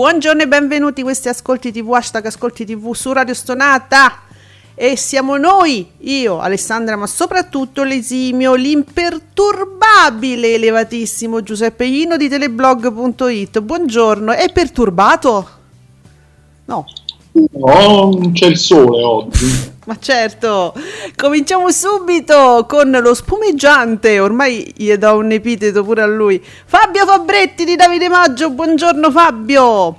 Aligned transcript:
Buongiorno 0.00 0.40
e 0.40 0.48
benvenuti 0.48 1.02
a 1.02 1.04
questi 1.04 1.28
Ascolti 1.28 1.72
TV, 1.72 1.92
hashtag 1.92 2.24
Ascolti 2.24 2.64
TV 2.64 2.94
su 2.94 3.12
Radio 3.12 3.34
Stonata. 3.34 4.22
E 4.74 4.96
siamo 4.96 5.36
noi, 5.36 5.86
io, 5.98 6.38
Alessandra, 6.38 6.96
ma 6.96 7.06
soprattutto 7.06 7.82
l'esimio, 7.82 8.54
l'imperturbabile, 8.54 10.54
elevatissimo 10.54 11.42
Giuseppe 11.42 11.84
Ino 11.84 12.16
di 12.16 12.30
teleblog.it. 12.30 13.60
Buongiorno, 13.60 14.32
è 14.32 14.50
perturbato? 14.50 15.48
No. 16.64 16.86
No, 17.32 18.30
c'è 18.32 18.46
il 18.46 18.56
sole 18.56 19.02
oggi. 19.02 19.72
Ma 19.90 19.98
certo, 19.98 20.72
cominciamo 21.16 21.68
subito 21.72 22.64
con 22.68 22.92
lo 22.92 23.12
spumeggiante, 23.12 24.20
ormai 24.20 24.72
gli 24.76 24.94
do 24.94 25.16
un 25.16 25.32
epiteto 25.32 25.82
pure 25.82 26.02
a 26.02 26.06
lui. 26.06 26.40
Fabio 26.40 27.04
Fabretti 27.04 27.64
di 27.64 27.74
Davide 27.74 28.08
Maggio, 28.08 28.50
buongiorno 28.50 29.10
Fabio. 29.10 29.96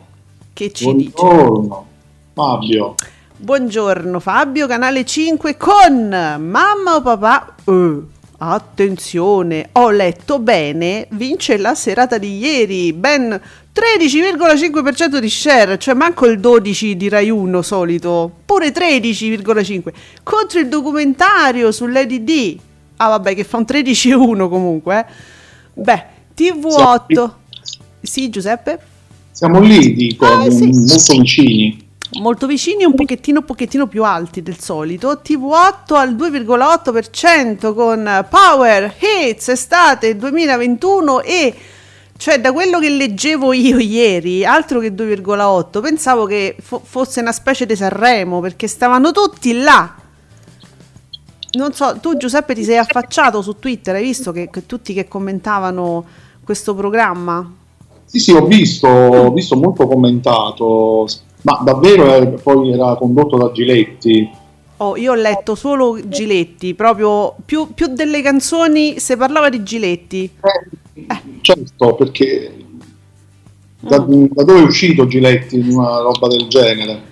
Che 0.54 0.72
ci 0.72 0.96
dice? 0.96 1.12
Buongiorno, 1.14 1.86
Fabio. 2.34 2.96
Buongiorno 3.36 4.20
Fabio, 4.22 4.66
canale 4.66 5.04
5 5.04 5.58
con 5.58 6.08
mamma 6.08 6.96
o 6.96 7.02
papà. 7.02 7.56
Eh, 7.66 8.00
attenzione, 8.38 9.70
ho 9.74 9.90
letto 9.90 10.40
bene, 10.40 11.06
vince 11.10 11.58
la 11.58 11.76
serata 11.76 12.18
di 12.18 12.38
ieri, 12.38 12.94
ben 12.94 13.40
13,5% 13.74 15.18
di 15.18 15.30
share, 15.30 15.78
cioè 15.80 15.94
manco 15.94 16.26
il 16.26 16.40
12 16.40 16.98
di 16.98 17.08
Rai 17.10 17.30
1 17.30 17.62
solito, 17.62 18.30
pure 18.46 18.72
13,5 18.72 19.82
contro 20.24 20.60
il 20.60 20.68
documentario 20.68 21.72
sull'EDD. 21.72 22.58
Ah 22.98 23.08
vabbè, 23.10 23.34
che 23.34 23.44
fa 23.44 23.58
un 23.58 23.66
13,1 23.68 24.50
comunque. 24.50 25.00
eh. 25.00 25.06
Beh, 25.74 26.04
TV8. 26.38 27.32
Sì, 28.02 28.30
Giuseppe? 28.30 28.80
Siamo 29.32 29.60
lì, 29.62 29.94
dico, 29.94 30.26
Ah, 30.26 30.50
sì. 30.50 30.66
molto 30.68 31.14
vicini. 31.18 31.88
molto 32.20 32.46
vicini, 32.48 32.84
un 32.84 32.94
pochettino, 32.94 33.40
un 33.40 33.46
pochettino 33.46 33.88
più 33.88 34.04
alti 34.04 34.44
del 34.44 34.60
solito. 34.60 35.22
TV8 35.24 35.96
al 35.96 36.14
2,8% 36.16 37.74
con 37.74 38.26
Power 38.30 38.94
Hits 39.00 39.48
estate 39.48 40.16
2021 40.18 41.22
e 41.22 41.56
cioè 42.22 42.40
da 42.40 42.54
quello 42.54 42.78
che 42.78 42.90
leggevo 42.90 43.52
io 43.52 43.80
ieri, 43.80 44.46
altro 44.46 44.80
che 44.80 44.94
2,8, 44.94 45.82
pensavo 45.82 46.28
che 46.28 46.56
fo- 46.60 46.80
fosse 46.84 47.20
una 47.20 47.32
specie 47.32 47.66
di 47.66 47.76
Sanremo 47.76 48.40
perché 48.42 48.68
stavano 48.68 49.12
tutti 49.12 49.60
là. 49.60 49.92
Non 51.54 51.74
so, 51.74 51.98
tu 52.00 52.18
Giuseppe 52.18 52.54
ti 52.54 52.64
sei 52.64 52.78
affacciato 52.78 53.42
su 53.42 53.58
Twitter, 53.58 53.96
hai 53.96 54.04
visto 54.04 54.32
che, 54.32 54.52
che 54.52 54.68
tutti 54.68 54.94
che 54.94 55.08
commentavano 55.08 56.06
questo 56.44 56.76
programma? 56.76 57.52
Sì, 58.06 58.20
sì, 58.20 58.34
ho 58.34 58.46
visto, 58.46 58.88
ho 58.88 59.32
visto 59.32 59.56
molto 59.56 59.88
commentato, 59.88 61.08
ma 61.42 61.60
davvero 61.64 62.14
eh, 62.14 62.28
poi 62.28 62.72
era 62.72 62.94
condotto 62.98 63.36
da 63.36 63.52
Giletti. 63.52 64.30
Oh, 64.78 64.96
io 64.96 65.14
ho 65.14 65.16
letto 65.16 65.56
solo 65.56 65.98
Giletti, 66.08 66.76
proprio 66.76 67.34
più, 67.44 67.74
più 67.74 67.88
delle 67.88 68.22
canzoni 68.22 69.00
se 69.00 69.18
parlava 69.18 69.50
di 69.50 69.64
Giletti. 69.64 70.32
Certo, 71.42 71.96
perché 71.96 72.56
da, 73.80 74.00
Mm. 74.02 74.26
da 74.30 74.44
dove 74.44 74.60
è 74.60 74.64
uscito 74.64 75.08
Giletti 75.08 75.58
in 75.60 75.70
una 75.76 76.00
roba 76.02 76.28
del 76.28 76.48
genere? 76.48 77.10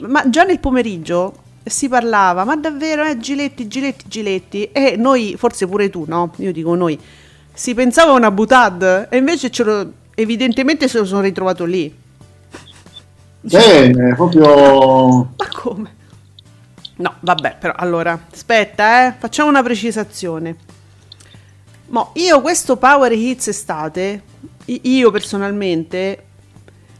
Ma 0.00 0.28
già 0.28 0.44
nel 0.44 0.58
pomeriggio 0.58 1.34
si 1.62 1.88
parlava, 1.88 2.44
ma 2.44 2.56
davvero, 2.56 3.04
eh, 3.04 3.18
Giletti, 3.18 3.68
Giletti, 3.68 4.04
Giletti. 4.08 4.70
E 4.72 4.96
noi, 4.96 5.34
forse 5.36 5.66
pure 5.66 5.90
tu, 5.90 6.04
no? 6.06 6.32
Io 6.36 6.52
dico 6.52 6.74
noi, 6.74 6.98
si 7.52 7.74
pensava 7.74 8.12
a 8.12 8.16
una 8.16 8.30
butad 8.30 9.08
e 9.10 9.16
invece 9.16 9.50
ce 9.50 9.62
lo, 9.64 9.92
evidentemente 10.14 10.88
se 10.88 10.98
lo 10.98 11.04
sono 11.04 11.20
ritrovato 11.20 11.64
lì. 11.64 11.94
Bene, 13.42 14.14
proprio... 14.14 14.46
Ma 15.36 15.48
come? 15.52 15.94
No, 16.96 17.14
vabbè, 17.20 17.56
però 17.58 17.72
allora, 17.76 18.26
aspetta, 18.30 19.06
eh, 19.06 19.14
facciamo 19.18 19.48
una 19.48 19.62
precisazione. 19.62 20.56
Mo, 21.90 22.10
io 22.14 22.40
questo 22.40 22.76
Power 22.76 23.10
Hits 23.12 23.48
estate, 23.48 24.22
io 24.66 25.10
personalmente, 25.10 26.24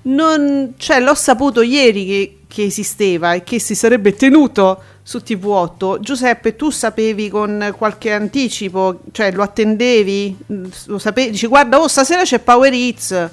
non, 0.02 0.74
cioè 0.76 1.00
l'ho 1.00 1.14
saputo 1.14 1.62
ieri 1.62 2.06
che, 2.06 2.38
che 2.48 2.64
esisteva 2.64 3.34
e 3.34 3.44
che 3.44 3.60
si 3.60 3.74
sarebbe 3.76 4.14
tenuto 4.14 4.80
su 5.02 5.18
TV8. 5.18 6.00
Giuseppe, 6.00 6.56
tu 6.56 6.70
sapevi 6.70 7.28
con 7.28 7.72
qualche 7.76 8.12
anticipo, 8.12 9.00
cioè 9.12 9.30
lo 9.32 9.42
attendevi? 9.42 10.36
Mm, 10.52 10.64
Lo 10.86 10.98
sapevi? 10.98 11.30
Dici, 11.30 11.46
guarda, 11.46 11.78
oh, 11.80 11.86
stasera 11.86 12.22
c'è 12.22 12.40
Power 12.40 12.72
Hits. 12.72 13.30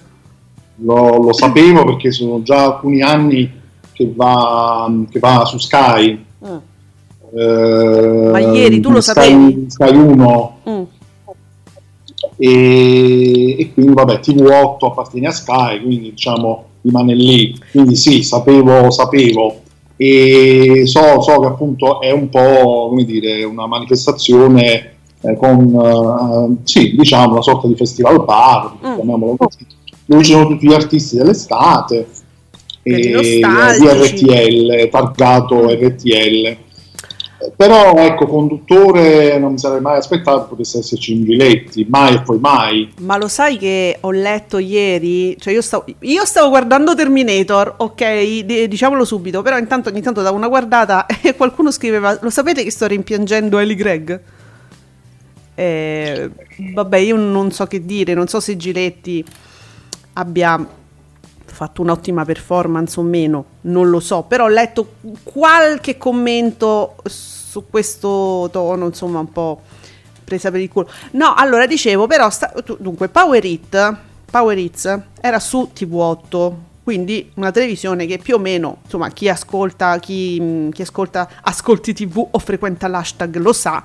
Lo, 0.81 1.18
lo 1.24 1.34
sapevo 1.34 1.84
perché 1.85 2.12
sono 2.12 2.44
già 2.44 2.66
alcuni 2.66 3.01
anni 3.01 3.51
che 3.94 4.12
va, 4.16 4.91
che 5.09 5.18
va 5.18 5.44
su 5.45 5.57
Sky. 5.57 6.24
Mm. 6.45 6.57
Eh, 7.35 8.29
Ma 8.31 8.39
ieri 8.39 8.79
tu 8.79 8.91
lo 8.91 9.01
Sky- 9.01 9.13
sapevi? 9.13 9.66
Sky 9.69 9.95
1 9.95 10.59
Mm. 10.69 10.81
E, 12.37 13.59
e 13.59 13.73
quindi 13.73 13.93
vabbè 13.93 14.19
TV8 14.19 14.77
appartiene 14.85 15.27
a 15.27 15.31
Sky 15.31 15.81
quindi 15.81 16.11
diciamo 16.11 16.65
rimane 16.81 17.15
lì. 17.15 17.57
Quindi 17.71 17.95
sì 17.95 18.23
sapevo 18.23 18.89
sapevo. 18.91 19.61
E 19.97 20.83
so, 20.85 21.21
so 21.21 21.39
che 21.39 21.47
appunto 21.47 22.00
è 22.01 22.12
un 22.12 22.29
po' 22.29 22.89
come 22.89 23.03
dire 23.03 23.44
una 23.44 23.65
manifestazione 23.65 24.94
eh, 25.21 25.35
con 25.38 25.73
eh, 25.73 26.62
sì 26.63 26.95
diciamo 26.95 27.31
una 27.33 27.41
sorta 27.41 27.67
di 27.67 27.75
festival 27.75 28.23
bar 28.23 28.75
Mm. 28.85 28.95
chiamiamolo 28.95 29.35
così 29.35 29.65
dove 30.06 30.23
ci 30.23 30.31
sono 30.31 30.47
tutti 30.47 30.67
gli 30.67 30.73
artisti 30.73 31.17
dell'estate. 31.17 32.07
E 32.83 32.95
di 32.95 33.13
RTL 33.13 34.89
targato 34.89 35.67
RTL 35.67 36.45
Eh, 36.45 36.57
però 37.55 37.94
ecco 37.95 38.27
conduttore 38.27 39.38
non 39.38 39.53
mi 39.53 39.57
sarei 39.57 39.81
mai 39.81 39.97
aspettato 39.97 40.47
potesse 40.47 40.79
esserci 40.79 41.13
un 41.13 41.23
Giletti 41.23 41.85
mai 41.89 42.15
e 42.15 42.21
poi 42.21 42.39
mai 42.39 42.94
Ma 42.99 43.17
lo 43.17 43.27
sai 43.27 43.57
che 43.57 43.97
ho 44.01 44.11
letto 44.11 44.57
ieri? 44.57 45.38
Cioè, 45.39 45.53
io 45.53 45.61
stavo, 45.61 45.85
io 45.99 46.25
stavo 46.25 46.49
guardando 46.49 46.95
Terminator, 46.95 47.75
ok, 47.77 48.44
di- 48.44 48.67
diciamolo 48.67 49.05
subito, 49.05 49.41
però 49.41 49.57
intanto 49.57 49.89
ogni 49.89 50.01
tanto 50.01 50.21
davo 50.21 50.35
una 50.35 50.47
guardata 50.47 51.05
e 51.21 51.35
qualcuno 51.35 51.71
scriveva: 51.71 52.17
Lo 52.21 52.29
sapete 52.29 52.63
che 52.63 52.71
sto 52.71 52.88
rimpiangendo 52.88 53.57
Ellie 53.59 53.75
Gregg? 53.75 54.19
Eh, 55.55 56.29
vabbè, 56.73 56.97
io 56.97 57.15
non 57.15 57.51
so 57.51 57.65
che 57.65 57.85
dire, 57.85 58.13
non 58.13 58.27
so 58.27 58.39
se 58.39 58.55
Giletti 58.57 59.25
abbia 60.13 60.67
fatto 61.45 61.81
un'ottima 61.81 62.23
performance 62.25 63.00
o 63.00 63.03
meno, 63.03 63.45
non 63.61 63.89
lo 63.89 64.00
so, 64.00 64.23
però 64.23 64.43
ho 64.43 64.50
letto 64.50 64.95
qualche 65.23 65.97
commento 65.97 66.97
su 67.57 67.65
questo 67.69 68.50
tono, 68.51 68.86
insomma, 68.86 69.19
un 69.19 69.31
po' 69.31 69.62
presa 70.24 70.51
per 70.51 70.59
il 70.59 70.69
culo. 70.69 70.89
No, 71.12 71.33
allora 71.36 71.65
dicevo, 71.65 72.06
però, 72.06 72.30
sta- 72.30 72.54
dunque, 72.77 73.09
Power 73.09 73.44
It, 73.44 73.98
Power 74.30 74.57
Hits 74.57 75.00
era 75.19 75.39
su 75.39 75.71
TV8, 75.75 76.54
quindi 76.83 77.31
una 77.36 77.51
televisione 77.51 78.06
che 78.06 78.19
più 78.19 78.36
o 78.36 78.38
meno, 78.38 78.77
insomma, 78.83 79.09
chi 79.09 79.27
ascolta, 79.27 79.98
chi, 80.00 80.69
chi 80.71 80.81
ascolta 80.83 81.27
Ascolti 81.42 81.94
TV 81.94 82.27
o 82.31 82.38
frequenta 82.39 82.88
l'hashtag 82.88 83.38
lo 83.38 83.54
sa, 83.54 83.83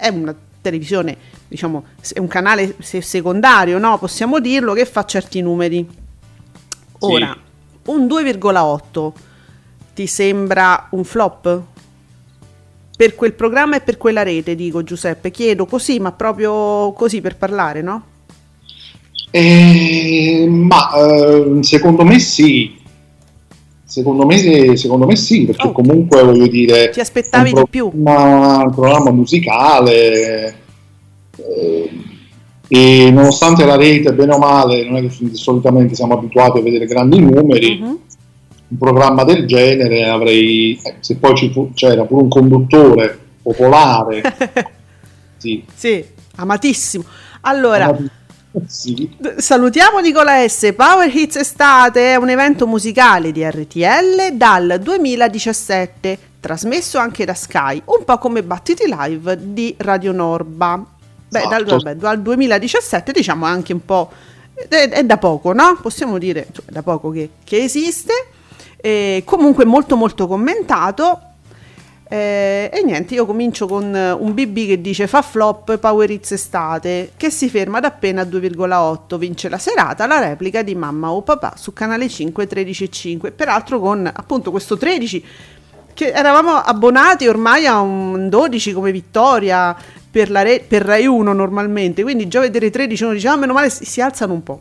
è 0.00 0.08
una 0.08 0.34
televisione, 0.62 1.16
diciamo, 1.46 1.84
è 2.12 2.18
un 2.18 2.26
canale 2.28 2.76
se- 2.80 3.02
secondario, 3.02 3.78
no? 3.78 3.98
Possiamo 3.98 4.40
dirlo, 4.40 4.72
che 4.72 4.86
fa 4.86 5.04
certi 5.04 5.42
numeri. 5.42 5.86
Ora, 7.00 7.36
un 7.86 8.06
2,8 8.06 9.12
ti 9.94 10.06
sembra 10.06 10.88
un 10.92 11.04
flop? 11.04 11.62
Per 12.98 13.14
quel 13.14 13.32
programma 13.34 13.76
e 13.76 13.80
per 13.80 13.96
quella 13.96 14.24
rete, 14.24 14.56
dico 14.56 14.82
Giuseppe, 14.82 15.30
chiedo 15.30 15.66
così, 15.66 16.00
ma 16.00 16.10
proprio 16.10 16.92
così 16.94 17.20
per 17.20 17.36
parlare, 17.36 17.80
no? 17.80 18.02
Eh, 19.30 20.46
ma 20.48 20.90
eh, 20.96 21.58
secondo 21.62 22.04
me 22.04 22.18
sì, 22.18 22.74
Secondo 23.84 24.26
me, 24.26 24.76
secondo 24.76 25.06
me 25.06 25.14
sì, 25.14 25.44
perché 25.46 25.68
Oh. 25.68 25.72
comunque 25.72 26.22
voglio 26.24 26.48
dire... 26.48 26.90
Ti 26.90 26.98
aspettavi 27.00 27.52
di 27.52 27.62
più? 27.70 27.88
programma- 27.88 28.64
Un 28.64 28.74
programma 28.74 29.10
musicale 29.12 30.56
eh, 31.36 31.90
e 32.68 33.10
nonostante 33.12 33.64
la 33.64 33.76
rete, 33.76 34.12
bene 34.12 34.34
o 34.34 34.38
male, 34.38 34.84
non 34.84 34.96
è 34.96 35.02
che 35.02 35.10
solitamente 35.34 35.94
siamo 35.94 36.14
abituati 36.14 36.58
a 36.58 36.62
vedere 36.62 36.84
grandi 36.84 37.20
numeri, 37.20 37.78
Mhm. 37.80 37.98
Un 38.68 38.78
programma 38.78 39.24
del 39.24 39.46
genere 39.46 40.08
avrei... 40.08 40.80
se 41.00 41.16
poi 41.16 41.34
ci 41.36 41.50
fu- 41.50 41.72
c'era 41.74 42.04
pure 42.04 42.22
un 42.22 42.28
conduttore 42.28 43.18
popolare, 43.42 44.22
sì. 45.38 45.64
Sì, 45.74 46.04
amatissimo. 46.36 47.04
Allora, 47.42 47.96
Sì. 48.66 49.16
Salutiamo 49.36 50.00
Nicola 50.00 50.46
S. 50.46 50.72
Power 50.74 51.14
Hits 51.14 51.36
Estate 51.36 52.12
è 52.12 52.16
un 52.16 52.28
evento 52.28 52.66
musicale 52.66 53.30
di 53.30 53.44
RTL 53.44 54.32
dal 54.32 54.80
2017, 54.82 56.18
trasmesso 56.40 56.98
anche 56.98 57.24
da 57.24 57.34
Sky, 57.34 57.80
un 57.84 58.04
po' 58.04 58.18
come 58.18 58.42
Battiti 58.42 58.84
Live 58.86 59.38
di 59.52 59.74
Radio 59.78 60.12
Norba. 60.12 60.82
Beh, 61.30 61.42
dal, 61.48 61.62
Esatto. 61.64 61.82
vabbè, 61.84 61.94
dal 61.96 62.20
2017 62.22 63.12
diciamo 63.12 63.44
anche 63.44 63.72
un 63.72 63.84
po'... 63.84 64.10
È, 64.54 64.88
è 64.88 65.04
da 65.04 65.18
poco, 65.18 65.52
no? 65.52 65.78
Possiamo 65.80 66.18
dire, 66.18 66.46
insomma, 66.48 66.68
è 66.70 66.72
da 66.72 66.82
poco 66.82 67.10
che, 67.10 67.30
che 67.44 67.62
esiste. 67.62 68.12
E 68.80 69.22
comunque 69.24 69.64
molto 69.64 69.96
molto 69.96 70.26
commentato. 70.26 71.22
Eh, 72.10 72.70
e 72.72 72.82
niente, 72.82 73.12
io 73.12 73.26
comincio 73.26 73.66
con 73.66 73.94
eh, 73.94 74.12
un 74.12 74.32
BB 74.32 74.66
che 74.66 74.80
dice 74.80 75.06
fa 75.06 75.20
flop 75.20 75.76
Power 75.76 76.10
Hits 76.10 76.32
estate, 76.32 77.12
che 77.18 77.28
si 77.28 77.50
ferma 77.50 77.78
ad 77.78 77.84
appena 77.84 78.22
2,8, 78.22 79.18
vince 79.18 79.50
la 79.50 79.58
serata, 79.58 80.06
la 80.06 80.18
replica 80.18 80.62
di 80.62 80.74
Mamma 80.74 81.10
o 81.10 81.20
Papà 81.20 81.52
su 81.56 81.74
canale 81.74 82.08
5 82.08 82.48
13,5, 82.48 83.32
peraltro 83.34 83.78
con 83.78 84.10
appunto 84.10 84.50
questo 84.50 84.78
13 84.78 85.24
che 85.92 86.12
eravamo 86.12 86.54
abbonati 86.54 87.26
ormai 87.26 87.66
a 87.66 87.80
un 87.80 88.28
12 88.28 88.72
come 88.72 88.92
vittoria 88.92 89.76
per, 90.10 90.30
la 90.30 90.42
Re- 90.42 90.64
per 90.66 90.82
Rai 90.82 91.06
1 91.06 91.32
normalmente, 91.32 92.02
quindi 92.02 92.28
già 92.28 92.40
vedere 92.40 92.70
13 92.70 93.02
uno 93.02 93.12
dice 93.12 93.28
ah 93.28 93.36
meno 93.36 93.52
male 93.52 93.68
si, 93.68 93.84
si 93.84 94.00
alzano 94.00 94.32
un 94.32 94.42
po'. 94.42 94.60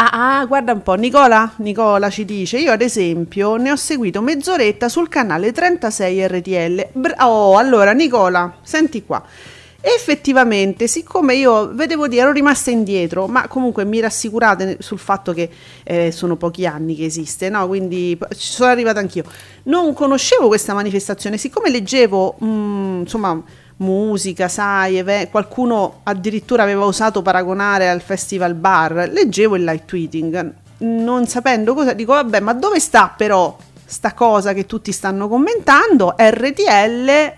Ah, 0.00 0.38
ah, 0.38 0.44
guarda 0.46 0.72
un 0.72 0.82
po', 0.82 0.94
Nicola, 0.94 1.54
Nicola 1.56 2.08
ci 2.08 2.24
dice, 2.24 2.58
io 2.58 2.70
ad 2.70 2.82
esempio 2.82 3.56
ne 3.56 3.72
ho 3.72 3.76
seguito 3.76 4.22
mezz'oretta 4.22 4.88
sul 4.88 5.08
canale 5.08 5.50
36 5.50 6.26
RTL. 6.28 6.88
Bra- 6.92 7.26
oh, 7.26 7.56
allora 7.56 7.90
Nicola, 7.92 8.58
senti 8.62 9.04
qua. 9.04 9.20
Effettivamente, 9.80 10.86
siccome 10.86 11.34
io 11.34 11.74
vedevo 11.74 12.06
dire, 12.06 12.22
ero 12.22 12.30
rimasta 12.30 12.70
indietro, 12.70 13.26
ma 13.26 13.48
comunque 13.48 13.84
mi 13.84 13.98
rassicurate 13.98 14.76
sul 14.80 14.98
fatto 15.00 15.32
che 15.32 15.50
eh, 15.82 16.12
sono 16.12 16.36
pochi 16.36 16.64
anni 16.64 16.94
che 16.94 17.04
esiste, 17.04 17.48
no? 17.48 17.66
Quindi 17.66 18.16
ci 18.36 18.52
sono 18.52 18.70
arrivata 18.70 19.00
anch'io. 19.00 19.24
Non 19.64 19.94
conoscevo 19.94 20.46
questa 20.46 20.74
manifestazione, 20.74 21.38
siccome 21.38 21.70
leggevo, 21.70 22.36
mm, 22.44 23.00
insomma, 23.00 23.42
musica, 23.78 24.48
sai, 24.48 25.04
qualcuno 25.30 26.00
addirittura 26.04 26.62
aveva 26.62 26.84
osato 26.84 27.22
paragonare 27.22 27.88
al 27.88 28.00
festival 28.00 28.54
bar, 28.54 29.08
leggevo 29.10 29.56
il 29.56 29.64
live 29.64 29.84
tweeting, 29.84 30.54
non 30.78 31.26
sapendo 31.26 31.74
cosa, 31.74 31.92
dico 31.92 32.12
vabbè, 32.12 32.40
ma 32.40 32.52
dove 32.52 32.80
sta 32.80 33.12
però 33.16 33.56
sta 33.84 34.12
cosa 34.12 34.52
che 34.52 34.66
tutti 34.66 34.92
stanno 34.92 35.28
commentando? 35.28 36.14
RTL 36.16 37.08
e, 37.08 37.36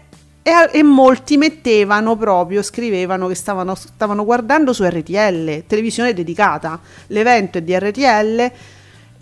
e 0.72 0.82
molti 0.82 1.36
mettevano 1.36 2.16
proprio, 2.16 2.62
scrivevano 2.62 3.28
che 3.28 3.34
stavano, 3.34 3.74
stavano 3.74 4.24
guardando 4.24 4.72
su 4.72 4.84
RTL, 4.84 5.64
televisione 5.66 6.12
dedicata, 6.12 6.80
l'evento 7.08 7.58
è 7.58 7.62
di 7.62 7.78
RTL 7.78 8.52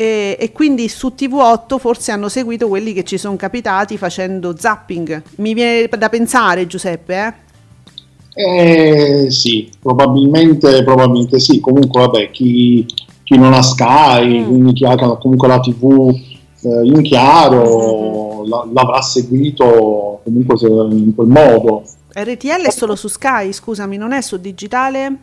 e, 0.00 0.36
e 0.38 0.52
quindi 0.52 0.88
su 0.88 1.12
TV8 1.18 1.76
forse 1.80 2.12
hanno 2.12 2.28
seguito 2.28 2.68
quelli 2.68 2.92
che 2.92 3.02
ci 3.02 3.18
sono 3.18 3.34
capitati 3.34 3.98
facendo 3.98 4.54
zapping. 4.56 5.22
Mi 5.38 5.54
viene 5.54 5.88
da 5.88 6.08
pensare 6.08 6.68
Giuseppe, 6.68 7.34
eh? 8.34 9.24
Eh, 9.24 9.30
sì, 9.32 9.68
probabilmente, 9.82 10.84
probabilmente 10.84 11.40
sì. 11.40 11.58
Comunque, 11.58 12.00
vabbè, 12.02 12.30
chi, 12.30 12.86
chi 13.24 13.36
non 13.36 13.52
ha 13.52 13.60
Sky, 13.60 14.38
Mm. 14.38 14.46
quindi 14.46 14.72
chi 14.74 14.84
ha 14.84 14.94
comunque 15.16 15.48
la 15.48 15.58
TV 15.58 16.14
eh, 16.62 16.86
in 16.86 17.02
chiaro, 17.02 18.44
la- 18.46 18.68
l'avrà 18.72 19.00
seguito 19.02 20.20
comunque 20.22 20.56
in 20.92 21.12
quel 21.12 21.26
modo. 21.26 21.82
RTL 22.12 22.66
è 22.66 22.70
solo 22.70 22.94
su 22.94 23.08
Sky, 23.08 23.52
scusami, 23.52 23.96
non 23.96 24.12
è 24.12 24.20
su 24.20 24.36
digitale? 24.36 25.16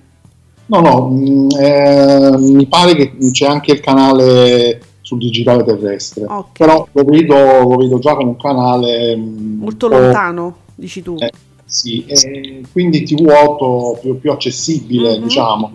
No, 0.68 0.80
no, 0.80 1.10
mm, 1.10 1.50
eh, 1.60 2.38
mi 2.40 2.66
pare 2.68 2.96
che 2.96 3.14
c'è 3.32 3.46
anche 3.46 3.72
il 3.74 3.80
canale 3.82 4.82
sul 5.02 5.20
digitale 5.20 5.64
terrestre, 5.64 6.26
Ok. 6.28 6.58
però 6.58 6.88
lo 6.92 7.04
vedo, 7.04 7.36
lo 7.62 7.76
vedo 7.78 8.00
già 8.00 8.16
come 8.16 8.30
un 8.30 8.38
canale 8.38 9.16
mm, 9.16 9.60
Molto 9.60 9.88
lontano, 9.88 10.56
dici 10.74 11.04
tu. 11.04 11.18
Eh, 11.20 11.32
sì, 11.66 12.04
eh, 12.08 12.64
quindi 12.72 13.04
TV8 13.04 14.00
più, 14.02 14.20
più 14.20 14.32
accessibile, 14.32 15.18
Mhm. 15.18 15.24
diciamo. 15.24 15.74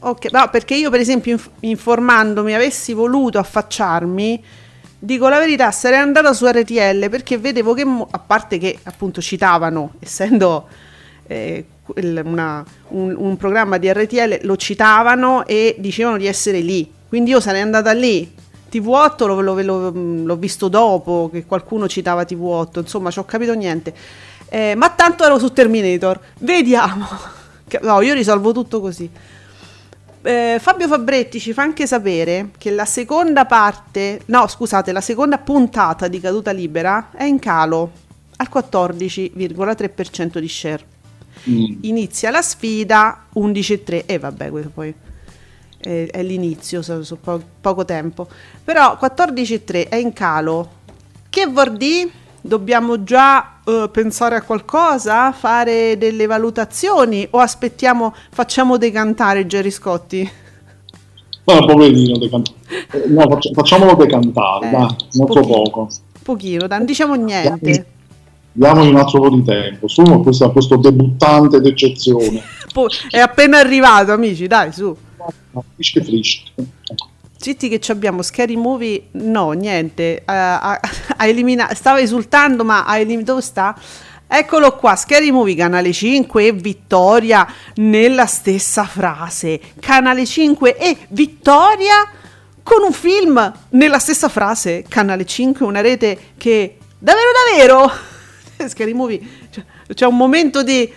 Ok, 0.00 0.30
no, 0.32 0.48
perché 0.50 0.74
io 0.74 0.90
per 0.90 1.00
esempio 1.00 1.32
inf- 1.32 1.50
informandomi 1.60 2.54
avessi 2.54 2.92
voluto 2.92 3.38
affacciarmi, 3.38 4.42
dico 4.98 5.28
la 5.28 5.38
verità, 5.38 5.70
sarei 5.70 5.98
andata 6.00 6.34
su 6.34 6.44
RTL 6.44 7.08
perché 7.08 7.38
vedevo 7.38 7.72
che, 7.72 7.84
mo- 7.84 8.08
a 8.10 8.18
parte 8.18 8.58
che 8.58 8.76
appunto 8.82 9.20
citavano, 9.22 9.92
essendo 10.00 10.66
eh, 11.26 11.64
una- 12.24 12.64
un, 12.88 13.14
un 13.16 13.36
programma 13.36 13.78
di 13.78 13.92
RTL, 13.92 14.40
lo 14.42 14.56
citavano 14.56 15.44
e 15.46 15.74
dicevano 15.78 16.16
di 16.16 16.26
essere 16.26 16.60
lì, 16.60 16.90
quindi 17.08 17.30
io 17.30 17.40
sarei 17.40 17.60
andata 17.62 17.92
lì. 17.92 18.32
TV8 18.72 19.26
lo- 19.26 19.40
lo- 19.42 19.60
lo- 19.60 19.90
l'ho 19.94 20.36
visto 20.36 20.68
dopo 20.68 21.28
che 21.30 21.44
qualcuno 21.44 21.86
citava 21.88 22.22
TV8, 22.22 22.78
insomma 22.80 23.10
ci 23.10 23.18
ho 23.18 23.24
capito 23.24 23.52
niente. 23.54 23.92
Eh, 24.48 24.74
ma 24.74 24.90
tanto 24.90 25.24
ero 25.24 25.38
su 25.38 25.52
Terminator, 25.52 26.18
vediamo. 26.38 27.06
No, 27.80 28.02
io 28.02 28.12
risolvo 28.12 28.52
tutto 28.52 28.82
così. 28.82 29.08
Eh, 30.24 30.58
Fabio 30.60 30.86
Fabretti 30.88 31.40
ci 31.40 31.54
fa 31.54 31.62
anche 31.62 31.86
sapere 31.86 32.50
che 32.58 32.70
la 32.70 32.84
seconda 32.84 33.46
parte, 33.46 34.20
no 34.26 34.46
scusate, 34.46 34.92
la 34.92 35.00
seconda 35.00 35.38
puntata 35.38 36.06
di 36.06 36.20
Caduta 36.20 36.50
Libera 36.52 37.08
è 37.14 37.24
in 37.24 37.38
calo 37.38 37.90
al 38.36 38.48
14,3% 38.52 40.38
di 40.38 40.48
share. 40.48 40.84
Mm. 41.50 41.78
Inizia 41.82 42.30
la 42.30 42.42
sfida 42.42 43.26
11,3 43.34 44.04
e 44.06 44.18
vabbè, 44.18 44.50
questo 44.50 44.70
poi 44.72 44.94
è, 45.78 46.08
è 46.10 46.22
l'inizio, 46.22 46.82
so, 46.82 47.02
so 47.02 47.16
po- 47.16 47.42
poco 47.60 47.84
tempo. 47.84 48.28
Però 48.62 48.96
14,3 49.00 49.88
è 49.88 49.96
in 49.96 50.12
calo. 50.12 50.70
Che 51.28 51.46
vuol 51.46 51.76
dire? 51.76 52.10
Dobbiamo 52.44 53.04
già 53.04 53.60
eh, 53.64 53.88
pensare 53.92 54.34
a 54.36 54.42
qualcosa, 54.42 55.30
fare 55.32 55.96
delle 55.96 56.26
valutazioni 56.26 57.26
o 57.30 57.38
aspettiamo, 57.38 58.12
facciamo 58.30 58.76
decantare 58.78 59.46
Gerry 59.46 59.70
Scotti? 59.70 60.30
No, 61.44 61.64
poverino, 61.66 62.18
decan- 62.18 62.42
eh, 62.92 63.04
no, 63.10 63.22
faccia- 63.28 63.50
facciamolo 63.52 63.94
decantare, 63.94 64.66
Eh, 64.68 64.70
dai, 64.70 64.96
molto 65.14 65.40
pochino. 65.40 65.62
poco. 65.62 65.88
Pochino, 66.22 66.66
non 66.68 66.84
diciamo 66.84 67.14
niente. 67.14 67.86
Diamogli 68.52 68.88
un 68.88 68.96
altro 68.96 69.20
po' 69.20 69.30
di 69.30 69.42
tempo, 69.44 69.88
su 69.88 70.02
questo, 70.22 70.52
questo 70.52 70.76
debuttante 70.76 71.60
d'eccezione. 71.60 72.42
È 73.10 73.18
appena 73.18 73.58
arrivato, 73.58 74.12
amici, 74.12 74.46
dai, 74.46 74.72
su. 74.72 74.94
Frische 75.74 76.04
frische. 76.04 76.42
Zitti 77.36 77.68
che 77.68 77.80
ci 77.80 77.90
abbiamo 77.90 78.22
Scary 78.22 78.56
Movie, 78.56 79.08
no, 79.12 79.52
niente, 79.52 80.18
eh, 80.18 80.22
ha, 80.26 80.78
ha 81.16 81.26
eliminato, 81.26 81.74
stava 81.74 82.00
esultando 82.00 82.62
ma 82.62 82.84
ha 82.84 82.98
eliminato, 82.98 83.32
dove 83.32 83.42
sta? 83.42 83.76
Eccolo 84.34 84.76
qua, 84.76 84.96
Scary 84.96 85.30
Movie, 85.30 85.54
Canale 85.54 85.92
5 85.92 86.46
e 86.46 86.52
Vittoria 86.52 87.46
nella 87.74 88.26
stessa 88.26 88.84
frase. 88.84 89.60
Canale 89.78 90.24
5 90.24 90.76
e 90.76 90.96
Vittoria 91.08 92.10
con 92.62 92.82
un 92.82 92.92
film 92.92 93.52
nella 93.70 93.98
stessa 93.98 94.28
frase. 94.28 94.84
Canale 94.88 95.26
5, 95.26 95.66
una 95.66 95.82
rete 95.82 96.18
che 96.38 96.78
davvero 96.98 97.28
davvero 97.50 97.92
Scary 98.70 98.92
Movie, 98.92 99.20
cioè, 99.50 99.64
c'è 99.94 100.06
un 100.06 100.16
momento 100.16 100.62
di 100.62 100.90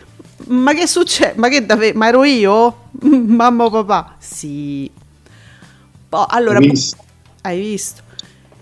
ma 0.48 0.74
che 0.74 0.86
succede? 0.86 1.34
Ma 1.38 1.48
che 1.48 1.66
davvero? 1.66 1.98
Ma 1.98 2.08
ero 2.08 2.24
io? 2.24 2.90
Mamma 3.02 3.66
o 3.66 3.70
papà? 3.70 4.16
Sì. 4.20 4.90
Poi, 6.10 6.26
allora, 6.30 6.60
Hai 6.60 6.70
visto? 6.70 6.98
hai 7.42 7.60
visto? 7.60 8.04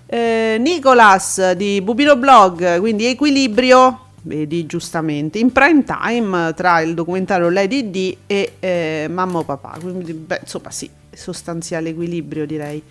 Eh, 0.06 0.58
Nicolas 0.60 1.54
di 1.54 1.82
Bubino 1.82 2.16
Blog, 2.16 2.80
quindi 2.80 3.06
Equilibrio, 3.06 4.10
vedi 4.22 4.66
giustamente, 4.66 5.40
in 5.40 5.52
prime 5.52 5.84
time 5.84 6.54
tra 6.54 6.82
il 6.82 6.94
documentario 6.94 7.50
Lady 7.50 7.90
D 7.90 8.18
e 8.28 8.54
eh, 8.60 9.08
Mamma 9.10 9.40
o 9.40 9.44
Papà, 9.44 9.78
quindi 9.82 10.14
beh, 10.14 10.42
insomma 10.44 10.70
sì, 10.70 10.90
sostanziale 11.12 11.90
equilibrio 11.90 12.46
direi. 12.46 12.82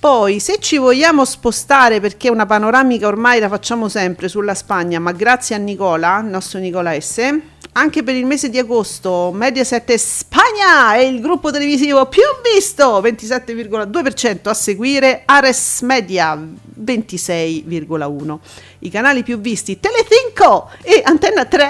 Poi, 0.00 0.40
se 0.40 0.56
ci 0.60 0.78
vogliamo 0.78 1.26
spostare, 1.26 2.00
perché 2.00 2.30
una 2.30 2.46
panoramica 2.46 3.06
ormai 3.06 3.38
la 3.38 3.50
facciamo 3.50 3.90
sempre 3.90 4.28
sulla 4.28 4.54
Spagna, 4.54 4.98
ma 4.98 5.12
grazie 5.12 5.54
a 5.54 5.58
Nicola, 5.58 6.20
il 6.20 6.30
nostro 6.30 6.58
Nicola 6.58 6.98
S., 6.98 7.38
anche 7.72 8.02
per 8.02 8.14
il 8.14 8.24
mese 8.24 8.48
di 8.48 8.58
agosto 8.58 9.30
Mediaset 9.30 9.94
Spagna 9.96 10.94
è 10.94 11.00
il 11.00 11.20
gruppo 11.20 11.50
televisivo 11.50 12.06
più 12.06 12.22
visto, 12.42 12.98
27,2% 13.02 14.48
a 14.48 14.54
seguire 14.54 15.20
Ares 15.26 15.82
Media, 15.82 16.34
26,1%. 16.34 18.38
I 18.78 18.88
canali 18.88 19.22
più 19.22 19.38
visti 19.38 19.78
Telecinco 19.78 20.70
e 20.80 21.02
Antenna 21.04 21.44
3 21.44 21.68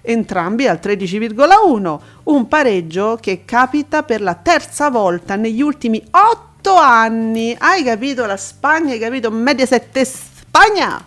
entrambi 0.00 0.66
al 0.66 0.80
13,1%, 0.82 1.98
un 2.22 2.48
pareggio 2.48 3.18
che 3.20 3.42
capita 3.44 4.02
per 4.02 4.22
la 4.22 4.34
terza 4.34 4.88
volta 4.88 5.36
negli 5.36 5.60
ultimi 5.60 6.02
8 6.10 6.48
anni. 6.68 7.54
Hai 7.58 7.82
capito 7.82 8.26
la 8.26 8.36
Spagna? 8.36 8.92
Hai 8.92 8.98
capito 8.98 9.30
Mediaset 9.30 10.00
Spagna? 10.02 11.04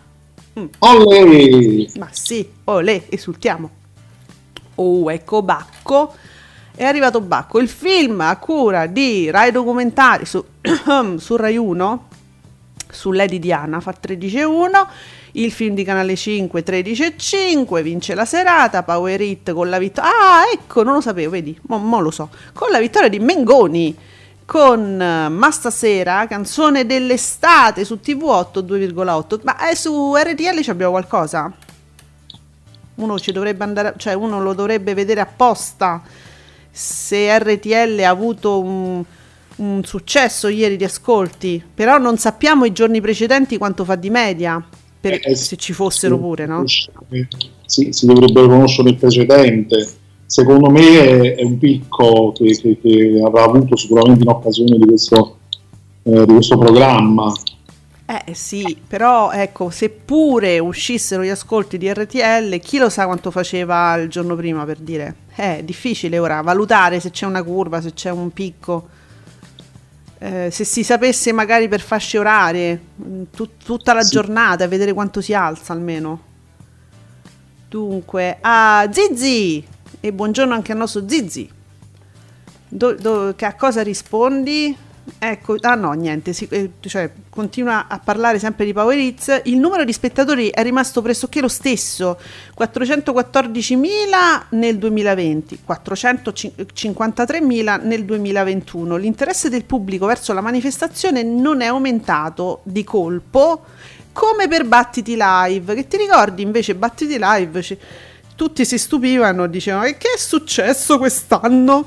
Mm. 0.60 0.66
Olè! 0.80 1.98
Ma 1.98 2.10
sì, 2.12 2.48
olè, 2.66 3.04
esultiamo. 3.10 3.70
Oh, 4.76 5.12
ecco 5.12 5.42
Bacco. 5.42 6.14
È 6.76 6.84
arrivato 6.84 7.22
Bacco, 7.22 7.60
il 7.60 7.70
film 7.70 8.22
a 8.22 8.36
cura 8.38 8.88
di 8.88 9.30
Rai 9.30 9.52
Documentari 9.52 10.26
su, 10.26 10.44
su 11.18 11.36
Rai 11.36 11.56
1, 11.56 12.08
su 12.90 13.12
Lady 13.12 13.38
Diana, 13.38 13.80
fa 13.80 13.96
13,1. 14.02 14.88
Il 15.36 15.52
film 15.52 15.76
di 15.76 15.84
Canale 15.84 16.16
5 16.16 16.64
13,5, 16.64 17.82
vince 17.82 18.16
la 18.16 18.26
serata, 18.26 18.84
Power 18.84 19.20
Hit 19.22 19.52
con 19.52 19.70
la 19.70 19.80
vittoria... 19.80 20.12
Ah, 20.12 20.44
ecco, 20.52 20.84
non 20.84 20.94
lo 20.94 21.02
sapevo, 21.02 21.32
vedi, 21.32 21.58
mo, 21.68 21.78
mo 21.78 22.00
lo 22.00 22.12
so. 22.12 22.30
Con 22.54 22.70
la 22.72 22.80
vittoria 22.80 23.10
di 23.10 23.20
Mengoni 23.20 23.96
con 24.46 24.80
uh, 24.80 25.32
Ma 25.32 25.52
stasera, 25.52 26.26
canzone 26.28 26.86
dell'estate 26.86 27.86
su 27.86 28.00
TV8 28.04 28.60
2,8. 28.60 29.40
Ma 29.44 29.70
eh, 29.70 29.76
su 29.76 30.14
RTL 30.16 30.70
abbiamo 30.70 30.92
qualcosa? 30.92 31.52
Uno 32.96 33.20
ci 33.20 33.32
dovrebbe 33.32 33.64
andare, 33.64 33.94
cioè 33.98 34.14
uno 34.14 34.42
lo 34.42 34.54
dovrebbe 34.54 34.94
vedere 34.94 35.20
apposta 35.20 36.02
se 36.70 37.38
RTL 37.38 38.00
ha 38.04 38.10
avuto 38.10 38.60
un, 38.60 39.04
un 39.58 39.84
successo 39.84 40.48
ieri 40.48 40.76
di 40.76 40.84
ascolti, 40.84 41.64
però 41.74 41.98
non 41.98 42.18
sappiamo 42.18 42.66
i 42.66 42.72
giorni 42.72 43.02
precedenti 43.02 43.58
quanto 43.58 43.84
fa 43.86 43.96
di 43.96 44.10
media. 44.10 44.64
Per, 45.00 45.20
eh, 45.22 45.36
se 45.36 45.58
ci 45.58 45.74
fossero 45.74 46.18
pure, 46.18 46.46
no? 46.46 46.64
Sì, 47.66 47.92
si 47.92 48.06
dovrebbe 48.06 48.42
conoscere 48.42 48.90
il 48.90 48.96
precedente 48.96 50.02
secondo 50.34 50.72
me 50.72 51.00
è, 51.00 51.36
è 51.36 51.44
un 51.44 51.60
picco 51.60 52.32
che, 52.32 52.58
che, 52.60 52.80
che, 52.82 53.22
avrà 53.24 53.44
avuto 53.44 53.76
sicuramente 53.76 54.24
in 54.24 54.30
occasione 54.30 54.80
di 54.80 54.86
questo, 54.86 55.38
eh, 56.02 56.26
di 56.26 56.34
questo 56.34 56.58
programma. 56.58 57.32
Eh 58.06 58.34
sì, 58.34 58.76
però 58.88 59.32
ecco, 59.32 59.70
seppure 59.70 60.58
uscissero 60.58 61.24
gli 61.24 61.30
ascolti 61.30 61.78
di 61.78 61.92
RTL, 61.94 62.60
chi 62.60 62.80
lo 62.80 62.90
sa 62.90 63.06
quanto 63.06 63.30
faceva 63.30 63.94
il 63.96 64.10
giorno 64.10 64.36
prima 64.36 64.66
per 64.66 64.80
dire? 64.80 65.16
Eh, 65.36 65.60
è 65.60 65.64
difficile 65.64 66.18
ora 66.18 66.42
valutare 66.42 67.00
se 67.00 67.12
c'è 67.12 67.28
una 67.28 67.44
curva, 67.44 67.80
se 67.80 67.94
c'è 67.94 68.10
un 68.10 68.32
picco. 68.32 68.88
Eh, 70.18 70.50
se 70.52 70.64
si 70.64 70.84
sapesse 70.84 71.32
magari 71.32 71.68
per 71.68 71.82
fasce 71.82 72.18
orarie, 72.18 72.82
tut- 73.30 73.64
tutta 73.64 73.94
la 73.94 74.02
sì. 74.02 74.14
giornata, 74.14 74.68
vedere 74.68 74.94
quanto 74.94 75.22
si 75.22 75.36
alza 75.36 75.74
almeno. 75.74 76.32
Dunque, 77.70 78.38
a 78.42 78.88
Zizi, 78.92 79.66
e 80.06 80.12
buongiorno 80.12 80.54
anche 80.54 80.74
al 80.74 80.80
nostro 80.80 81.08
Zizi. 81.08 81.50
Do, 82.68 82.94
do, 82.96 83.34
a 83.40 83.54
cosa 83.54 83.82
rispondi? 83.82 84.76
Ecco, 85.18 85.56
ah 85.62 85.76
no, 85.76 85.94
niente, 85.94 86.34
si, 86.34 86.46
eh, 86.50 86.72
cioè, 86.82 87.10
continua 87.30 87.88
a 87.88 88.00
parlare 88.00 88.38
sempre 88.38 88.66
di 88.66 88.74
Power 88.74 88.98
Hits. 88.98 89.44
Il 89.46 89.60
numero 89.60 89.86
di 89.86 89.94
spettatori 89.94 90.50
è 90.50 90.62
rimasto 90.62 91.02
pressoché 91.02 91.40
lo 91.40 91.48
stesso, 91.48 92.20
414.000 92.60 94.48
nel 94.50 94.78
2020, 94.78 95.60
453.000 95.66 97.86
nel 97.86 98.04
2021. 98.04 98.98
L'interesse 98.98 99.48
del 99.48 99.64
pubblico 99.64 100.06
verso 100.06 100.34
la 100.34 100.42
manifestazione 100.42 101.24
non 101.24 101.62
è 101.62 101.68
aumentato 101.68 102.60
di 102.64 102.84
colpo 102.84 103.64
come 104.12 104.50
per 104.50 104.66
Battiti 104.66 105.16
Live, 105.18 105.76
che 105.76 105.88
ti 105.88 105.96
ricordi 105.96 106.42
invece 106.42 106.76
Battiti 106.76 107.16
Live... 107.18 107.62
Ci, 107.62 107.78
tutti 108.36 108.66
si 108.66 108.78
stupivano, 108.78 109.48
dicevano 109.48 109.84
che 109.84 110.14
è 110.16 110.18
successo 110.18 110.98
quest'anno? 110.98 111.86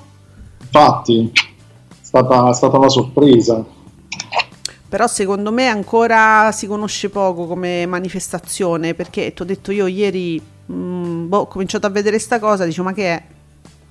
Infatti, 0.62 1.30
è 1.32 1.94
stata, 2.00 2.50
è 2.50 2.54
stata 2.54 2.76
una 2.78 2.88
sorpresa. 2.88 3.64
Però 4.88 5.06
secondo 5.08 5.50
me 5.50 5.66
ancora 5.66 6.50
si 6.52 6.66
conosce 6.66 7.08
poco 7.08 7.46
come 7.46 7.86
manifestazione, 7.86 8.94
perché 8.94 9.32
ti 9.34 9.42
ho 9.42 9.44
detto 9.44 9.72
io 9.72 9.86
ieri, 9.86 10.40
mh, 10.66 10.74
mm, 10.74 11.28
boh, 11.28 11.38
ho 11.38 11.46
cominciato 11.46 11.86
a 11.86 11.90
vedere 11.90 12.18
sta 12.18 12.38
cosa, 12.38 12.64
dicevo 12.64 12.88
ma 12.88 12.94
che 12.94 13.14
è? 13.14 13.22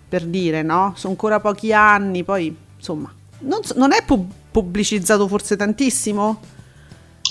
Per 0.07 0.25
dire, 0.25 0.61
no? 0.61 0.93
Sono 0.95 1.13
ancora 1.13 1.39
pochi 1.39 1.73
anni, 1.73 2.23
poi 2.23 2.55
insomma, 2.77 3.11
non, 3.39 3.63
so, 3.63 3.73
non 3.77 3.91
è 3.91 4.03
pub- 4.05 4.31
pubblicizzato 4.51 5.27
forse 5.27 5.57
tantissimo? 5.57 6.39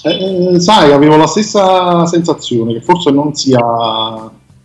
Eh, 0.03 0.55
eh, 0.55 0.61
sai, 0.61 0.93
avevo 0.93 1.17
la 1.17 1.27
stessa 1.27 2.05
sensazione 2.05 2.75
che 2.75 2.83
forse 2.83 3.11
non 3.11 3.35
sia 3.35 3.59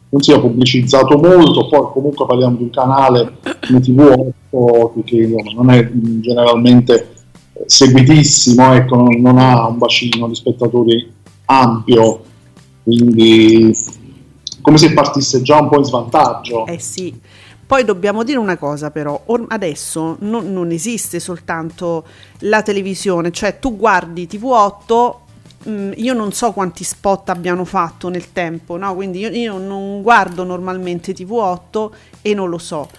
non 0.09 0.21
sia 0.21 0.39
pubblicizzato 0.39 1.17
molto, 1.17 1.67
poi 1.67 1.91
comunque 1.93 2.25
parliamo 2.25 2.55
di 2.55 2.63
un 2.63 2.69
canale 2.71 3.37
come 3.65 3.79
TV8 3.79 5.03
che 5.03 5.35
non 5.53 5.69
è 5.69 5.87
generalmente 6.19 7.13
seguitissimo, 7.65 8.73
ecco, 8.73 8.95
non, 8.95 9.37
ha 9.37 9.67
un 9.67 9.77
bacino 9.77 10.27
di 10.27 10.35
spettatori 10.35 11.11
ampio, 11.45 12.23
quindi 12.83 13.71
come 14.61 14.77
se 14.77 14.93
partisse 14.93 15.41
già 15.41 15.59
un 15.59 15.69
po' 15.69 15.77
in 15.77 15.85
svantaggio. 15.85 16.65
Eh 16.65 16.79
sì. 16.79 17.13
Poi 17.69 17.83
dobbiamo 17.85 18.23
dire 18.23 18.39
una 18.39 18.57
cosa 18.57 18.89
però, 18.89 19.21
adesso 19.49 20.15
non, 20.21 20.51
non, 20.51 20.71
esiste 20.71 21.19
soltanto 21.19 22.03
la 22.39 22.63
televisione, 22.63 23.29
cioè 23.31 23.59
tu 23.59 23.77
guardi 23.77 24.27
TV8 24.27 25.13
Mm, 25.67 25.91
io 25.95 26.13
non 26.13 26.31
so 26.31 26.53
quanti 26.53 26.85
spot 26.85 27.29
abbiano 27.29 27.65
fatto 27.65 28.07
nel 28.07 28.31
tempo, 28.31 28.77
no? 28.77 28.95
quindi 28.95 29.19
io, 29.19 29.29
io, 29.29 29.57
non 29.57 30.01
guardo 30.01 30.45
normalmente 30.45 31.13
TV8 31.13 31.89
e 32.21 32.33
non 32.33 32.49
lo 32.49 32.57
so. 32.57 32.89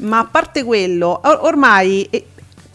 Ma 0.00 0.18
a 0.18 0.26
parte 0.26 0.62
quello, 0.62 1.20
or- 1.24 1.38
ormai 1.42 2.06
è, 2.10 2.22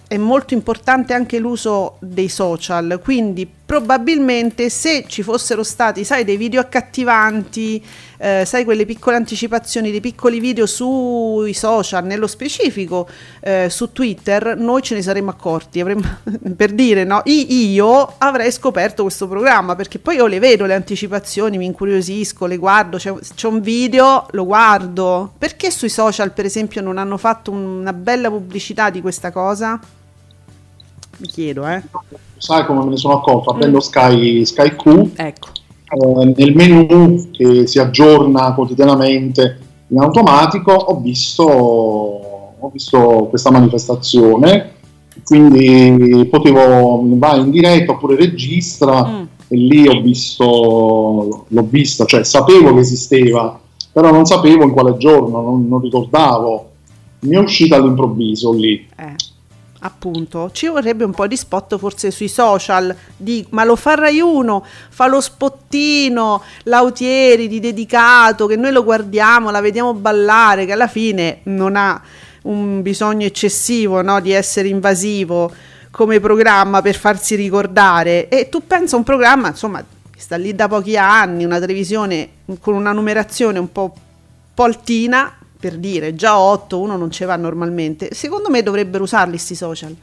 è 0.07 0.17
molto 0.17 0.55
importante 0.55 1.13
anche 1.13 1.37
l'uso 1.37 1.97
dei 1.99 2.29
social, 2.29 2.99
quindi 3.03 3.47
probabilmente 3.65 4.69
se 4.69 5.05
ci 5.07 5.21
fossero 5.21 5.61
stati, 5.63 6.03
sai, 6.03 6.23
dei 6.23 6.37
video 6.37 6.61
accattivanti, 6.61 7.83
eh, 8.17 8.43
sai, 8.45 8.63
quelle 8.63 8.85
piccole 8.85 9.15
anticipazioni, 9.15 9.91
dei 9.91 10.01
piccoli 10.01 10.39
video 10.39 10.65
sui 10.65 11.53
social, 11.53 12.05
nello 12.05 12.27
specifico 12.27 13.07
eh, 13.41 13.67
su 13.69 13.91
Twitter, 13.91 14.57
noi 14.57 14.81
ce 14.81 14.95
ne 14.95 15.01
saremmo 15.01 15.29
accorti, 15.29 15.79
avremmo, 15.79 16.03
per 16.55 16.71
dire, 16.73 17.03
no, 17.03 17.21
io 17.25 18.13
avrei 18.17 18.51
scoperto 18.51 19.03
questo 19.03 19.27
programma, 19.27 19.75
perché 19.75 19.99
poi 19.99 20.15
io 20.15 20.25
le 20.25 20.39
vedo 20.39 20.65
le 20.65 20.73
anticipazioni, 20.73 21.57
mi 21.57 21.65
incuriosisco, 21.65 22.45
le 22.45 22.57
guardo, 22.57 22.97
c'è, 22.97 23.13
c'è 23.35 23.47
un 23.47 23.61
video, 23.61 24.25
lo 24.31 24.45
guardo. 24.45 25.33
Perché 25.37 25.69
sui 25.71 25.89
social, 25.89 26.31
per 26.33 26.45
esempio, 26.45 26.81
non 26.81 26.97
hanno 26.97 27.17
fatto 27.17 27.51
una 27.51 27.93
bella 27.93 28.29
pubblicità 28.29 28.89
di 28.89 29.01
questa 29.01 29.31
cosa? 29.31 29.79
Mi 31.19 31.27
chiedo, 31.27 31.67
eh. 31.67 31.81
Sai 32.37 32.65
come 32.65 32.83
me 32.83 32.91
ne 32.91 32.97
sono 32.97 33.15
accorto? 33.15 33.49
Aprendo 33.49 33.77
mm. 33.77 33.81
Sky, 33.81 34.45
Sky 34.45 34.75
Q, 34.75 35.11
ecco. 35.15 35.49
Eh, 35.89 36.33
nel 36.35 36.53
menu 36.53 37.29
che 37.31 37.65
si 37.65 37.79
aggiorna 37.79 38.53
quotidianamente 38.53 39.59
in 39.87 39.99
automatico, 39.99 40.73
ho 40.73 40.99
visto, 40.99 41.43
ho 41.43 42.69
visto 42.73 43.27
questa 43.29 43.51
manifestazione, 43.51 44.73
quindi 45.23 46.25
potevo 46.25 47.03
vai 47.17 47.39
in 47.39 47.51
diretta 47.51 47.93
oppure 47.93 48.17
registra 48.17 49.05
mm. 49.05 49.23
e 49.47 49.55
lì 49.55 49.87
ho 49.87 50.01
visto, 50.01 51.45
l'ho 51.47 51.67
vista, 51.69 52.03
cioè 52.05 52.23
sapevo 52.25 52.73
che 52.73 52.81
esisteva, 52.81 53.57
però 53.93 54.11
non 54.11 54.25
sapevo 54.25 54.63
in 54.63 54.71
quale 54.71 54.97
giorno, 54.97 55.41
non, 55.41 55.67
non 55.67 55.79
ricordavo. 55.79 56.65
Mi 57.19 57.35
è 57.35 57.39
uscita 57.39 57.77
all'improvviso 57.77 58.53
lì. 58.53 58.87
Eh 58.95 59.16
appunto. 59.79 60.49
Ci 60.51 60.67
vorrebbe 60.67 61.03
un 61.03 61.11
po' 61.11 61.27
di 61.27 61.35
spot 61.35 61.77
forse 61.77 62.11
sui 62.11 62.27
social 62.27 62.95
di, 63.15 63.45
ma 63.49 63.63
lo 63.63 63.75
fa 63.75 63.95
Rai 63.95 64.19
1 64.19 64.65
fa 64.89 65.07
lo 65.07 65.21
spottino 65.21 66.41
Lautieri 66.63 67.47
di 67.47 67.59
dedicato 67.59 68.47
che 68.47 68.55
noi 68.55 68.71
lo 68.71 68.83
guardiamo 68.83 69.51
la 69.51 69.61
vediamo 69.61 69.93
ballare 69.93 70.65
che 70.65 70.71
alla 70.71 70.87
fine 70.87 71.39
non 71.43 71.75
ha 71.75 72.01
un 72.43 72.81
bisogno 72.81 73.25
eccessivo 73.25 74.01
no, 74.01 74.19
di 74.19 74.31
essere 74.31 74.67
invasivo 74.69 75.51
come 75.91 76.19
programma 76.19 76.81
per 76.81 76.95
farsi 76.95 77.35
ricordare. 77.35 78.29
E 78.29 78.49
tu 78.49 78.65
pensa 78.65 78.95
un 78.95 79.03
programma 79.03 79.49
insomma 79.49 79.83
sta 80.15 80.35
lì 80.35 80.55
da 80.55 80.67
pochi 80.67 80.97
anni 80.97 81.43
una 81.43 81.59
televisione 81.59 82.29
con 82.59 82.73
una 82.73 82.91
numerazione 82.91 83.59
un 83.59 83.71
po' 83.71 83.93
poltina 84.53 85.36
per 85.59 85.77
dire, 85.77 86.15
già 86.15 86.37
8 86.39 86.79
uno 86.79 86.97
non 86.97 87.09
ce 87.11 87.25
va 87.25 87.35
normalmente, 87.35 88.13
secondo 88.13 88.49
me 88.49 88.61
dovrebbero 88.63 89.03
usarli 89.03 89.31
questi 89.31 89.55
social. 89.55 89.95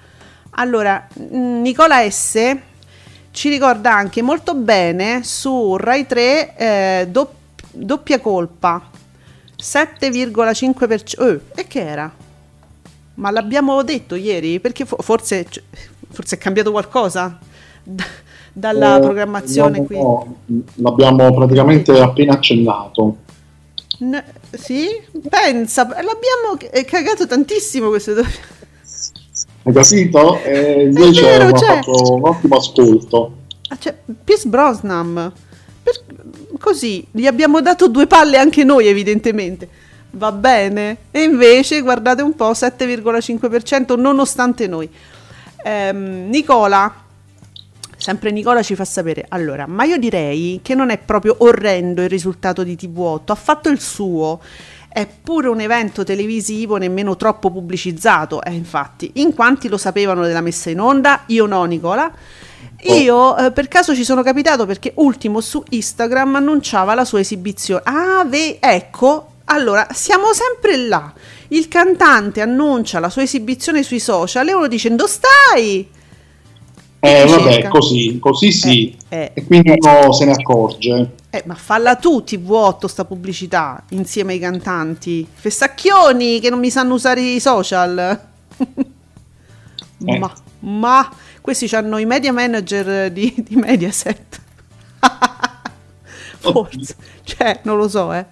Allora, 0.57 1.07
Nicola 1.31 2.09
S 2.09 2.57
ci 3.31 3.49
ricorda 3.49 3.93
anche 3.95 4.23
molto 4.23 4.55
bene 4.55 5.23
su 5.25 5.77
Rai 5.77 6.07
3 6.07 6.57
eh, 6.57 7.09
dopp- 7.11 7.63
doppia 7.73 8.21
colpa 8.21 8.91
7,5%. 9.61 11.21
Eh, 11.27 11.41
e 11.61 11.67
che 11.67 11.81
era? 11.87 12.13
Ma 13.15 13.31
l'abbiamo 13.31 13.83
detto 13.83 14.15
ieri? 14.15 14.61
Perché 14.61 14.85
fo- 14.85 14.99
forse, 15.01 15.47
forse 16.11 16.37
è 16.37 16.39
cambiato 16.39 16.71
qualcosa 16.71 17.39
dalla 18.53 18.97
Eh, 18.97 19.01
programmazione 19.01 19.85
qui? 19.85 19.99
L'abbiamo 20.75 21.33
praticamente 21.35 22.01
appena 22.01 22.35
accennato. 22.35 23.17
N- 24.05 24.23
sì? 24.51 24.89
Pensa, 25.29 25.83
l'abbiamo 25.87 26.57
c- 26.59 26.85
cagato 26.85 27.27
tantissimo 27.27 27.89
questo 27.89 28.15
doppio. 28.15 28.53
Hai 29.67 29.73
capito? 29.73 30.43
E 30.43 30.83
invece 30.83 31.21
vero, 31.23 31.53
cioè- 31.57 31.77
fatto 31.83 32.15
un 32.15 32.23
ottimo 32.29 32.57
ascolto. 32.57 33.37
Ah, 33.69 33.77
cioè, 33.79 33.95
Pierce 34.25 34.49
Brosnan. 34.49 35.33
Per- 35.83 36.03
così, 36.59 37.07
gli 37.11 37.27
abbiamo 37.27 37.61
dato 37.61 37.89
due 37.89 38.07
palle 38.07 38.37
anche 38.37 38.63
noi, 38.65 38.87
evidentemente. 38.87 39.69
Va 40.11 40.33
bene. 40.33 40.97
E 41.11 41.23
invece, 41.23 41.81
guardate 41.81 42.23
un 42.23 42.35
po', 42.37 42.53
7,5% 42.53 43.97
nonostante 43.99 44.67
noi. 44.67 44.89
Ehm, 45.65 46.29
Nicola, 46.29 47.04
sempre 48.05 48.33
Nicola 48.33 48.63
ci 48.63 48.75
fa 48.75 48.85
sapere. 48.85 49.25
Allora, 49.31 49.67
ma 49.67 49.85
io 49.85 49.97
direi 49.97 50.61
che 50.63 50.75
non 50.75 50.91
è 50.91 50.99
proprio 50.99 51.37
orrendo 51.39 52.03
il 52.03 52.11
risultato 52.11 52.63
di 52.63 52.77
TV8, 52.79 53.23
ha 53.29 53.35
fatto 53.35 53.71
il 53.71 53.81
suo. 53.81 54.41
È 54.91 55.09
pure 55.23 55.49
un 55.49 55.59
evento 55.61 56.05
televisivo 56.05 56.77
nemmeno 56.77 57.17
troppo 57.17 57.51
pubblicizzato, 57.51 58.43
eh, 58.43 58.53
infatti. 58.53 59.13
In 59.15 59.33
quanti 59.33 59.69
lo 59.69 59.79
sapevano 59.79 60.27
della 60.27 60.43
messa 60.43 60.69
in 60.69 60.81
onda? 60.81 61.23
Io 61.29 61.47
no, 61.47 61.65
Nicola. 61.65 62.13
Io 62.83 63.39
eh, 63.39 63.51
per 63.53 63.69
caso 63.69 63.95
ci 63.95 64.05
sono 64.05 64.23
capitato 64.23 64.67
perché 64.67 64.93
Ultimo 64.97 65.41
su 65.41 65.65
Instagram 65.67 66.37
annunciava 66.37 66.95
la 66.95 67.07
sua 67.07 67.21
esibizione. 67.21 67.81
Ah, 67.87 68.25
ve- 68.27 68.59
ecco, 68.61 69.29
allora 69.47 69.87
siamo 69.93 70.27
sempre 70.35 70.77
là. 70.77 71.11
Il 71.49 71.69
cantante 71.69 72.43
annuncia 72.43 73.01
la 73.01 73.09
sua 73.09 73.23
esibizione 73.23 73.83
sui 73.83 73.99
social 73.99 74.47
e 74.47 74.53
uno 74.53 74.67
dice: 74.67 74.95
Dove 74.95 75.11
stai? 75.11 76.03
Eh, 77.05 77.27
vabbè, 77.27 77.53
cerca. 77.53 77.69
così, 77.69 78.19
così 78.19 78.51
sì. 78.51 78.97
Eh, 79.09 79.17
eh. 79.19 79.31
E 79.35 79.45
quindi 79.45 79.75
uno 79.77 80.13
se 80.13 80.25
ne 80.25 80.33
accorge. 80.33 81.13
Eh, 81.29 81.43
ma 81.45 81.55
falla 81.55 81.97
tu 81.97 82.25
TV8 82.27 82.87
sta 82.87 83.05
pubblicità 83.05 83.83
insieme 83.91 84.33
ai 84.33 84.39
cantanti. 84.39 85.27
Fessacchioni 85.31 86.41
che 86.41 86.49
non 86.49 86.61
mi 86.61 86.71
sanno 86.71 86.95
usare 86.95 87.21
i 87.21 87.41
social. 87.41 88.21
Eh. 90.07 90.19
Ma, 90.19 90.31
ma 90.59 91.11
questi 91.41 91.73
hanno 91.75 91.97
i 91.97 92.05
media 92.05 92.31
manager 92.31 93.11
di, 93.11 93.33
di 93.37 93.57
Mediaset. 93.57 94.41
Forse, 96.41 96.97
cioè, 97.23 97.61
non 97.63 97.79
lo 97.79 97.89
so, 97.89 98.13
eh. 98.13 98.27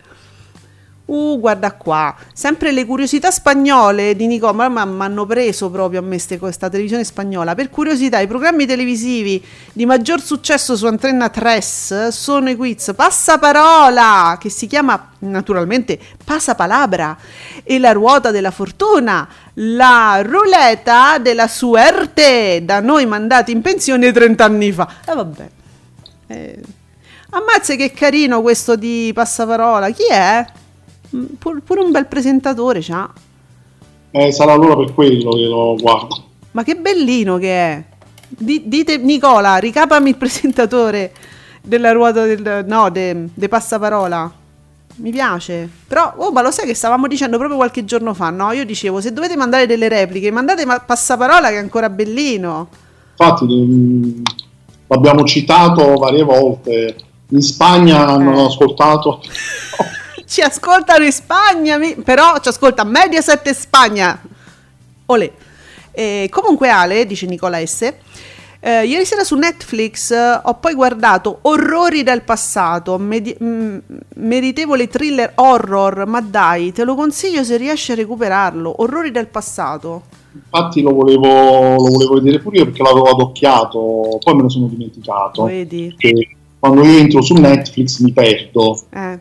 Uh, 1.04 1.36
guarda 1.40 1.72
qua, 1.72 2.14
sempre 2.32 2.70
le 2.70 2.86
curiosità 2.86 3.30
spagnole 3.32 4.14
di 4.14 4.28
Nicola, 4.28 4.68
ma 4.68 4.84
mi 4.84 5.02
hanno 5.02 5.26
preso 5.26 5.68
proprio 5.68 5.98
a 5.98 6.02
me 6.02 6.20
questa 6.38 6.68
televisione 6.68 7.02
spagnola. 7.02 7.56
Per 7.56 7.70
curiosità, 7.70 8.20
i 8.20 8.28
programmi 8.28 8.66
televisivi 8.66 9.44
di 9.72 9.84
maggior 9.84 10.20
successo 10.20 10.76
su 10.76 10.86
Antenna 10.86 11.28
3 11.28 11.60
sono 12.10 12.50
i 12.50 12.54
quiz 12.54 12.92
Passaparola, 12.94 14.36
che 14.38 14.48
si 14.48 14.68
chiama 14.68 15.10
naturalmente 15.20 15.98
Pasapalabra, 16.24 17.18
e 17.64 17.78
la 17.80 17.92
ruota 17.92 18.30
della 18.30 18.52
fortuna, 18.52 19.28
la 19.54 20.22
ruleta 20.24 21.18
della 21.18 21.48
suerte, 21.48 22.62
da 22.64 22.80
noi 22.80 23.06
mandati 23.06 23.50
in 23.50 23.60
pensione 23.60 24.12
30 24.12 24.44
anni 24.44 24.70
fa. 24.70 24.88
E 25.04 25.14
vabbè. 25.14 25.50
Eh, 26.28 26.60
Ammazza 27.34 27.74
che 27.76 27.92
carino 27.92 28.42
questo 28.42 28.76
di 28.76 29.10
Passaparola. 29.14 29.90
Chi 29.90 30.04
è? 30.10 30.44
Pur- 31.38 31.62
pure 31.62 31.80
un 31.80 31.90
bel 31.90 32.06
presentatore 32.06 32.80
c'ha. 32.80 33.10
Eh, 34.10 34.32
sarà 34.32 34.52
allora 34.52 34.76
per 34.76 34.94
quello 34.94 35.30
che 35.32 35.44
lo 35.44 35.76
guardo. 35.78 36.24
Ma 36.52 36.62
che 36.64 36.76
bellino 36.76 37.38
che 37.38 37.48
è. 37.50 37.84
Di- 38.28 38.62
dite 38.66 38.96
Nicola, 38.98 39.56
ricapami 39.56 40.10
il 40.10 40.16
presentatore 40.16 41.12
della 41.62 41.92
ruota 41.92 42.24
del 42.24 42.64
no, 42.66 42.90
de, 42.90 43.28
de 43.34 43.48
Passaparola. 43.48 44.32
Mi 44.96 45.10
piace. 45.10 45.68
Però, 45.86 46.12
oh, 46.16 46.32
ma 46.32 46.42
lo 46.42 46.50
sai 46.50 46.66
che 46.66 46.74
stavamo 46.74 47.06
dicendo 47.06 47.36
proprio 47.36 47.56
qualche 47.56 47.84
giorno 47.84 48.12
fa, 48.14 48.30
no? 48.30 48.52
Io 48.52 48.64
dicevo, 48.64 49.00
se 49.00 49.12
dovete 49.12 49.36
mandare 49.36 49.66
delle 49.66 49.88
repliche, 49.88 50.30
mandate 50.30 50.64
ma- 50.66 50.80
Passaparola 50.80 51.48
che 51.48 51.54
è 51.54 51.58
ancora 51.58 51.88
bellino. 51.88 52.68
Infatti, 53.16 53.44
mm, 53.46 54.22
l'abbiamo 54.88 55.24
citato 55.24 55.94
varie 55.94 56.22
volte. 56.22 56.96
In 57.28 57.40
Spagna 57.40 58.06
hanno 58.08 58.40
Eh. 58.40 58.44
ascoltato. 58.44 59.20
ci 60.32 60.40
ascoltano 60.40 61.04
in 61.04 61.12
Spagna, 61.12 61.78
però 62.02 62.38
ci 62.40 62.48
ascolta 62.48 62.84
Mediaset 62.84 63.46
e 63.46 63.52
Spagna. 63.52 64.18
Olè. 65.06 65.30
E 65.90 66.28
comunque 66.30 66.70
Ale, 66.70 67.04
dice 67.04 67.26
Nicola 67.26 67.64
S. 67.64 67.92
eh, 68.60 68.86
ieri 68.86 69.04
sera 69.04 69.24
su 69.24 69.36
Netflix 69.36 70.10
eh, 70.10 70.40
ho 70.42 70.54
poi 70.54 70.72
guardato 70.72 71.40
Orrori 71.42 72.02
del 72.02 72.22
passato, 72.22 72.96
medi- 72.96 73.36
mm, 73.42 73.78
meritevole 74.14 74.88
thriller 74.88 75.32
horror, 75.34 76.06
ma 76.06 76.22
dai, 76.22 76.72
te 76.72 76.84
lo 76.84 76.94
consiglio 76.94 77.44
se 77.44 77.58
riesci 77.58 77.92
a 77.92 77.96
recuperarlo. 77.96 78.80
Orrori 78.80 79.10
del 79.10 79.26
passato. 79.26 80.04
Infatti 80.34 80.80
lo 80.80 80.94
volevo, 80.94 81.74
lo 81.74 81.90
volevo 81.90 82.14
vedere 82.14 82.38
pure 82.38 82.56
io 82.56 82.64
perché 82.64 82.82
l'avevo 82.82 83.10
adocchiato, 83.10 84.16
poi 84.18 84.34
me 84.34 84.42
ne 84.44 84.48
sono 84.48 84.66
dimenticato. 84.66 85.44
Vedi? 85.44 85.94
Che 85.94 86.36
quando 86.62 86.84
io 86.84 86.96
entro 86.98 87.20
su 87.22 87.34
Netflix 87.34 87.98
mi 87.98 88.12
perdo. 88.12 88.78
Eh. 88.94 89.18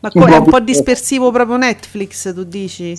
Ma 0.00 0.10
co- 0.10 0.26
è 0.26 0.36
un 0.36 0.44
po' 0.44 0.60
dispersivo 0.60 1.30
proprio 1.30 1.56
Netflix, 1.56 2.34
tu 2.34 2.44
dici? 2.44 2.94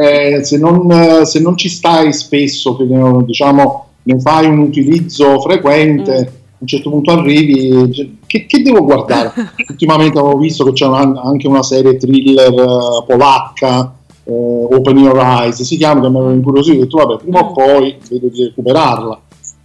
Eh, 0.00 0.42
se, 0.42 0.56
non, 0.56 1.26
se 1.26 1.38
non 1.38 1.54
ci 1.54 1.68
stai 1.68 2.14
spesso, 2.14 2.76
che 2.78 2.86
diciamo, 3.26 3.88
ne 4.04 4.18
fai 4.20 4.46
un 4.46 4.60
utilizzo 4.60 5.38
frequente, 5.38 6.12
Mm. 6.12 6.24
a 6.24 6.56
un 6.60 6.66
certo 6.66 6.88
punto 6.88 7.10
arrivi, 7.10 7.92
cioè, 7.92 8.08
che, 8.26 8.46
che 8.46 8.62
devo 8.62 8.84
guardare? 8.84 9.32
Ultimamente 9.68 10.18
avevo 10.18 10.38
visto 10.38 10.64
che 10.64 10.72
c'è 10.72 10.86
una- 10.86 11.20
anche 11.22 11.46
una 11.46 11.62
serie 11.62 11.98
thriller 11.98 12.54
eh, 12.54 13.04
polacca, 13.06 13.94
eh, 14.24 14.32
Open 14.32 14.96
Your 14.96 15.18
Eyes, 15.18 15.60
si 15.62 15.76
chiama, 15.76 16.00
che 16.00 16.08
mi 16.08 16.16
aveva 16.16 16.32
incuriosito, 16.32 16.78
ho 16.78 16.80
detto 16.84 16.96
vabbè, 16.96 17.20
prima 17.22 17.40
o 17.40 17.50
Mm. 17.50 17.52
poi 17.52 17.96
vedo 18.08 18.28
di 18.28 18.44
recuperarla. 18.44 19.20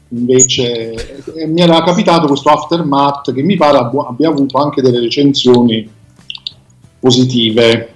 Invece 0.10 0.94
eh, 1.34 1.48
mi 1.48 1.62
era 1.62 1.84
capitato 1.84 2.28
questo 2.28 2.50
Aftermath 2.50 3.34
che 3.34 3.42
mi 3.42 3.56
pare 3.56 3.78
abbu- 3.78 4.06
abbia 4.08 4.30
avuto 4.30 4.58
anche 4.58 4.82
delle 4.82 5.00
recensioni 5.00 5.90
positive. 7.00 7.94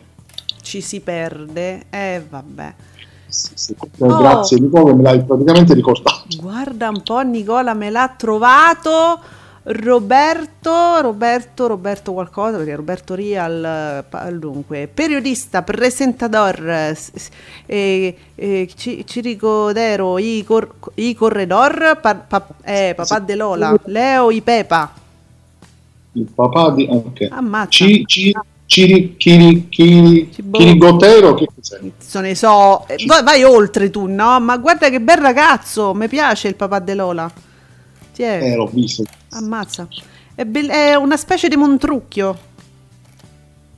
Ci 0.62 0.82
si 0.82 1.00
perde? 1.02 1.86
Eh, 1.90 2.24
vabbè. 2.28 2.74
Sì, 3.28 3.52
sì. 3.54 3.76
Oh. 4.00 4.18
Grazie 4.18 4.60
Nicola, 4.60 4.96
me 4.96 5.04
l'hai 5.04 5.24
praticamente 5.24 5.74
ricordato. 5.76 6.26
Guarda 6.40 6.90
un 6.90 7.02
po', 7.04 7.22
Nicola 7.22 7.74
me 7.74 7.90
l'ha 7.90 8.14
trovato. 8.18 9.20
Roberto, 9.64 11.02
Roberto, 11.02 11.68
Roberto 11.68 12.14
qualcosa, 12.14 12.58
perché 12.58 12.76
Roberto 12.76 13.14
Rial, 13.14 14.06
dunque, 14.40 14.90
periodista, 14.92 15.62
presentador, 15.64 16.68
eh, 17.66 18.16
eh, 18.36 18.70
Ci- 18.74 19.06
Cirico 19.06 19.70
i, 20.18 20.44
cor- 20.46 20.76
i 20.96 21.14
corredor, 21.14 22.00
pa- 22.02 22.16
pa- 22.16 22.48
eh, 22.64 22.94
papà 22.96 23.20
de 23.20 23.36
Lola, 23.36 23.76
Leo 23.86 24.32
i 24.32 24.42
Pepa, 24.42 24.94
Il 26.14 26.28
papà 26.34 26.72
di... 26.72 26.88
Ok. 26.90 27.28
ammazza, 27.30 27.70
Ciri, 28.66 29.18
Chiri, 29.70 30.30
Cibo- 30.32 30.58
Chirigotero, 30.58 31.34
che 31.34 31.48
cos'è? 31.54 31.80
ne 32.22 32.36
so, 32.36 32.88
eh, 32.88 33.00
vai, 33.06 33.24
vai 33.24 33.44
oltre 33.44 33.90
tu, 33.90 34.06
no? 34.06 34.40
Ma 34.40 34.58
guarda 34.58 34.90
che 34.90 35.02
bel 35.02 35.18
ragazzo, 35.18 35.94
mi 35.94 36.08
piace 36.08 36.48
il 36.48 36.56
papà 36.56 36.80
de 36.80 36.94
Lola. 36.96 37.32
Ti 38.20 38.26
è? 38.26 38.52
Eh, 38.52 38.56
l'ho 38.56 38.66
visto. 38.66 39.04
Ammazza. 39.30 39.88
È, 40.36 40.44
bell- 40.44 40.70
è 40.70 40.94
una 40.96 41.16
specie 41.16 41.48
di 41.48 41.56
montrucchio. 41.56 42.38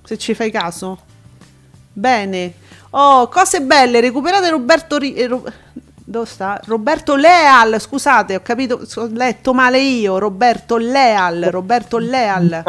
Se 0.04 0.18
ci 0.18 0.34
fai 0.34 0.50
caso. 0.50 0.98
Bene. 1.94 2.54
Oh, 2.90 3.28
cose 3.28 3.62
belle. 3.62 4.00
Recuperate 4.00 4.50
Roberto. 4.50 4.98
Ri- 4.98 5.14
eh, 5.14 5.28
Ro- 5.28 5.44
dove 6.04 6.26
sta? 6.26 6.60
Roberto 6.66 7.16
Leal. 7.16 7.80
Scusate, 7.80 8.34
ho 8.34 8.42
capito. 8.42 8.82
Ho 8.96 9.10
letto 9.12 9.54
male 9.54 9.80
io. 9.80 10.18
Roberto 10.18 10.78
Leal. 10.78 11.50
Roberto 11.52 12.00
Leal. 12.00 12.64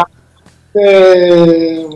Eh, 0.72 1.88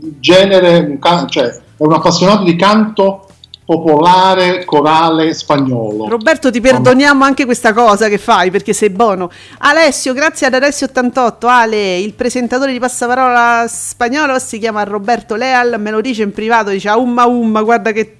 di 0.00 0.16
genere, 0.20 0.96
cioè, 1.28 1.46
è 1.46 1.60
un 1.78 1.92
appassionato 1.92 2.44
di 2.44 2.54
canto 2.54 3.26
popolare 3.64 4.64
corale 4.64 5.32
spagnolo. 5.32 6.08
Roberto, 6.08 6.50
ti 6.50 6.60
perdoniamo 6.60 7.24
anche 7.24 7.44
questa 7.46 7.72
cosa 7.72 8.08
che 8.08 8.18
fai 8.18 8.50
perché 8.50 8.72
sei 8.72 8.90
buono. 8.90 9.30
Alessio, 9.58 10.12
grazie 10.12 10.46
ad 10.46 10.52
Alessio88. 10.52 11.46
Ale, 11.46 11.98
il 11.98 12.12
presentatore 12.12 12.72
di 12.72 12.78
passaparola 12.78 13.64
spagnolo 13.68 14.38
si 14.38 14.58
chiama 14.58 14.82
Roberto 14.84 15.34
Leal. 15.34 15.80
Me 15.80 15.90
lo 15.90 16.00
dice 16.00 16.22
in 16.22 16.32
privato, 16.32 16.70
dice 16.70 16.88
a 16.90 16.98
umma 16.98 17.24
umma. 17.26 17.62
Guarda 17.62 17.92
che 17.92 18.16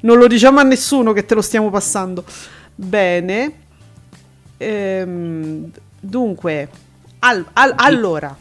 non 0.00 0.18
lo 0.18 0.26
diciamo 0.26 0.58
a 0.58 0.64
nessuno 0.64 1.12
che 1.12 1.24
te 1.24 1.34
lo 1.34 1.42
stiamo 1.42 1.70
passando. 1.70 2.24
Bene. 2.74 3.52
Ehm, 4.56 5.70
dunque, 6.00 6.68
al- 7.20 7.46
al- 7.52 7.74
allora, 7.76 8.34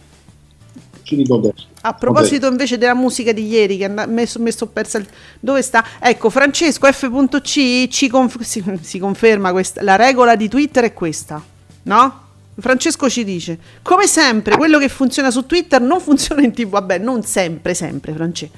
Ci 1.09 1.15
dico 1.15 1.35
adesso. 1.37 1.65
a 1.81 1.93
proposito 1.95 2.45
invece 2.45 2.77
della 2.77 2.93
musica 2.93 3.31
di 3.31 3.47
ieri 3.47 3.77
che 3.77 3.89
mi 3.89 4.03
messo, 4.05 4.37
messo 4.39 4.67
persa 4.67 4.99
il- 4.99 5.07
dove 5.39 5.63
sta? 5.63 5.83
Ecco, 5.99 6.29
Francesco 6.29 6.85
F.C 6.85 7.87
ci 7.87 8.07
conf- 8.07 8.41
si, 8.45 8.63
si 8.81 8.99
conferma 8.99 9.51
questa 9.51 9.81
la 9.81 9.95
regola 9.95 10.35
di 10.35 10.47
Twitter 10.47 10.83
è 10.83 10.93
questa, 10.93 11.43
no? 11.83 12.27
Francesco 12.59 13.09
ci 13.09 13.23
dice, 13.23 13.57
come 13.81 14.05
sempre, 14.05 14.55
quello 14.55 14.77
che 14.77 14.87
funziona 14.87 15.31
su 15.31 15.47
Twitter 15.47 15.81
non 15.81 15.99
funziona 15.99 16.43
in 16.43 16.53
TV, 16.53 16.69
vabbè, 16.69 16.99
non 16.99 17.23
sempre, 17.23 17.73
sempre, 17.73 18.13
Francesco. 18.13 18.53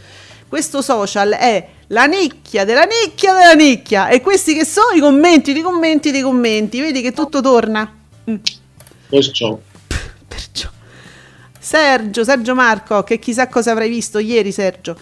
Questo 0.49 0.81
social 0.81 1.29
è 1.31 1.65
la 1.87 2.03
nicchia 2.07 2.65
della 2.65 2.83
nicchia 2.83 3.31
della 3.33 3.53
nicchia 3.53 4.09
e 4.09 4.19
questi 4.19 4.53
che 4.53 4.65
sono 4.65 4.93
i 4.93 4.99
commenti, 4.99 5.51
i 5.57 5.61
commenti, 5.61 6.11
dei 6.11 6.21
commenti, 6.21 6.81
vedi 6.81 7.01
che 7.01 7.13
tutto 7.13 7.39
torna. 7.39 7.89
Mm. 8.29 8.35
Perciò. 9.07 9.57
Perciò. 10.27 10.69
Sergio, 11.63 12.23
Sergio 12.23 12.55
Marco, 12.55 13.03
che 13.03 13.19
chissà 13.19 13.47
cosa 13.47 13.71
avrai 13.71 13.87
visto 13.87 14.17
ieri, 14.17 14.51
Sergio. 14.51 14.97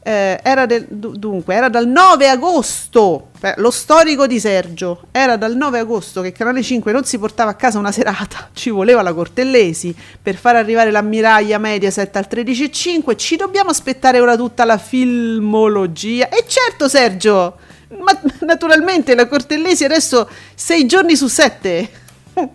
Eh, 0.00 0.40
era 0.42 0.64
del- 0.64 0.86
du- 0.88 1.14
dunque, 1.18 1.54
era 1.54 1.68
dal 1.68 1.86
9 1.86 2.30
agosto, 2.30 3.28
eh, 3.42 3.52
lo 3.58 3.70
storico 3.70 4.26
di 4.26 4.40
Sergio, 4.40 5.08
era 5.10 5.36
dal 5.36 5.54
9 5.54 5.80
agosto 5.80 6.22
che 6.22 6.32
Canale 6.32 6.62
5 6.62 6.92
non 6.92 7.04
si 7.04 7.18
portava 7.18 7.50
a 7.50 7.54
casa 7.54 7.78
una 7.78 7.92
serata, 7.92 8.48
ci 8.54 8.70
voleva 8.70 9.02
la 9.02 9.12
Cortellesi 9.12 9.94
per 10.22 10.36
far 10.36 10.56
arrivare 10.56 10.90
l'ammiraglia 10.90 11.58
Mediaset 11.58 12.16
al 12.16 12.26
13.5, 12.30 13.16
ci 13.16 13.36
dobbiamo 13.36 13.68
aspettare 13.68 14.18
ora 14.18 14.34
tutta 14.34 14.64
la 14.64 14.78
filmologia. 14.78 16.28
E 16.30 16.44
certo 16.46 16.88
Sergio, 16.88 17.58
ma 17.98 18.18
naturalmente 18.46 19.14
la 19.14 19.26
Cortellesi 19.26 19.84
adesso 19.84 20.26
6 20.54 20.86
giorni 20.86 21.16
su 21.16 21.26
7. 21.26 21.90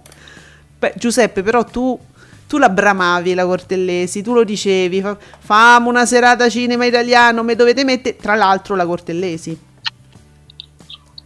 Beh, 0.80 0.94
Giuseppe, 0.96 1.44
però 1.44 1.64
tu, 1.64 1.98
tu 2.54 2.60
la 2.60 2.70
bramavi 2.70 3.34
la 3.34 3.48
Cortellesi, 3.48 4.22
tu 4.22 4.36
lo 4.36 4.44
dicevi, 4.44 5.02
fa, 5.02 5.18
famo 5.40 5.90
una 5.90 6.06
serata 6.06 6.48
cinema 6.50 6.86
italiano, 6.86 7.42
me 7.42 7.56
dovete 7.56 7.84
mettere, 7.84 8.16
tra 8.16 8.36
l'altro 8.36 8.76
la 8.76 8.86
Cortellesi. 8.86 9.58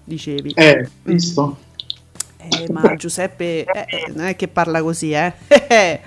Dicevi. 0.05 0.53
Eh, 0.55 0.89
visto? 1.03 1.57
Eh, 2.37 2.71
ma 2.71 2.95
Giuseppe 2.95 3.65
eh, 3.65 3.65
eh, 3.65 4.11
non 4.15 4.27
è 4.27 4.37
che 4.37 4.47
parla 4.47 4.81
così, 4.81 5.11
eh. 5.11 5.33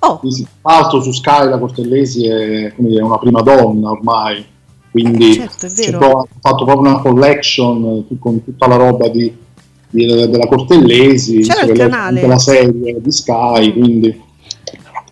oh, 0.00 0.20
l'altro 0.62 1.00
su 1.00 1.12
Sky 1.12 1.48
la 1.48 1.58
Cortellesi 1.58 2.26
è 2.26 2.72
come 2.74 2.88
dire, 2.88 3.04
una 3.04 3.18
prima 3.18 3.40
donna 3.40 3.90
ormai, 3.92 4.44
quindi 4.90 5.30
Eh, 5.30 5.34
certo, 5.34 5.66
è 5.66 5.68
c'è 5.68 5.74
vero. 5.92 5.98
proprio- 5.98 6.22
ha 6.22 6.26
fatto 6.40 6.64
proprio 6.64 6.90
una 6.90 7.00
collection 7.00 8.04
eh, 8.10 8.18
con 8.18 8.42
tutta 8.42 8.66
la 8.66 8.74
roba 8.74 9.06
di, 9.06 9.32
della 9.94 10.46
Cortellesi, 10.46 11.38
C'era 11.40 11.62
il 11.62 11.72
canale. 11.78 12.26
la 12.26 12.38
serie 12.38 12.96
di 13.00 13.12
Sky, 13.12 13.72
quindi 13.72 14.22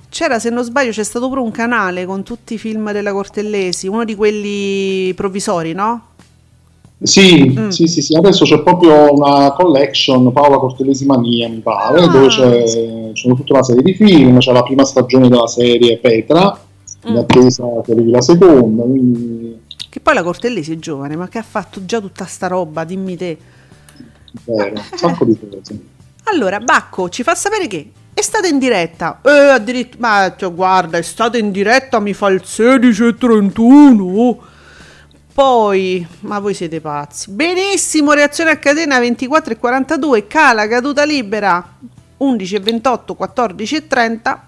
c'era, 0.09 0.38
se 0.38 0.51
non 0.51 0.62
sbaglio, 0.62 0.90
c'è 0.90 1.05
stato 1.05 1.29
pure 1.29 1.40
un 1.40 1.51
canale 1.51 2.05
con 2.05 2.23
tutti 2.23 2.55
i 2.55 2.59
film 2.59 2.92
della 2.92 3.12
Cortellesi, 3.12 3.87
uno 3.87 4.05
di 4.05 4.14
quelli 4.14 5.12
provvisori, 5.14 5.73
no? 5.73 6.07
Sì, 7.05 7.55
Mm. 7.59 7.68
sì, 7.71 7.87
sì, 7.88 8.01
sì, 8.03 8.14
adesso 8.14 8.45
c'è 8.45 8.61
proprio 8.62 9.12
una 9.12 9.53
collection 9.53 10.31
Paola 10.33 10.59
Cortellesi 10.59 11.05
Mania, 11.07 11.49
mi 11.49 11.59
pare, 11.59 12.03
Ah. 12.03 12.07
dove 12.09 12.29
c'è, 12.29 12.62
c'è 13.12 13.29
tutta 13.29 13.55
una 13.55 13.62
serie 13.62 13.83
di 13.83 13.95
film, 13.95 14.38
c'è 14.38 14.53
la 14.53 14.62
prima 14.62 14.85
stagione 14.85 15.29
della 15.29 15.47
serie 15.49 15.97
Petra, 15.99 16.61
in 17.07 17.14
Mm. 17.14 17.16
attesa 17.16 17.64
che 17.85 17.92
arrivi 17.92 18.11
la 18.11 18.21
seconda, 18.21 18.83
quindi 18.85 19.59
Che 19.88 20.01
poi 20.01 20.14
la 20.14 20.23
Cortellesi 20.23 20.73
è 20.73 20.77
giovane, 20.79 21.16
ma 21.16 21.27
che 21.29 21.38
ha 21.38 21.42
fatto 21.42 21.85
già 21.85 22.01
tutta 22.01 22.25
sta 22.27 22.47
roba, 22.47 22.85
dimmi 22.85 23.16
te. 23.16 23.37
Allora, 26.25 26.61
Bacco 26.61 27.09
ci 27.09 27.23
fa 27.23 27.35
sapere 27.35 27.66
che 27.66 27.90
è 28.14 28.23
stata 28.23 28.47
in 28.47 28.59
diretta. 28.59 29.21
Eh, 29.23 29.31
addirittura, 29.31 30.09
ma 30.09 30.35
cioè, 30.37 30.53
guarda, 30.53 30.99
è 30.99 31.03
stata 31.03 31.38
in 31.38 31.51
diretta, 31.51 31.99
mi 32.01 32.14
fa 32.14 32.29
il 32.29 32.42
16.31. 32.45 34.37
Poi, 35.33 36.07
ma 36.21 36.38
voi 36.38 36.55
siete 36.55 36.81
pazzi. 36.81 37.31
Benissimo, 37.31 38.12
reazione 38.12 38.51
a 38.51 38.57
catena 38.59 38.99
24 38.99 39.55
e 39.55 39.57
42, 39.57 40.27
cala 40.27 40.68
caduta 40.68 41.05
libera 41.05 41.77
11 42.18 42.55
e 42.55 42.61
28, 42.61 43.14
14 43.14 43.77
e 43.77 43.87
30. 43.87 44.47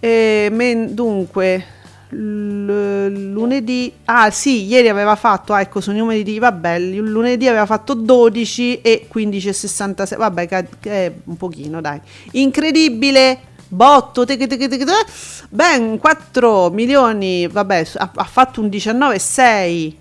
E 0.00 0.48
men- 0.52 0.94
dunque, 0.94 1.66
l- 2.12 3.32
lunedì, 3.32 3.92
ah 4.04 4.30
sì, 4.30 4.64
ieri 4.64 4.88
aveva 4.88 5.16
fatto, 5.16 5.52
ah, 5.52 5.60
ecco, 5.60 5.80
sono 5.80 5.96
i 5.96 6.00
numeri 6.00 6.22
di, 6.22 6.38
vabbè, 6.38 6.78
lunedì 6.78 7.48
aveva 7.48 7.66
fatto 7.66 7.94
12 7.94 8.80
e 8.80 9.06
15 9.08 9.48
e 9.48 9.52
66, 9.52 10.18
vabbè, 10.18 10.48
ca- 10.48 10.64
è 10.80 11.12
un 11.24 11.36
pochino, 11.36 11.80
dai. 11.80 12.00
Incredibile, 12.32 13.38
botto, 13.68 14.24
teche, 14.24 14.46
teche, 14.46 14.68
teche, 14.68 14.84
teche, 14.84 15.06
ben 15.48 15.98
4 15.98 16.70
milioni, 16.70 17.46
vabbè, 17.46 17.86
ha, 17.96 18.10
ha 18.14 18.24
fatto 18.24 18.60
un 18.60 18.68
19,6 18.68 19.92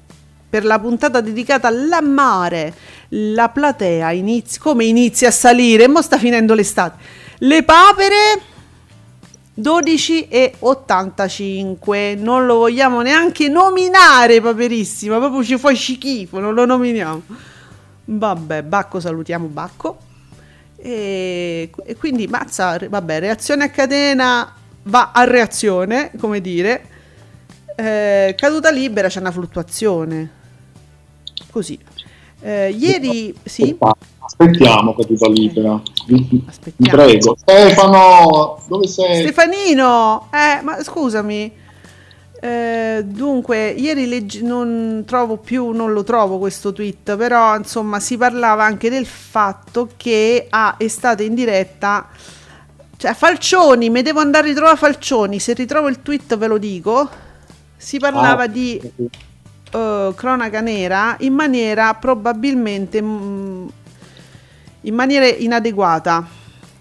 per 0.50 0.66
la 0.66 0.80
puntata 0.80 1.22
dedicata 1.22 1.68
all'amare. 1.68 2.74
La 3.14 3.50
platea 3.50 4.12
inizia, 4.12 4.62
come 4.62 4.86
inizia 4.86 5.30
a 5.30 5.32
salire, 5.32 5.88
mo 5.88 6.02
sta 6.02 6.18
finendo 6.18 6.54
l'estate. 6.54 6.98
Le 7.40 7.64
papere 7.64 8.42
12 9.54 10.28
e 10.30 10.54
85 10.60 12.16
non 12.16 12.46
lo 12.46 12.56
vogliamo 12.56 13.02
neanche 13.02 13.50
nominare 13.50 14.40
paperissima 14.40 15.18
proprio 15.18 15.44
ci 15.44 15.58
fa 15.58 15.76
schifo 15.76 16.40
non 16.40 16.54
lo 16.54 16.66
nominiamo. 16.66 17.22
Vabbè 18.06 18.64
Bacco 18.64 19.00
salutiamo 19.00 19.48
Bacco. 19.48 19.98
E, 20.78 21.70
e 21.86 21.96
quindi 21.98 22.28
mazza 22.28 22.80
vabbè 22.90 23.20
reazione 23.20 23.66
a 23.66 23.70
catena 23.70 24.56
va 24.84 25.12
a 25.14 25.24
reazione 25.26 26.12
come 26.18 26.40
dire. 26.42 26.88
Eh, 27.76 28.36
caduta 28.38 28.72
libera 28.72 29.10
c'è 29.10 29.20
una 29.20 29.32
fluttuazione. 29.32 30.40
Così 31.50 31.78
Eh, 32.44 32.70
ieri 32.72 33.34
sì 33.44 33.78
Aspettiamo 34.24 34.96
caduta 34.96 35.28
libera, 35.30 35.80
Aspettiamo. 36.48 37.04
prego. 37.04 37.36
Stefano, 37.38 38.64
dove 38.68 38.88
sei? 38.88 39.22
Stefanino, 39.22 40.30
eh, 40.32 40.62
ma 40.64 40.82
scusami. 40.82 41.52
Eh, 42.44 43.04
dunque, 43.06 43.70
ieri 43.70 44.08
leggi- 44.08 44.42
non 44.42 45.04
trovo 45.06 45.38
più, 45.38 45.70
non 45.72 45.92
lo 45.94 46.04
trovo 46.04 46.38
questo 46.40 46.72
tweet, 46.72 47.16
però 47.18 47.56
insomma 47.58 48.00
si 48.00 48.18
parlava 48.18 48.64
anche 48.64 48.90
del 48.90 49.06
fatto 49.06 49.90
che 49.98 50.48
ah, 50.50 50.78
è 50.78 50.88
stata 50.88 51.22
in 51.24 51.36
diretta. 51.36 52.08
Cioè, 52.98 53.14
Falcioni, 53.14 53.90
mi 53.90 54.02
devo 54.02 54.22
andare 54.22 54.46
a 54.46 54.50
ritrovare 54.50 54.78
Falcioni. 54.78 55.40
Se 55.40 55.54
ritrovo 55.54 55.88
il 55.90 56.02
tweet 56.02 56.38
ve 56.38 56.48
lo 56.48 56.58
dico. 56.58 57.10
Si 57.76 58.00
parlava 58.00 58.44
Ah, 58.44 58.48
di 58.48 58.80
eh, 59.72 60.12
cronaca 60.16 60.62
nera 60.62 61.16
in 61.20 61.34
maniera 61.34 61.94
probabilmente 61.96 63.02
mm, 63.02 63.68
in 64.82 64.96
maniera 64.96 65.26
inadeguata, 65.28 66.26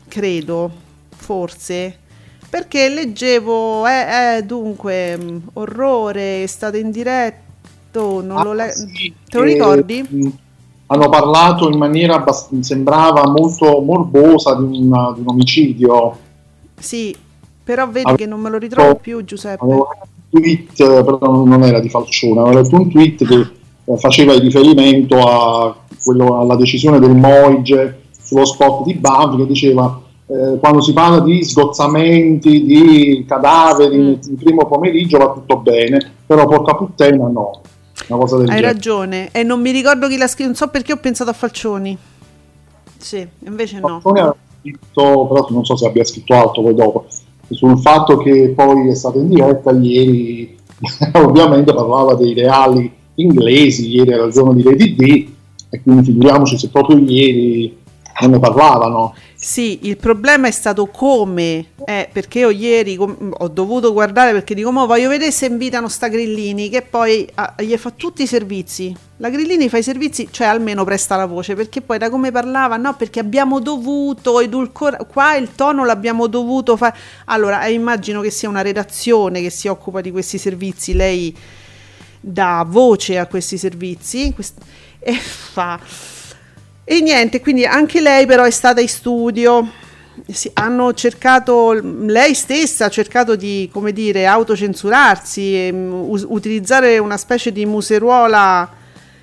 credo, 0.09 0.71
forse. 1.17 1.99
Perché 2.49 2.89
leggevo, 2.89 3.87
eh, 3.87 4.37
eh, 4.39 4.43
dunque, 4.43 5.17
mm, 5.17 5.37
orrore, 5.55 6.43
è 6.43 6.47
stato 6.47 6.77
in 6.77 6.91
diretto, 6.91 8.21
non 8.23 8.39
Ah, 8.39 8.43
lo 8.43 8.53
le- 8.53 8.73
sì, 8.73 9.15
Te 9.29 9.39
lo 9.39 9.45
ricordi? 9.45 10.03
mh, 10.09 10.29
Hanno 10.87 11.09
parlato 11.09 11.69
in 11.71 11.79
maniera 11.79 12.17
abbast- 12.17 12.59
sembrava 12.61 13.29
molto 13.31 13.81
morbosa 13.81 14.57
di, 14.57 14.65
un- 14.65 15.13
di 15.15 15.21
un 15.21 15.29
omicidio. 15.29 16.17
Sì, 16.79 17.17
però 17.63 17.89
vedi 17.89 18.17
che 18.17 18.27
non 18.27 18.41
me 18.41 18.51
lo 18.51 18.59
ritrovo 18.59 18.97
più, 18.97 19.23
Giuseppe. 19.25 19.63
Avevo 19.63 19.89
tweet, 20.31 21.03
però 21.05 21.19
non 21.45 21.63
era 21.65 21.81
di 21.81 21.89
Falcione, 21.89 22.41
avevo 22.41 22.61
letto 22.61 22.77
un 22.77 22.89
tweet 22.91 23.27
che 23.27 23.47
eh, 23.85 23.97
faceva 23.99 24.39
riferimento 24.39 25.17
a 25.19 25.75
quello- 26.03 26.39
alla 26.41 26.57
decisione 26.57 26.99
del 27.01 27.15
Moige 27.15 28.03
sullo 28.23 28.45
spot 28.45 28.85
di 28.85 28.95
Banfi 28.95 29.39
che 29.39 29.47
diceva 29.47 30.01
eh, 30.27 30.59
quando 30.61 30.81
si 30.81 30.93
parla 30.93 31.19
di 31.21 31.43
sgozzamenti, 31.43 32.65
di 32.65 33.25
cadaveri 33.27 33.99
Mm. 33.99 34.07
il 34.09 34.39
primo 34.39 34.65
pomeriggio 34.67 35.19
va 35.19 35.33
tutto 35.33 35.57
bene, 35.57 35.99
però 36.25 36.47
porca 36.47 36.77
puttana 36.77 37.27
no, 37.27 37.61
una 38.07 38.19
cosa 38.21 38.37
del 38.37 38.49
Hai 38.49 38.55
genere. 38.57 38.73
ragione, 38.73 39.29
e 39.33 39.43
non 39.43 39.61
mi 39.61 39.73
ricordo 39.73 40.07
chi 40.07 40.17
l'ha 40.17 40.29
scritto, 40.29 40.47
non 40.47 40.55
so 40.55 40.69
perché 40.69 40.93
ho 40.93 40.99
pensato 40.99 41.31
a 41.31 41.33
Falcioni. 41.33 41.99
Sì, 42.97 43.27
invece 43.47 43.81
no. 43.81 43.89
Falcone 43.89 44.21
aveva 44.21 44.37
scritto, 44.61 45.27
però 45.27 45.47
non 45.51 45.65
so 45.65 45.77
se 45.77 45.87
abbia 45.87 46.05
scritto 46.05 46.35
altro 46.35 46.63
poi 46.63 46.75
dopo, 46.75 47.07
sul 47.51 47.79
fatto 47.79 48.17
che 48.19 48.53
poi 48.55 48.89
è 48.89 48.95
stato 48.95 49.19
in 49.19 49.29
diretta 49.29 49.73
ieri, 49.73 50.57
ovviamente 51.15 51.75
parlava 51.75 52.15
dei 52.15 52.35
reali 52.35 52.91
inglesi, 53.17 53.95
ieri 53.95 54.13
era 54.13 54.25
il 54.25 54.33
giorno 54.33 54.53
di 54.53 54.63
Lady 54.63 54.95
D, 54.95 55.29
e 55.71 55.83
quindi 55.83 56.05
figuriamoci 56.05 56.59
se 56.59 56.69
proprio 56.69 56.99
ieri 56.99 57.77
non 58.21 58.31
ne 58.31 58.39
parlavano. 58.39 59.15
Sì, 59.43 59.87
il 59.89 59.97
problema 59.97 60.49
è 60.49 60.51
stato 60.51 60.89
come, 60.89 61.69
eh, 61.87 62.11
perché 62.13 62.41
io 62.41 62.51
ieri 62.51 62.97
com- 62.97 63.35
ho 63.39 63.49
dovuto 63.49 63.91
guardare 63.91 64.33
perché 64.33 64.55
dico, 64.55 64.71
mo 64.71 64.85
voglio 64.85 65.09
vedere 65.09 65.31
se 65.31 65.47
invitano 65.47 65.89
sta 65.89 66.09
Grillini, 66.09 66.69
che 66.69 66.83
poi 66.83 67.27
ah, 67.37 67.55
gli 67.59 67.75
fa 67.79 67.91
tutti 67.91 68.25
i 68.25 68.27
servizi. 68.27 68.95
La 69.17 69.31
Grillini 69.31 69.71
fa 69.71 69.79
i 69.79 69.83
servizi, 69.83 70.29
cioè 70.31 70.47
almeno 70.47 70.85
presta 70.85 71.17
la 71.17 71.25
voce, 71.25 71.55
perché 71.55 71.81
poi 71.81 71.97
da 71.97 72.11
come 72.11 72.31
parlava, 72.31 72.77
no, 72.77 72.95
perché 72.97 73.19
abbiamo 73.19 73.61
dovuto 73.61 74.41
edulcorare, 74.41 75.07
qua 75.11 75.35
il 75.37 75.55
tono 75.55 75.87
l'abbiamo 75.87 76.27
dovuto 76.27 76.77
fare. 76.77 76.95
Allora, 77.25 77.65
eh, 77.65 77.73
immagino 77.73 78.21
che 78.21 78.31
sia 78.31 78.51
una 78.51 78.61
redazione 78.61 79.41
che 79.41 79.49
si 79.49 79.69
occupa 79.69 80.03
di 80.03 80.11
questi 80.11 80.37
servizi, 80.37 80.93
lei 80.93 81.35
dà 82.21 82.63
voce 82.69 83.17
a 83.17 83.27
questi 83.27 83.57
servizi 83.57 84.35
quest- 84.35 84.61
e 84.99 85.15
fa 85.15 85.81
e 86.93 87.01
niente, 87.03 87.41
quindi 87.41 87.65
anche 87.65 88.01
lei 88.01 88.27
però 88.27 88.43
è 88.43 88.51
stata 88.51 88.81
in 88.81 88.89
studio. 88.89 89.65
Sì, 90.27 90.51
hanno 90.55 90.93
cercato, 90.93 91.73
lei 91.73 92.35
stessa 92.35 92.87
ha 92.87 92.89
cercato 92.89 93.37
di, 93.37 93.71
come 93.73 93.93
dire, 93.93 94.27
autocensurarsi, 94.27 95.55
e, 95.55 95.71
um, 95.71 96.09
utilizzare 96.27 96.99
una 96.99 97.17
specie 97.17 97.53
di 97.53 97.65
museruola, 97.65 98.69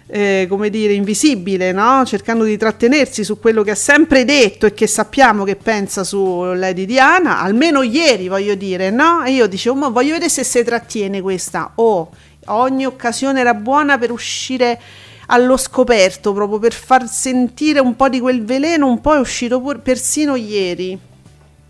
eh, 0.08 0.46
come 0.48 0.70
dire, 0.70 0.94
invisibile, 0.94 1.74
no? 1.74 2.06
cercando 2.06 2.46
di 2.46 2.56
trattenersi 2.56 3.26
su 3.26 3.38
quello 3.38 3.64
che 3.64 3.72
ha 3.72 3.76
sempre 3.76 4.24
detto 4.24 4.66
e 4.66 4.74
che 4.74 4.88
sappiamo 4.88 5.44
che 5.44 5.58
pensa 5.58 6.06
su 6.06 6.44
Lady 6.56 6.86
Diana, 6.86 7.42
almeno 7.42 7.82
ieri 7.82 8.30
voglio 8.30 8.56
dire, 8.56 8.92
no? 8.92 9.26
E 9.26 9.32
io 9.32 9.46
dicevo, 9.46 9.76
ma 9.76 9.90
voglio 9.90 10.14
vedere 10.14 10.30
se 10.30 10.46
si 10.46 10.64
trattiene 10.64 11.20
questa. 11.20 11.74
Oh, 11.76 12.12
ogni 12.46 12.86
occasione 12.86 13.42
era 13.42 13.54
buona 13.54 13.98
per 13.98 14.12
uscire 14.12 14.80
allo 15.28 15.58
scoperto 15.58 16.34
proprio 16.34 16.60
per 16.60 16.74
far 16.74 17.08
sentire 17.08 17.80
un 17.80 17.96
po' 17.96 18.10
di 18.10 18.20
quel 18.20 18.44
veleno, 18.44 18.88
un 18.88 19.02
po' 19.02 19.16
è 19.16 19.20
uscito 19.20 19.60
pur, 19.60 19.80
persino 19.80 20.36
ieri, 20.36 20.98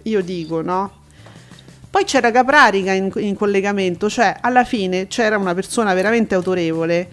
io 0.04 0.22
dico, 0.22 0.62
no? 0.62 0.91
Poi 1.89 2.04
c'era 2.04 2.32
Caprarica 2.32 2.91
in, 2.91 3.12
in 3.15 3.36
collegamento, 3.36 4.10
cioè 4.10 4.38
alla 4.41 4.63
fine 4.63 5.08
c'era 5.08 5.38
una 5.38 5.54
persona 5.54 5.93
veramente 5.93 6.36
autorevole. 6.36 7.10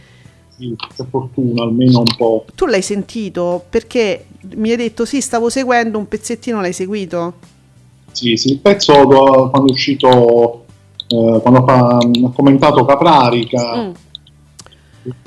Sì, 0.57 0.75
per 0.97 1.07
fortuna, 1.09 1.63
almeno 1.63 2.01
un 2.01 2.17
po'. 2.17 2.45
Tu 2.55 2.67
l'hai 2.67 2.83
sentito 2.83 3.65
perché 3.69 4.27
mi 4.57 4.71
hai 4.71 4.77
detto 4.77 5.05
sì, 5.05 5.21
stavo 5.21 5.49
seguendo 5.49 5.97
un 5.97 6.07
pezzettino, 6.07 6.61
l'hai 6.61 6.73
seguito? 6.73 7.35
Sì, 8.13 8.37
sì, 8.37 8.51
il 8.53 8.59
pezzo 8.59 8.93
quando 9.51 9.69
è 9.69 9.73
uscito, 9.73 10.65
eh, 11.09 11.41
quando 11.41 11.65
ha, 11.65 11.99
commentato 12.35 12.85
Caprarica. 12.85 13.77
Mm 13.77 13.93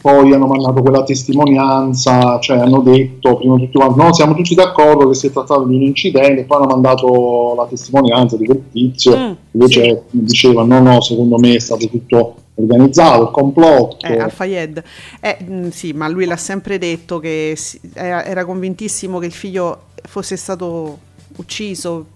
poi 0.02 0.34
hanno 0.34 0.48
mandato 0.48 0.82
quella 0.82 1.04
testimonianza, 1.04 2.40
cioè 2.40 2.58
hanno 2.58 2.82
detto 2.82 3.38
prima 3.38 3.56
di 3.58 3.70
tutto 3.70 3.94
no, 3.96 4.14
siamo 4.14 4.34
tutti 4.34 4.56
d'accordo 4.56 5.08
che 5.08 5.16
si 5.16 5.28
è 5.28 5.32
trattato 5.32 5.66
di 5.66 5.76
un 5.76 5.82
incidente, 5.84 6.46
poi 6.46 6.58
hanno 6.58 6.68
mandato 6.68 7.54
la 7.56 7.66
testimonianza 7.68 8.38
di 8.38 8.46
quel 8.46 8.64
tizio, 8.72 9.18
mm, 9.18 9.32
invece 9.52 10.04
sì. 10.10 10.24
diceva 10.24 10.64
no, 10.64 10.80
no, 10.80 11.02
secondo 11.02 11.38
me 11.38 11.56
è 11.56 11.60
stato 11.60 11.88
tutto 11.88 12.36
organizzato, 12.56 13.24
il 13.24 13.32
complotto. 13.32 14.06
Eh, 14.06 14.18
Al-Fayed, 14.18 14.84
eh, 15.20 15.38
mm, 15.44 15.70
sì, 15.70 15.94
ma 15.94 16.08
lui 16.08 16.26
l'ha 16.26 16.38
sempre 16.38 16.80
detto 16.80 17.20
che 17.20 17.56
era, 17.94 18.26
era 18.26 18.46
convintissimo 18.46 19.20
che 19.20 19.28
il 19.28 19.32
figlio 19.32 19.82
fosse 20.04 20.38
stato 20.38 20.98
ucciso 21.36 22.08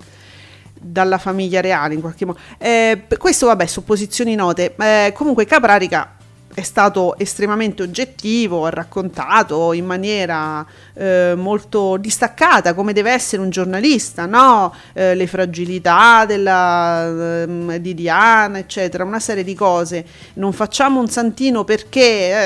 dalla 0.79 1.19
famiglia 1.19 1.61
reale 1.61 1.93
in 1.93 2.01
qualche 2.01 2.25
modo. 2.25 2.39
Eh, 2.57 3.03
questo 3.19 3.45
vabbè, 3.45 3.67
supposizioni 3.67 4.33
note. 4.33 4.73
Eh, 4.79 5.11
comunque 5.13 5.45
Caprarica 5.45 6.15
è 6.53 6.61
stato 6.61 7.17
estremamente 7.17 7.83
oggettivo, 7.83 8.65
ha 8.65 8.69
raccontato 8.69 9.73
in 9.73 9.85
maniera 9.85 10.65
eh, 10.93 11.33
molto 11.35 11.97
distaccata 11.97 12.73
come 12.73 12.93
deve 12.93 13.11
essere 13.11 13.41
un 13.41 13.49
giornalista, 13.49 14.25
no? 14.25 14.73
eh, 14.93 15.15
le 15.15 15.27
fragilità 15.27 16.25
della, 16.25 17.43
eh, 17.43 17.81
di 17.81 17.93
Diana, 17.93 18.59
eccetera, 18.59 19.03
una 19.03 19.19
serie 19.19 19.43
di 19.43 19.55
cose. 19.55 20.05
Non 20.33 20.53
facciamo 20.53 20.99
un 20.99 21.07
santino 21.07 21.63
perché, 21.63 22.01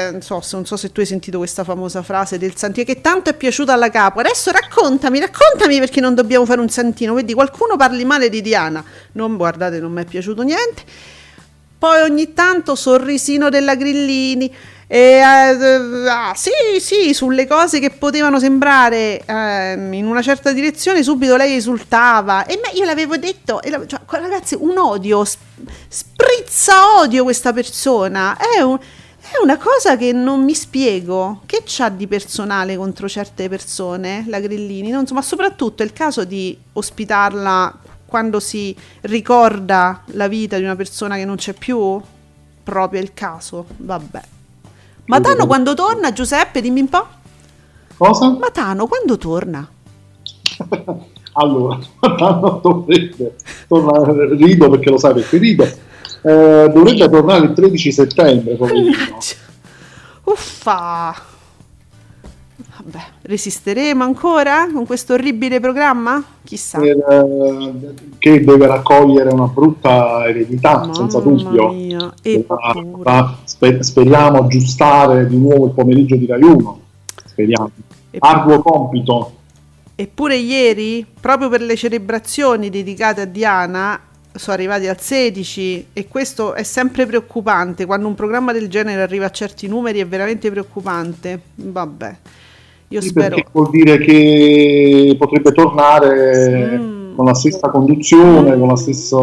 eh, 0.07 0.11
non 0.11 0.21
so, 0.21 0.41
non 0.51 0.65
so 0.65 0.77
se 0.77 0.91
tu 0.91 0.99
hai 0.99 1.05
sentito 1.05 1.37
questa 1.37 1.63
famosa 1.63 2.03
frase 2.03 2.37
del 2.37 2.55
santino 2.55 2.85
che 2.85 3.01
tanto 3.01 3.29
è 3.29 3.33
piaciuta 3.33 3.73
alla 3.73 3.89
capo. 3.89 4.19
Adesso 4.19 4.51
raccontami, 4.51 5.19
raccontami 5.19 5.79
perché 5.79 5.99
non 5.99 6.15
dobbiamo 6.15 6.45
fare 6.45 6.61
un 6.61 6.69
santino. 6.69 7.13
Vedi, 7.13 7.33
qualcuno 7.33 7.75
parli 7.75 8.05
male 8.05 8.29
di 8.29 8.41
Diana. 8.41 8.83
Non 9.13 9.37
guardate, 9.37 9.79
non 9.79 9.91
mi 9.91 10.01
è 10.01 10.05
piaciuto 10.05 10.43
niente 10.43 11.13
poi 11.85 12.01
ogni 12.01 12.33
tanto 12.33 12.73
sorrisino 12.73 13.49
della 13.49 13.75
Grillini. 13.75 14.51
E, 14.87 14.97
eh, 14.97 16.09
ah, 16.09 16.33
sì, 16.35 16.49
sì, 16.79 17.13
sulle 17.13 17.45
cose 17.45 17.79
che 17.79 17.91
potevano 17.91 18.39
sembrare 18.39 19.21
eh, 19.23 19.73
in 19.91 20.07
una 20.07 20.23
certa 20.23 20.51
direzione, 20.51 21.03
subito 21.03 21.35
lei 21.35 21.55
esultava. 21.55 22.47
E 22.47 22.59
me, 22.59 22.75
io 22.75 22.85
l'avevo 22.85 23.17
detto, 23.17 23.59
la, 23.65 23.85
cioè, 23.85 23.99
ragazzi, 24.07 24.57
un 24.59 24.79
odio, 24.79 25.23
sprizza 25.87 26.97
odio 26.97 27.21
questa 27.23 27.53
persona. 27.53 28.35
È, 28.35 28.61
un, 28.61 28.79
è 29.19 29.37
una 29.43 29.57
cosa 29.57 29.95
che 29.95 30.11
non 30.11 30.43
mi 30.43 30.55
spiego. 30.55 31.41
Che 31.45 31.61
c'ha 31.67 31.89
di 31.89 32.07
personale 32.07 32.75
contro 32.77 33.07
certe 33.07 33.47
persone, 33.47 34.25
la 34.27 34.39
Grillini? 34.39 34.89
Non 34.89 35.05
so, 35.05 35.13
ma 35.13 35.21
soprattutto 35.21 35.83
il 35.83 35.93
caso 35.93 36.23
di 36.23 36.57
ospitarla 36.73 37.79
quando 38.15 38.39
si 38.39 38.73
ricorda 39.01 40.03
la 40.11 40.29
vita 40.29 40.55
di 40.55 40.63
una 40.63 40.77
persona 40.77 41.17
che 41.17 41.25
non 41.25 41.35
c'è 41.35 41.51
più? 41.51 42.01
Proprio 42.63 43.01
il 43.01 43.13
caso, 43.13 43.65
vabbè. 43.75 44.21
Matano 45.07 45.45
quando 45.45 45.73
torna, 45.73 46.13
Giuseppe, 46.13 46.61
dimmi 46.61 46.79
un 46.79 46.87
po'. 46.87 47.05
Cosa? 47.97 48.29
Matano 48.29 48.87
quando 48.87 49.17
torna? 49.17 49.67
allora, 51.33 51.77
Matano 51.99 52.61
dovrebbe 52.63 53.35
tornare, 53.67 54.33
rido 54.35 54.69
perché 54.69 54.89
lo 54.91 54.97
sai 54.97 55.15
perché 55.15 55.37
rido, 55.37 55.63
eh, 55.65 56.71
dovrebbe 56.73 57.09
tornare 57.09 57.43
il 57.47 57.53
13 57.53 57.91
settembre. 57.91 58.57
Uffa! 60.23 61.33
Vabbè, 62.87 63.03
resisteremo 63.23 64.03
ancora 64.03 64.67
con 64.71 64.85
questo 64.85 65.13
orribile 65.13 65.59
programma? 65.59 66.23
Chissà. 66.43 66.79
Eh, 66.81 66.95
che 68.19 68.43
deve 68.43 68.67
raccogliere 68.67 69.33
una 69.33 69.47
brutta 69.47 70.27
eredità, 70.27 70.77
Mamma 70.77 70.93
senza 70.93 71.19
dubbio. 71.19 71.71
Mia. 71.71 72.13
E 72.21 72.45
sper- 73.45 73.79
speriamo 73.79 74.43
aggiustare 74.43 75.25
di 75.27 75.35
nuovo 75.35 75.65
il 75.65 75.71
pomeriggio 75.71 76.15
di 76.15 76.27
Rai 76.27 76.43
1. 76.43 76.79
Speriamo. 77.25 77.71
E 78.11 78.17
Arduo 78.21 78.61
compito. 78.61 79.33
Eppure 79.95 80.35
ieri, 80.35 81.03
proprio 81.19 81.49
per 81.49 81.61
le 81.61 81.75
celebrazioni 81.75 82.69
dedicate 82.69 83.21
a 83.21 83.25
Diana, 83.25 83.99
sono 84.31 84.55
arrivati 84.55 84.87
al 84.87 84.99
16 84.99 85.87
e 85.91 86.07
questo 86.07 86.53
è 86.53 86.61
sempre 86.61 87.07
preoccupante. 87.07 87.87
Quando 87.87 88.07
un 88.07 88.13
programma 88.13 88.53
del 88.53 88.69
genere 88.69 89.01
arriva 89.01 89.25
a 89.25 89.31
certi 89.31 89.67
numeri 89.67 90.01
è 90.01 90.05
veramente 90.05 90.51
preoccupante. 90.51 91.41
Vabbè. 91.55 92.17
Io 92.89 93.01
sì, 93.01 93.07
spero... 93.07 93.37
vuol 93.51 93.69
dire 93.69 93.97
che 93.97 95.15
potrebbe 95.17 95.51
tornare 95.51 96.77
mm. 96.77 97.15
con 97.15 97.25
la 97.25 97.33
stessa 97.33 97.69
conduzione, 97.69 98.55
mm. 98.55 98.59
con, 98.59 98.67
la 98.67 98.75
stesso, 98.75 99.17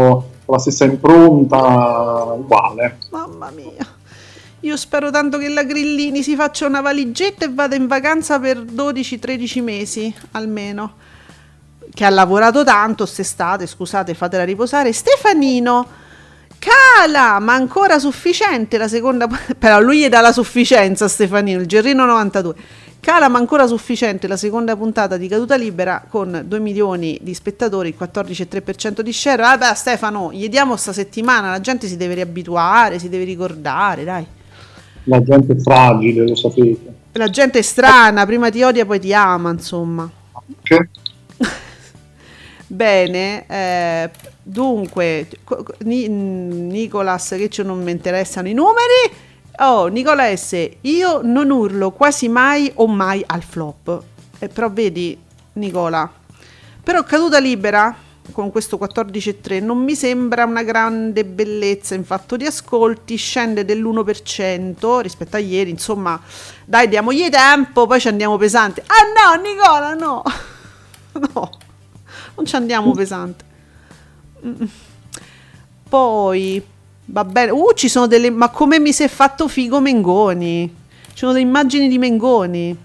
con 0.44 0.54
la 0.54 0.58
stessa 0.58 0.84
impronta, 0.84 2.34
uguale. 2.36 2.98
Mamma 3.10 3.50
mia. 3.54 4.00
Io 4.64 4.76
spero 4.76 5.10
tanto 5.10 5.38
che 5.38 5.48
la 5.48 5.64
Grillini 5.64 6.22
si 6.22 6.36
faccia 6.36 6.66
una 6.66 6.80
valigetta 6.80 7.44
e 7.44 7.50
vada 7.52 7.74
in 7.74 7.88
vacanza 7.88 8.38
per 8.38 8.58
12-13 8.58 9.62
mesi 9.62 10.14
almeno. 10.32 10.94
Che 11.92 12.04
ha 12.04 12.10
lavorato 12.10 12.62
tanto 12.62 13.02
quest'estate, 13.02 13.66
scusate, 13.66 14.14
fatela 14.14 14.44
riposare. 14.44 14.92
Stefanino, 14.92 15.86
cala, 16.58 17.40
ma 17.40 17.54
ancora 17.54 17.98
sufficiente 17.98 18.78
la 18.78 18.86
seconda. 18.86 19.26
Però 19.58 19.80
lui 19.80 19.98
gli 19.98 20.08
dà 20.08 20.20
la 20.20 20.32
sufficienza, 20.32 21.08
Stefanino, 21.08 21.60
il 21.60 21.66
Gerrino 21.66 22.04
92. 22.04 22.54
Cala 23.02 23.26
ma 23.28 23.38
ancora 23.38 23.66
sufficiente 23.66 24.28
la 24.28 24.36
seconda 24.36 24.76
puntata 24.76 25.16
di 25.16 25.26
Caduta 25.26 25.56
Libera 25.56 26.04
con 26.08 26.44
2 26.46 26.60
milioni 26.60 27.18
di 27.20 27.34
spettatori, 27.34 27.88
il 27.88 27.96
14,3% 27.98 29.00
di 29.00 29.12
share. 29.12 29.42
Vabbè 29.42 29.74
Stefano, 29.74 30.32
gli 30.32 30.48
diamo 30.48 30.76
sta 30.76 30.92
settimana, 30.92 31.50
la 31.50 31.60
gente 31.60 31.88
si 31.88 31.96
deve 31.96 32.14
riabituare, 32.14 33.00
si 33.00 33.08
deve 33.08 33.24
ricordare, 33.24 34.04
dai. 34.04 34.24
La 35.04 35.20
gente 35.20 35.52
è 35.52 35.56
fragile, 35.58 36.28
lo 36.28 36.36
sapete. 36.36 36.94
La 37.14 37.28
gente 37.28 37.58
è 37.58 37.62
strana, 37.62 38.24
prima 38.24 38.50
ti 38.50 38.62
odia 38.62 38.86
poi 38.86 39.00
ti 39.00 39.12
ama, 39.12 39.50
insomma. 39.50 40.08
Okay. 40.60 40.88
Bene, 42.68 43.46
eh, 43.48 44.10
dunque, 44.44 45.26
Nicolas, 45.80 47.30
che 47.30 47.48
ci 47.48 47.64
non 47.64 47.82
mi 47.82 47.90
interessano 47.90 48.46
i 48.46 48.54
numeri. 48.54 49.30
Oh, 49.58 49.86
Nicola 49.88 50.34
S, 50.34 50.70
io 50.80 51.20
non 51.22 51.50
urlo 51.50 51.90
quasi 51.90 52.28
mai 52.28 52.70
o 52.76 52.86
mai 52.86 53.22
al 53.26 53.42
flop. 53.42 54.02
Eh, 54.38 54.48
però 54.48 54.70
vedi, 54.70 55.18
Nicola, 55.54 56.10
però 56.82 57.02
caduta 57.04 57.38
libera 57.38 57.94
con 58.30 58.50
questo 58.50 58.78
14,3 58.78 59.62
non 59.62 59.78
mi 59.78 59.94
sembra 59.94 60.44
una 60.44 60.62
grande 60.62 61.24
bellezza 61.24 61.94
in 61.94 62.04
fatto 62.04 62.36
di 62.36 62.46
ascolti, 62.46 63.16
scende 63.16 63.64
dell'1% 63.64 65.00
rispetto 65.00 65.36
a 65.36 65.40
ieri, 65.40 65.70
insomma, 65.70 66.20
dai, 66.64 66.88
diamogli 66.88 67.28
tempo, 67.28 67.86
poi 67.86 68.00
ci 68.00 68.08
andiamo 68.08 68.36
pesanti. 68.36 68.80
Ah 68.80 69.34
no, 69.34 69.42
Nicola, 69.42 69.94
no. 69.94 70.22
no. 71.34 71.50
non 72.36 72.46
ci 72.46 72.56
andiamo 72.56 72.92
pesante. 72.92 73.44
Poi, 75.88 76.64
va 77.06 77.24
bene. 77.24 77.50
Uh, 77.50 77.72
ci 77.74 77.88
sono 77.88 78.06
delle... 78.06 78.30
Ma 78.30 78.48
come 78.50 78.78
mi 78.78 78.92
si 78.92 79.02
è 79.02 79.08
fatto 79.08 79.48
figo 79.48 79.80
Mengoni? 79.80 80.74
Ci 81.08 81.18
sono 81.18 81.32
delle 81.32 81.44
immagini 81.44 81.88
di 81.88 81.98
Mengoni. 81.98 82.76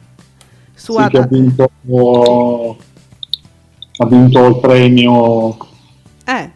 Su 0.73 0.97
sì, 0.97 1.07
che 1.09 1.17
ha 1.17 1.27
vinto, 1.27 1.63
ha 3.97 4.05
vinto 4.05 4.45
il 4.45 4.59
premio 4.59 5.57
eh. 6.27 6.51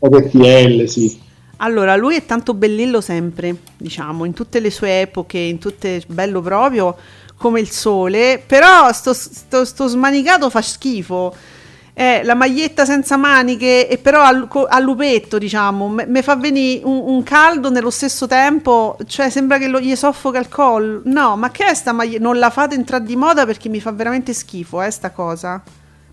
RTL, 0.00 0.86
sì. 0.86 1.20
Allora, 1.58 1.94
lui 1.94 2.16
è 2.16 2.26
tanto 2.26 2.52
bellillo 2.52 3.00
sempre, 3.00 3.56
diciamo, 3.76 4.24
in 4.24 4.32
tutte 4.32 4.58
le 4.58 4.70
sue 4.70 5.02
epoche, 5.02 5.38
in 5.38 5.58
tutte 5.58 6.02
bello 6.08 6.40
proprio 6.42 6.96
come 7.36 7.60
il 7.60 7.70
sole, 7.70 8.42
però 8.44 8.92
sto, 8.92 9.12
sto, 9.12 9.64
sto 9.64 9.86
smanicato 9.86 10.50
fa 10.50 10.60
schifo. 10.60 11.34
Eh, 11.96 12.24
la 12.24 12.34
maglietta 12.34 12.84
senza 12.84 13.16
maniche 13.16 13.88
e 13.88 13.98
però 13.98 14.22
al, 14.22 14.48
al 14.50 14.82
lupetto, 14.82 15.38
diciamo, 15.38 15.88
mi 15.88 16.22
fa 16.22 16.34
venire 16.34 16.84
un, 16.84 17.00
un, 17.06 17.22
caldo 17.22 17.70
nello 17.70 17.90
stesso 17.90 18.26
tempo, 18.26 18.96
cioè 19.06 19.30
sembra 19.30 19.58
che 19.58 19.68
lo, 19.68 19.78
gli 19.78 19.94
soffoca 19.94 20.40
il 20.40 20.48
collo. 20.48 21.02
No, 21.04 21.36
ma 21.36 21.52
che 21.52 21.66
è 21.66 21.74
sta 21.74 21.92
maglietta? 21.92 22.20
Non 22.20 22.38
la 22.38 22.50
fate 22.50 22.74
entrare 22.74 23.04
di 23.04 23.14
moda 23.14 23.46
perché 23.46 23.68
mi 23.68 23.80
fa 23.80 23.92
veramente 23.92 24.32
schifo, 24.32 24.82
eh, 24.82 24.90
sta 24.90 25.10
cosa. 25.10 25.62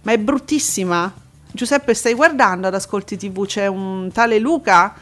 Ma 0.04 0.12
è 0.12 0.20
bruttissima. 0.20 1.12
Giuseppe, 1.52 1.96
stai 1.96 2.13
guardando 2.13 2.67
ad 2.67 2.76
Ascolti 2.76 3.17
TV? 3.17 3.46
C'è 3.48 3.65
un 3.65 4.12
tale 4.13 4.38
Luca 4.38 4.94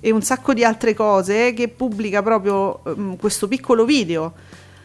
e 0.00 0.10
un 0.10 0.20
sacco 0.20 0.52
di 0.52 0.64
altre 0.64 0.94
cose 0.94 1.54
che 1.54 1.68
pubblica 1.68 2.22
proprio 2.22 2.80
um, 2.84 3.16
questo 3.16 3.48
piccolo 3.48 3.84
video 3.84 4.34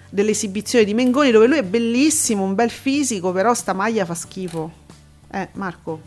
dell'esibizione 0.09 0.83
di 0.83 0.93
Mengoni 0.93 1.31
dove 1.31 1.47
lui 1.47 1.57
è 1.57 1.63
bellissimo, 1.63 2.43
un 2.43 2.55
bel 2.55 2.69
fisico, 2.69 3.31
però 3.31 3.53
sta 3.53 3.73
maglia 3.73 4.05
fa 4.05 4.13
schifo. 4.13 4.79
Eh, 5.33 5.47
Marco, 5.53 6.01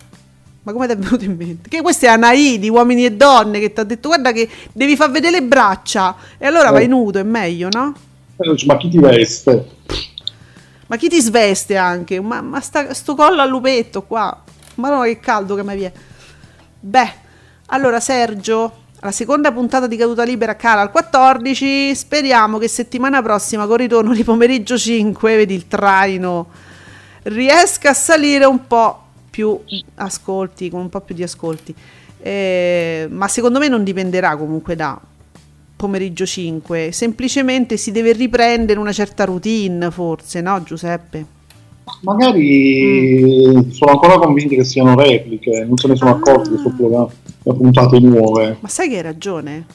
ma 0.65 0.73
come 0.73 0.87
ti 0.87 0.93
è 0.93 0.97
venuto 0.97 1.25
in 1.25 1.35
mente? 1.35 1.69
Che 1.69 1.81
questa 1.81 2.07
è 2.07 2.11
Anaì 2.11 2.59
di 2.59 2.69
Uomini 2.69 3.07
e 3.07 3.13
Donne 3.13 3.59
che 3.59 3.73
ti 3.73 3.81
ha 3.81 3.85
detto 3.85 4.09
guarda 4.09 4.33
che 4.33 4.49
devi 4.73 4.97
far 4.97 5.11
vedere 5.11 5.41
le 5.41 5.43
braccia 5.43 6.15
e 6.37 6.47
allora 6.47 6.69
oh. 6.69 6.73
vai 6.73 6.87
nudo, 6.87 7.19
è 7.19 7.23
meglio, 7.23 7.69
no? 7.71 7.95
Eh, 8.37 8.65
ma 8.67 8.77
chi 8.77 8.89
ti 8.89 8.99
veste? 8.99 9.69
Ma 10.87 10.97
chi 10.97 11.09
ti 11.09 11.21
sveste 11.21 11.77
anche? 11.77 12.21
Ma, 12.21 12.41
ma 12.43 12.61
sta, 12.61 12.93
sto 12.93 13.15
collo 13.15 13.41
a 13.41 13.47
lupetto 13.47 14.03
qua. 14.03 14.43
Ma 14.77 14.91
no, 14.91 15.03
che 15.03 15.21
caldo 15.21 15.55
che 15.55 15.63
mi 15.63 15.75
viene. 15.75 15.95
Beh, 16.81 17.13
allora 17.67 18.01
Sergio, 18.01 18.73
la 19.01 19.13
seconda 19.13 19.53
puntata 19.53 19.87
di 19.87 19.97
Caduta 19.97 20.25
Libera 20.25 20.57
cala 20.57 20.83
al 20.83 20.91
14. 20.91 21.95
Speriamo 21.95 22.59
che 22.59 22.69
settimana 22.69 23.23
prossima, 23.23 23.67
con 23.67 23.77
ritorno 23.77 24.13
di 24.13 24.25
pomeriggio 24.25 24.77
5, 24.77 25.37
vedi 25.37 25.55
il 25.55 25.67
traino, 25.67 26.49
riesca 27.23 27.91
a 27.91 27.95
salire 27.95 28.45
un 28.45 28.67
po' 28.67 29.04
più 29.35 29.59
ascolti, 29.97 30.71
con 30.71 30.83
un 30.83 30.89
po' 30.89 31.01
più 31.01 31.13
di 31.13 31.25
ascolti. 31.25 31.75
Eh, 32.23 33.09
ma 33.11 33.27
secondo 33.27 33.59
me 33.59 33.67
non 33.67 33.83
dipenderà 33.83 34.37
comunque 34.37 34.77
da 34.77 34.99
pomeriggio 35.75 36.25
5, 36.25 36.91
semplicemente 36.93 37.77
si 37.77 37.91
deve 37.91 38.13
riprendere 38.13 38.79
una 38.79 38.93
certa 38.93 39.25
routine, 39.25 39.91
forse, 39.91 40.41
no 40.41 40.63
Giuseppe? 40.63 41.27
Magari 42.03 43.45
mm. 43.45 43.71
sono 43.71 43.91
ancora 43.91 44.19
convinti 44.21 44.55
che 44.55 44.63
siano 44.63 44.95
repliche, 44.95 45.65
non 45.65 45.77
se 45.79 45.89
ne 45.89 45.97
sono 45.97 46.13
ah. 46.13 46.15
accorti 46.15 46.51
che 46.51 46.59
sono 46.59 47.11
puntate 47.43 47.99
nuove. 47.99 48.59
Ma 48.61 48.69
sai 48.69 48.89
che 48.89 48.97
hai 48.97 49.03
ragione? 49.03 49.67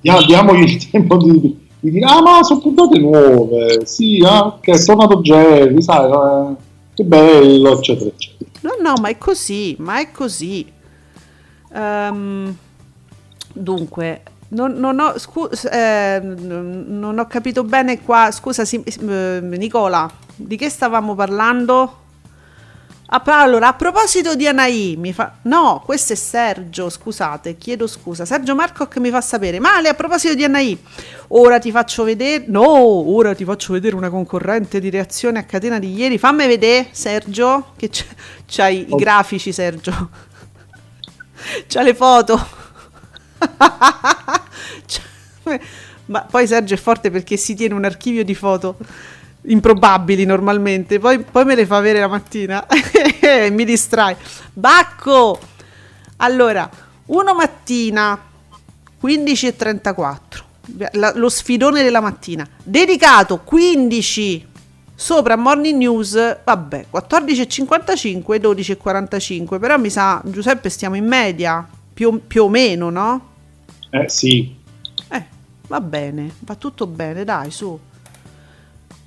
diamogli 0.00 0.62
il 0.64 0.90
tempo 0.90 1.16
di, 1.16 1.56
di, 1.78 1.90
dire, 1.90 2.04
ah 2.04 2.20
ma 2.20 2.42
sono 2.42 2.60
puntate 2.60 2.98
nuove, 2.98 3.86
sì, 3.86 4.20
ah, 4.26 4.58
che 4.60 4.72
è 4.72 4.84
tornato 4.84 5.20
Jerry, 5.20 5.80
sai, 5.80 6.10
eh, 6.10 6.64
bello, 7.04 7.78
eccetera, 7.78 8.10
eccetera. 8.10 8.50
No, 8.62 8.76
no, 8.80 8.94
ma 9.00 9.08
è 9.08 9.18
così, 9.18 9.76
ma 9.78 10.00
è 10.00 10.10
così. 10.10 10.72
Um, 11.72 12.56
dunque, 13.52 14.22
non, 14.48 14.72
non, 14.72 14.98
ho, 14.98 15.18
scu- 15.18 15.52
eh, 15.70 16.20
non, 16.22 17.16
ho, 17.18 17.26
capito 17.26 17.64
bene 17.64 18.02
qua, 18.02 18.30
scusa 18.30 18.64
sì, 18.64 18.82
eh, 18.82 19.40
Nicola, 19.42 20.10
di 20.34 20.56
che 20.56 20.68
stavamo 20.68 21.14
parlando? 21.14 22.04
Ah, 23.08 23.22
allora, 23.40 23.68
a 23.68 23.74
proposito 23.74 24.34
di 24.34 24.48
Anaì, 24.48 24.96
mi 24.96 25.12
fa... 25.12 25.36
No, 25.42 25.80
questo 25.84 26.14
è 26.14 26.16
Sergio, 26.16 26.90
scusate, 26.90 27.56
chiedo 27.56 27.86
scusa. 27.86 28.24
Sergio 28.24 28.56
Marco 28.56 28.88
che 28.88 28.98
mi 28.98 29.10
fa 29.10 29.20
sapere. 29.20 29.60
Male, 29.60 29.88
a 29.88 29.94
proposito 29.94 30.34
di 30.34 30.42
Anaì, 30.42 30.76
ora 31.28 31.60
ti 31.60 31.70
faccio 31.70 32.02
vedere... 32.02 32.46
No, 32.48 32.64
ora 32.64 33.32
ti 33.32 33.44
faccio 33.44 33.72
vedere 33.72 33.94
una 33.94 34.10
concorrente 34.10 34.80
di 34.80 34.90
reazione 34.90 35.38
a 35.38 35.44
catena 35.44 35.78
di 35.78 35.94
ieri. 35.94 36.18
Fammi 36.18 36.48
vedere, 36.48 36.88
Sergio, 36.90 37.74
che 37.76 37.90
c- 37.90 38.06
c'hai 38.44 38.84
oh. 38.88 38.96
i 38.96 38.98
grafici, 38.98 39.52
Sergio. 39.52 40.10
C'ha 41.68 41.82
le 41.82 41.94
foto. 41.94 42.46
Ma 46.06 46.22
poi 46.22 46.46
Sergio 46.46 46.74
è 46.74 46.76
forte 46.76 47.10
perché 47.10 47.36
si 47.36 47.54
tiene 47.54 47.74
un 47.74 47.84
archivio 47.84 48.24
di 48.24 48.34
foto 48.34 48.76
improbabili 49.46 50.24
normalmente, 50.24 50.98
poi, 50.98 51.20
poi 51.20 51.44
me 51.44 51.54
le 51.54 51.66
fa 51.66 51.76
avere 51.76 52.00
la 52.00 52.08
mattina 52.08 52.66
e 53.20 53.50
mi 53.50 53.64
distrae. 53.64 54.16
Bacco! 54.52 55.38
Allora, 56.18 56.68
uno 57.06 57.34
mattina, 57.34 58.18
15.34, 59.02 60.18
la, 60.92 61.12
lo 61.14 61.28
sfidone 61.28 61.82
della 61.82 62.00
mattina, 62.00 62.46
dedicato 62.62 63.38
15 63.38 64.54
sopra 64.96 65.36
Morning 65.36 65.76
News, 65.76 66.38
vabbè, 66.42 66.86
14.55 66.90 68.40
12.45, 68.40 69.60
però 69.60 69.78
mi 69.78 69.90
sa, 69.90 70.22
Giuseppe, 70.24 70.70
stiamo 70.70 70.96
in 70.96 71.06
media, 71.06 71.66
più, 71.92 72.26
più 72.26 72.44
o 72.44 72.48
meno, 72.48 72.88
no? 72.88 73.34
Eh 73.90 74.08
sì. 74.08 74.56
Eh, 75.08 75.24
va 75.68 75.80
bene, 75.80 76.32
va 76.40 76.54
tutto 76.54 76.86
bene, 76.86 77.24
dai, 77.24 77.50
su. 77.50 77.78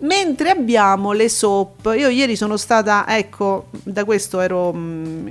Mentre 0.02 0.50
abbiamo 0.50 1.12
le 1.12 1.28
soap, 1.28 1.94
io 1.98 2.08
ieri 2.08 2.38
sono 2.38 2.56
stata, 2.56 3.04
ecco, 3.06 3.68
da 3.84 4.06
questo 4.06 4.40
ero, 4.40 4.72
mm, 4.74 5.28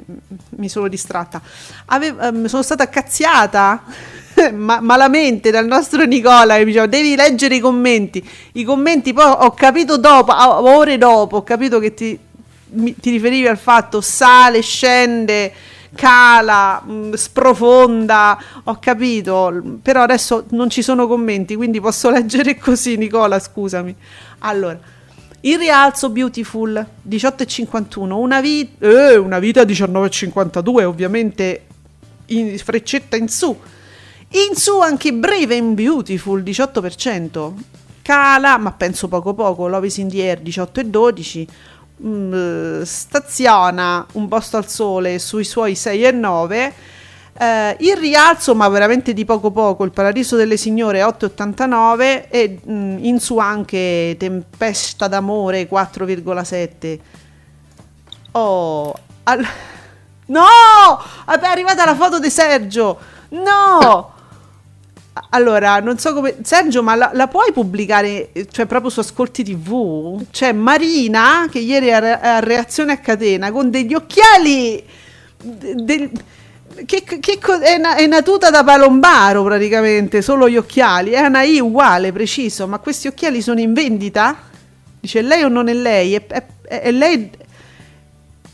mi 0.57 0.69
sono 0.69 0.89
distratta, 0.89 1.41
Ave, 1.87 2.11
um, 2.11 2.45
sono 2.45 2.63
stata 2.63 2.87
cazziata 2.91 3.83
ma, 4.53 4.81
malamente 4.81 5.51
dal 5.51 5.67
nostro 5.67 6.05
Nicola 6.05 6.57
che 6.57 6.61
mi 6.61 6.67
diceva 6.67 6.87
devi 6.87 7.17
leggere 7.17 7.55
i 7.55 7.61
commenti, 7.61 8.23
i 8.53 8.65
commenti 8.65 9.15
poi 9.15 9.25
ho 9.39 9.53
capito 9.53 9.97
dopo, 9.97 10.33
ore 10.37 10.99
dopo, 10.99 11.39
ho 11.39 11.43
capito 11.45 11.79
che 11.79 11.95
ti, 11.95 12.19
mi, 12.73 12.95
ti 12.95 13.09
riferivi 13.09 13.47
al 13.47 13.57
fatto 13.57 14.03
sale, 14.03 14.61
scende, 14.61 15.51
cala, 15.95 16.83
mm, 16.87 17.13
sprofonda, 17.15 18.39
ho 18.65 18.79
capito, 18.79 19.63
però 19.83 20.03
adesso 20.03 20.45
non 20.51 20.69
ci 20.69 20.83
sono 20.83 21.07
commenti, 21.07 21.57
quindi 21.57 21.81
posso 21.81 22.11
leggere 22.11 22.59
così 22.59 22.97
Nicola, 22.97 23.39
scusami. 23.39 23.97
Allora, 24.39 24.79
il 25.41 25.59
rialzo 25.59 26.11
Beautiful 26.11 26.85
18,51, 27.09 28.13
una, 28.13 28.41
vi- 28.41 28.71
eh, 28.79 29.17
una 29.17 29.39
vita 29.39 29.63
19,52, 29.63 30.85
ovviamente 30.85 31.65
in 32.27 32.59
freccetta 32.59 33.17
in 33.17 33.29
su. 33.29 33.57
In 34.31 34.57
su 34.57 34.81
anche 34.81 35.13
Brave 35.13 35.57
and 35.57 35.75
Beautiful 35.75 36.43
18%, 36.43 37.53
cala, 38.03 38.59
ma 38.59 38.73
penso 38.73 39.09
poco 39.09 39.33
poco, 39.33 39.69
Love 39.69 39.91
in 39.97 40.09
the 40.09 40.29
air 40.29 40.41
18,12, 40.43 41.47
mm, 42.03 42.83
staziona 42.83 44.07
un 44.13 44.29
posto 44.29 44.57
al 44.57 44.69
sole 44.69 45.19
sui 45.19 45.45
suoi 45.45 45.73
6,9 45.73 46.73
eh, 47.41 47.77
il 47.81 47.97
rialzo, 47.97 48.57
ma 48.57 48.69
veramente 48.69 49.13
di 49.13 49.25
poco 49.25 49.53
poco, 49.53 49.85
il 49.85 49.93
Paradiso 49.93 50.35
delle 50.35 50.57
Signore 50.57 51.03
8,89 51.03 52.25
e 52.29 52.59
mh, 52.63 52.73
mm, 52.73 53.05
in 53.05 53.21
su 53.21 53.39
anche 53.39 54.17
Tempesta 54.19 55.07
d'amore 55.07 55.69
4,7. 55.69 56.99
Oh, 58.33 58.93
al... 59.23 59.39
no! 60.27 61.03
È 61.27 61.45
arrivata 61.45 61.85
la 61.85 61.95
foto 61.95 62.19
di 62.19 62.29
Sergio. 62.29 62.99
No! 63.29 64.17
Allora, 65.31 65.79
non 65.79 65.97
so 65.99 66.15
come. 66.15 66.39
Sergio, 66.43 66.83
ma 66.83 66.97
la, 66.97 67.11
la, 67.13 67.29
puoi 67.29 67.53
pubblicare 67.53 68.31
cioè, 68.51 68.67
proprio 68.67 68.91
su 68.91 69.01
Ascolti 69.01 69.45
TV? 69.45 70.25
C'è 70.31 70.53
Marina 70.53 71.47
che 71.51 71.59
ieri 71.59 71.87
è 71.87 71.93
a 71.93 72.41
reazione 72.41 72.93
a 72.93 72.99
catena 72.99 73.53
con 73.53 73.71
degli 73.71 73.95
occhiali. 73.95 74.85
De, 75.41 76.11
che, 76.85 77.03
che 77.03 77.39
è, 77.63 77.75
una, 77.77 77.97
è 77.97 78.05
una 78.05 78.23
tuta 78.23 78.51
da 78.51 78.65
palombaro 78.65 79.43
praticamente, 79.43 80.23
solo 80.23 80.49
gli 80.49 80.57
occhiali. 80.57 81.11
È 81.11 81.25
una 81.25 81.43
I 81.43 81.61
uguale, 81.61 82.13
preciso, 82.13 82.67
ma 82.67 82.79
questi 82.79 83.09
occhiali 83.09 83.41
sono 83.43 83.61
in 83.61 83.73
vendita? 83.73 84.37
Dice 85.01 85.23
lei 85.23 85.43
o 85.43 85.49
non 85.49 85.69
è 85.69 85.75
lei? 85.75 86.15
È, 86.15 86.27
è, 86.27 86.45
è 86.63 86.91
lei, 86.91 87.31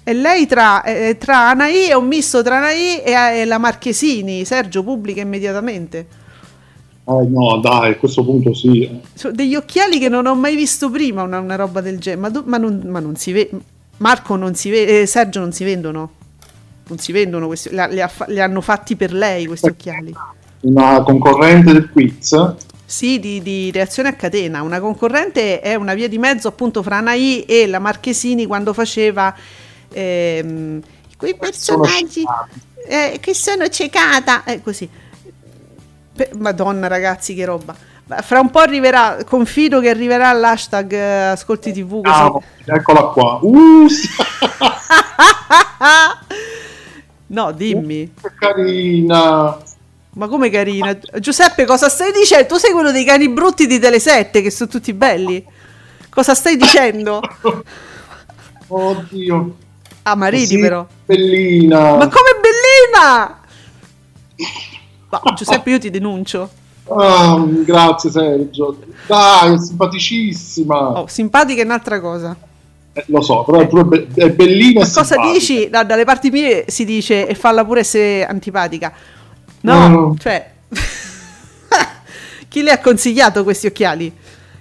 è 0.03 0.12
lei 0.12 0.47
tra, 0.47 0.83
è, 0.83 1.16
tra 1.16 1.51
Anaì, 1.51 1.87
è 1.87 1.95
un 1.95 2.07
misto 2.07 2.43
tra 2.43 2.57
Anaì 2.57 3.01
e, 3.03 3.12
e 3.12 3.45
la 3.45 3.59
Marchesini. 3.59 4.45
Sergio 4.45 4.83
pubblica 4.83 5.20
immediatamente. 5.20 6.22
Oh 7.05 7.27
no, 7.29 7.59
dai, 7.59 7.93
a 7.93 7.97
questo 7.97 8.25
punto 8.25 8.55
sì. 8.55 9.01
Sono 9.12 9.35
degli 9.35 9.55
occhiali 9.55 9.99
che 9.99 10.09
non 10.09 10.27
ho 10.27 10.35
mai 10.35 10.57
visto 10.57 10.89
prima, 10.89 11.22
una, 11.22 11.39
una 11.39 11.57
roba 11.57 11.81
del 11.81 11.99
genere. 11.99 12.31
Ma, 12.31 12.43
ma, 12.47 12.57
non, 12.57 12.83
ma 12.87 13.01
non, 13.01 13.16
si 13.16 13.33
vede. 13.33 13.51
Marco 13.99 14.37
non 14.37 14.55
si 14.55 14.70
vede, 14.70 15.03
eh, 15.03 15.07
Sergio 15.07 15.41
non 15.41 15.53
si 15.53 15.64
vendono. 15.64 16.12
Non 16.87 16.99
si 16.99 17.12
vendono 17.12 17.47
questi, 17.47 17.70
li, 17.70 17.82
li, 17.91 18.01
ha, 18.01 18.11
li 18.26 18.41
hanno 18.41 18.61
fatti 18.61 18.97
per 18.97 19.12
lei 19.12 19.47
questi 19.47 19.68
occhiali. 19.68 20.14
Una 20.61 21.03
concorrente 21.03 21.72
del 21.72 21.91
quiz? 21.91 22.55
Sì, 22.87 23.18
di, 23.18 23.43
di, 23.43 23.70
reazione 23.70 24.11
a 24.11 24.14
catena. 24.14 24.62
Una 24.62 24.80
concorrente 24.80 25.61
è 25.61 25.74
una 25.74 25.95
via 25.95 26.09
di 26.09 26.18
mezzo 26.18 26.49
appunto 26.49 26.82
fra 26.82 26.99
Anaì 26.99 27.43
e 27.43 27.66
la 27.66 27.78
Marchesini 27.78 28.47
quando 28.47 28.72
faceva 28.72 29.35
ehm, 29.91 30.80
quei 31.16 31.37
personaggi 31.37 32.22
eh, 32.87 33.18
che 33.20 33.35
sono 33.35 33.68
ciecata. 33.68 34.45
Eh, 34.45 34.62
così. 34.62 34.89
Madonna 36.35 36.87
ragazzi, 36.87 37.35
che 37.35 37.45
roba. 37.45 37.74
Fra 38.07 38.39
un 38.39 38.51
po' 38.51 38.59
arriverà, 38.59 39.24
confido 39.24 39.80
che 39.80 39.89
arriverà 39.89 40.30
l'hashtag 40.32 40.93
eh, 40.93 41.22
Ascolti 41.28 41.72
TV. 41.72 42.03
Così. 42.03 42.14
Ah, 42.14 42.39
eccola 42.66 43.05
qua. 43.05 43.39
Uh, 43.41 43.87
no, 47.35 47.53
dimmi. 47.53 48.12
Che 48.20 48.32
carina. 48.39 49.59
Ma 50.11 50.28
come 50.28 50.49
carina? 50.49 50.97
Giuseppe, 51.18 51.64
cosa 51.64 51.89
stai 51.89 52.12
dicendo? 52.12 52.47
Tu 52.47 52.57
sei 52.57 52.72
quello 52.72 52.93
dei 52.93 53.05
cani 53.05 53.28
brutti 53.28 53.66
di 53.66 53.78
Tele7 53.78 54.43
che 54.43 54.51
sono 54.51 54.70
tutti 54.70 54.93
belli. 54.93 55.45
Cosa 56.09 56.35
stai 56.35 56.57
dicendo? 56.57 57.20
Oddio. 58.68 59.57
Ah, 60.05 60.14
ma 60.14 60.28
ridi 60.28 60.59
però. 60.59 60.87
Bellina. 61.05 61.97
Ma 61.97 62.09
come 62.09 62.30
bellina? 62.41 63.41
Ma, 65.11 65.20
Giuseppe, 65.35 65.70
io 65.70 65.78
ti 65.80 65.91
denuncio. 65.91 66.49
Ah, 66.89 67.43
grazie 67.47 68.11
Sergio. 68.11 68.76
Dai, 69.07 69.55
è 69.55 69.59
simpaticissima. 69.59 71.01
Oh, 71.01 71.07
simpatica 71.09 71.62
è 71.62 71.64
un'altra 71.64 72.01
cosa. 72.01 72.37
Eh, 72.97 73.05
lo 73.09 73.20
so, 73.22 73.42
però 73.45 73.59
è, 73.61 73.66
be- 73.84 74.07
è 74.14 74.30
bellina 74.30 74.80
Ma 74.80 74.90
cosa 74.90 75.16
dici? 75.32 75.68
No, 75.70 75.82
dalle 75.84 76.05
parti 76.05 76.30
mie 76.30 76.64
si 76.68 76.84
dice 76.84 77.26
e 77.26 77.34
falla 77.34 77.64
pure 77.64 77.80
essere 77.80 78.24
antipatica. 78.24 78.92
No, 79.62 79.88
No. 79.88 80.16
cioè... 80.18 80.53
chi 82.49 82.62
le 82.62 82.70
ha 82.70 82.78
consigliato 82.78 83.42
questi 83.42 83.66
occhiali? 83.66 84.12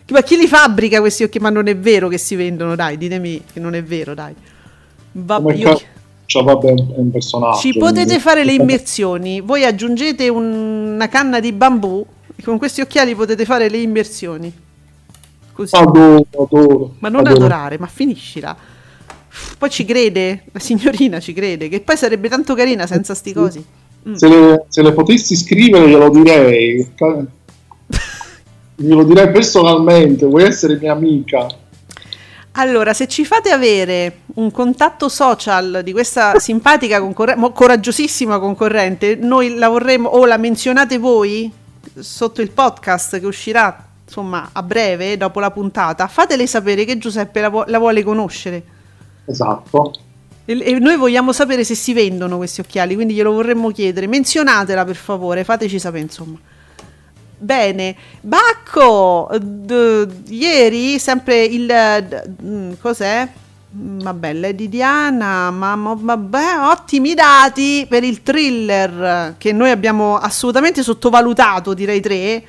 Ma 0.09 0.21
chi 0.21 0.35
li 0.37 0.47
fabbrica 0.47 0.99
questi 0.99 1.23
occhiali? 1.23 1.45
Ma 1.45 1.51
non 1.51 1.67
è 1.67 1.75
vero 1.77 2.07
che 2.07 2.17
si 2.17 2.35
vendono, 2.35 2.75
dai, 2.75 2.97
ditemi 2.97 3.43
che 3.51 3.59
non 3.59 3.75
è 3.75 3.83
vero, 3.83 4.13
dai. 4.13 4.33
Vabbè, 5.11 5.41
Come 5.43 5.55
io- 5.55 5.75
ca- 5.75 5.81
cioè, 6.25 6.43
vabbè, 6.43 6.67
è 6.69 6.73
un 6.97 7.11
personaggio. 7.11 7.59
Ci 7.59 7.77
potete 7.77 8.19
fare 8.19 8.43
le 8.43 8.53
immersioni, 8.57 9.41
voi 9.41 9.63
aggiungete 9.65 10.27
un- 10.29 10.93
una 10.95 11.07
canna 11.07 11.39
di 11.39 11.51
bambù 11.51 12.03
e 12.35 12.41
con 12.43 12.57
questi 12.57 12.81
occhiali 12.81 13.13
potete 13.15 13.45
fare 13.45 13.69
le 13.69 13.77
immersioni. 13.77 14.51
Così. 15.53 15.75
Adoro, 15.75 16.25
adoro. 16.31 16.95
Ma 16.99 17.09
non 17.09 17.21
adoro. 17.21 17.45
adorare, 17.45 17.77
ma 17.77 17.87
finiscila. 17.87 18.55
Poi 19.57 19.69
ci 19.69 19.85
crede, 19.85 20.43
la 20.51 20.59
signorina 20.59 21.19
ci 21.19 21.33
crede, 21.33 21.69
che 21.69 21.81
poi 21.81 21.97
sarebbe 21.97 22.29
tanto 22.29 22.53
carina 22.55 22.85
senza 22.85 23.13
sti 23.15 23.33
cosi. 23.33 23.65
Mm. 24.07 24.13
Se 24.13 24.27
le, 24.27 24.65
se 24.67 24.81
le 24.81 24.91
potessi 24.91 25.35
scrivere 25.35 25.87
glielo 25.87 26.09
direi. 26.09 26.91
Glielo 28.75 29.03
direi 29.03 29.31
personalmente, 29.31 30.25
vuoi 30.25 30.43
essere 30.45 30.77
mia 30.77 30.93
amica? 30.93 31.47
Allora, 32.53 32.93
se 32.93 33.07
ci 33.07 33.23
fate 33.23 33.49
avere 33.49 34.21
un 34.35 34.51
contatto 34.51 35.09
social 35.09 35.81
di 35.83 35.91
questa 35.91 36.37
simpatica 36.39 36.99
concorrente, 36.99 37.51
coraggiosissima 37.51 38.39
concorrente, 38.39 39.15
noi 39.15 39.55
la 39.55 39.69
vorremmo 39.69 40.09
o 40.09 40.25
la 40.25 40.37
menzionate 40.37 40.97
voi 40.97 41.51
sotto 41.99 42.41
il 42.41 42.51
podcast 42.51 43.19
che 43.19 43.25
uscirà 43.25 43.87
insomma 44.13 44.49
a 44.51 44.61
breve 44.61 45.17
dopo 45.17 45.39
la 45.39 45.49
puntata, 45.49 46.07
fatele 46.07 46.45
sapere 46.45 46.85
che 46.85 46.99
Giuseppe 46.99 47.41
la, 47.41 47.49
vu- 47.49 47.63
la 47.65 47.79
vuole 47.79 48.03
conoscere. 48.03 48.63
Esatto. 49.25 49.93
E, 50.45 50.59
e 50.63 50.79
noi 50.79 50.97
vogliamo 50.97 51.31
sapere 51.31 51.63
se 51.63 51.73
si 51.73 51.93
vendono 51.93 52.37
questi 52.37 52.61
occhiali, 52.61 52.93
quindi 52.93 53.15
glielo 53.15 53.31
vorremmo 53.31 53.71
chiedere. 53.71 54.05
Menzionatela 54.05 54.85
per 54.85 54.95
favore, 54.95 55.43
fateci 55.43 55.79
sapere 55.79 56.03
insomma. 56.03 56.37
Bene, 57.39 57.95
Bacco, 58.21 59.29
d- 59.41 60.07
ieri 60.27 60.99
sempre 60.99 61.43
il... 61.43 61.65
d- 61.65 62.29
mm, 62.43 62.71
cos'è? 62.79 63.27
Mm, 63.75 63.99
Vabbè, 63.99 64.33
Lady 64.33 64.69
Diana, 64.69 65.49
ma, 65.49 65.75
ma- 65.75 65.97
vabbè, 65.99 66.69
ottimi 66.69 67.15
dati 67.15 67.85
per 67.89 68.03
il 68.03 68.21
thriller 68.21 69.33
che 69.39 69.51
noi 69.51 69.71
abbiamo 69.71 70.17
assolutamente 70.17 70.83
sottovalutato, 70.83 71.73
direi 71.73 71.99
3, 71.99 72.43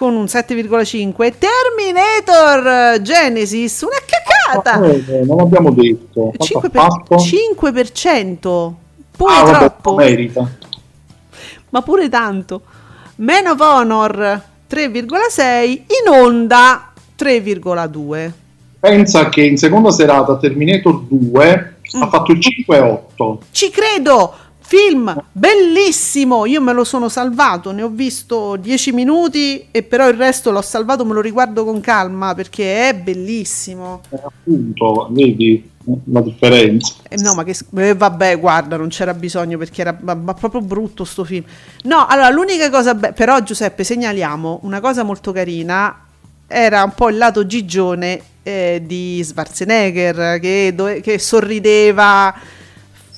con 0.00 0.16
un 0.16 0.24
7,5. 0.24 1.34
Terminator 1.36 3.02
Genesis, 3.02 3.82
una 3.82 3.98
cacata! 4.06 4.82
Eh, 4.82 5.24
non 5.26 5.40
abbiamo 5.40 5.70
detto. 5.72 6.32
Quanto 6.34 6.68
5%, 6.70 6.78
ha 6.78 6.88
fatto? 6.88 7.16
5%, 7.16 8.72
pure 9.14 9.32
Ah, 9.34 9.42
vabbè, 9.42 9.58
troppo, 9.58 9.90
lo 9.90 9.96
merita. 9.96 10.50
ma 11.68 11.82
pure 11.82 12.08
tanto. 12.08 12.62
Man 13.16 13.46
of 13.48 13.60
Honor 13.60 14.42
3,6, 14.70 15.68
in 15.68 16.08
onda 16.10 16.92
3,2. 17.18 18.32
Pensa 18.80 19.28
che 19.28 19.42
in 19.42 19.58
seconda 19.58 19.90
serata 19.90 20.38
Terminator 20.38 21.02
2 21.10 21.74
Mm. 21.92 22.02
ha 22.02 22.08
fatto 22.08 22.30
il 22.32 22.38
5,8. 22.38 23.40
Ci 23.50 23.68
credo! 23.70 24.32
Film 24.70 25.20
bellissimo! 25.32 26.46
Io 26.46 26.60
me 26.60 26.72
lo 26.72 26.84
sono 26.84 27.08
salvato, 27.08 27.72
ne 27.72 27.82
ho 27.82 27.88
visto 27.88 28.54
10 28.54 28.92
minuti 28.92 29.66
e 29.72 29.82
però 29.82 30.08
il 30.08 30.14
resto 30.14 30.52
l'ho 30.52 30.62
salvato, 30.62 31.04
me 31.04 31.12
lo 31.12 31.20
riguardo 31.20 31.64
con 31.64 31.80
calma 31.80 32.36
perché 32.36 32.88
è 32.88 32.94
bellissimo. 32.94 34.02
Eh, 34.10 34.20
appunto, 34.24 35.08
vedi 35.10 35.68
la 36.04 36.20
differenza. 36.20 36.94
Eh, 37.08 37.16
no, 37.16 37.34
ma 37.34 37.42
che 37.42 37.56
eh, 37.78 37.94
vabbè, 37.96 38.38
guarda, 38.38 38.76
non 38.76 38.90
c'era 38.90 39.12
bisogno 39.12 39.58
perché 39.58 39.80
era 39.80 39.98
ma, 40.02 40.14
ma 40.14 40.34
proprio 40.34 40.60
brutto 40.60 41.02
sto 41.02 41.24
film. 41.24 41.42
No, 41.82 42.06
allora 42.06 42.30
l'unica 42.30 42.70
cosa, 42.70 42.94
be- 42.94 43.12
però 43.12 43.42
Giuseppe, 43.42 43.82
segnaliamo 43.82 44.60
una 44.62 44.78
cosa 44.78 45.02
molto 45.02 45.32
carina. 45.32 46.06
Era 46.46 46.84
un 46.84 46.92
po' 46.94 47.08
il 47.08 47.16
lato 47.16 47.44
gigione 47.44 48.20
eh, 48.44 48.80
di 48.86 49.20
Schwarzenegger 49.24 50.38
che, 50.38 50.72
dove- 50.76 51.00
che 51.00 51.18
sorrideva, 51.18 52.32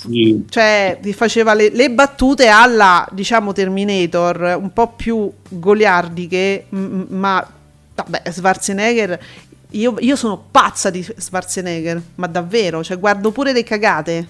Sì. 0.09 0.45
cioè 0.49 0.99
ti 1.01 1.13
faceva 1.13 1.55
le, 1.55 1.71
le 1.71 1.91
battute 1.91 2.49
alla, 2.49 3.07
diciamo, 3.13 3.53
Terminator, 3.53 4.59
un 4.61 4.73
po' 4.73 4.89
più 4.97 5.31
goliardiche, 5.49 6.67
m- 6.71 7.05
ma 7.09 7.47
vabbè, 7.95 8.23
Schwarzenegger, 8.31 9.19
io, 9.71 9.95
io 10.01 10.17
sono 10.17 10.43
pazza 10.51 10.91
di 10.91 11.03
Schwarzenegger, 11.17 12.01
ma 12.17 12.27
davvero, 12.27 12.83
cioè 12.83 12.99
guardo 12.99 13.31
pure 13.31 13.53
le 13.53 13.63
cagate. 13.63 14.27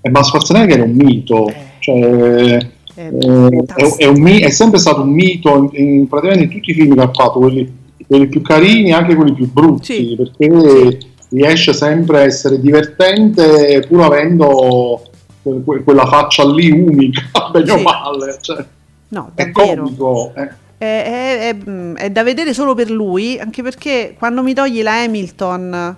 Eh, 0.00 0.10
ma 0.10 0.22
Schwarzenegger 0.22 0.78
è 0.78 0.82
un 0.82 0.92
mito. 0.94 1.48
Eh. 1.48 1.54
Cioè, 1.78 1.98
È 1.98 2.58
eh, 2.94 3.08
è, 3.08 3.10
fantastico. 3.10 3.98
è 3.98 4.06
un 4.06 4.26
è 4.26 4.50
sempre 4.50 4.78
stato 4.78 5.02
un 5.02 5.10
mito 5.10 5.56
in, 5.72 5.86
in 5.86 6.08
praticamente 6.08 6.44
in 6.46 6.50
tutti 6.60 6.70
i 6.70 6.74
film 6.74 6.94
che 6.94 7.00
ha 7.00 7.10
fatto, 7.12 7.38
quelli, 7.38 7.72
quelli 8.06 8.26
più 8.26 8.42
carini 8.42 8.90
e 8.90 8.92
anche 8.92 9.14
quelli 9.14 9.32
più 9.32 9.50
brutti, 9.50 9.94
Sì. 9.94 10.14
perché 10.16 10.98
riesce 11.32 11.72
sempre 11.72 12.18
a 12.18 12.22
essere 12.24 12.60
divertente 12.60 13.84
pur 13.88 14.02
avendo 14.02 15.02
que- 15.42 15.62
que- 15.64 15.82
quella 15.82 16.06
faccia 16.06 16.46
lì 16.46 16.70
unica, 16.70 17.22
bene 17.50 17.72
o 17.72 17.76
Sì. 17.78 17.82
male. 17.82 18.38
Cioè, 18.40 18.64
No, 19.08 19.32
è 19.34 19.50
comico. 19.50 20.32
eh. 20.36 20.60
È, 20.78 20.84
è- 20.84 21.48
è- 21.48 21.56
mm, 21.68 21.96
è 21.96 22.10
da 22.10 22.22
vedere 22.22 22.52
solo 22.54 22.74
per 22.74 22.90
lui, 22.90 23.38
anche 23.38 23.62
perché 23.62 24.14
quando 24.18 24.42
mi 24.42 24.52
togli 24.54 24.82
la 24.82 25.02
Hamilton, 25.02 25.96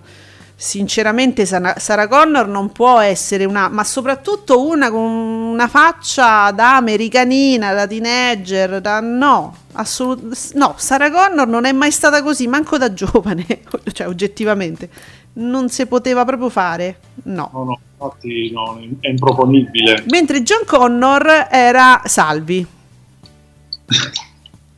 sinceramente 0.56 1.44
Sarah 1.46 2.08
Connor 2.08 2.46
non 2.48 2.70
può 2.72 2.98
essere 2.98 3.44
una, 3.44 3.68
ma 3.68 3.84
soprattutto 3.84 4.66
una 4.66 4.90
con 4.90 5.00
una 5.02 5.68
faccia 5.68 6.50
da 6.52 6.76
americanina, 6.76 7.72
da 7.72 7.86
teenager, 7.86 8.80
da 8.80 9.00
no, 9.00 9.54
assolut- 9.72 10.52
no, 10.54 10.74
Sarah 10.76 11.10
Connor 11.10 11.46
non 11.46 11.64
è 11.64 11.72
mai 11.72 11.90
stata 11.90 12.22
così, 12.22 12.46
manco 12.46 12.76
da 12.78 12.92
giovane, 12.92 13.46
cioè 13.92 14.06
oggettivamente, 14.06 14.88
non 15.34 15.68
si 15.68 15.86
poteva 15.86 16.24
proprio 16.24 16.48
fare, 16.48 16.98
no. 17.24 17.50
No, 17.52 17.64
no, 17.64 17.80
infatti 17.92 18.50
no, 18.52 18.80
è 19.00 19.08
improponibile. 19.08 20.04
Mentre 20.10 20.42
John 20.42 20.64
Connor 20.66 21.48
era 21.50 22.02
Salvi. 22.04 22.66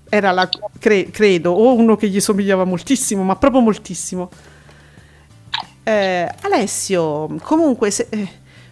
Era 0.08 0.30
la, 0.30 0.48
cre- 0.78 1.10
credo, 1.10 1.50
o 1.50 1.74
uno 1.74 1.96
che 1.96 2.08
gli 2.08 2.20
somigliava 2.20 2.62
moltissimo, 2.64 3.24
ma 3.24 3.34
proprio 3.34 3.60
moltissimo. 3.60 4.30
Eh, 5.82 6.32
Alessio, 6.42 7.34
comunque, 7.42 7.90
se- 7.90 8.06
eh, 8.08 8.28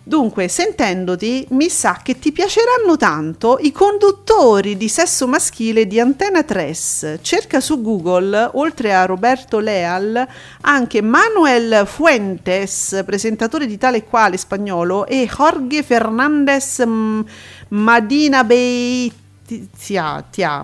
dunque, 0.06 0.48
sentendoti, 0.48 1.46
mi 1.50 1.70
sa 1.70 2.00
che 2.02 2.18
ti 2.18 2.30
piaceranno 2.30 2.96
tanto 2.98 3.56
i 3.60 3.72
conduttori 3.72 4.76
di 4.76 4.88
sesso 4.88 5.26
maschile 5.26 5.86
di 5.86 5.98
Antena 5.98 6.42
3. 6.42 6.76
Cerca 7.22 7.60
su 7.60 7.80
Google, 7.80 8.50
oltre 8.52 8.94
a 8.94 9.06
Roberto 9.06 9.58
Leal, 9.58 10.28
anche 10.60 11.00
Manuel 11.00 11.86
Fuentes, 11.86 13.02
presentatore 13.06 13.66
di 13.66 13.78
tale 13.78 14.04
quale 14.04 14.36
spagnolo, 14.36 15.06
e 15.06 15.26
Jorge 15.26 15.82
Fernandez 15.82 16.84
mm, 16.86 17.20
Madina 17.68 18.44
Beitia, 18.44 20.22
tia, 20.30 20.62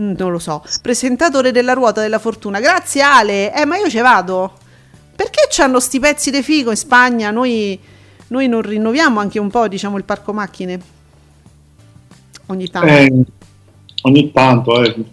mm, 0.00 0.14
non 0.16 0.32
lo 0.32 0.38
so, 0.38 0.64
presentatore 0.80 1.52
della 1.52 1.74
ruota 1.74 2.00
della 2.00 2.18
fortuna. 2.18 2.58
Grazie 2.58 3.02
Ale, 3.02 3.54
eh 3.54 3.66
ma 3.66 3.76
io 3.76 3.90
ci 3.90 3.98
vado. 3.98 4.58
Perché 5.14 5.46
c'hanno 5.50 5.78
sti 5.78 6.00
pezzi 6.00 6.30
di 6.30 6.42
figo 6.42 6.70
in 6.70 6.76
Spagna? 6.76 7.30
Noi 7.30 7.78
noi 8.32 8.48
non 8.48 8.62
rinnoviamo 8.62 9.20
anche 9.20 9.38
un 9.38 9.50
po', 9.50 9.68
diciamo, 9.68 9.98
il 9.98 10.04
parco 10.04 10.32
macchine? 10.32 10.80
Ogni 12.46 12.68
tanto. 12.68 12.88
Eh, 12.88 13.24
ogni 14.02 14.32
tanto, 14.32 14.82
eh, 14.82 15.04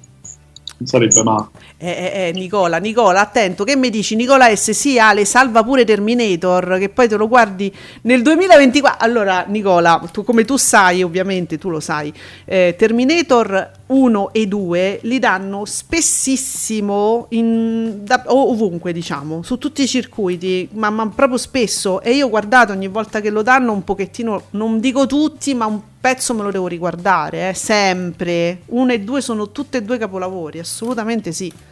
sarebbe 0.84 1.22
male. 1.22 1.48
Eh, 1.82 1.88
eh, 1.88 2.28
eh, 2.28 2.32
Nicola, 2.34 2.78
Nicola, 2.78 3.22
attento, 3.22 3.64
che 3.64 3.78
mi 3.78 3.90
dici? 3.90 4.18
Nicola 4.18 4.54
S, 4.54 4.72
sì, 4.72 5.00
Ale, 5.00 5.24
salva 5.24 5.64
pure 5.64 5.86
Terminator, 5.86 6.78
che 6.78 6.90
poi 6.90 7.08
te 7.08 7.16
lo 7.16 7.30
guardi 7.30 7.74
nel 8.02 8.22
2024. 8.22 9.06
Allora, 9.06 9.46
Nicola, 9.48 10.04
tu, 10.12 10.26
come 10.26 10.44
tu 10.44 10.58
sai, 10.58 11.04
ovviamente, 11.04 11.58
tu 11.58 11.70
lo 11.70 11.80
sai, 11.80 12.12
eh, 12.44 12.76
Terminator 12.78 13.72
1 13.86 14.34
e 14.34 14.46
2 14.46 15.00
li 15.04 15.20
danno 15.20 15.64
spessissimo, 15.64 17.28
in, 17.30 18.04
da, 18.04 18.24
ovunque, 18.26 18.92
diciamo, 18.92 19.42
su 19.42 19.58
tutti 19.58 19.82
i 19.82 19.88
circuiti, 19.88 20.68
ma, 20.74 20.90
ma 20.90 21.08
proprio 21.08 21.38
spesso. 21.38 22.02
E 22.02 22.12
io 22.12 22.26
ho 22.26 22.30
guardato 22.30 22.74
ogni 22.74 22.90
volta 22.90 23.22
che 23.22 23.30
lo 23.30 23.42
danno 23.42 23.72
un 23.72 23.86
pochettino, 23.86 24.48
non 24.50 24.82
dico 24.82 25.06
tutti, 25.06 25.54
ma 25.54 25.66
un 25.66 25.80
pezzo 26.02 26.34
me 26.34 26.44
lo 26.44 26.52
devo 26.52 26.68
riguardare, 26.68 27.48
eh, 27.48 27.54
sempre. 27.54 28.64
1 28.66 28.92
e 28.92 29.00
2 29.00 29.22
sono 29.22 29.50
tutte 29.54 29.78
e 29.78 29.84
due 29.84 29.98
capolavori, 29.98 30.60
assolutamente 30.60 31.32
sì. 31.32 31.68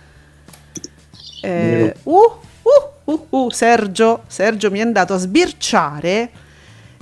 Eh, 1.41 1.93
uh, 2.03 2.11
uh, 2.13 3.11
uh, 3.11 3.27
uh, 3.29 3.49
Sergio, 3.49 4.23
Sergio 4.27 4.71
mi 4.71 4.79
è 4.79 4.81
andato 4.81 5.13
a 5.13 5.17
sbirciare 5.17 6.31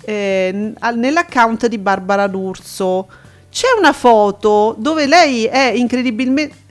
eh, 0.06 0.74
nell'account 0.94 1.68
di 1.68 1.78
Barbara 1.78 2.28
D'Urso. 2.28 3.08
C'è 3.50 3.68
una 3.78 3.94
foto 3.94 4.76
dove 4.78 5.08
lei 5.08 5.46
è 5.46 5.72
incredibilmente... 5.72 6.64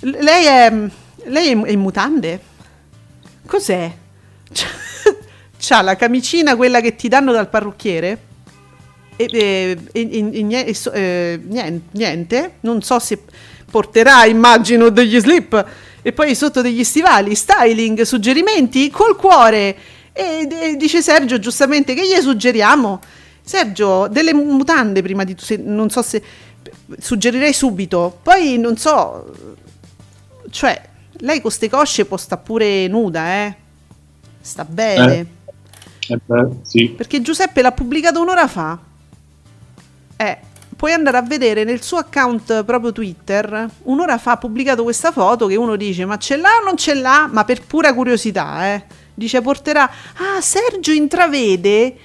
Lei 0.00 0.44
è, 0.44 0.72
lei 1.24 1.48
è 1.50 1.70
in 1.70 1.80
mutande? 1.80 2.40
Cos'è? 3.46 3.92
C'ha 5.58 5.82
la 5.82 5.96
camicina, 5.96 6.54
quella 6.54 6.80
che 6.80 6.94
ti 6.94 7.08
danno 7.08 7.32
dal 7.32 7.48
parrucchiere? 7.48 8.26
E, 9.16 9.28
e, 9.32 9.78
e, 9.92 10.08
e 10.42 11.40
niente, 11.42 11.80
niente, 11.90 12.52
non 12.60 12.80
so 12.82 13.00
se 13.00 13.24
porterà, 13.68 14.24
immagino, 14.24 14.90
degli 14.90 15.18
slip 15.18 15.66
e 16.08 16.12
poi 16.14 16.34
sotto 16.34 16.62
degli 16.62 16.84
stivali, 16.84 17.34
styling, 17.34 18.00
suggerimenti 18.00 18.88
col 18.88 19.14
cuore. 19.14 19.76
E, 20.14 20.48
e 20.50 20.76
dice 20.76 21.02
Sergio 21.02 21.38
giustamente 21.38 21.92
che 21.92 22.00
gli 22.00 22.18
suggeriamo. 22.18 22.98
Sergio, 23.42 24.08
delle 24.08 24.32
mutande 24.32 25.02
prima 25.02 25.24
di 25.24 25.34
tutto, 25.34 25.54
non 25.58 25.90
so 25.90 26.00
se 26.00 26.22
suggerirei 26.98 27.52
subito. 27.52 28.20
Poi 28.22 28.56
non 28.56 28.78
so, 28.78 29.34
cioè, 30.48 30.80
lei 31.18 31.42
con 31.42 31.50
ste 31.50 31.68
cosce 31.68 32.06
può 32.06 32.16
sta 32.16 32.38
pure 32.38 32.88
nuda, 32.88 33.44
eh? 33.44 33.54
Sta 34.40 34.64
bene. 34.64 35.26
Eh, 36.08 36.14
eh 36.14 36.20
beh, 36.24 36.48
sì. 36.62 36.88
Perché 36.88 37.20
Giuseppe 37.20 37.60
l'ha 37.60 37.72
pubblicato 37.72 38.18
un'ora 38.18 38.48
fa. 38.48 38.78
Eh, 40.16 40.38
puoi 40.78 40.92
andare 40.92 41.16
a 41.16 41.22
vedere 41.22 41.64
nel 41.64 41.82
suo 41.82 41.98
account 41.98 42.62
proprio 42.62 42.92
Twitter, 42.92 43.68
un'ora 43.82 44.16
fa 44.16 44.32
ha 44.32 44.36
pubblicato 44.36 44.84
questa 44.84 45.10
foto 45.10 45.48
che 45.48 45.56
uno 45.56 45.74
dice 45.74 46.04
ma 46.04 46.18
ce 46.18 46.36
l'ha 46.36 46.50
o 46.62 46.64
non 46.64 46.76
ce 46.76 46.94
l'ha, 46.94 47.28
ma 47.28 47.44
per 47.44 47.62
pura 47.66 47.92
curiosità, 47.92 48.72
eh. 48.74 48.84
Dice 49.12 49.40
porterà, 49.40 49.90
ah 50.18 50.40
Sergio 50.40 50.92
intravede 50.92 51.96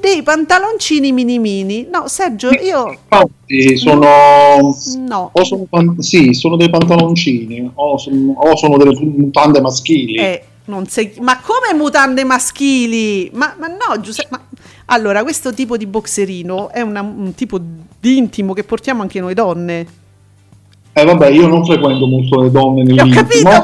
dei 0.00 0.24
pantaloncini 0.24 1.12
mini 1.12 1.38
mini. 1.38 1.86
No, 1.88 2.08
Sergio, 2.08 2.50
io... 2.50 2.90
Infatti 2.90 3.76
sono... 3.76 4.74
No. 5.06 5.30
O 5.32 5.44
sono 5.44 5.64
pan... 5.70 6.00
Sì, 6.00 6.34
sono 6.34 6.56
dei 6.56 6.68
pantaloncini 6.68 7.70
o 7.72 7.96
sono, 7.96 8.32
o 8.32 8.56
sono 8.56 8.76
delle 8.76 8.98
mutande 9.00 9.60
maschili. 9.60 10.16
Eh, 10.16 10.42
non 10.64 10.88
sei... 10.88 11.14
Ma 11.20 11.38
come 11.38 11.72
mutande 11.80 12.24
maschili? 12.24 13.30
Ma, 13.34 13.54
ma 13.56 13.68
no, 13.68 14.00
Giuseppe... 14.00 14.28
Ma... 14.30 14.45
Allora, 14.86 15.22
questo 15.22 15.52
tipo 15.52 15.76
di 15.76 15.86
boxerino 15.86 16.70
è 16.70 16.80
una, 16.80 17.00
un 17.00 17.34
tipo 17.34 17.58
di 17.60 18.18
intimo 18.18 18.52
che 18.52 18.62
portiamo 18.62 19.02
anche 19.02 19.18
noi 19.18 19.34
donne. 19.34 19.86
Eh 20.92 21.04
vabbè, 21.04 21.28
io 21.28 21.48
non 21.48 21.64
frequento 21.64 22.06
molto 22.06 22.40
le 22.40 22.50
donne 22.50 22.84
nell'intimo. 22.84 23.20
Ho 23.20 23.22
capito, 23.22 23.48
ma... 23.48 23.62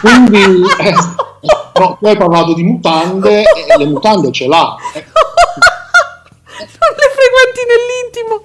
quindi... 0.00 0.62
Eh, 1.44 1.80
no, 1.80 1.96
tu 1.98 2.06
hai 2.06 2.16
parlato 2.16 2.54
di 2.54 2.62
mutande 2.62 3.42
e 3.42 3.76
le 3.76 3.86
mutande 3.86 4.30
ce 4.30 4.46
l'ha. 4.46 4.76
Eh. 4.94 5.04
Non 6.54 6.92
le 6.96 7.10
frequenti 7.16 7.60
nell'intimo. 7.66 8.44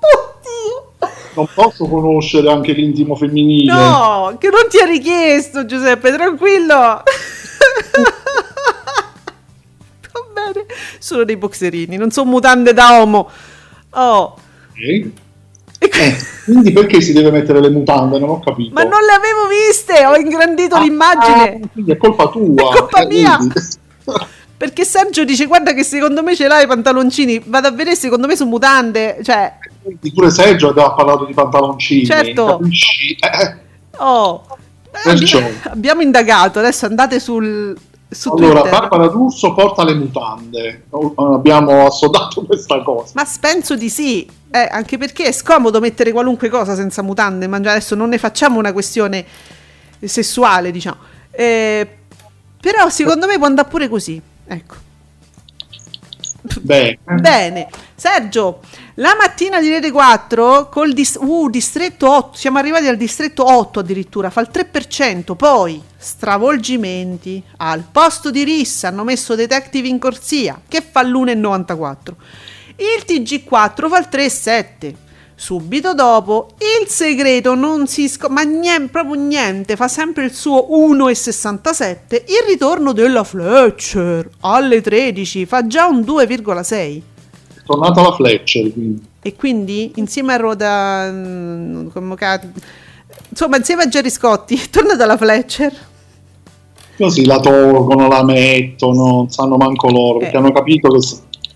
Oddio. 0.00 1.10
Non 1.34 1.46
posso 1.52 1.86
conoscere 1.86 2.50
anche 2.50 2.72
l'intimo 2.72 3.14
femminile. 3.16 3.70
No, 3.70 4.36
che 4.38 4.48
non 4.48 4.66
ti 4.70 4.78
ha 4.78 4.86
richiesto 4.86 5.66
Giuseppe, 5.66 6.10
tranquillo 6.12 7.02
Sono 11.06 11.22
dei 11.22 11.36
boxerini, 11.36 11.96
non 11.96 12.10
sono 12.10 12.28
mutande 12.28 12.72
da 12.72 12.98
uomo. 12.98 13.30
Oh. 13.90 14.36
Okay. 14.72 15.12
Eh, 15.78 16.16
quindi 16.44 16.72
perché 16.72 17.00
si 17.00 17.12
deve 17.12 17.30
mettere 17.30 17.60
le 17.60 17.70
mutande? 17.70 18.18
Non 18.18 18.30
ho 18.30 18.40
capito. 18.40 18.72
Ma 18.72 18.82
non 18.82 18.98
le 19.02 19.12
avevo 19.12 19.46
viste, 19.46 20.04
ho 20.04 20.16
ingrandito 20.16 20.74
ah, 20.74 20.80
l'immagine. 20.80 21.60
Ah, 21.62 21.68
quindi 21.72 21.92
è 21.92 21.96
colpa 21.96 22.28
tua. 22.28 22.72
È 22.72 22.78
colpa 22.78 23.02
eh, 23.02 23.06
mia. 23.06 23.38
perché 24.58 24.84
Sergio 24.84 25.24
dice 25.24 25.46
guarda 25.46 25.74
che 25.74 25.84
secondo 25.84 26.24
me 26.24 26.34
ce 26.34 26.48
l'hai 26.48 26.64
i 26.64 26.66
pantaloncini, 26.66 27.40
vado 27.46 27.68
a 27.68 27.70
vedere 27.70 27.94
secondo 27.94 28.26
me 28.26 28.34
sono 28.34 28.50
mutande, 28.50 29.20
cioè... 29.22 29.58
Quindi 29.84 30.12
pure 30.12 30.30
Sergio 30.30 30.70
aveva 30.70 30.90
parlato 30.90 31.24
di 31.24 31.34
pantaloncini. 31.34 32.04
Certo. 32.04 32.58
Eh, 32.62 33.44
eh. 33.44 33.56
Oh. 33.98 34.44
Abbiamo 35.70 36.00
indagato, 36.00 36.58
adesso 36.58 36.86
andate 36.86 37.20
sul, 37.20 37.76
su 38.08 38.30
allora, 38.30 38.60
Twitter. 38.60 38.70
Barbara 38.80 39.08
D'Urso 39.08 39.54
porta 39.54 39.84
le 39.84 39.94
mutande. 39.94 40.84
Abbiamo 41.16 41.86
assodato 41.86 42.44
questa 42.46 42.82
cosa. 42.82 43.12
Ma 43.14 43.26
penso 43.40 43.76
di 43.76 43.88
sì, 43.88 44.28
eh, 44.50 44.68
anche 44.70 44.98
perché 44.98 45.24
è 45.24 45.32
scomodo 45.32 45.80
mettere 45.80 46.12
qualunque 46.12 46.48
cosa 46.48 46.74
senza 46.74 47.02
mutande. 47.02 47.46
Ma 47.46 47.56
adesso 47.56 47.94
non 47.94 48.08
ne 48.08 48.18
facciamo 48.18 48.58
una 48.58 48.72
questione 48.72 49.24
sessuale, 50.00 50.70
diciamo. 50.70 50.98
Eh, 51.30 51.88
però 52.60 52.88
secondo 52.88 53.26
me 53.26 53.36
può 53.36 53.46
andare 53.46 53.68
pure 53.68 53.88
così. 53.88 54.20
Ecco. 54.46 54.74
Bene. 56.60 56.98
Bene. 57.20 57.68
Sergio, 57.94 58.60
la 58.94 59.14
mattina 59.18 59.60
di 59.60 59.68
Rete 59.68 59.90
4 59.90 60.68
col 60.68 60.92
dis- 60.92 61.18
uh, 61.20 61.48
distretto 61.48 62.10
8, 62.10 62.36
siamo 62.36 62.58
arrivati 62.58 62.86
al 62.86 62.96
distretto 62.96 63.44
8 63.50 63.80
addirittura, 63.80 64.30
fa 64.30 64.40
il 64.40 64.50
3%, 64.52 65.34
poi 65.34 65.82
stravolgimenti, 65.96 67.42
al 67.58 67.84
posto 67.90 68.30
di 68.30 68.44
Rissa 68.44 68.88
hanno 68.88 69.04
messo 69.04 69.34
Detective 69.34 69.88
in 69.88 69.98
corsia 69.98 70.60
che 70.66 70.82
fa 70.82 71.02
l'1,94. 71.02 72.14
Il 72.76 73.04
TG4 73.06 73.88
fa 73.88 73.98
il 73.98 74.08
3,7. 74.10 74.94
Subito 75.38 75.92
dopo, 75.92 76.48
il 76.80 76.88
segreto 76.88 77.54
non 77.54 77.86
si 77.86 78.08
scopre, 78.08 78.32
ma 78.34 78.42
niente, 78.42 78.88
proprio 78.88 79.20
niente, 79.20 79.76
fa 79.76 79.86
sempre 79.86 80.24
il 80.24 80.32
suo 80.32 80.66
1,67. 80.70 82.22
Il 82.24 82.46
ritorno 82.48 82.92
della 82.92 83.22
Fletcher 83.22 84.30
alle 84.40 84.80
13 84.80 85.44
fa 85.44 85.66
già 85.66 85.86
un 85.86 86.00
2,6. 86.00 87.00
È 87.54 87.60
tornata 87.66 88.00
la 88.00 88.12
Fletcher 88.12 88.72
quindi. 88.72 89.04
E 89.20 89.34
quindi 89.36 89.92
insieme 89.96 90.32
a 90.32 90.36
Roda, 90.36 91.10
mm, 91.12 91.88
insomma, 93.28 93.56
insieme 93.58 93.82
a 93.82 93.86
Jerry 93.88 94.10
Scotti, 94.10 94.54
è 94.54 94.70
tornata 94.70 95.04
la 95.04 95.18
Fletcher. 95.18 95.72
Così 96.96 97.26
la 97.26 97.38
tolgono, 97.40 98.08
la 98.08 98.24
mettono, 98.24 99.04
non 99.04 99.30
sanno 99.30 99.58
manco 99.58 99.90
loro, 99.90 100.18
perché 100.20 100.34
Eh. 100.34 100.38
hanno 100.38 100.52
capito 100.52 100.88
che 100.88 101.00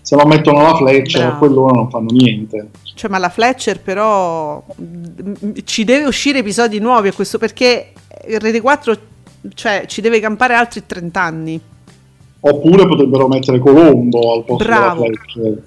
se, 0.01 0.15
non 0.15 0.27
mettono 0.27 0.61
la 0.61 0.75
Fletcher, 0.75 1.27
Bravo. 1.27 1.39
poi 1.39 1.49
loro 1.53 1.75
non 1.75 1.89
fanno 1.89 2.09
niente. 2.11 2.69
Cioè, 2.95 3.09
ma 3.09 3.17
la 3.17 3.29
Fletcher 3.29 3.79
però 3.79 4.63
ci 5.63 5.83
deve 5.83 6.05
uscire 6.05 6.39
episodi 6.39 6.79
nuovi 6.79 7.09
a 7.09 7.13
questo 7.13 7.37
perché 7.37 7.93
Rete 8.25 8.61
4 8.61 8.97
cioè, 9.53 9.85
ci 9.87 10.01
deve 10.01 10.19
campare 10.19 10.53
altri 10.53 10.85
30 10.85 11.21
anni. 11.21 11.61
Oppure 12.43 12.87
potrebbero 12.87 13.27
mettere 13.27 13.59
Colombo 13.59 14.33
al 14.33 14.43
posto 14.43 14.63
Bravo. 14.63 15.03
della 15.03 15.15
Fletcher. 15.15 15.63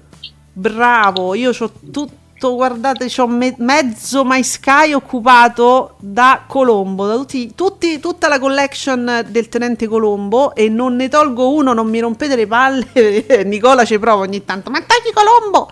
Bravo, 0.53 1.33
io 1.33 1.51
ho 1.57 1.71
tutto, 1.91 2.09
guardate, 2.39 3.09
ho 3.17 3.27
mezzo 3.27 4.23
My 4.25 4.43
Sky 4.43 4.93
occupato 4.93 5.95
da 5.99 6.43
Colombo, 6.45 7.07
da 7.07 7.15
tutti, 7.15 7.53
tutti- 7.55 7.99
tutta 7.99 8.27
la 8.27 8.39
collection 8.39 9.25
del 9.29 9.47
Tenente 9.49 9.87
Colombo 9.87 10.53
e 10.53 10.69
non 10.69 10.95
ne 10.95 11.07
tolgo 11.09 11.53
uno, 11.53 11.73
non 11.73 11.87
mi 11.89 11.99
rompete 11.99 12.35
le 12.35 12.45
palle, 12.45 12.85
Nicola 13.45 13.85
ci 13.85 13.97
prova 13.97 14.23
ogni 14.23 14.43
tanto, 14.43 14.69
ma 14.69 14.79
togli 14.79 15.13
Colombo! 15.13 15.71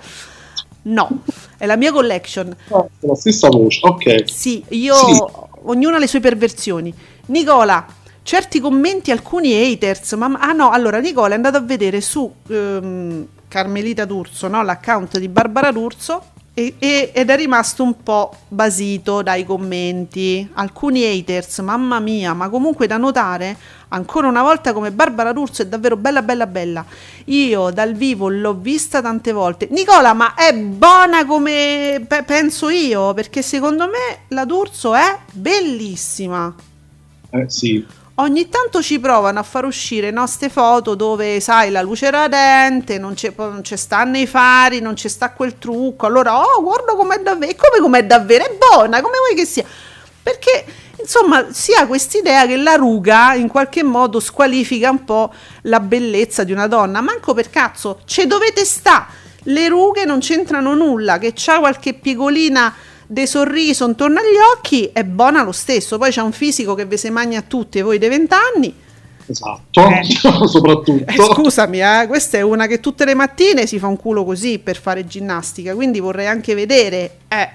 No, 0.86 1.10
è 1.58 1.66
la 1.66 1.78
mia 1.78 1.92
collection. 1.94 2.54
È 2.68 3.06
la 3.06 3.16
stessa 3.16 3.48
voce, 3.48 3.80
ok. 3.84 4.30
Sì, 4.30 4.64
io 4.70 4.96
Sì. 4.96 5.24
ognuno 5.66 5.96
ha 5.96 6.00
le 6.00 6.08
sue 6.08 6.20
perversioni. 6.20 6.94
Nicola, 7.28 7.86
certi 8.22 8.60
commenti, 8.60 9.10
alcuni 9.12 9.54
haters, 9.54 10.12
ma 10.14 10.38
ah 10.40 10.52
no, 10.52 10.72
allora 10.72 11.00
Nicola 11.00 11.30
è 11.30 11.36
andato 11.36 11.56
a 11.56 11.62
vedere 11.62 12.02
su 12.02 12.30
ehm, 12.50 13.28
Carmelita 13.48 14.04
D'Urso, 14.04 14.50
no? 14.50 14.62
l'account 14.62 15.20
di 15.20 15.30
Barbara 15.30 15.72
D'Urso 15.72 16.24
e, 16.56 16.76
e, 16.78 17.12
ed 17.14 17.30
è 17.30 17.36
rimasto 17.36 17.82
un 17.82 18.04
po' 18.04 18.36
basito 18.48 19.22
dai 19.24 19.44
commenti. 19.44 20.48
Alcuni 20.54 21.04
haters, 21.04 21.60
mamma 21.60 22.00
mia, 22.00 22.34
ma 22.34 22.50
comunque 22.50 22.86
da 22.86 22.98
notare 22.98 23.58
ancora 23.90 24.28
una 24.28 24.42
volta 24.42 24.74
come 24.74 24.92
Barbara 24.92 25.34
D'Urso 25.34 25.62
è 25.62 25.68
davvero 25.68 25.96
bella 25.98 26.22
bella 26.22 26.48
bella. 26.48 26.86
Io 27.26 27.72
dal 27.72 27.94
vivo 27.94 28.30
l'ho 28.30 28.54
vista 28.54 29.02
tante 29.02 29.32
volte. 29.32 29.68
Nicola, 29.72 30.14
ma 30.14 30.36
è 30.36 30.54
buona 30.54 31.26
come 31.26 32.04
pe- 32.08 32.24
penso 32.24 32.70
io, 32.70 33.14
perché 33.14 33.42
secondo 33.42 33.86
me 33.88 34.26
la 34.28 34.46
D'Urso 34.46 34.94
è 34.94 35.20
bellissima. 35.32 36.54
Eh 37.32 37.46
sì. 37.50 38.02
Ogni 38.18 38.48
tanto 38.48 38.84
ci 38.84 39.00
provano 39.00 39.40
a 39.40 39.44
far 39.44 39.66
uscire 39.66 40.12
nostre 40.12 40.50
foto 40.50 40.94
dove, 40.94 41.40
sai, 41.40 41.72
la 41.72 41.82
luce 41.82 42.12
radente, 42.12 43.00
non 43.00 43.16
c'è 43.16 43.76
stanno 43.76 44.20
i 44.20 44.28
fari, 44.28 44.82
non 44.82 44.94
c'è 44.94 45.08
sta 45.08 45.32
quel 45.32 45.58
trucco. 45.58 46.06
Allora, 46.06 46.40
oh, 46.40 46.62
guarda 46.62 46.94
com'è 46.94 47.18
davvero. 47.18 47.52
E 47.52 47.56
come 47.56 47.82
com'è 47.82 48.06
davvero? 48.06 48.44
È 48.44 48.56
buona, 48.56 49.02
come 49.02 49.18
vuoi 49.18 49.36
che 49.36 49.48
sia? 49.48 49.66
Perché, 50.22 50.64
insomma, 51.00 51.48
si 51.52 51.74
ha 51.74 51.88
quest'idea 51.88 52.46
che 52.46 52.56
la 52.56 52.76
ruga 52.76 53.34
in 53.34 53.48
qualche 53.48 53.82
modo 53.82 54.20
squalifica 54.20 54.92
un 54.92 55.06
po' 55.06 55.34
la 55.64 55.80
bellezza 55.80 56.44
di 56.44 56.52
una 56.52 56.68
donna. 56.68 57.02
Manco 57.02 57.34
per 57.34 57.50
cazzo, 57.50 58.02
ce 58.06 58.28
dovete 58.28 58.64
sta. 58.64 59.08
Le 59.46 59.68
rughe 59.68 60.06
non 60.06 60.20
c'entrano 60.20 60.76
nulla, 60.76 61.18
che 61.18 61.34
c'ha 61.36 61.58
qualche 61.58 61.96
piegolina 61.96 62.76
de 63.14 63.28
sorriso 63.28 63.86
intorno 63.86 64.18
agli 64.18 64.58
occhi 64.58 64.90
è 64.92 65.04
buona 65.04 65.44
lo 65.44 65.52
stesso. 65.52 65.98
Poi 65.98 66.10
c'è 66.10 66.22
un 66.22 66.32
fisico 66.32 66.74
che 66.74 66.86
vi 66.86 66.98
se 66.98 67.12
magna 67.12 67.40
a 67.40 67.44
tutti 67.46 67.80
voi 67.82 68.00
dei 68.00 68.10
vent'anni. 68.10 68.76
Esatto, 69.26 69.88
eh. 69.88 70.04
soprattutto. 70.48 71.06
Eh, 71.06 71.16
scusami, 71.16 71.80
eh, 71.80 72.08
questa 72.08 72.38
è 72.38 72.42
una 72.42 72.66
che 72.66 72.80
tutte 72.80 73.06
le 73.06 73.14
mattine 73.14 73.68
si 73.68 73.78
fa 73.78 73.88
un 73.88 73.98
culo 73.98 74.26
così 74.26 74.58
per 74.60 74.78
fare 74.78 75.06
ginnastica, 75.06 75.76
quindi 75.76 76.00
vorrei 76.00 76.26
anche 76.26 76.56
vedere. 76.56 77.20
Eh, 77.28 77.50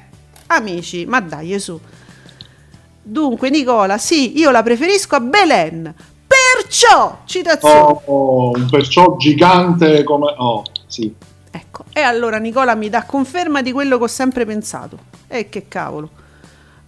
amici, 0.47 1.05
ma 1.05 1.21
dai, 1.21 1.59
su. 1.59 1.79
Dunque, 3.03 3.51
Nicola, 3.51 3.99
sì, 3.99 4.39
io 4.39 4.51
la 4.51 4.63
preferisco 4.63 5.17
a 5.17 5.21
Belen. 5.21 5.95
Perciò, 6.27 7.23
citazione. 7.25 8.01
Oh, 8.05 8.51
un 8.55 8.69
perciò 8.71 9.17
gigante 9.17 10.05
come... 10.05 10.35
Oh, 10.37 10.63
sì. 10.87 11.13
Ecco, 11.51 11.85
e 11.93 12.01
allora 12.01 12.39
Nicola 12.39 12.75
mi 12.75 12.89
dà 12.89 13.05
conferma 13.05 13.63
di 13.63 13.73
quello 13.73 13.99
che 13.99 14.05
ho 14.05 14.09
sempre 14.09 14.45
pensato. 14.45 14.99
E 15.27 15.49
che 15.49 15.67
cavolo. 15.69 16.11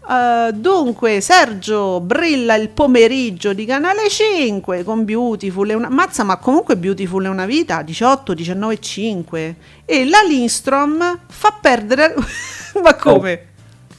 Uh, 0.02 0.50
dunque, 0.52 1.20
Sergio 1.20 2.00
brilla 2.00 2.56
il 2.56 2.70
pomeriggio 2.70 3.52
di 3.52 3.64
Canale 3.64 4.08
5 4.08 4.82
con 4.82 5.04
Beautiful. 5.04 5.68
È 5.68 5.74
una... 5.74 5.88
Mazza, 5.88 6.24
ma 6.24 6.36
comunque 6.36 6.76
Beautiful 6.76 7.24
è 7.24 7.28
una 7.28 7.46
vita 7.46 7.82
18, 7.82 8.34
19 8.34 8.80
5. 8.80 9.56
E 9.84 10.08
la 10.08 10.22
Lindstrom 10.26 11.20
fa 11.28 11.56
perdere. 11.60 12.14
ma 12.82 12.94
come? 12.94 13.46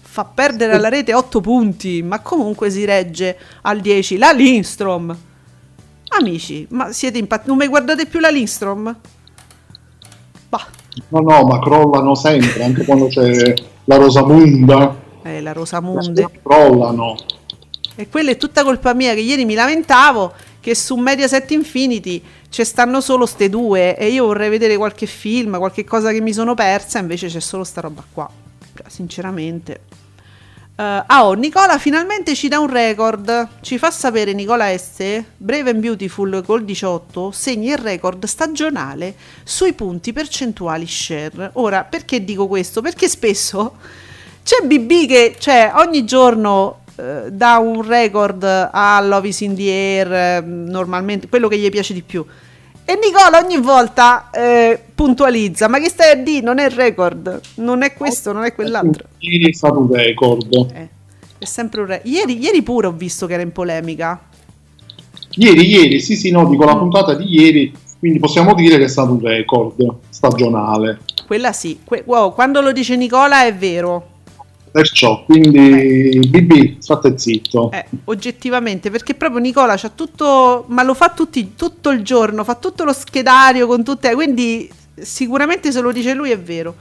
Fa 0.01 0.25
perdere 0.25 0.73
alla 0.73 0.89
rete 0.89 1.13
8 1.13 1.39
punti, 1.39 2.01
ma 2.01 2.19
comunque 2.19 2.69
si 2.69 2.83
regge 2.83 3.37
al 3.61 3.79
10. 3.79 4.17
La 4.17 4.31
Lindstrom. 4.31 5.17
Amici, 6.09 6.67
ma 6.71 6.91
siete 6.91 7.19
impazziti? 7.19 7.47
Non 7.47 7.57
mi 7.57 7.67
guardate 7.67 8.05
più 8.05 8.19
la 8.19 8.29
Lindstrom? 8.29 8.93
Bah. 10.51 10.67
No, 11.07 11.19
no, 11.21 11.43
ma 11.43 11.59
crollano 11.59 12.13
sempre, 12.13 12.61
anche 12.61 12.83
quando 12.83 13.07
c'è 13.07 13.53
la 13.85 13.95
Rosamunda. 13.95 14.93
Eh, 15.23 15.39
la 15.39 15.53
Rosamunde. 15.53 16.27
Crollano. 16.43 17.15
E 17.95 18.09
quella 18.09 18.31
è 18.31 18.37
tutta 18.37 18.63
colpa 18.63 18.93
mia, 18.93 19.13
che 19.13 19.21
ieri 19.21 19.45
mi 19.45 19.53
lamentavo 19.53 20.33
che 20.59 20.75
su 20.75 20.95
Mediaset 20.95 21.49
Infinity 21.51 22.21
ci 22.49 22.65
stanno 22.65 22.99
solo 22.99 23.25
ste 23.25 23.47
due 23.47 23.97
e 23.97 24.09
io 24.09 24.25
vorrei 24.25 24.49
vedere 24.49 24.75
qualche 24.75 25.05
film, 25.05 25.57
qualche 25.57 25.85
cosa 25.85 26.11
che 26.11 26.19
mi 26.19 26.33
sono 26.33 26.53
persa, 26.53 26.99
invece 26.99 27.27
c'è 27.27 27.39
solo 27.39 27.63
sta 27.63 27.79
roba 27.79 28.03
qua. 28.11 28.29
Sinceramente. 28.87 29.79
Uh, 30.73 31.03
ah, 31.05 31.27
oh, 31.27 31.33
Nicola 31.33 31.77
finalmente 31.77 32.33
ci 32.33 32.47
dà 32.47 32.59
un 32.59 32.69
record. 32.69 33.47
Ci 33.61 33.77
fa 33.77 33.91
sapere 33.91 34.33
Nicola 34.33 34.75
S. 34.75 35.23
Brave 35.37 35.69
and 35.69 35.79
Beautiful 35.79 36.41
col 36.43 36.63
18 36.63 37.29
segna 37.31 37.73
il 37.73 37.77
record 37.77 38.25
stagionale 38.25 39.13
sui 39.43 39.73
punti 39.73 40.13
percentuali 40.13 40.87
share. 40.87 41.51
Ora, 41.53 41.83
perché 41.83 42.23
dico 42.23 42.47
questo? 42.47 42.81
Perché 42.81 43.07
spesso 43.07 43.75
c'è 44.43 44.65
BB 44.65 45.07
che 45.07 45.35
cioè, 45.37 45.71
ogni 45.75 46.03
giorno 46.03 46.79
uh, 46.95 47.29
dà 47.29 47.57
un 47.57 47.85
record 47.85 48.43
a 48.43 48.99
Love 49.01 49.27
is 49.27 49.41
in 49.41 49.55
the 49.55 49.69
Air, 49.69 50.41
uh, 50.41 50.47
normalmente 50.47 51.27
quello 51.27 51.47
che 51.47 51.57
gli 51.57 51.69
piace 51.69 51.93
di 51.93 52.01
più. 52.01 52.25
E 52.91 52.99
Nicola 53.01 53.41
ogni 53.41 53.57
volta 53.57 54.29
eh, 54.31 54.77
puntualizza, 54.93 55.69
ma 55.69 55.79
che 55.79 55.87
stai 55.87 56.11
a 56.11 56.15
dire? 56.15 56.41
Non 56.41 56.59
è 56.59 56.65
il 56.65 56.71
record, 56.71 57.39
non 57.55 57.83
è 57.83 57.93
questo, 57.93 58.33
non 58.33 58.43
è 58.43 58.53
quell'altro. 58.53 59.07
Ieri 59.19 59.49
è 59.49 59.53
stato 59.53 59.79
un 59.79 59.89
record. 59.89 60.53
Eh, 60.75 60.89
è 61.37 61.45
sempre 61.45 61.79
un 61.79 61.87
record. 61.87 62.09
Ieri, 62.11 62.37
ieri, 62.37 62.61
pure 62.61 62.87
ho 62.87 62.91
visto 62.91 63.27
che 63.27 63.33
era 63.35 63.43
in 63.43 63.53
polemica. 63.53 64.19
Ieri, 65.35 65.69
ieri, 65.69 66.01
sì, 66.01 66.17
sì, 66.17 66.31
no, 66.31 66.49
dico 66.49 66.65
la 66.65 66.75
mm. 66.75 66.79
puntata 66.79 67.13
di 67.13 67.33
ieri, 67.33 67.73
quindi 67.97 68.19
possiamo 68.19 68.53
dire 68.55 68.77
che 68.77 68.83
è 68.83 68.89
stato 68.89 69.13
un 69.13 69.21
record 69.21 69.95
stagionale. 70.09 70.99
Quella 71.25 71.53
sì, 71.53 71.79
que- 71.85 72.03
wow, 72.05 72.33
quando 72.33 72.59
lo 72.59 72.73
dice 72.73 72.97
Nicola 72.97 73.45
è 73.45 73.55
vero. 73.55 74.10
Perciò, 74.71 75.25
quindi 75.25 76.09
eh. 76.11 76.19
BB, 76.19 76.79
state 76.79 77.17
zitto. 77.17 77.71
Eh, 77.71 77.85
oggettivamente, 78.05 78.89
perché 78.89 79.15
proprio 79.15 79.41
Nicola 79.41 79.75
c'ha 79.75 79.89
tutto, 79.89 80.63
ma 80.69 80.81
lo 80.83 80.93
fa 80.93 81.09
tutti, 81.09 81.55
tutto 81.55 81.89
il 81.89 82.03
giorno, 82.03 82.45
fa 82.45 82.55
tutto 82.55 82.85
lo 82.85 82.93
schedario 82.93 83.67
con 83.67 83.83
tutte, 83.83 84.13
quindi 84.13 84.71
sicuramente 84.95 85.71
se 85.73 85.81
lo 85.81 85.91
dice 85.91 86.13
lui 86.13 86.31
è 86.31 86.39
vero. 86.39 86.75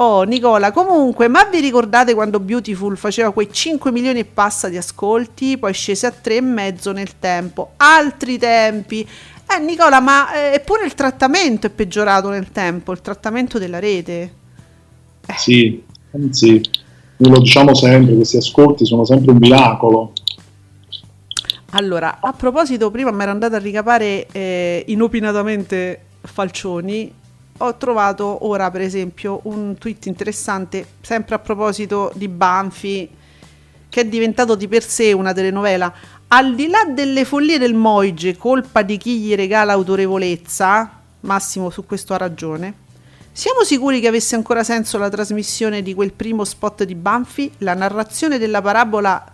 Oh 0.00 0.22
Nicola, 0.22 0.72
comunque, 0.72 1.28
ma 1.28 1.44
vi 1.44 1.60
ricordate 1.60 2.14
quando 2.14 2.40
Beautiful 2.40 2.96
faceva 2.96 3.32
quei 3.32 3.48
5 3.50 3.92
milioni 3.92 4.20
e 4.20 4.24
passa 4.24 4.68
di 4.68 4.76
ascolti, 4.76 5.56
poi 5.56 5.72
scese 5.72 6.06
a 6.06 6.10
3 6.10 6.36
e 6.36 6.40
mezzo 6.40 6.90
nel 6.90 7.18
tempo, 7.18 7.72
altri 7.76 8.38
tempi. 8.38 9.08
Eh 9.50 9.58
Nicola, 9.60 10.00
ma 10.00 10.32
eh, 10.32 10.54
eppure 10.54 10.84
il 10.84 10.94
trattamento 10.94 11.68
è 11.68 11.70
peggiorato 11.70 12.28
nel 12.28 12.50
tempo, 12.50 12.90
il 12.90 13.00
trattamento 13.00 13.58
della 13.58 13.78
rete. 13.78 14.34
Eh. 15.26 15.34
Sì, 15.36 15.82
noi 16.10 16.32
lo 17.18 17.40
diciamo 17.40 17.74
sempre, 17.74 18.14
questi 18.14 18.36
ascolti 18.36 18.86
sono 18.86 19.04
sempre 19.04 19.32
un 19.32 19.38
miracolo. 19.38 20.12
Allora, 21.70 22.18
a 22.20 22.32
proposito, 22.32 22.90
prima 22.90 23.10
mi 23.10 23.22
ero 23.22 23.30
andata 23.30 23.56
a 23.56 23.58
ricapare 23.58 24.26
eh, 24.32 24.84
inopinatamente 24.88 26.00
Falcioni, 26.22 27.12
ho 27.58 27.76
trovato 27.76 28.46
ora 28.46 28.70
per 28.70 28.82
esempio 28.82 29.40
un 29.44 29.76
tweet 29.76 30.06
interessante, 30.06 30.86
sempre 31.00 31.34
a 31.34 31.38
proposito 31.38 32.12
di 32.14 32.28
Banfi, 32.28 33.10
che 33.88 34.00
è 34.00 34.06
diventato 34.06 34.54
di 34.54 34.68
per 34.68 34.82
sé 34.82 35.12
una 35.12 35.32
telenovela. 35.32 35.92
Al 36.28 36.54
di 36.54 36.68
là 36.68 36.84
delle 36.88 37.24
follie 37.24 37.58
del 37.58 37.74
Moige, 37.74 38.36
colpa 38.36 38.82
di 38.82 38.96
chi 38.96 39.18
gli 39.18 39.34
regala 39.34 39.72
autorevolezza, 39.72 40.92
Massimo 41.20 41.68
su 41.68 41.84
questo 41.84 42.14
ha 42.14 42.16
ragione, 42.16 42.74
siamo 43.38 43.62
sicuri 43.62 44.00
che 44.00 44.08
avesse 44.08 44.34
ancora 44.34 44.64
senso 44.64 44.98
la 44.98 45.08
trasmissione 45.08 45.80
di 45.80 45.94
quel 45.94 46.12
primo 46.12 46.42
spot 46.42 46.82
di 46.82 46.96
Banfi? 46.96 47.52
La 47.58 47.74
narrazione 47.74 48.36
della 48.36 48.60
parabola 48.60 49.24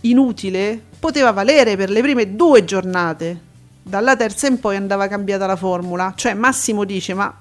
inutile 0.00 0.80
poteva 0.98 1.30
valere 1.30 1.76
per 1.76 1.90
le 1.90 2.00
prime 2.00 2.34
due 2.34 2.64
giornate. 2.64 3.38
Dalla 3.82 4.16
terza 4.16 4.46
in 4.46 4.58
poi 4.60 4.76
andava 4.76 5.08
cambiata 5.08 5.44
la 5.44 5.56
formula. 5.56 6.14
Cioè 6.16 6.32
Massimo 6.32 6.84
dice, 6.84 7.12
ma 7.12 7.38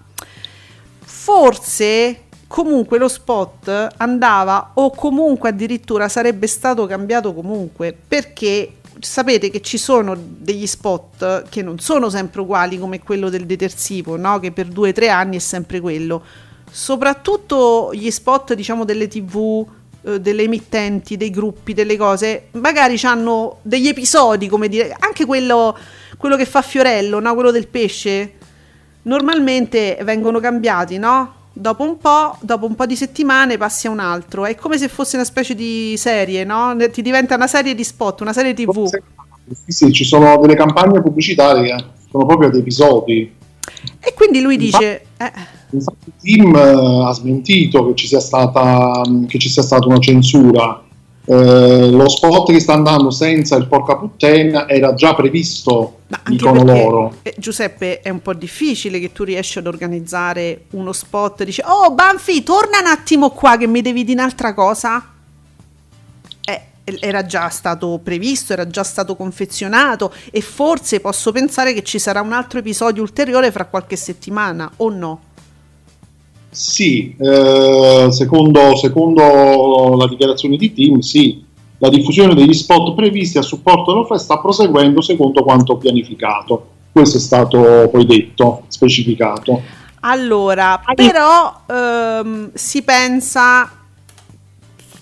forse 1.00 2.24
comunque 2.48 2.98
lo 2.98 3.08
spot 3.08 3.94
andava 3.96 4.72
o 4.74 4.90
comunque 4.90 5.48
addirittura 5.48 6.10
sarebbe 6.10 6.48
stato 6.48 6.86
cambiato 6.86 7.34
comunque 7.34 7.96
perché 8.06 8.79
sapete 9.00 9.50
che 9.50 9.62
ci 9.62 9.78
sono 9.78 10.16
degli 10.18 10.68
spot 10.68 11.50
che 11.50 11.62
non 11.62 11.80
sono 11.80 12.10
sempre 12.10 12.42
uguali 12.42 12.78
come 12.78 13.00
quello 13.00 13.30
del 13.30 13.46
detersivo, 13.46 14.18
no? 14.18 14.40
che 14.40 14.52
per 14.52 14.68
due 14.68 14.90
o 14.90 14.94
tre 14.94 15.10
anni 15.10 15.38
è 15.38 15.40
sempre 15.40 15.80
quello. 15.80 16.24
Soprattutto 16.70 17.92
gli 17.94 18.12
spot, 18.12 18.54
diciamo, 18.54 18.86
delle 18.86 19.08
tv, 19.08 19.66
eh, 20.04 20.20
delle 20.20 20.44
emittenti, 20.44 21.18
dei 21.18 21.30
gruppi, 21.30 21.74
delle 21.74 21.98
cose, 21.98 22.48
magari 22.52 23.00
hanno 23.04 23.60
degli 23.64 23.88
episodi, 23.88 24.48
come 24.48 24.68
dire, 24.68 24.96
anche 24.98 25.26
quello, 25.26 25.78
quello 26.18 26.36
che 26.36 26.46
fa 26.46 26.62
Fiorello, 26.62 27.20
no? 27.20 27.34
quello 27.34 27.52
del 27.52 27.68
pesce, 27.68 28.34
normalmente 29.04 29.98
vengono 30.04 30.40
cambiati, 30.40 30.98
no? 30.98 31.36
Dopo 31.54 31.84
un 31.84 31.98
po', 31.98 32.38
dopo 32.42 32.66
un 32.66 32.76
po' 32.76 32.86
di 32.86 32.96
settimane 32.96 33.58
passi 33.58 33.88
a 33.88 33.92
un 33.92 34.00
altro. 34.00 34.46
È 34.46 34.56
come 34.56 34.78
se 34.78 34.88
fosse 34.88 35.16
una 35.16 35.26
specie 35.26 35.56
di 35.56 35.96
serie, 35.98 36.44
no? 36.44 36.76
Ti 36.92 37.02
diventa 37.02 37.36
una 37.36 37.48
serie 37.48 37.76
di 37.76 37.84
spot, 37.84 38.22
una 38.22 38.34
serie 38.34 38.54
TV. 38.54 38.88
Sì, 38.88 39.72
sì, 39.72 39.92
ci 39.92 40.04
sono 40.04 40.38
delle 40.38 40.56
campagne 40.56 41.02
pubblicitarie, 41.02 41.76
sono 42.10 42.26
proprio 42.26 42.50
ad 42.50 42.56
episodi. 42.56 43.32
E 44.00 44.14
quindi 44.14 44.42
lui 44.42 44.58
dice... 44.58 45.06
Eh. 45.18 45.58
Infatti 45.72 46.12
Tim 46.20 46.52
uh, 46.52 47.02
ha 47.06 47.14
smentito 47.14 47.86
che 47.88 47.96
ci, 47.96 48.08
sia 48.08 48.20
stata, 48.20 49.02
che 49.28 49.38
ci 49.38 49.50
sia 49.50 49.62
stata 49.62 49.88
una 49.88 50.00
censura. 50.00 50.84
Eh, 51.32 51.92
lo 51.92 52.10
spot 52.10 52.52
che 52.52 52.60
sta 52.60 52.74
andando 52.74 53.12
senza 53.12 53.56
il 53.56 53.68
porca 53.68 53.96
puttana 53.98 54.68
era 54.68 54.96
già 54.96 55.14
previsto, 55.14 56.00
Ma 56.08 56.20
dicono 56.28 56.64
perché, 56.64 56.82
loro. 56.84 57.16
eh, 57.22 57.36
Giuseppe, 57.38 58.00
è 58.02 58.10
un 58.10 58.24
po' 58.24 58.34
difficile 58.34 59.00
che 59.00 59.12
tu 59.12 59.24
riesci 59.24 59.60
ad 59.60 59.68
organizzare 59.68 60.64
uno 60.72 60.92
spot 60.92 61.42
e 61.42 61.46
dici 61.46 61.62
"Oh, 61.64 61.92
Banfi, 61.92 62.42
torna 62.42 62.80
un 62.80 62.88
attimo 62.88 63.30
qua 63.30 63.58
che 63.58 63.68
mi 63.68 63.82
devi 63.82 64.04
dire 64.04 64.20
un'altra 64.20 64.56
cosa". 64.56 65.06
Eh, 66.46 66.62
era 67.00 67.24
già 67.24 67.48
stato 67.50 68.00
previsto, 68.04 68.54
era 68.54 68.66
già 68.66 68.84
stato 68.84 69.16
confezionato 69.16 70.12
e 70.32 70.42
forse 70.42 71.00
posso 71.00 71.32
pensare 71.32 71.74
che 71.74 71.84
ci 71.84 72.00
sarà 72.00 72.22
un 72.22 72.34
altro 72.34 72.58
episodio 72.58 73.04
ulteriore 73.04 73.52
fra 73.52 73.66
qualche 73.66 73.96
settimana 73.96 74.72
o 74.78 74.90
no? 74.90 75.20
Sì, 76.52 77.16
eh, 77.20 78.08
secondo, 78.10 78.76
secondo 78.76 79.96
la 79.98 80.08
dichiarazione 80.08 80.58
di 80.58 80.74
Tim, 80.74 81.00
sì, 81.00 81.44
la 81.78 81.90
diffusione 81.90 82.34
degli 82.34 82.54
spot 82.54 82.96
previsti 82.96 83.38
a 83.38 83.42
supporto 83.42 83.94
della 83.94 84.06
festa 84.06 84.34
sta 84.34 84.40
proseguendo 84.40 85.02
secondo 85.02 85.44
quanto 85.44 85.78
pianificato. 85.78 86.68
Questo 86.92 87.18
è 87.18 87.20
stato 87.20 87.88
poi 87.92 88.06
detto, 88.06 88.64
specificato. 88.68 89.62
Allora, 90.02 90.82
però 90.96 91.62
ehm, 91.68 92.52
si 92.54 92.82
pensa 92.82 93.72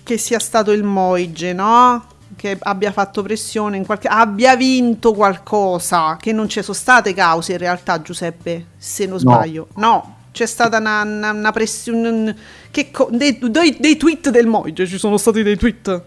che 0.03 0.17
sia 0.17 0.39
stato 0.39 0.71
il 0.71 0.83
Moige, 0.83 1.53
no? 1.53 2.03
Che 2.35 2.57
abbia 2.59 2.91
fatto 2.91 3.21
pressione 3.23 3.77
in 3.77 3.85
qualche 3.85 4.07
abbia 4.07 4.55
vinto 4.55 5.13
qualcosa, 5.13 6.17
che 6.19 6.31
non 6.33 6.49
ci 6.49 6.61
sono 6.61 6.75
state 6.77 7.13
cause 7.13 7.53
in 7.53 7.57
realtà, 7.57 8.01
Giuseppe, 8.01 8.67
se 8.77 9.05
non 9.05 9.13
No. 9.15 9.19
sbaglio. 9.19 9.67
No, 9.75 10.16
c'è 10.37 10.45
stata 10.45 10.77
una, 10.77 11.01
una- 11.01 11.31
una 11.31 11.51
pressione 11.51 12.35
che 12.69 12.91
co- 12.91 13.09
dei, 13.11 13.39
dei- 13.41 13.75
dei 13.79 13.97
tweet 13.97 14.29
del 14.29 14.45
Moige, 14.45 14.85
ci 14.85 14.99
sono 14.99 15.17
stati 15.17 15.41
dei 15.41 15.57
tweet. 15.57 16.01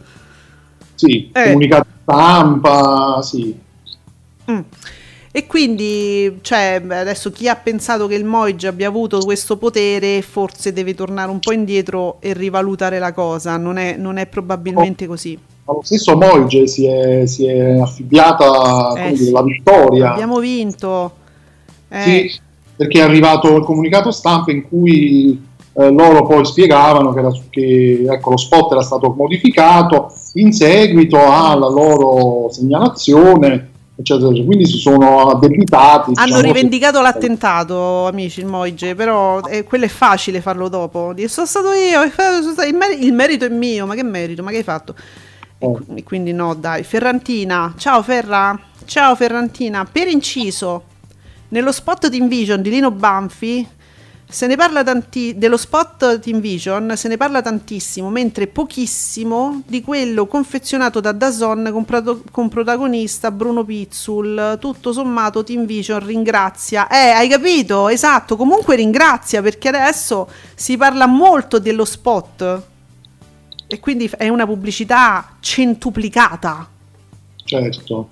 Sì, 0.95 1.31
Eh. 1.33 1.45
comunicato 1.47 1.87
stampa, 2.03 3.21
sì. 3.23 3.59
Mm. 4.51 4.61
E 5.33 5.47
quindi, 5.47 6.39
cioè, 6.43 6.81
adesso 6.89 7.33
chi 7.33 7.49
ha 7.49 7.57
pensato 7.57 8.07
che 8.07 8.15
il 8.15 8.25
Moige 8.25 8.69
abbia 8.69 8.87
avuto 8.87 9.19
questo 9.19 9.57
potere 9.57 10.23
forse 10.23 10.73
deve 10.73 10.95
tornare 10.95 11.31
un 11.31 11.41
po' 11.41 11.53
indietro 11.53 12.17
e 12.21 12.33
rivalutare 12.33 12.99
la 13.01 13.13
cosa, 13.13 13.57
non 13.57 13.79
è, 13.79 13.97
non 13.97 14.17
è 14.17 14.27
probabilmente 14.27 15.07
così. 15.09 15.37
Ma 15.65 15.73
lo 15.73 15.81
stesso 15.83 16.17
Moige 16.17 16.67
si 16.69 16.87
è, 16.87 17.27
si 17.27 17.47
è 17.47 17.79
affibbiata 17.81 18.93
Eh, 18.97 19.13
dire, 19.13 19.31
la 19.33 19.43
vittoria. 19.43 20.13
Abbiamo 20.13 20.39
vinto. 20.39 21.17
Eh, 21.89 22.03
Sì, 22.29 22.41
perché 22.81 23.01
è 23.01 23.03
arrivato 23.03 23.57
il 23.57 23.63
comunicato 23.63 24.11
stampa 24.11 24.51
in 24.53 24.67
cui 24.67 25.39
eh, 25.75 25.91
loro 25.93 26.25
poi 26.25 26.47
spiegavano 26.47 27.13
che, 27.13 27.19
era- 27.19 27.33
che, 27.51 28.07
ecco, 28.09 28.31
lo 28.31 28.37
spot 28.39 28.73
era 28.73 28.81
stato 28.81 29.13
modificato 29.15 30.11
in 30.37 30.51
seguito 30.55 31.19
alla 31.19 31.69
loro 31.69 32.49
segnalazione, 32.51 33.69
eccetera, 33.97 34.31
quindi 34.31 34.65
si 34.65 34.79
sono 34.79 35.29
addebitati. 35.29 36.13
Hanno 36.15 36.25
diciamo, 36.25 36.43
rivendicato 36.43 37.03
l'attentato, 37.03 38.07
amici, 38.07 38.41
il 38.41 38.47
Moige, 38.47 38.95
però 38.95 39.41
eh, 39.41 39.63
quello 39.65 39.85
è 39.85 39.89
facile 39.89 40.41
farlo 40.41 40.71
dopo. 40.71 41.13
Dire, 41.13 41.29
sono 41.29 41.47
stato 41.47 41.73
io, 41.73 42.01
eh, 42.01 42.11
sono 42.41 42.53
stato- 42.53 42.67
il, 42.67 42.75
mer- 42.75 42.99
il 42.99 43.13
merito 43.13 43.45
è 43.45 43.51
mio, 43.51 43.85
ma 43.85 43.95
che 43.95 44.03
merito, 44.03 44.43
ma 44.43 44.51
che 44.53 44.57
hai 44.57 44.63
fatto? 44.63 44.95
E, 45.59 45.67
Eh. 45.67 45.71
qui- 45.71 45.85
e 45.97 46.03
quindi 46.03 46.33
no, 46.33 46.55
dai. 46.55 46.83
Ferrantina, 46.83 47.75
ciao 47.77 48.03
Ferra, 48.03 48.59
ciao 48.87 49.15
Ferrantina. 49.15 49.85
Per 49.85 50.09
inciso, 50.09 50.85
nello 51.51 51.73
spot 51.73 52.11
Team 52.11 52.29
Vision 52.29 52.61
di 52.61 52.71
Lino 52.71 52.91
Banfi 52.91 53.67
se 54.31 54.47
ne 54.47 54.55
parla 54.55 54.85
tanti- 54.85 55.37
dello 55.37 55.57
spot 55.57 56.21
Team 56.21 56.39
Vision 56.39 56.93
se 56.97 57.09
ne 57.09 57.17
parla 57.17 57.43
tantissimo, 57.43 58.11
mentre 58.11 58.47
pochissimo 58.47 59.63
di 59.67 59.83
quello 59.83 60.27
confezionato 60.27 61.01
da 61.01 61.11
Dazon 61.11 61.69
con, 61.73 61.85
prato- 61.85 62.23
con 62.31 62.49
protagonista 62.49 63.33
Bruno 63.33 63.65
Pizzul. 63.65 64.57
Tutto 64.61 64.93
sommato 64.93 65.43
Team 65.43 65.67
Vision 65.67 66.07
ringrazia. 66.07 66.87
Eh, 66.87 67.11
hai 67.11 67.29
capito? 67.29 67.89
Esatto, 67.89 68.37
comunque 68.37 68.77
ringrazia 68.77 69.43
perché 69.43 69.69
adesso 69.69 70.31
si 70.55 70.77
parla 70.77 71.07
molto 71.07 71.59
dello 71.59 71.85
spot 71.85 72.63
e 73.67 73.81
quindi 73.81 74.09
è 74.17 74.29
una 74.29 74.47
pubblicità 74.47 75.37
centuplicata. 75.41 76.69
Certo. 77.45 78.09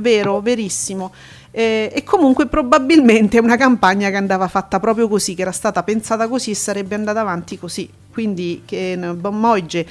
Vero, 0.00 0.40
verissimo. 0.40 1.12
Eh, 1.52 1.90
e 1.92 2.04
comunque 2.04 2.46
probabilmente 2.46 3.36
è 3.36 3.40
una 3.40 3.56
campagna 3.56 4.08
che 4.10 4.16
andava 4.16 4.48
fatta 4.48 4.78
proprio 4.80 5.08
così, 5.08 5.34
che 5.34 5.42
era 5.42 5.52
stata 5.52 5.82
pensata 5.82 6.28
così 6.28 6.52
e 6.52 6.54
sarebbe 6.54 6.94
andata 6.94 7.20
avanti 7.20 7.58
così. 7.58 7.88
Quindi 8.12 8.62
che 8.64 8.96
n- 8.96 9.16
bon 9.18 9.38
Moige. 9.38 9.86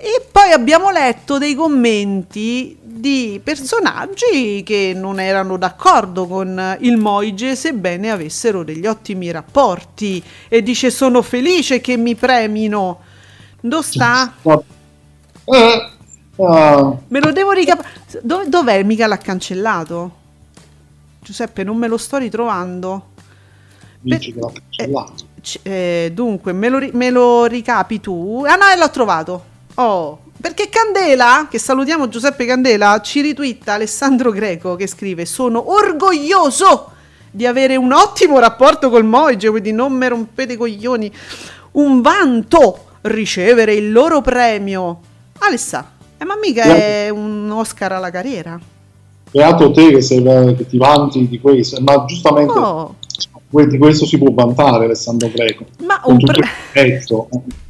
E 0.00 0.24
poi 0.30 0.52
abbiamo 0.52 0.90
letto 0.90 1.38
dei 1.38 1.56
commenti 1.56 2.78
di 2.80 3.40
personaggi 3.42 4.62
che 4.64 4.92
non 4.94 5.18
erano 5.18 5.56
d'accordo 5.56 6.28
con 6.28 6.76
il 6.80 6.96
Moige, 6.96 7.56
sebbene 7.56 8.10
avessero 8.10 8.62
degli 8.62 8.86
ottimi 8.86 9.30
rapporti. 9.30 10.22
E 10.48 10.62
dice: 10.62 10.90
Sono 10.90 11.22
felice 11.22 11.80
che 11.80 11.96
mi 11.96 12.14
premino. 12.14 13.00
Dove 13.60 13.82
sta? 13.82 14.34
Eh, 15.44 15.90
Me 17.08 17.20
lo 17.20 17.32
devo 17.32 17.50
ricapare. 17.50 17.88
dov'è? 18.46 18.82
Mica 18.84 19.06
l'ha 19.06 19.18
cancellato? 19.18 20.16
Giuseppe, 21.20 21.64
non 21.64 21.76
me 21.76 21.88
lo 21.88 21.96
sto 21.96 22.16
ritrovando. 22.16 23.08
l'ha 24.02 24.52
cancellato. 24.52 25.12
C- 25.40 25.60
eh, 25.62 26.10
dunque, 26.14 26.52
me 26.52 26.68
lo, 26.68 26.78
ri- 26.78 26.90
me 26.94 27.10
lo 27.10 27.46
ricapi 27.46 28.00
tu? 28.00 28.44
Ah 28.46 28.54
no, 28.54 28.64
l'ho 28.76 28.90
trovato. 28.90 29.44
Oh, 29.74 30.20
perché 30.40 30.68
Candela, 30.68 31.48
che 31.50 31.58
salutiamo 31.58 32.08
Giuseppe 32.08 32.46
Candela, 32.46 33.00
ci 33.00 33.20
ritwitta 33.20 33.74
Alessandro 33.74 34.30
Greco 34.30 34.76
che 34.76 34.86
scrive: 34.86 35.26
Sono 35.26 35.72
orgoglioso 35.72 36.92
di 37.30 37.46
avere 37.46 37.76
un 37.76 37.92
ottimo 37.92 38.38
rapporto 38.38 38.90
col 38.90 39.04
Moige, 39.04 39.50
quindi 39.50 39.72
non 39.72 39.92
me 39.92 40.08
rompete 40.08 40.52
i 40.52 40.56
coglioni. 40.56 41.12
Un 41.72 42.00
vanto 42.00 42.86
ricevere 43.02 43.74
il 43.74 43.92
loro 43.92 44.20
premio. 44.20 45.00
Alessa, 45.40 45.92
eh, 46.18 46.24
ma 46.24 46.36
mica 46.40 46.64
è 46.64 47.08
un 47.10 47.50
Oscar 47.50 47.92
alla 47.92 48.10
carriera. 48.10 48.58
Beato 49.30 49.70
te 49.72 49.90
che, 49.90 50.00
sei, 50.00 50.22
che 50.56 50.66
ti 50.66 50.78
vanti 50.78 51.28
di 51.28 51.38
questo, 51.40 51.80
ma 51.80 52.04
giustamente 52.06 52.52
Oh, 52.58 52.96
di 53.50 53.78
questo 53.78 54.06
si 54.06 54.18
può 54.18 54.30
vantare 54.32 54.84
Alessandro 54.84 55.30
Greco. 55.32 55.64
ma 55.84 56.00
un 56.04 56.18
pre- 56.18 56.48
rispetto. 56.72 57.28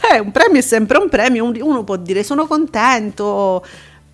Cioè, 0.00 0.18
un 0.18 0.30
premio 0.30 0.60
è 0.60 0.62
sempre 0.62 0.96
un 0.98 1.08
premio, 1.10 1.44
un- 1.44 1.58
uno 1.60 1.84
può 1.84 1.96
dire 1.96 2.22
sono 2.24 2.46
contento, 2.46 3.62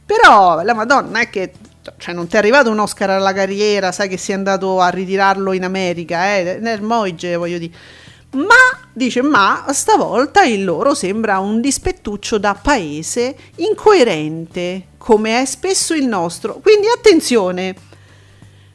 però 0.05 0.63
la 0.63 0.75
Madonna 0.75 1.21
è 1.21 1.31
che 1.31 1.53
cioè, 1.99 2.13
non 2.13 2.27
ti 2.27 2.35
è 2.35 2.39
arrivato 2.39 2.71
un 2.71 2.79
Oscar 2.81 3.11
alla 3.11 3.33
carriera, 3.33 3.93
sai 3.93 4.09
che 4.09 4.17
sei 4.17 4.35
andato 4.35 4.81
a 4.81 4.89
ritirarlo 4.89 5.53
in 5.53 5.63
America, 5.65 6.37
eh, 6.37 6.59
nel 6.61 6.83
Moige, 6.83 7.37
voglio 7.37 7.59
dire. 7.59 7.73
Ma, 8.37 8.89
dice, 8.93 9.23
ma 9.23 9.65
stavolta 9.71 10.45
il 10.45 10.65
loro 10.65 10.95
sembra 10.95 11.39
un 11.39 11.61
dispettuccio 11.61 12.39
da 12.39 12.55
paese 12.55 13.37
incoerente, 13.57 14.89
come 14.99 15.41
è 15.41 15.45
spesso 15.45 15.95
il 15.95 16.07
nostro. 16.07 16.61
Quindi 16.63 16.87
attenzione, 16.89 17.75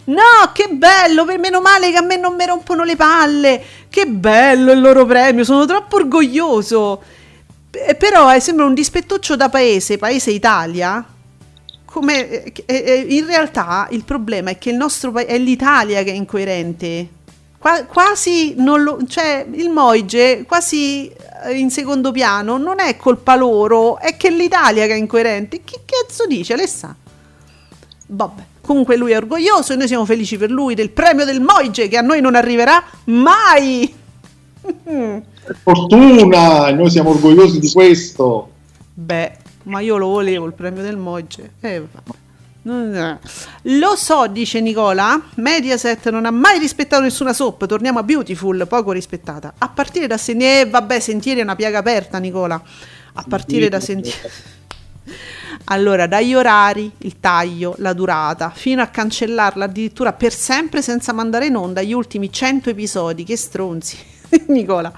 No, 0.03 0.51
che 0.51 0.67
bello, 0.69 1.25
meno 1.25 1.61
male 1.61 1.91
che 1.91 1.97
a 1.97 2.01
me 2.01 2.17
non 2.17 2.35
mi 2.35 2.45
rompono 2.45 2.83
le 2.83 2.95
palle. 2.95 3.63
Che 3.87 4.07
bello 4.07 4.71
il 4.71 4.81
loro 4.81 5.05
premio, 5.05 5.43
sono 5.43 5.65
troppo 5.65 5.97
orgoglioso. 5.97 7.01
Eh, 7.69 7.95
però 7.95 8.33
eh, 8.33 8.39
sembra 8.39 8.65
un 8.65 8.73
dispettuccio 8.73 9.35
da 9.35 9.49
paese, 9.49 9.97
paese 9.97 10.31
Italia. 10.31 11.05
Come 11.85 12.43
eh, 12.43 12.65
eh, 12.65 13.05
in 13.09 13.25
realtà 13.25 13.87
il 13.91 14.03
problema 14.03 14.49
è 14.49 14.57
che 14.57 14.71
il 14.71 14.75
nostro 14.75 15.11
paese 15.11 15.29
è 15.29 15.37
l'Italia 15.37 16.03
che 16.03 16.11
è 16.11 16.15
incoerente. 16.15 17.07
Qua- 17.61 17.85
quasi 17.85 18.55
non 18.57 18.81
lo, 18.81 18.97
cioè 19.07 19.45
il 19.51 19.69
Moige 19.69 20.45
quasi 20.47 21.13
eh, 21.45 21.53
in 21.53 21.69
secondo 21.69 22.11
piano 22.11 22.57
non 22.57 22.79
è 22.79 22.97
colpa 22.97 23.35
loro, 23.35 23.99
è 23.99 24.17
che 24.17 24.31
l'Italia 24.31 24.87
che 24.87 24.93
è 24.93 24.97
incoerente. 24.97 25.61
Che 25.63 25.81
cazzo 25.85 26.25
dice 26.25 26.53
Alessà? 26.53 26.95
Vabbè, 28.07 28.41
comunque 28.61 28.97
lui 28.97 29.11
è 29.11 29.17
orgoglioso 29.17 29.73
e 29.73 29.75
noi 29.75 29.85
siamo 29.85 30.05
felici 30.05 30.37
per 30.37 30.49
lui 30.49 30.73
del 30.73 30.89
premio 30.89 31.23
del 31.23 31.39
Moige 31.39 31.87
che 31.87 31.97
a 31.97 32.01
noi 32.01 32.19
non 32.19 32.33
arriverà 32.33 32.83
mai. 33.05 33.93
Per 35.43 35.57
fortuna, 35.61 36.71
noi 36.71 36.89
siamo 36.89 37.11
orgogliosi 37.11 37.59
di 37.59 37.71
questo. 37.71 38.49
Beh, 38.93 39.37
ma 39.63 39.81
io 39.81 39.97
lo 39.97 40.07
volevo 40.07 40.47
il 40.47 40.53
premio 40.53 40.81
del 40.81 40.97
Moige. 40.97 41.53
Eh. 41.59 41.83
Lo 42.63 43.95
so, 43.95 44.27
dice 44.27 44.61
Nicola. 44.61 45.19
Mediaset 45.35 46.09
non 46.09 46.25
ha 46.25 46.31
mai 46.31 46.59
rispettato 46.59 47.01
nessuna 47.01 47.33
soap. 47.33 47.65
Torniamo 47.65 47.99
a 47.99 48.03
Beautiful, 48.03 48.67
poco 48.67 48.91
rispettata. 48.91 49.53
A 49.57 49.69
partire 49.69 50.05
da 50.05 50.17
Sentieri. 50.17 50.67
Eh, 50.67 50.69
vabbè, 50.69 50.99
Sentieri 50.99 51.39
è 51.39 51.43
una 51.43 51.55
piaga 51.55 51.79
aperta, 51.79 52.19
Nicola. 52.19 52.61
A 53.13 53.25
partire 53.27 53.69
da 53.69 53.79
Sentieri. 53.79 54.19
Allora, 55.65 56.07
dagli 56.07 56.33
orari, 56.33 56.89
il 56.99 57.19
taglio, 57.19 57.75
la 57.79 57.93
durata, 57.93 58.51
fino 58.53 58.81
a 58.81 58.87
cancellarla 58.87 59.65
addirittura 59.65 60.11
per 60.11 60.33
sempre 60.33 60.81
senza 60.81 61.13
mandare 61.13 61.47
in 61.47 61.55
onda 61.55 61.81
gli 61.81 61.93
ultimi 61.93 62.31
100 62.31 62.71
episodi. 62.71 63.23
Che 63.23 63.37
stronzi, 63.37 63.97
Nicola. 64.47 64.91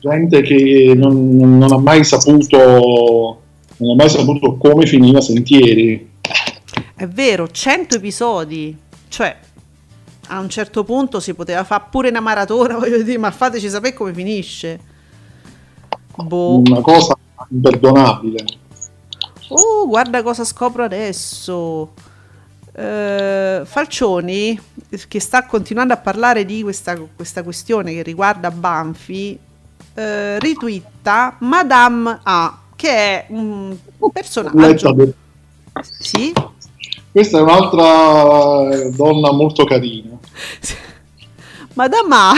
gente 0.00 0.40
che 0.42 0.92
non, 0.96 1.36
non 1.36 1.72
ha 1.72 1.78
mai 1.78 2.02
saputo 2.04 3.42
non 3.78 3.90
ha 3.90 3.94
mai 3.94 4.08
saputo 4.08 4.56
come 4.56 4.86
finiva 4.86 5.20
Sentieri. 5.20 6.14
È 6.98 7.06
vero, 7.06 7.46
100 7.46 7.96
episodi, 7.96 8.74
cioè 9.08 9.36
a 10.28 10.38
un 10.38 10.48
certo 10.48 10.82
punto 10.82 11.20
si 11.20 11.34
poteva 11.34 11.62
fare 11.62 11.84
pure 11.90 12.08
una 12.08 12.20
maratona, 12.20 12.78
voglio 12.80 13.02
dire, 13.02 13.18
ma 13.18 13.30
fateci 13.30 13.68
sapere 13.68 13.92
come 13.92 14.14
finisce. 14.14 14.80
Boh. 16.16 16.60
Una 16.60 16.80
cosa 16.80 17.14
imperdonabile. 17.50 18.44
Oh, 19.48 19.86
guarda 19.86 20.22
cosa 20.22 20.42
scopro 20.44 20.84
adesso. 20.84 21.92
Uh, 22.72 23.64
Falcioni, 23.64 24.58
che 25.06 25.20
sta 25.20 25.44
continuando 25.44 25.92
a 25.92 25.98
parlare 25.98 26.46
di 26.46 26.62
questa, 26.62 26.98
questa 27.14 27.42
questione 27.42 27.92
che 27.92 28.02
riguarda 28.02 28.50
Banfi, 28.50 29.38
uh, 29.94 30.00
ritwitta 30.38 31.36
Madame 31.40 32.20
A, 32.22 32.58
che 32.74 32.88
è 32.88 33.26
un, 33.28 33.76
un 33.98 34.10
personaggio. 34.10 35.14
Sì? 35.82 36.32
Questa 37.16 37.38
è 37.38 37.40
un'altra 37.40 38.90
donna 38.90 39.32
molto 39.32 39.64
carina. 39.64 40.18
Madame 41.72 42.14
A, 42.14 42.34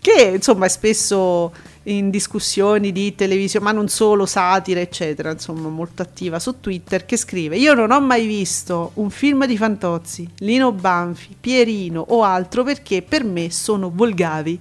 che 0.00 0.30
insomma 0.36 0.64
è 0.64 0.68
spesso 0.70 1.52
in 1.82 2.08
discussioni 2.08 2.92
di 2.92 3.14
televisione, 3.14 3.66
ma 3.66 3.72
non 3.72 3.88
solo, 3.88 4.24
satira, 4.24 4.80
eccetera, 4.80 5.32
insomma, 5.32 5.68
molto 5.68 6.00
attiva 6.00 6.38
su 6.38 6.60
Twitter, 6.60 7.04
che 7.04 7.18
scrive: 7.18 7.58
Io 7.58 7.74
non 7.74 7.90
ho 7.90 8.00
mai 8.00 8.24
visto 8.24 8.92
un 8.94 9.10
film 9.10 9.44
di 9.44 9.58
Fantozzi, 9.58 10.26
Lino 10.38 10.72
Banfi, 10.72 11.36
Pierino 11.38 12.02
o 12.08 12.22
altro 12.22 12.64
perché 12.64 13.02
per 13.02 13.22
me 13.22 13.50
sono 13.50 13.92
volgavi. 13.94 14.58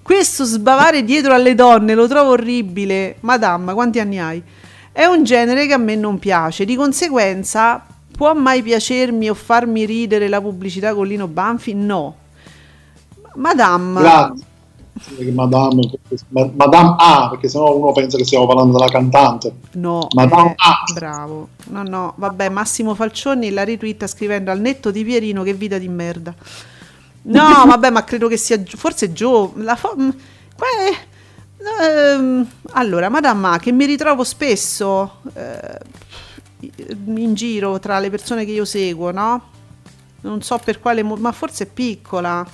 Questo 0.00 0.44
sbavare 0.44 1.04
dietro 1.04 1.34
alle 1.34 1.54
donne 1.54 1.94
lo 1.94 2.08
trovo 2.08 2.30
orribile. 2.30 3.16
Madamma, 3.20 3.74
quanti 3.74 4.00
anni 4.00 4.18
hai? 4.18 4.42
È 4.92 5.04
un 5.04 5.24
genere 5.24 5.66
che 5.66 5.74
a 5.74 5.78
me 5.78 5.94
non 5.94 6.18
piace, 6.18 6.64
di 6.64 6.74
conseguenza 6.74 7.84
può 8.18 8.34
mai 8.34 8.64
piacermi 8.64 9.30
o 9.30 9.34
farmi 9.34 9.86
ridere 9.86 10.26
la 10.26 10.40
pubblicità 10.40 10.92
con 10.92 11.06
Lino 11.06 11.28
Banfi? 11.28 11.72
No. 11.72 12.16
Madame. 13.36 14.00
Grazie 14.00 14.46
Madame, 15.32 15.88
Madame 16.56 16.96
A, 16.98 17.28
perché 17.30 17.48
sennò 17.48 17.76
uno 17.76 17.92
pensa 17.92 18.16
che 18.16 18.24
stiamo 18.24 18.48
parlando 18.48 18.76
della 18.76 18.90
cantante. 18.90 19.52
No, 19.74 20.08
Madame 20.14 20.50
eh, 20.50 20.54
A. 20.56 20.82
Bravo. 20.92 21.48
No, 21.66 21.84
no, 21.84 22.14
vabbè, 22.16 22.48
Massimo 22.48 22.96
Falcioni 22.96 23.50
la 23.50 23.62
ritwitta 23.62 24.08
scrivendo 24.08 24.50
al 24.50 24.60
netto 24.60 24.90
di 24.90 25.04
Pierino 25.04 25.44
che 25.44 25.54
vita 25.54 25.78
di 25.78 25.86
merda. 25.86 26.34
No, 27.22 27.62
vabbè, 27.66 27.90
ma 27.90 28.02
credo 28.02 28.26
che 28.26 28.36
sia 28.36 28.60
forse 28.66 29.12
Gio, 29.12 29.52
la 29.58 29.76
fo- 29.76 29.94
ehm, 31.80 32.46
allora, 32.72 33.08
Madame 33.08 33.48
A, 33.54 33.58
che 33.58 33.70
mi 33.70 33.84
ritrovo 33.84 34.24
spesso 34.24 35.20
eh, 35.34 35.78
in 36.60 37.34
giro 37.34 37.78
tra 37.78 37.98
le 37.98 38.10
persone 38.10 38.44
che 38.44 38.52
io 38.52 38.64
seguo, 38.64 39.10
no? 39.10 39.42
Non 40.22 40.42
so 40.42 40.58
per 40.62 40.80
quale, 40.80 41.02
mo- 41.02 41.16
ma 41.16 41.32
forse 41.32 41.64
è 41.64 41.66
piccola 41.66 42.46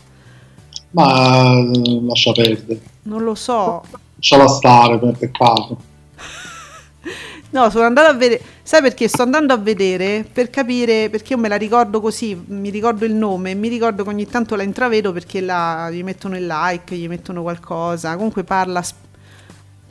ma 0.94 1.60
lascia 2.06 2.32
perdere. 2.32 2.80
Non 3.02 3.22
lo 3.22 3.34
so. 3.34 3.82
Lasciala 4.16 4.46
stare, 4.46 4.98
per 4.98 5.16
peccato. 5.18 5.76
no, 7.50 7.70
sono 7.70 7.84
andato 7.84 8.10
a 8.10 8.14
vedere. 8.14 8.42
Sai 8.62 8.80
perché? 8.80 9.08
Sto 9.08 9.22
andando 9.22 9.52
a 9.52 9.56
vedere 9.56 10.24
per 10.30 10.50
capire 10.50 11.10
perché 11.10 11.34
io 11.34 11.38
me 11.38 11.48
la 11.48 11.56
ricordo 11.56 12.00
così, 12.00 12.40
mi 12.46 12.70
ricordo 12.70 13.04
il 13.04 13.12
nome, 13.12 13.54
mi 13.54 13.68
ricordo 13.68 14.04
che 14.04 14.08
ogni 14.08 14.26
tanto 14.26 14.54
la 14.54 14.62
intravedo 14.62 15.12
perché 15.12 15.40
la, 15.40 15.90
gli 15.90 16.02
mettono 16.02 16.36
il 16.36 16.46
like, 16.46 16.94
gli 16.94 17.08
mettono 17.08 17.42
qualcosa. 17.42 18.14
Comunque 18.14 18.44
parla, 18.44 18.82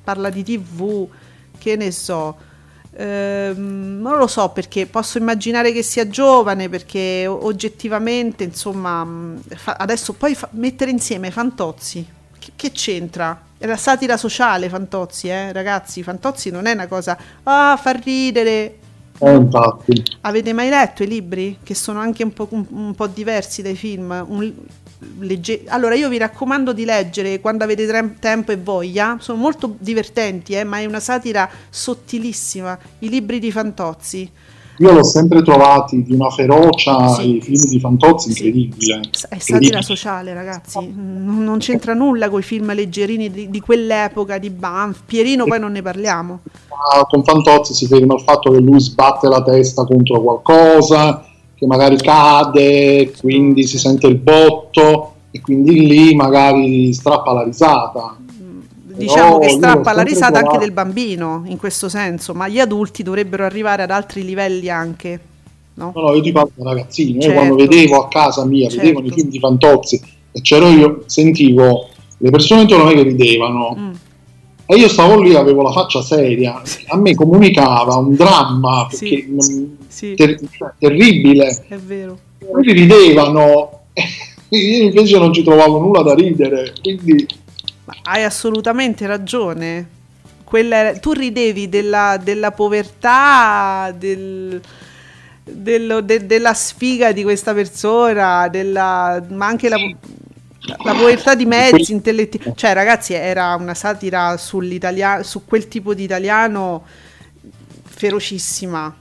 parla 0.03 0.30
di 0.30 0.43
TV, 0.43 1.07
che 1.57 1.76
ne 1.76 1.91
so 1.91 2.51
Ehm, 2.96 4.00
non 4.02 4.18
lo 4.18 4.28
so 4.28 4.50
perché 4.50 4.86
posso 4.86 5.18
immaginare 5.18 5.72
che 5.72 5.82
sia 5.82 6.08
giovane 6.08 6.70
perché 6.70 7.26
oggettivamente 7.26 8.44
insomma 8.44 9.04
mm, 9.04 9.38
fa, 9.56 9.78
adesso 9.80 10.14
poi 10.14 10.36
fa, 10.36 10.48
mettere 10.52 10.91
insieme 10.91 11.32
Fantozzi 11.32 12.06
che, 12.38 12.52
che, 12.56 12.72
c'entra? 12.72 13.41
È 13.58 13.66
la 13.66 13.78
satira 13.78 14.16
sociale 14.16 14.70
Fantozzi 14.70 15.28
eh 15.28 15.52
ragazzi 15.52 16.04
Fantozzi 16.04 16.52
non 16.52 16.68
è 16.68 16.74
una 16.74 16.86
cosa 16.86 17.18
ah 17.41 17.80
fa 17.82 17.91
ridere 17.94 18.78
eh, 19.18 19.48
avete 20.22 20.54
mai 20.54 20.70
letto 20.70 21.02
i 21.02 21.08
libri 21.08 21.60
che 21.64 21.74
sono 21.74 22.00
anche 22.00 22.24
un 22.24 22.34
po', 22.34 22.48
un, 22.52 22.66
un 22.70 22.94
po 22.94 23.08
diversi 23.08 23.62
dai 23.62 23.76
film? 23.76 24.24
Un, 24.28 24.54
legge- 25.20 25.64
allora 25.68 25.95
io 25.95 26.10
vi 26.10 26.18
raccomando 26.18 26.74
di 26.74 26.86
leggere 26.86 27.39
quando 27.39 27.64
avete 27.64 27.86
tre- 27.88 28.16
tempo 28.20 28.51
e 28.51 28.58
voglia, 28.58 29.18
sono 29.20 29.39
molto 29.39 29.76
divertenti, 29.80 30.54
eh, 30.54 30.64
ma 30.64 30.80
è 30.80 30.86
una 30.86 30.99
satira 30.99 31.49
sottilissima, 31.70 32.78
i 32.99 33.10
libri 33.10 33.39
di 33.39 33.51
Fantozzi. 33.51 34.32
Io 34.78 34.91
l'ho 34.91 35.04
sempre 35.04 35.43
trovati 35.43 36.01
di 36.01 36.14
una 36.14 36.32
ferocia 36.32 37.10
sì. 37.10 37.38
i 37.38 37.41
film 37.41 37.64
di 37.70 37.80
Fantozzi 37.80 38.30
incredibile. 38.30 39.01
Sì. 39.12 39.26
È 39.30 39.38
satira 39.38 39.84
sociale, 39.84 40.34
ragazzi. 40.34 40.80
Non, 40.80 41.43
non 41.43 41.60
c'entra 41.60 41.93
nulla 41.93 42.30
con 42.30 42.39
i 42.39 42.43
film 42.43 42.74
leggerini 42.74 43.30
di, 43.30 43.49
di, 43.51 43.60
quell'epoca 43.60 44.39
di 44.39 44.49
Banff. 44.49 45.01
Pierino, 45.06 45.45
poi 45.45 45.60
non 45.60 45.74
ne 45.74 45.84
parliamo. 45.84 46.39
Con 47.08 47.24
Fantozzi 47.24 47.74
si 47.74 47.86
ferma 47.86 48.16
il 48.16 48.22
fatto 48.22 48.49
che 48.49 48.60
lui 48.60 48.80
sbatte 48.80 49.28
la 49.28 49.43
testa 49.43 49.86
contro 49.86 50.22
qualcosa, 50.22 51.24
che 51.64 51.68
magari 51.68 51.95
cade, 51.97 53.14
quindi 53.20 53.66
si 53.66 53.78
sente 53.78 54.07
il 54.07 54.18
botto 54.18 55.14
e 55.32 55.39
quindi 55.39 55.88
lì 55.88 56.14
magari 56.14 56.93
strappa 56.93 57.32
la 57.32 57.43
risata. 57.43 58.18
Diciamo 58.95 59.39
Però 59.39 59.39
che 59.39 59.49
strappa 59.49 59.93
la 59.93 60.03
risata 60.03 60.34
trovato... 60.34 60.47
anche 60.47 60.66
del 60.66 60.74
bambino 60.74 61.43
in 61.45 61.57
questo 61.57 61.89
senso, 61.89 62.34
ma 62.34 62.47
gli 62.47 62.59
adulti 62.59 63.01
dovrebbero 63.01 63.43
arrivare 63.43 63.82
ad 63.82 63.89
altri 63.89 64.24
livelli 64.24 64.70
anche. 64.70 65.20
No, 65.76 65.91
no, 65.95 66.01
no 66.01 66.14
io 66.14 66.22
ti 66.22 66.32
parlo 66.32 66.51
da 66.53 66.70
ragazzino, 66.70 67.20
certo. 67.20 67.28
io 67.28 67.34
quando 67.34 67.55
vedevo 67.55 68.03
a 68.03 68.07
casa 68.07 68.45
mia, 68.45 68.70
certo. 68.70 68.86
vedevo 68.86 69.07
i 69.07 69.11
film 69.11 69.30
di 69.30 69.39
Fantozzi 69.39 70.01
e 70.32 70.41
c'ero 70.41 70.68
io, 70.70 71.03
sentivo 71.07 71.88
le 72.18 72.30
persone 72.30 72.61
intorno 72.61 72.84
a 72.84 72.88
me 72.88 72.93
che 72.93 73.03
ridevano. 73.03 73.76
Mm. 73.78 73.91
E 74.66 74.76
io 74.76 74.88
stavo 74.88 75.22
lì, 75.22 75.36
avevo 75.36 75.61
la 75.61 75.72
faccia 75.72 76.01
seria, 76.01 76.61
a 76.88 76.97
me 76.97 77.14
comunicava 77.16 77.95
un 77.95 78.16
dramma 78.16 78.88
sì 78.89 79.28
sì. 79.93 80.16
ter- 80.16 80.39
terribile. 80.80 81.66
È 81.68 81.78
vero. 81.78 82.18
Quelli 82.39 82.74
ridevano, 82.74 83.84
io 84.49 84.84
invece 84.84 85.20
non 85.20 85.32
ci 85.32 85.43
trovavo 85.43 85.80
nulla 85.80 86.01
da 86.01 86.16
ridere, 86.16 86.74
quindi... 86.82 87.26
Hai 88.03 88.24
assolutamente 88.24 89.05
ragione. 89.05 90.01
Quella, 90.43 90.97
tu 90.99 91.14
ridevi 91.14 91.70
della, 91.70 92.20
della 92.22 92.51
povertà, 92.51 93.93
del, 93.97 94.59
dello, 95.43 96.01
de, 96.01 96.26
della 96.26 96.53
sfiga 96.53 97.11
di 97.11 97.24
questa 97.24 97.53
persona, 97.53 98.47
della, 98.49 99.24
ma 99.30 99.45
anche 99.47 99.70
la, 99.70 99.78
la 100.66 100.93
povertà 100.93 101.36
di 101.36 101.45
mezzi 101.45 101.91
intellettivi. 101.91 102.53
Cioè, 102.55 102.74
ragazzi, 102.74 103.14
era 103.14 103.55
una 103.55 103.74
satira 103.74 104.38
sull'italiano, 104.38 105.24
su 105.24 105.45
quel 105.45 105.68
tipo 105.68 105.93
di 105.93 106.03
italiano 106.03 106.84
ferocissima. 107.84 108.95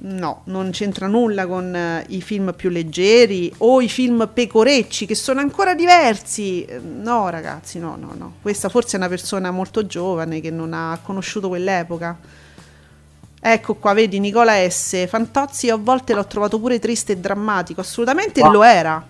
No, 0.00 0.42
non 0.44 0.70
c'entra 0.70 1.06
nulla 1.06 1.46
con 1.46 1.72
uh, 1.74 2.12
i 2.12 2.20
film 2.20 2.52
più 2.54 2.68
leggeri 2.68 3.50
o 3.58 3.80
i 3.80 3.88
film 3.88 4.28
pecorecci 4.30 5.06
che 5.06 5.14
sono 5.14 5.40
ancora 5.40 5.74
diversi. 5.74 6.66
No, 6.82 7.30
ragazzi, 7.30 7.78
no, 7.78 7.96
no, 7.98 8.12
no. 8.14 8.34
Questa 8.42 8.68
forse 8.68 8.96
è 8.96 8.98
una 8.98 9.08
persona 9.08 9.50
molto 9.50 9.86
giovane 9.86 10.40
che 10.40 10.50
non 10.50 10.74
ha 10.74 10.98
conosciuto 11.02 11.48
quell'epoca. 11.48 12.18
Ecco 13.40 13.74
qua, 13.76 13.94
vedi 13.94 14.20
Nicola 14.20 14.68
S. 14.68 15.06
Fantozzi 15.08 15.70
a 15.70 15.76
volte 15.76 16.12
l'ho 16.12 16.26
trovato 16.26 16.58
pure 16.58 16.78
triste 16.78 17.12
e 17.12 17.16
drammatico, 17.16 17.80
assolutamente 17.80 18.42
ah. 18.42 18.50
lo 18.50 18.62
era. 18.62 19.06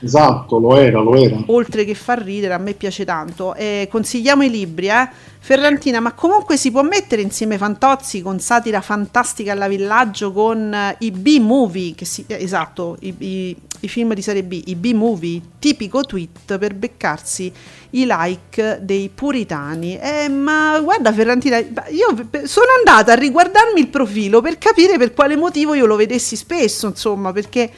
Esatto, 0.00 0.58
lo 0.58 0.76
era, 0.76 1.00
lo 1.00 1.16
era. 1.16 1.42
Oltre 1.46 1.84
che 1.84 1.94
far 1.94 2.22
ridere, 2.22 2.54
a 2.54 2.58
me 2.58 2.74
piace 2.74 3.04
tanto. 3.04 3.54
Eh, 3.54 3.88
consigliamo 3.90 4.44
i 4.44 4.50
libri, 4.50 4.88
eh? 4.88 5.08
Ferrantina, 5.40 5.98
ma 5.98 6.12
comunque 6.12 6.56
si 6.56 6.70
può 6.70 6.82
mettere 6.82 7.22
insieme 7.22 7.58
Fantozzi 7.58 8.22
con 8.22 8.38
satira 8.38 8.80
fantastica 8.80 9.52
alla 9.52 9.66
villaggio 9.66 10.32
con 10.32 10.72
eh, 10.72 10.96
i 11.00 11.10
B-movie, 11.10 11.94
si, 12.02 12.24
eh, 12.26 12.42
esatto, 12.42 12.96
i, 13.00 13.14
i, 13.18 13.56
i, 13.80 13.88
film 13.88 14.14
di 14.14 14.22
serie 14.22 14.44
B, 14.44 14.62
i 14.66 14.76
B-movie, 14.76 15.40
tipico 15.58 16.04
tweet 16.04 16.58
per 16.58 16.74
beccarsi 16.74 17.52
i 17.90 18.06
like 18.06 18.80
dei 18.82 19.10
puritani. 19.12 19.98
Eh, 19.98 20.28
ma 20.28 20.78
guarda 20.80 21.12
Ferrantina, 21.12 21.58
io 21.58 22.28
sono 22.44 22.66
andata 22.76 23.12
a 23.12 23.16
riguardarmi 23.16 23.80
il 23.80 23.88
profilo 23.88 24.40
per 24.40 24.58
capire 24.58 24.98
per 24.98 25.14
quale 25.14 25.36
motivo 25.36 25.74
io 25.74 25.86
lo 25.86 25.96
vedessi 25.96 26.36
spesso, 26.36 26.86
insomma, 26.86 27.32
perché 27.32 27.70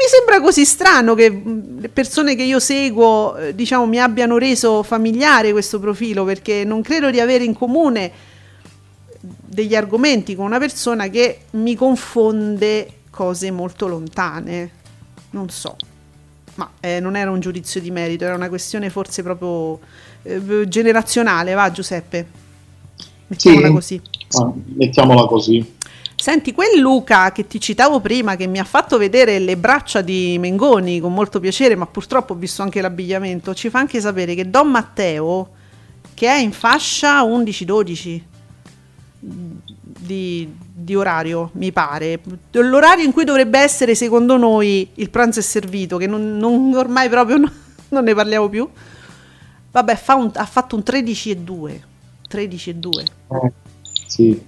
mi 0.00 0.06
sembra 0.08 0.40
così 0.40 0.64
strano 0.64 1.14
che 1.14 1.28
le 1.78 1.88
persone 1.90 2.34
che 2.34 2.42
io 2.42 2.58
seguo, 2.58 3.36
eh, 3.36 3.54
diciamo, 3.54 3.86
mi 3.86 4.00
abbiano 4.00 4.38
reso 4.38 4.82
familiare 4.82 5.52
questo 5.52 5.78
profilo 5.78 6.24
perché 6.24 6.64
non 6.64 6.80
credo 6.80 7.10
di 7.10 7.20
avere 7.20 7.44
in 7.44 7.52
comune 7.54 8.10
degli 9.20 9.74
argomenti 9.74 10.34
con 10.34 10.46
una 10.46 10.58
persona 10.58 11.08
che 11.08 11.40
mi 11.50 11.74
confonde 11.74 13.00
cose 13.10 13.50
molto 13.50 13.86
lontane. 13.88 14.70
Non 15.32 15.50
so. 15.50 15.76
ma 16.54 16.70
eh, 16.80 16.98
non 17.00 17.14
era 17.16 17.30
un 17.30 17.40
giudizio 17.40 17.80
di 17.80 17.90
merito, 17.90 18.24
era 18.24 18.34
una 18.34 18.48
questione 18.48 18.90
forse 18.90 19.22
proprio 19.22 19.78
eh, 20.22 20.66
generazionale, 20.68 21.54
va 21.54 21.70
Giuseppe? 21.70 22.26
Mettiamola 23.28 23.66
Sì. 23.68 23.72
così. 23.72 24.02
Ah, 24.32 24.52
mettiamola 24.76 25.26
così. 25.26 25.74
Senti, 26.20 26.52
quel 26.52 26.78
Luca 26.78 27.32
che 27.32 27.46
ti 27.46 27.58
citavo 27.58 27.98
prima, 28.00 28.36
che 28.36 28.46
mi 28.46 28.58
ha 28.58 28.64
fatto 28.64 28.98
vedere 28.98 29.38
le 29.38 29.56
braccia 29.56 30.02
di 30.02 30.36
Mengoni 30.38 31.00
con 31.00 31.14
molto 31.14 31.40
piacere, 31.40 31.76
ma 31.76 31.86
purtroppo 31.86 32.34
ho 32.34 32.36
visto 32.36 32.60
anche 32.60 32.82
l'abbigliamento, 32.82 33.54
ci 33.54 33.70
fa 33.70 33.78
anche 33.78 34.00
sapere 34.02 34.34
che 34.34 34.50
Don 34.50 34.68
Matteo, 34.70 35.48
che 36.12 36.28
è 36.28 36.36
in 36.38 36.52
fascia 36.52 37.22
11-12 37.24 38.20
di, 39.18 40.52
di 40.74 40.94
orario, 40.94 41.50
mi 41.54 41.72
pare, 41.72 42.20
l'orario 42.50 43.04
in 43.06 43.12
cui 43.12 43.24
dovrebbe 43.24 43.58
essere 43.58 43.94
secondo 43.94 44.36
noi 44.36 44.90
il 44.96 45.08
pranzo 45.08 45.38
è 45.38 45.42
servito, 45.42 45.96
che 45.96 46.06
non, 46.06 46.36
non- 46.36 46.74
ormai 46.74 47.08
proprio 47.08 47.38
no- 47.38 47.52
non 47.88 48.04
ne 48.04 48.14
parliamo 48.14 48.48
più, 48.50 48.68
vabbè, 49.70 49.96
fa 49.96 50.16
un- 50.16 50.30
ha 50.34 50.44
fatto 50.44 50.76
un 50.76 50.82
13-2. 50.84 51.80
13-2. 52.30 52.88
Eh, 53.00 53.52
sì, 54.06 54.42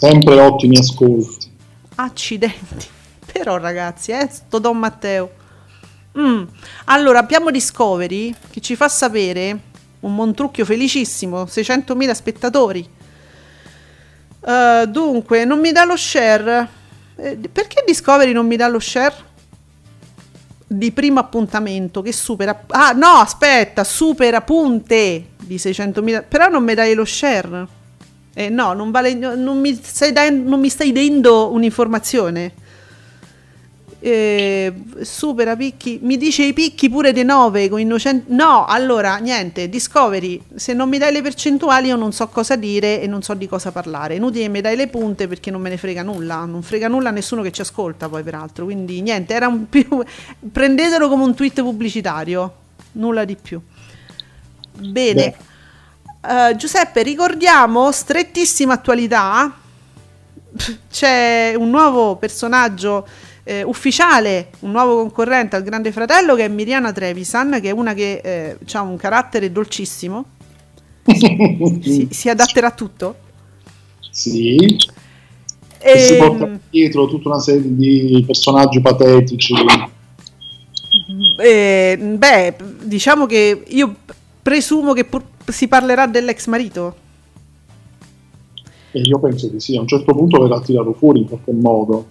sempre 0.00 0.40
ottimi 0.40 0.78
ascolti. 0.78 1.50
Accidenti. 1.96 2.86
Però 3.30 3.58
ragazzi, 3.58 4.12
eh, 4.12 4.28
sto 4.30 4.58
Don 4.58 4.78
Matteo. 4.78 5.30
Mm. 6.18 6.44
Allora, 6.86 7.18
abbiamo 7.18 7.50
Discovery 7.50 8.34
che 8.50 8.60
ci 8.60 8.76
fa 8.76 8.88
sapere 8.88 9.68
un 10.00 10.14
Montrucchio 10.14 10.64
felicissimo, 10.64 11.44
600.000 11.44 12.10
spettatori. 12.12 12.88
Eh, 14.42 14.84
dunque, 14.88 15.44
non 15.44 15.60
mi 15.60 15.70
dà 15.70 15.84
lo 15.84 15.96
share. 15.96 16.68
Eh, 17.16 17.38
perché 17.52 17.84
Discovery 17.86 18.32
non 18.32 18.46
mi 18.46 18.56
dà 18.56 18.68
lo 18.68 18.80
share? 18.80 19.28
Di 20.66 20.92
primo 20.92 21.20
appuntamento 21.20 22.00
che 22.00 22.12
supera... 22.12 22.64
Ah, 22.68 22.92
no, 22.92 23.18
aspetta, 23.18 23.84
supera 23.84 24.40
punte 24.40 25.26
di 25.36 25.56
600.000. 25.56 26.24
Però 26.26 26.48
non 26.48 26.64
mi 26.64 26.72
dai 26.72 26.94
lo 26.94 27.04
share. 27.04 27.78
Eh, 28.32 28.48
no, 28.48 28.72
non, 28.72 28.90
vale, 28.90 29.14
non, 29.14 29.58
mi 29.60 29.74
stai 29.82 30.12
dan- 30.12 30.44
non 30.44 30.60
mi 30.60 30.68
stai 30.68 30.92
dando 30.92 31.52
un'informazione. 31.52 32.52
Eh, 34.02 34.72
supera 35.02 35.56
picchi, 35.56 35.98
mi 36.02 36.16
dice 36.16 36.44
i 36.44 36.54
picchi 36.54 36.88
pure 36.88 37.12
dei 37.12 37.24
9 37.24 37.68
con 37.68 37.80
innocenti. 37.80 38.32
No, 38.32 38.64
allora 38.64 39.16
niente. 39.16 39.68
Discovery, 39.68 40.40
se 40.54 40.72
non 40.72 40.88
mi 40.88 40.96
dai 40.96 41.12
le 41.12 41.20
percentuali, 41.20 41.88
io 41.88 41.96
non 41.96 42.12
so 42.12 42.28
cosa 42.28 42.56
dire 42.56 43.02
e 43.02 43.06
non 43.06 43.20
so 43.20 43.34
di 43.34 43.46
cosa 43.46 43.72
parlare. 43.72 44.14
Inutile 44.14 44.44
che 44.44 44.48
mi 44.48 44.60
dai 44.62 44.76
le 44.76 44.86
punte 44.88 45.28
perché 45.28 45.50
non 45.50 45.60
me 45.60 45.68
ne 45.68 45.76
frega 45.76 46.02
nulla. 46.02 46.44
Non 46.46 46.62
frega 46.62 46.88
nulla 46.88 47.10
a 47.10 47.12
nessuno 47.12 47.42
che 47.42 47.50
ci 47.50 47.60
ascolta, 47.60 48.08
poi 48.08 48.22
peraltro. 48.22 48.64
Quindi 48.64 49.02
niente, 49.02 49.34
era 49.34 49.48
un 49.48 49.68
più. 49.68 49.86
Prendetelo 50.50 51.08
come 51.08 51.24
un 51.24 51.34
tweet 51.34 51.60
pubblicitario, 51.60 52.54
nulla 52.92 53.24
di 53.26 53.36
più. 53.36 53.60
Bene. 54.78 55.34
Eh, 56.22 56.54
Giuseppe, 56.56 57.02
ricordiamo, 57.02 57.90
strettissima 57.92 58.74
attualità, 58.74 59.58
c'è 60.90 61.54
un 61.56 61.70
nuovo 61.70 62.16
personaggio 62.16 63.06
eh, 63.44 63.62
ufficiale, 63.62 64.50
un 64.60 64.72
nuovo 64.72 64.96
concorrente 64.96 65.56
al 65.56 65.62
Grande 65.62 65.92
Fratello 65.92 66.34
che 66.34 66.44
è 66.44 66.48
Miriana 66.48 66.92
Trevisan, 66.92 67.58
che 67.62 67.68
è 67.70 67.72
una 67.72 67.94
che 67.94 68.58
ha 68.72 68.80
un 68.82 68.96
carattere 68.96 69.50
dolcissimo, 69.50 70.24
si, 71.78 72.08
si 72.10 72.28
adatterà 72.28 72.68
a 72.68 72.72
tutto. 72.72 73.20
Sì, 74.10 74.56
e 75.92 75.98
si 75.98 76.14
Ehm, 76.14 76.16
porta 76.16 76.48
dietro 76.70 77.06
tutta 77.08 77.28
una 77.30 77.40
serie 77.40 77.74
di 77.74 78.22
personaggi 78.26 78.80
patetici. 78.80 79.54
eh, 81.36 81.96
beh, 82.16 82.56
diciamo 82.82 83.26
che 83.26 83.62
io 83.68 83.96
presumo 84.42 84.92
che 84.92 85.04
pur- 85.04 85.26
si 85.50 85.68
parlerà 85.68 86.06
dell'ex 86.06 86.46
marito. 86.46 86.96
E 88.92 89.00
io 89.00 89.18
penso 89.20 89.46
di 89.48 89.60
sì, 89.60 89.76
a 89.76 89.80
un 89.80 89.86
certo 89.86 90.12
punto 90.14 90.40
verrà 90.42 90.60
tirato 90.60 90.92
fuori 90.92 91.20
in 91.20 91.28
qualche 91.28 91.52
modo. 91.52 92.06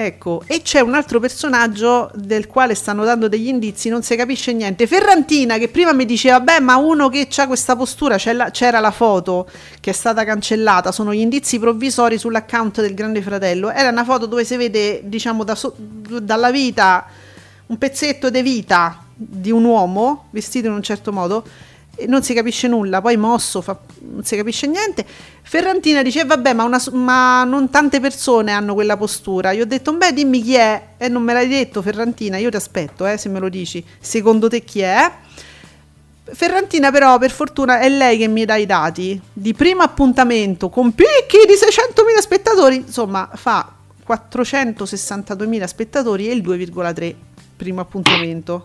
Ecco, 0.00 0.42
e 0.46 0.62
c'è 0.62 0.78
un 0.78 0.94
altro 0.94 1.18
personaggio 1.18 2.08
del 2.14 2.46
quale 2.46 2.76
stanno 2.76 3.04
dando 3.04 3.26
degli 3.26 3.48
indizi, 3.48 3.88
non 3.88 4.04
si 4.04 4.14
capisce 4.14 4.52
niente. 4.52 4.86
Ferrantina, 4.86 5.58
che 5.58 5.66
prima 5.66 5.92
mi 5.92 6.04
diceva, 6.04 6.38
beh, 6.38 6.60
ma 6.60 6.76
uno 6.76 7.08
che 7.08 7.26
ha 7.36 7.46
questa 7.48 7.74
postura, 7.74 8.16
la- 8.32 8.52
c'era 8.52 8.78
la 8.78 8.92
foto 8.92 9.48
che 9.80 9.90
è 9.90 9.92
stata 9.92 10.24
cancellata, 10.24 10.92
sono 10.92 11.12
gli 11.12 11.18
indizi 11.18 11.58
provvisori 11.58 12.16
sull'account 12.16 12.80
del 12.80 12.94
Grande 12.94 13.22
Fratello. 13.22 13.72
Era 13.72 13.88
una 13.88 14.04
foto 14.04 14.26
dove 14.26 14.44
si 14.44 14.54
vede, 14.56 15.02
diciamo, 15.04 15.42
da 15.42 15.56
so- 15.56 15.74
dalla 15.76 16.52
vita, 16.52 17.04
un 17.66 17.76
pezzetto 17.76 18.30
di 18.30 18.40
vita 18.40 19.02
di 19.16 19.50
un 19.50 19.64
uomo 19.64 20.26
vestito 20.30 20.68
in 20.68 20.74
un 20.74 20.82
certo 20.82 21.12
modo. 21.12 21.42
Non 22.06 22.22
si 22.22 22.32
capisce 22.32 22.68
nulla, 22.68 23.00
poi 23.00 23.16
mosso, 23.16 23.60
fa- 23.60 23.78
non 24.00 24.22
si 24.22 24.36
capisce 24.36 24.66
niente. 24.66 25.04
Ferrantina 25.42 26.02
dice: 26.02 26.24
Vabbè, 26.24 26.52
ma, 26.52 26.64
una 26.64 26.80
ma 26.92 27.44
non 27.44 27.70
tante 27.70 27.98
persone 27.98 28.52
hanno 28.52 28.74
quella 28.74 28.96
postura. 28.96 29.50
Io 29.50 29.62
ho 29.62 29.66
detto: 29.66 29.92
Beh, 29.92 30.12
dimmi 30.12 30.42
chi 30.42 30.54
è. 30.54 30.82
E 30.96 31.08
non 31.08 31.22
me 31.22 31.32
l'hai 31.32 31.48
detto, 31.48 31.82
Ferrantina. 31.82 32.36
Io 32.36 32.50
ti 32.50 32.56
aspetto, 32.56 33.06
eh, 33.06 33.16
se 33.16 33.28
me 33.28 33.40
lo 33.40 33.48
dici. 33.48 33.84
Secondo 33.98 34.48
te 34.48 34.62
chi 34.62 34.80
è? 34.80 35.10
Ferrantina, 36.30 36.90
però, 36.90 37.18
per 37.18 37.30
fortuna 37.30 37.80
è 37.80 37.88
lei 37.88 38.18
che 38.18 38.28
mi 38.28 38.44
dà 38.44 38.56
i 38.56 38.66
dati. 38.66 39.20
Di 39.32 39.54
primo 39.54 39.82
appuntamento 39.82 40.68
con 40.68 40.94
picchi 40.94 41.46
di 41.46 41.54
600.000 41.54 42.20
spettatori. 42.20 42.76
Insomma, 42.76 43.28
fa 43.34 43.72
462.000 44.06 45.64
spettatori 45.64 46.28
e 46.28 46.34
il 46.34 46.42
2,3 46.42 47.14
primo 47.56 47.80
appuntamento 47.80 48.64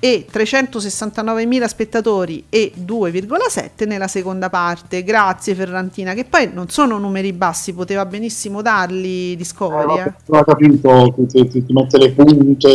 e 0.00 0.26
369.000 0.32 1.64
spettatori 1.66 2.44
e 2.48 2.72
2,7 2.78 3.86
nella 3.86 4.06
seconda 4.08 4.48
parte. 4.48 5.02
Grazie 5.02 5.54
Ferrantina, 5.54 6.14
che 6.14 6.24
poi 6.24 6.50
non 6.52 6.68
sono 6.68 6.98
numeri 6.98 7.32
bassi, 7.32 7.72
poteva 7.72 8.06
benissimo 8.06 8.62
darli 8.62 9.32
Eh, 9.32 9.36
Discovery. 9.36 9.98
eh. 10.00 10.12
ho 10.26 10.44
capito, 10.44 11.14
ti, 11.28 11.48
ti- 11.48 11.64
ti 11.64 11.72
mette 11.72 11.98
le 11.98 12.12
punte, 12.12 12.68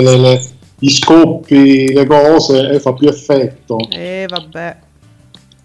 le- 0.00 0.16
le- 0.16 0.48
gli 0.78 0.90
scoppi, 0.90 1.92
le 1.92 2.06
cose 2.06 2.70
e 2.70 2.78
fa 2.80 2.92
più 2.92 3.08
effetto. 3.08 3.78
E 3.90 4.26
vabbè. 4.28 4.76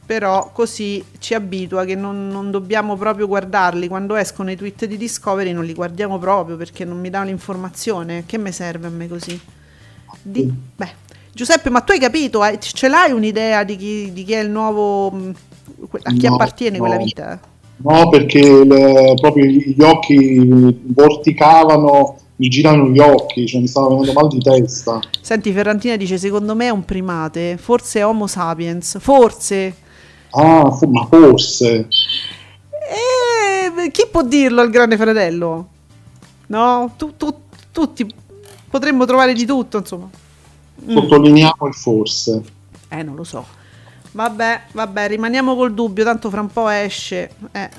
Però 0.05 0.49
così 0.51 1.03
ci 1.19 1.33
abitua 1.33 1.85
che 1.85 1.95
non, 1.95 2.27
non 2.27 2.51
dobbiamo 2.51 2.97
proprio 2.97 3.25
guardarli. 3.27 3.87
Quando 3.87 4.15
escono 4.15 4.51
i 4.51 4.57
tweet 4.57 4.85
di 4.85 4.97
Discovery 4.97 5.53
non 5.53 5.63
li 5.63 5.73
guardiamo 5.73 6.17
proprio 6.19 6.57
perché 6.57 6.83
non 6.83 6.99
mi 6.99 7.09
dà 7.09 7.23
l'informazione. 7.23 8.23
Che 8.25 8.37
mi 8.37 8.51
serve 8.51 8.87
a 8.87 8.89
me 8.89 9.07
così? 9.07 9.39
Di- 10.21 10.51
beh, 10.75 10.91
Giuseppe, 11.33 11.69
ma 11.69 11.81
tu 11.81 11.91
hai 11.93 11.99
capito? 11.99 12.41
Hai- 12.41 12.59
Ce 12.59 12.87
l'hai 12.87 13.11
un'idea 13.11 13.63
di 13.63 13.75
chi, 13.75 14.13
di 14.13 14.23
chi 14.23 14.33
è 14.33 14.39
il 14.39 14.49
nuovo... 14.49 15.09
que- 15.89 15.99
A 16.03 16.11
chi 16.11 16.27
No, 16.27 16.33
appartiene 16.35 16.77
quella 16.77 16.97
no. 16.97 17.03
vita? 17.03 17.39
No, 17.77 18.09
perché 18.09 18.63
le- 18.63 19.15
proprio 19.19 19.45
gli 19.45 19.81
occhi 19.81 20.39
vorticavano, 20.85 22.17
mi 22.35 22.47
girano 22.49 22.87
gli 22.89 22.99
occhi, 22.99 23.47
cioè 23.47 23.61
mi 23.61 23.67
stava 23.67 23.87
venendo 23.89 24.13
mal 24.13 24.27
di 24.27 24.37
testa. 24.39 24.99
Senti, 25.21 25.51
Ferrantina 25.51 25.95
dice: 25.95 26.17
Secondo 26.19 26.55
me 26.55 26.67
è 26.67 26.69
un 26.69 26.85
primate, 26.85 27.57
forse 27.57 27.99
è 27.99 28.05
Homo 28.05 28.27
sapiens, 28.27 28.99
forse. 28.99 29.75
Ah, 30.31 30.63
ma 30.87 31.05
forse. 31.09 31.87
Eh, 32.69 33.91
chi 33.91 34.05
può 34.09 34.23
dirlo 34.23 34.61
al 34.61 34.69
grande 34.69 34.97
fratello? 34.97 35.67
No, 36.47 36.93
Tu- 36.95 37.15
tu- 37.17 37.33
tutti 37.71 38.05
potremmo 38.69 39.05
trovare 39.05 39.33
di 39.33 39.45
tutto, 39.45 39.77
insomma. 39.77 40.09
Mm. 40.85 40.95
Sottolineiamo 40.95 41.67
il 41.67 41.73
forse. 41.73 42.43
Eh, 42.89 43.03
non 43.03 43.15
lo 43.15 43.23
so. 43.23 43.45
Vabbè, 44.11 44.61
vabbè, 44.73 45.07
rimaniamo 45.07 45.55
col 45.55 45.73
dubbio, 45.73 46.03
tanto 46.03 46.29
fra 46.29 46.41
un 46.41 46.51
po' 46.51 46.67
esce. 46.69 47.31
Eh, 47.51 47.69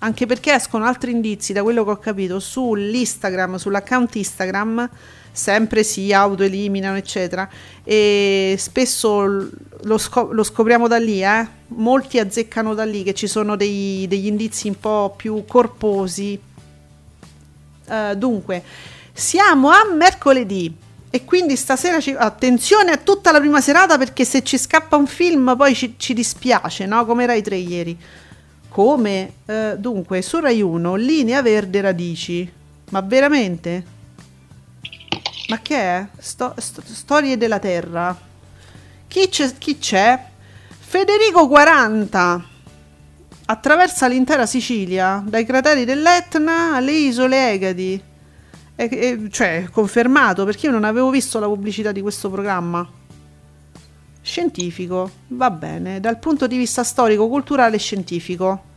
Anche 0.00 0.26
perché 0.26 0.52
escono 0.54 0.84
altri 0.84 1.12
indizi, 1.12 1.52
da 1.52 1.62
quello 1.62 1.84
che 1.84 1.90
ho 1.90 1.98
capito, 1.98 2.40
sull'Instagram, 2.40 3.54
sull'account 3.54 4.16
Instagram, 4.16 4.90
sempre 5.30 5.84
si 5.84 6.12
autoeliminano, 6.12 6.96
eccetera. 6.96 7.48
E 7.84 8.56
spesso 8.58 9.24
lo, 9.82 9.98
scop- 9.98 10.32
lo 10.32 10.42
scopriamo 10.42 10.88
da 10.88 10.98
lì, 10.98 11.22
eh. 11.22 11.46
Molti 11.68 12.18
azzeccano 12.18 12.74
da 12.74 12.84
lì 12.84 13.04
che 13.04 13.14
ci 13.14 13.28
sono 13.28 13.54
dei- 13.54 14.06
degli 14.08 14.26
indizi 14.26 14.66
un 14.66 14.80
po' 14.80 15.14
più 15.16 15.44
corposi. 15.46 16.36
Eh, 17.88 18.14
dunque, 18.16 18.62
siamo 19.12 19.68
a 19.70 19.84
mercoledì. 19.96 20.74
E 21.14 21.26
quindi 21.26 21.56
stasera 21.56 22.00
ci- 22.00 22.14
attenzione 22.16 22.90
a 22.90 22.96
tutta 22.96 23.32
la 23.32 23.38
prima 23.38 23.60
serata 23.60 23.98
perché 23.98 24.24
se 24.24 24.42
ci 24.42 24.56
scappa 24.56 24.96
un 24.96 25.06
film 25.06 25.54
poi 25.58 25.74
ci, 25.74 25.96
ci 25.98 26.14
dispiace, 26.14 26.86
no? 26.86 27.04
Come 27.04 27.26
Rai 27.26 27.42
3 27.42 27.56
ieri. 27.56 27.98
Come? 28.68 29.32
Eh, 29.44 29.74
dunque, 29.78 30.22
su 30.22 30.40
Rai 30.40 30.62
1, 30.62 30.94
Linea 30.94 31.42
Verde 31.42 31.82
Radici. 31.82 32.50
Ma 32.90 33.02
veramente? 33.02 33.84
Ma 35.48 35.58
che 35.60 35.76
è? 35.76 36.06
Sto- 36.18 36.54
sto- 36.56 36.82
storie 36.86 37.36
della 37.36 37.58
Terra. 37.58 38.18
Chi 39.06 39.28
c'è? 39.28 39.52
Chi 39.58 39.76
c'è? 39.76 40.18
Federico 40.80 41.46
40. 41.46 42.42
Attraversa 43.44 44.06
l'intera 44.08 44.46
Sicilia, 44.46 45.22
dai 45.26 45.44
crateri 45.44 45.84
dell'Etna 45.84 46.74
alle 46.76 46.92
isole 46.92 47.50
Egadi. 47.52 48.02
È, 48.82 48.88
è- 48.88 49.28
cioè, 49.30 49.68
confermato 49.70 50.44
perché 50.44 50.66
io 50.66 50.72
non 50.72 50.82
avevo 50.84 51.10
visto 51.10 51.38
la 51.38 51.46
pubblicità 51.46 51.92
di 51.92 52.00
questo 52.00 52.28
programma. 52.30 52.86
Scientifico, 54.20 55.10
va 55.28 55.50
bene, 55.50 56.00
dal 56.00 56.18
punto 56.18 56.46
di 56.46 56.56
vista 56.56 56.82
storico, 56.82 57.28
culturale 57.28 57.76
e 57.76 57.78
scientifico. 57.78 58.70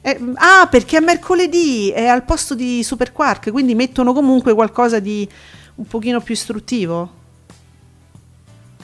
Eh, 0.00 0.18
ah, 0.34 0.66
perché 0.70 0.96
è 0.96 1.00
mercoledì, 1.00 1.90
è 1.90 2.06
al 2.06 2.24
posto 2.24 2.54
di 2.54 2.82
Super 2.82 3.12
Quark, 3.12 3.50
quindi 3.50 3.74
mettono 3.74 4.12
comunque 4.12 4.54
qualcosa 4.54 4.98
di 4.98 5.28
un 5.76 5.86
pochino 5.86 6.20
più 6.20 6.34
istruttivo. 6.34 7.20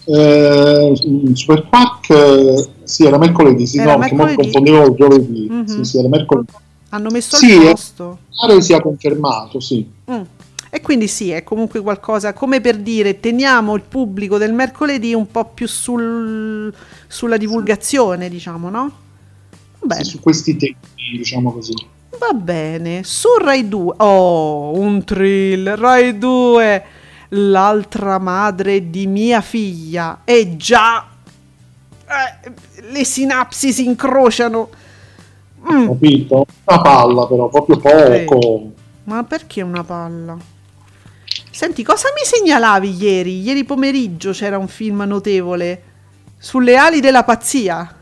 Eh, 0.05 0.93
Super 1.35 1.67
Quark, 1.69 2.11
eh, 2.11 2.69
sì, 2.85 3.05
era 3.05 3.19
mercoledì, 3.19 3.67
sì, 3.67 3.79
Era 3.79 3.93
no, 3.93 3.99
mercoledì. 3.99 4.37
confondevo 4.37 4.87
il 4.87 4.95
giovedì. 4.97 5.47
Mhm. 5.51 5.65
Sì, 5.67 5.85
sì, 5.85 5.99
era 5.99 6.09
mercoledì. 6.09 6.53
Hanno 6.91 7.11
messo 7.11 7.37
al 7.37 7.43
eh. 7.51 7.71
posto. 7.71 8.19
Pare 8.41 8.61
sia 8.63 8.81
confermato, 8.81 9.61
sì. 9.61 9.87
Mm. 10.11 10.23
E 10.71 10.81
quindi 10.83 11.09
sì, 11.09 11.31
è 11.31 11.43
comunque 11.45 11.81
qualcosa 11.81 12.33
come 12.35 12.61
per 12.61 12.77
dire 12.77 13.21
teniamo 13.21 13.75
il 13.75 13.83
pubblico 13.83 14.37
del 14.37 14.53
mercoledì 14.53 15.15
un 15.15 15.27
po' 15.31 15.47
più 15.47 15.67
sul- 15.67 16.73
sulla 17.07 17.37
divulgazione, 17.39 18.29
diciamo, 18.29 18.69
no? 18.69 18.91
Bene, 19.81 20.05
Su 20.05 20.21
questi 20.21 20.57
temi, 20.57 20.77
diciamo 21.17 21.53
così. 21.53 21.73
va 22.19 22.33
bene. 22.35 23.03
Su 23.05 23.29
Rai 23.41 23.69
2, 23.69 23.95
oh, 23.99 24.79
un 24.79 25.05
thriller, 25.05 25.79
Rai 25.79 26.19
2, 26.19 26.85
l'altra 27.31 28.19
madre 28.19 28.91
di 28.91 29.07
mia 29.07 29.41
figlia. 29.41 30.21
E 30.25 30.57
già, 30.57 31.07
eh, 32.07 32.51
le 32.91 33.05
sinapsi 33.05 33.73
si 33.73 33.85
incrociano. 33.87 34.69
Mm, 35.73 35.87
Capito? 35.89 36.47
Una 36.65 36.81
palla 36.83 37.27
però, 37.27 37.49
proprio 37.49 37.79
poco. 37.79 38.73
Ma 39.05 39.25
perché 39.25 39.63
una 39.63 39.85
palla? 39.85 40.37
Senti, 41.59 41.83
cosa 41.83 42.11
mi 42.15 42.25
segnalavi 42.25 42.97
ieri? 43.03 43.41
Ieri 43.41 43.65
pomeriggio 43.65 44.31
c'era 44.31 44.59
un 44.59 44.69
film 44.69 45.03
notevole 45.09 45.83
sulle 46.39 46.77
ali 46.77 47.01
della 47.01 47.25
pazzia. 47.25 47.97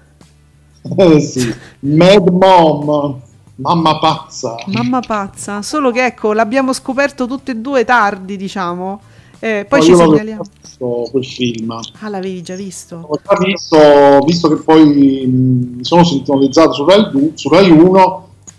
Eh 0.94 1.20
sì. 1.20 1.54
Mad 1.78 2.28
Mom, 2.28 3.18
mamma 3.54 3.98
pazza. 3.98 4.56
Mamma 4.66 5.00
pazza, 5.00 5.62
solo 5.62 5.90
che 5.90 6.04
ecco, 6.04 6.34
l'abbiamo 6.34 6.74
scoperto 6.74 7.26
tutte 7.26 7.52
e 7.52 7.56
due 7.56 7.86
tardi, 7.86 8.36
diciamo. 8.36 9.00
Eh, 9.38 9.64
poi 9.66 9.78
Ma 9.78 9.84
ci 9.86 9.94
segnaliamo. 9.94 10.42
visto 10.60 11.08
quel 11.10 11.24
film. 11.24 11.80
Ah, 12.00 12.08
l'avevi 12.10 12.42
già 12.42 12.56
visto? 12.56 13.06
Ho 13.08 13.18
già 13.26 13.38
visto, 13.42 13.78
visto 14.26 14.48
che 14.50 14.56
poi 14.56 15.26
mh, 15.26 15.76
mi 15.76 15.84
sono 15.84 16.04
sintonizzato 16.04 16.72
su 16.74 16.84
Rai, 16.84 17.10
du- 17.10 17.32
su 17.32 17.48
Rai 17.48 17.70
1, 17.70 17.98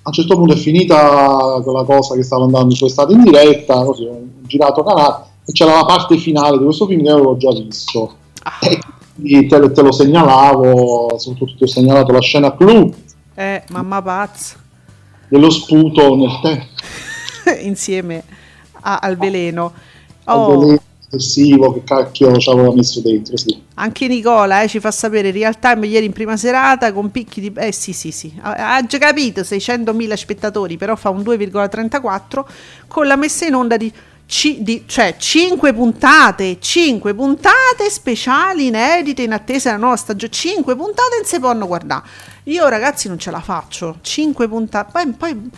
a 0.08 0.10
un 0.10 0.12
certo 0.12 0.36
punto 0.36 0.54
è 0.54 0.58
finita 0.58 1.62
quella 1.64 1.84
cosa 1.84 2.16
che 2.16 2.24
stava 2.24 2.46
andando 2.46 2.74
su 2.74 2.86
estate 2.86 3.14
in 3.14 3.22
diretta, 3.22 3.84
così 3.84 4.08
girato 4.48 4.84
canale 4.84 5.26
e 5.46 5.52
c'era 5.52 5.74
la 5.76 5.86
parte 5.86 6.18
finale 6.18 6.58
di 6.58 6.64
questo 6.66 6.88
film 6.88 7.04
che 7.04 7.10
avevo 7.12 7.38
già 7.38 7.52
visto. 7.52 8.18
Ah, 8.44 8.58
E 8.60 8.80
quindi 9.16 9.48
te, 9.48 9.72
te 9.72 9.82
lo 9.82 9.92
segnalavo, 9.92 11.18
soprattutto 11.18 11.56
ti 11.58 11.64
ho 11.64 11.68
segnalato 11.68 12.12
la 12.12 12.22
scena 12.22 12.56
clou 12.56 12.94
eh, 13.36 13.64
mamma 13.70 14.02
pazza. 14.02 14.58
dello 15.28 15.50
sputo 15.50 16.16
nel 16.16 16.40
tempo. 16.42 16.66
Insieme 17.62 18.24
a- 18.82 19.00
al 19.00 19.18
veleno. 19.18 19.74
al 20.26 20.40
Oh, 20.40 20.48
veleno 20.48 20.80
eccessivo 21.10 21.72
che 21.74 21.84
cacchio 21.84 22.38
ci 22.38 22.50
aveva 22.50 22.74
messo 22.74 23.02
dentro, 23.02 23.38
sì. 23.38 23.64
Anche 23.76 24.08
Nicola 24.08 24.64
eh, 24.64 24.68
ci 24.68 24.80
fa 24.80 24.92
sapere 24.92 25.32
real 25.32 25.58
time 25.60 25.88
ieri 25.88 26.06
in 26.08 26.12
prima 26.12 26.36
serata 26.36 26.92
con 26.92 27.12
picchi 27.12 27.40
di... 27.40 27.54
Eh 27.56 27.72
sì 27.72 27.94
sì 27.94 28.12
sì, 28.12 28.34
ha, 28.42 28.76
ha 28.76 28.86
già 28.86 28.98
capito, 28.98 29.44
600.000 29.44 30.16
spettatori, 30.16 30.78
però 30.78 30.96
fa 30.96 31.10
un 31.10 31.22
2,34 31.22 32.46
con 32.88 33.08
la 33.08 33.16
messa 33.16 33.46
in 33.46 33.54
onda 33.54 33.78
di, 33.78 33.92
ci- 34.28 34.62
di- 34.62 34.84
cioè 34.86 35.16
5 35.18 35.74
puntate, 35.74 36.58
5 36.60 37.14
puntate 37.16 37.90
speciali 37.90 38.68
inedite 38.68 39.24
in 39.24 39.34
attesa 39.34 39.70
della 39.72 39.82
nuova 39.82 39.96
stagione, 39.98 40.32
5 40.32 40.76
puntate 40.76 41.16
non 41.18 41.26
si 41.26 41.40
possono 41.40 41.66
guardare. 41.68 42.04
Io 42.44 42.68
ragazzi 42.68 43.08
non 43.08 43.18
ce 43.18 43.32
la 43.32 43.40
faccio, 43.42 43.98
5 44.02 44.48
puntate, 44.48 44.92
poi, 44.92 45.08
poi 45.14 45.50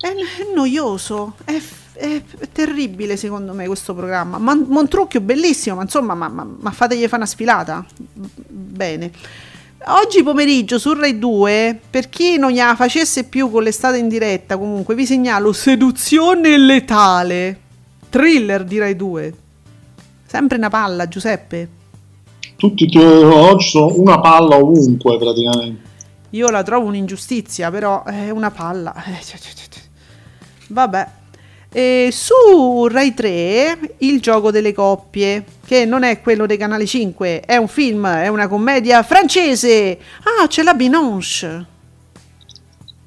è, 0.00 0.08
è 0.08 0.54
noioso, 0.54 1.34
è, 1.44 1.60
è- 1.92 2.22
è 2.38 2.48
terribile 2.50 3.16
secondo 3.16 3.52
me 3.52 3.66
questo 3.66 3.94
programma. 3.94 4.38
Man- 4.38 4.66
Montrucchio 4.68 5.20
bellissimo, 5.20 5.76
ma 5.76 5.82
insomma, 5.82 6.14
ma, 6.14 6.28
ma- 6.28 6.46
ma 6.58 6.70
fategli 6.72 7.02
fare 7.04 7.16
una 7.16 7.26
sfilata? 7.26 7.84
Bene. 8.12 9.10
Oggi 9.86 10.22
pomeriggio 10.22 10.78
su 10.78 10.94
Rai 10.94 11.18
2, 11.18 11.78
per 11.90 12.08
chi 12.08 12.38
non 12.38 12.50
gliela 12.50 12.74
facesse 12.74 13.24
più 13.24 13.50
con 13.50 13.62
l'estate 13.62 13.98
in 13.98 14.08
diretta, 14.08 14.56
comunque 14.56 14.94
vi 14.94 15.04
segnalo 15.04 15.52
Seduzione 15.52 16.56
letale, 16.56 17.60
thriller 18.14 18.62
di 18.62 18.78
Rai 18.78 18.94
2. 18.94 19.34
Sempre 20.24 20.56
una 20.56 20.70
palla, 20.70 21.08
Giuseppe. 21.08 21.68
Tutti 22.54 22.84
i 22.84 22.88
tuoi 22.88 23.24
oggi 23.24 23.70
sono 23.70 23.92
una 23.96 24.20
palla 24.20 24.54
ovunque 24.54 25.18
praticamente. 25.18 25.82
Io 26.30 26.48
la 26.48 26.62
trovo 26.62 26.86
un'ingiustizia, 26.86 27.72
però 27.72 28.04
è 28.04 28.30
una 28.30 28.52
palla. 28.52 28.94
Eh, 29.04 29.20
cioè, 29.20 29.36
cioè, 29.36 29.52
cioè. 29.52 29.82
Vabbè. 30.68 31.08
E 31.72 32.10
su 32.12 32.86
Rai 32.86 33.14
3 33.14 33.96
il 33.98 34.20
gioco 34.20 34.52
delle 34.52 34.72
coppie, 34.72 35.44
che 35.66 35.84
non 35.84 36.04
è 36.04 36.20
quello 36.20 36.46
dei 36.46 36.56
canali 36.56 36.86
5, 36.86 37.40
è 37.40 37.56
un 37.56 37.66
film, 37.66 38.06
è 38.06 38.28
una 38.28 38.46
commedia 38.46 39.02
francese. 39.02 39.98
Ah, 40.22 40.46
c'è 40.46 40.62
la 40.62 40.74
Binoche. 40.74 41.66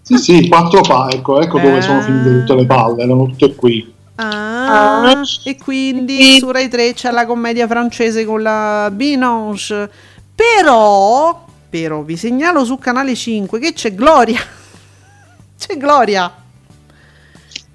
Sì, 0.01 0.17
sì, 0.17 0.47
quattro 0.49 0.81
pa, 0.81 1.07
ecco, 1.09 1.39
ecco 1.39 1.59
dove 1.61 1.77
Eh. 1.77 1.81
sono 1.81 2.01
finite 2.01 2.39
tutte 2.39 2.55
le 2.55 2.65
palle, 2.65 3.03
erano 3.03 3.25
tutte 3.27 3.55
qui. 3.55 3.95
Ah, 4.19 5.21
e 5.43 5.57
quindi 5.57 6.39
su 6.39 6.49
Rai 6.51 6.67
3 6.69 6.93
c'è 6.93 7.11
la 7.11 7.25
commedia 7.25 7.67
francese 7.67 8.25
con 8.25 8.41
la 8.41 8.89
Binoche. 8.91 9.89
Però, 10.33 11.45
però 11.69 12.01
vi 12.01 12.17
segnalo 12.17 12.63
su 12.65 12.77
canale 12.77 13.13
5 13.15 13.59
che 13.59 13.73
c'è 13.73 13.93
Gloria. 13.93 14.39
c'è 15.57 15.77
Gloria. 15.77 16.33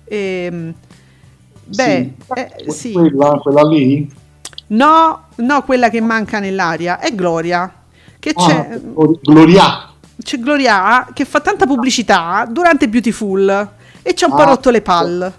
Ehm, 0.05 0.75
beh, 1.65 2.13
Sì. 2.35 2.35
eh, 2.35 2.71
sì. 2.71 2.93
Quella, 2.93 3.39
quella 3.43 3.63
lì? 3.69 4.11
No, 4.69 5.27
no, 5.37 5.63
quella 5.65 5.91
che 5.91 6.01
manca 6.01 6.39
nell'aria 6.39 6.99
è 6.99 7.15
Gloria. 7.15 7.73
Che 8.19 8.33
Ah, 8.35 8.47
c'è, 8.47 8.81
Gloria. 9.23 9.91
c'è 10.23 10.39
Gloria 10.39 11.09
che 11.13 11.25
fa 11.25 11.41
tanta 11.41 11.67
pubblicità 11.67 12.47
durante 12.49 12.89
Beautiful 12.89 13.69
e 14.03 14.15
ci 14.15 14.25
ha 14.25 14.29
un 14.29 14.35
po' 14.35 14.43
Ah, 14.43 14.47
rotto 14.47 14.71
le 14.71 14.81
palle. 14.83 15.33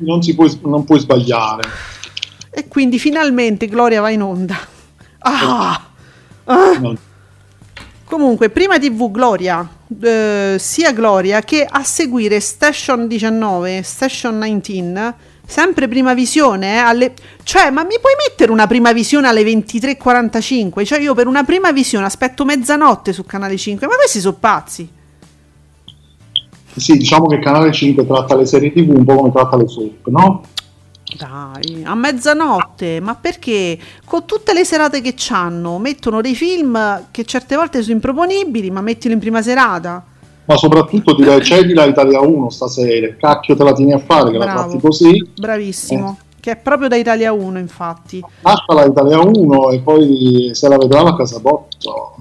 Non, 0.00 0.22
si 0.22 0.34
può, 0.34 0.46
non 0.62 0.84
puoi 0.84 0.98
sbagliare. 0.98 1.62
E 2.50 2.68
quindi 2.68 2.98
finalmente 2.98 3.66
Gloria 3.66 4.00
va 4.00 4.10
in 4.10 4.22
onda. 4.22 4.58
Ah! 5.18 5.86
Ah! 6.44 6.78
No. 6.78 6.96
Comunque, 8.04 8.50
prima 8.50 8.76
TV 8.78 9.10
Gloria, 9.10 9.66
eh, 10.02 10.56
sia 10.58 10.92
Gloria 10.92 11.42
che 11.42 11.64
a 11.64 11.84
seguire 11.84 12.40
Station 12.40 13.06
19, 13.06 13.82
Station 13.84 14.40
19, 14.40 15.14
sempre 15.46 15.86
prima 15.86 16.12
visione, 16.12 16.74
eh, 16.74 16.78
alle... 16.78 17.14
cioè, 17.44 17.70
ma 17.70 17.84
mi 17.84 17.98
puoi 18.00 18.14
mettere 18.28 18.50
una 18.50 18.66
prima 18.66 18.92
visione 18.92 19.28
alle 19.28 19.42
23.45? 19.44 20.84
Cioè, 20.84 20.98
io 20.98 21.14
per 21.14 21.28
una 21.28 21.44
prima 21.44 21.70
visione 21.70 22.04
aspetto 22.04 22.44
mezzanotte 22.44 23.12
su 23.12 23.24
Canale 23.24 23.56
5, 23.56 23.86
ma 23.86 23.94
questi 23.94 24.18
sono 24.18 24.36
pazzi. 24.40 24.98
Sì, 26.80 26.96
diciamo 26.96 27.26
che 27.26 27.38
Canale 27.38 27.70
5 27.70 28.06
tratta 28.06 28.34
le 28.36 28.46
serie 28.46 28.72
TV 28.72 28.96
un 28.96 29.04
po' 29.04 29.14
come 29.16 29.30
tratta 29.30 29.56
le 29.56 29.68
soap, 29.68 30.06
no? 30.08 30.42
Dai, 31.16 31.82
a 31.84 31.94
mezzanotte, 31.94 33.00
ma 33.00 33.14
perché 33.16 33.78
con 34.04 34.24
tutte 34.24 34.54
le 34.54 34.64
serate 34.64 35.00
che 35.00 35.14
c'hanno 35.16 35.78
mettono 35.78 36.20
dei 36.20 36.34
film 36.34 37.06
che 37.10 37.24
certe 37.24 37.56
volte 37.56 37.82
sono 37.82 37.94
improponibili, 37.94 38.70
ma 38.70 38.80
mettilo 38.80 39.12
in 39.12 39.20
prima 39.20 39.42
serata? 39.42 40.02
Ma 40.44 40.56
soprattutto 40.56 41.14
direi 41.14 41.42
cedila 41.44 41.84
Italia 41.84 42.20
1 42.20 42.48
stasera, 42.50 43.14
cacchio 43.18 43.56
te 43.56 43.64
la 43.64 43.72
tieni 43.72 43.92
a 43.92 43.98
fare 43.98 44.30
che 44.30 44.38
la 44.38 44.44
Bravo. 44.44 44.60
tratti 44.60 44.80
così, 44.80 45.30
Bravissimo, 45.36 46.16
che 46.40 46.52
è 46.52 46.56
proprio 46.56 46.88
da 46.88 46.96
Italia 46.96 47.32
1, 47.32 47.58
infatti. 47.58 48.24
lasciala 48.42 48.86
Italia 48.86 49.20
1 49.20 49.70
e 49.70 49.80
poi 49.80 50.50
se 50.52 50.68
la 50.68 50.78
vedrà 50.78 51.00
a 51.02 51.16
Casabotto. 51.16 52.14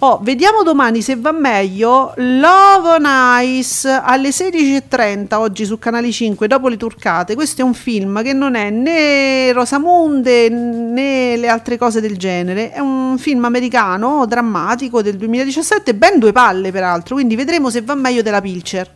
Oh, 0.00 0.20
vediamo 0.22 0.62
domani 0.62 1.02
se 1.02 1.16
va 1.16 1.32
meglio. 1.32 2.14
Love 2.18 2.88
on 2.88 3.06
Ice 3.42 3.88
alle 3.88 4.28
16.30 4.28 5.34
oggi 5.34 5.64
su 5.64 5.76
Canale 5.80 6.12
5 6.12 6.46
dopo 6.46 6.68
le 6.68 6.76
turcate. 6.76 7.34
Questo 7.34 7.62
è 7.62 7.64
un 7.64 7.74
film 7.74 8.22
che 8.22 8.32
non 8.32 8.54
è 8.54 8.70
né 8.70 9.50
Rosamunde 9.50 10.48
né 10.50 11.36
le 11.36 11.48
altre 11.48 11.76
cose 11.76 12.00
del 12.00 12.16
genere. 12.16 12.70
È 12.70 12.78
un 12.78 13.18
film 13.18 13.44
americano 13.44 14.24
drammatico 14.24 15.02
del 15.02 15.16
2017, 15.16 15.92
ben 15.96 16.20
due 16.20 16.30
palle 16.30 16.70
peraltro. 16.70 17.16
Quindi 17.16 17.34
vedremo 17.34 17.68
se 17.68 17.82
va 17.82 17.96
meglio 17.96 18.22
della 18.22 18.40
Pilcher. 18.40 18.94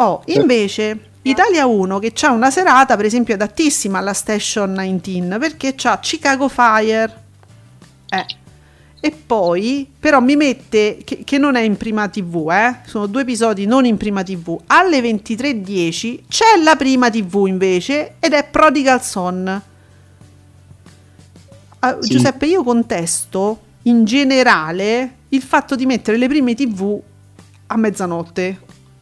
Oh, 0.00 0.22
invece 0.26 1.10
Italia 1.22 1.64
1 1.64 1.98
che 2.00 2.12
ha 2.22 2.32
una 2.32 2.50
serata 2.50 2.96
per 2.96 3.04
esempio 3.04 3.34
adattissima 3.34 3.98
alla 3.98 4.14
Station 4.14 4.74
19 4.74 5.38
perché 5.38 5.74
c'ha 5.76 5.96
Chicago 6.00 6.48
Fire. 6.48 7.22
Eh 8.08 8.46
e 9.00 9.12
poi 9.12 9.88
però 9.98 10.20
mi 10.20 10.34
mette 10.34 10.98
che, 11.04 11.22
che 11.22 11.38
non 11.38 11.54
è 11.54 11.60
in 11.60 11.76
prima 11.76 12.08
tv, 12.08 12.50
eh? 12.50 12.78
sono 12.86 13.06
due 13.06 13.22
episodi 13.22 13.66
non 13.66 13.84
in 13.84 13.96
prima 13.96 14.22
tv. 14.22 14.58
Alle 14.66 15.00
23.10 15.00 16.20
c'è 16.28 16.60
la 16.62 16.74
prima 16.74 17.08
tv 17.08 17.46
invece 17.46 18.14
ed 18.18 18.32
è 18.32 18.44
Prodigal 18.44 19.02
Son. 19.02 19.62
Uh, 21.80 21.96
Sì. 22.00 22.10
Giuseppe, 22.10 22.46
io 22.46 22.64
contesto 22.64 23.58
in 23.82 24.04
generale 24.04 25.14
il 25.28 25.42
fatto 25.42 25.76
di 25.76 25.86
mettere 25.86 26.16
le 26.16 26.26
prime 26.26 26.54
tv 26.54 27.00
a 27.68 27.76
mezzanotte 27.76 28.60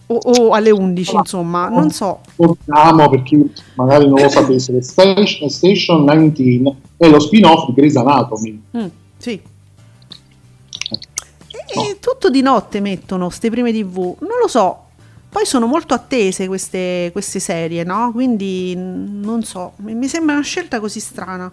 o, 0.09 0.14
o 0.14 0.51
alle 0.51 0.70
11, 0.70 1.16
insomma, 1.16 1.68
non 1.68 1.90
so. 1.90 2.20
Ricordiamo 2.36 3.09
per 3.09 3.23
chi 3.23 3.51
magari 3.74 4.06
non 4.09 4.20
lo 4.20 4.28
sapesse, 4.28 4.81
Station, 4.82 5.48
Station 5.48 6.05
19 6.05 6.77
è 6.98 7.09
lo 7.09 7.18
spin-off 7.18 7.66
di 7.68 7.73
Grey's 7.74 7.97
Anatomy. 7.97 8.62
Mm, 8.77 8.86
sì. 9.16 9.40
E, 11.81 11.98
tutto 12.01 12.31
di 12.31 12.43
notte 12.43 12.81
mettono 12.81 13.31
ste 13.31 13.51
prime 13.51 13.73
tv, 13.73 14.16
non 14.20 14.39
lo 14.40 14.48
so. 14.48 14.85
Poi 15.28 15.44
sono 15.44 15.66
molto 15.66 15.93
attese 15.93 16.47
queste, 16.47 17.11
queste 17.12 17.40
serie, 17.40 17.85
no? 17.85 18.11
Quindi 18.12 18.74
non 18.77 19.43
so, 19.43 19.73
mi, 19.77 20.09
sembra 20.09 20.35
una 20.35 20.44
scelta 20.44 20.81
così 20.81 21.01
strana. 21.01 21.51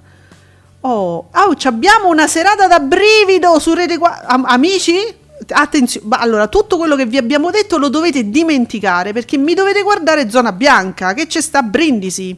Oh, 0.81 1.29
oh, 1.33 1.55
abbiamo 1.63 2.07
una 2.09 2.27
serata 2.27 2.67
da 2.67 2.79
brivido 2.79 3.59
su 3.59 3.73
Rete 3.73 3.97
4. 3.97 4.27
Am- 4.27 4.45
amici? 4.45 4.95
Attenzione, 5.49 6.07
allora 6.11 6.47
tutto 6.47 6.77
quello 6.77 6.95
che 6.95 7.05
vi 7.05 7.17
abbiamo 7.17 7.51
detto 7.51 7.77
lo 7.77 7.89
dovete 7.89 8.29
dimenticare 8.29 9.11
perché 9.11 9.37
mi 9.37 9.53
dovete 9.53 9.81
guardare 9.81 10.29
Zona 10.29 10.53
Bianca, 10.53 11.13
che 11.13 11.27
c'è 11.27 11.41
sta 11.41 11.61
Brindisi. 11.61 12.37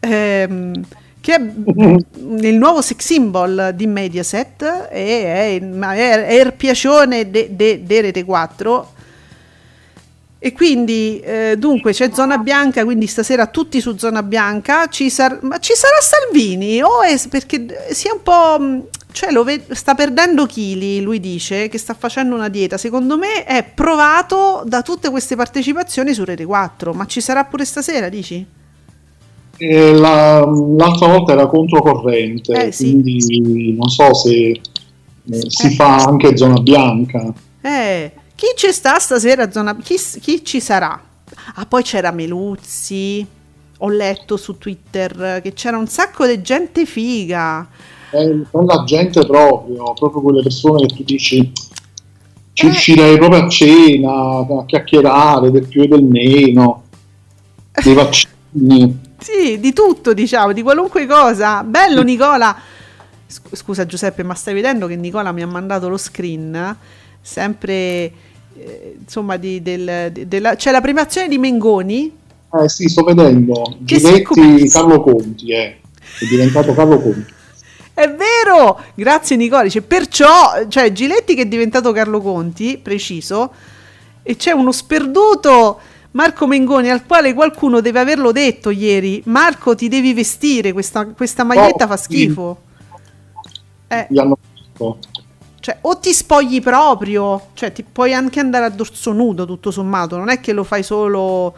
Ehm, 0.00 0.82
che 1.20 1.34
è 1.34 1.40
il 1.40 2.56
nuovo 2.56 2.82
sex 2.82 3.04
symbol 3.04 3.72
di 3.74 3.86
Mediaset 3.86 4.88
e 4.90 5.58
è, 5.58 5.60
è, 5.60 6.26
è 6.26 6.40
il 6.40 6.52
piacione 6.54 7.30
de, 7.30 7.48
de- 7.54 7.82
de 7.84 8.00
Rete 8.00 8.24
4 8.24 8.92
e 10.42 10.52
quindi 10.54 11.20
eh, 11.20 11.56
dunque 11.58 11.92
c'è 11.92 12.10
Zona 12.14 12.38
Bianca 12.38 12.82
quindi 12.84 13.06
stasera 13.06 13.46
tutti 13.48 13.78
su 13.78 13.98
Zona 13.98 14.22
Bianca 14.22 14.86
ci, 14.86 15.10
sar- 15.10 15.42
ma 15.42 15.58
ci 15.58 15.74
sarà 15.74 15.96
Salvini? 16.00 16.80
O 16.80 17.02
è 17.02 17.14
perché 17.28 17.66
si 17.90 18.08
è 18.08 18.10
un 18.10 18.22
po' 18.22 18.58
mh, 18.58 18.86
cioè 19.12 19.32
lo 19.32 19.44
ve- 19.44 19.66
sta 19.72 19.94
perdendo 19.94 20.46
chili 20.46 21.02
lui 21.02 21.20
dice 21.20 21.68
che 21.68 21.76
sta 21.76 21.92
facendo 21.92 22.34
una 22.34 22.48
dieta. 22.48 22.78
Secondo 22.78 23.18
me 23.18 23.44
è 23.44 23.62
provato 23.64 24.62
da 24.64 24.80
tutte 24.80 25.10
queste 25.10 25.36
partecipazioni 25.36 26.14
su 26.14 26.24
Rete 26.24 26.46
4 26.46 26.94
ma 26.94 27.04
ci 27.04 27.20
sarà 27.20 27.44
pure 27.44 27.66
stasera 27.66 28.08
dici? 28.08 28.46
E 29.62 29.92
la- 29.92 30.40
l'altra 30.46 31.06
volta 31.08 31.32
era 31.32 31.46
controcorrente, 31.46 32.66
Eh, 32.68 32.72
sì. 32.72 32.90
quindi 32.92 33.74
non 33.78 33.88
so 33.90 34.14
se 34.14 34.32
eh, 34.32 34.60
si 35.50 35.66
Eh. 35.66 35.70
fa 35.70 35.96
anche 35.96 36.34
zona 36.36 36.58
bianca. 36.60 37.32
Eh, 37.60 38.10
chi 38.34 38.46
ci 38.56 38.72
sta 38.72 38.98
stasera 38.98 39.50
zona 39.52 39.76
chi, 39.76 39.96
chi 40.20 40.42
ci 40.44 40.60
sarà? 40.60 40.98
Ah, 41.56 41.66
poi 41.66 41.82
c'era 41.82 42.10
Meluzzi. 42.10 43.26
Ho 43.82 43.88
letto 43.90 44.36
su 44.38 44.56
Twitter 44.58 45.40
che 45.42 45.52
c'era 45.52 45.76
un 45.76 45.86
sacco 45.86 46.26
di 46.26 46.40
gente 46.42 46.86
figa. 46.86 47.68
È 48.10 48.28
quella 48.50 48.82
gente 48.84 49.24
proprio, 49.26 49.92
proprio 49.92 50.22
quelle 50.22 50.42
persone 50.42 50.86
che 50.86 50.94
tu 50.96 51.02
dici 51.04 51.52
ci 52.54 52.66
Eh. 52.66 52.68
uscirei 52.70 53.16
proprio 53.18 53.44
a 53.44 53.48
cena, 53.48 54.10
a 54.10 54.64
chiacchierare 54.66 55.50
del 55.50 55.66
più 55.66 55.82
e 55.82 55.88
del 55.88 56.02
meno, 56.02 56.82
dei 57.84 57.92
vaccini. 57.94 59.08
Sì, 59.20 59.60
di 59.60 59.72
tutto, 59.72 60.12
diciamo, 60.14 60.52
di 60.52 60.62
qualunque 60.62 61.06
cosa. 61.06 61.62
Bello 61.62 62.02
Nicola. 62.02 62.56
Sc- 63.26 63.54
Scusa 63.54 63.86
Giuseppe, 63.86 64.22
ma 64.22 64.34
stai 64.34 64.54
vedendo 64.54 64.86
che 64.86 64.96
Nicola 64.96 65.30
mi 65.32 65.42
ha 65.42 65.46
mandato 65.46 65.88
lo 65.88 65.96
screen? 65.96 66.76
Sempre 67.20 68.12
eh, 68.56 68.96
insomma 68.98 69.36
di, 69.36 69.62
del, 69.62 70.10
di- 70.10 70.26
della, 70.26 70.56
c'è 70.56 70.70
la 70.70 70.80
premiazione 70.80 71.28
di 71.28 71.38
Mengoni 71.38 72.10
Eh 72.60 72.68
sì, 72.68 72.88
sto 72.88 73.02
vedendo, 73.04 73.76
Che 73.84 73.98
Giletti 73.98 74.68
Carlo 74.68 75.00
Conti, 75.02 75.52
eh. 75.52 75.80
è 76.18 76.24
diventato 76.28 76.74
Carlo 76.74 77.00
Conti. 77.00 77.32
È 77.92 78.08
vero! 78.08 78.80
Grazie 78.94 79.36
Nicola. 79.36 79.62
Dice, 79.62 79.82
perciò, 79.82 80.66
cioè 80.68 80.90
Giletti 80.92 81.34
che 81.34 81.42
è 81.42 81.46
diventato 81.46 81.92
Carlo 81.92 82.20
Conti, 82.20 82.78
preciso, 82.82 83.52
e 84.22 84.36
c'è 84.36 84.52
uno 84.52 84.72
sperduto 84.72 85.80
Marco 86.12 86.46
Mengoni 86.46 86.90
al 86.90 87.06
quale 87.06 87.34
qualcuno 87.34 87.80
deve 87.80 88.00
averlo 88.00 88.32
detto 88.32 88.70
ieri. 88.70 89.22
Marco, 89.26 89.74
ti 89.74 89.88
devi 89.88 90.12
vestire, 90.12 90.72
questa, 90.72 91.06
questa 91.06 91.44
maglietta 91.44 91.84
Oh, 91.84 91.88
fa 91.88 91.96
schifo. 91.96 92.62
Eh, 93.88 94.06
Gli 94.08 94.18
hanno 94.18 94.38
detto. 94.54 94.98
cioè, 95.60 95.78
o 95.82 95.98
ti 95.98 96.12
spogli 96.12 96.60
proprio, 96.62 97.50
cioè 97.54 97.72
ti 97.72 97.82
puoi 97.84 98.14
anche 98.14 98.40
andare 98.40 98.64
a 98.64 98.70
dorso 98.70 99.12
nudo 99.12 99.46
tutto 99.46 99.70
sommato, 99.70 100.16
non 100.16 100.28
è 100.30 100.40
che 100.40 100.52
lo 100.52 100.64
fai 100.64 100.82
solo 100.82 101.54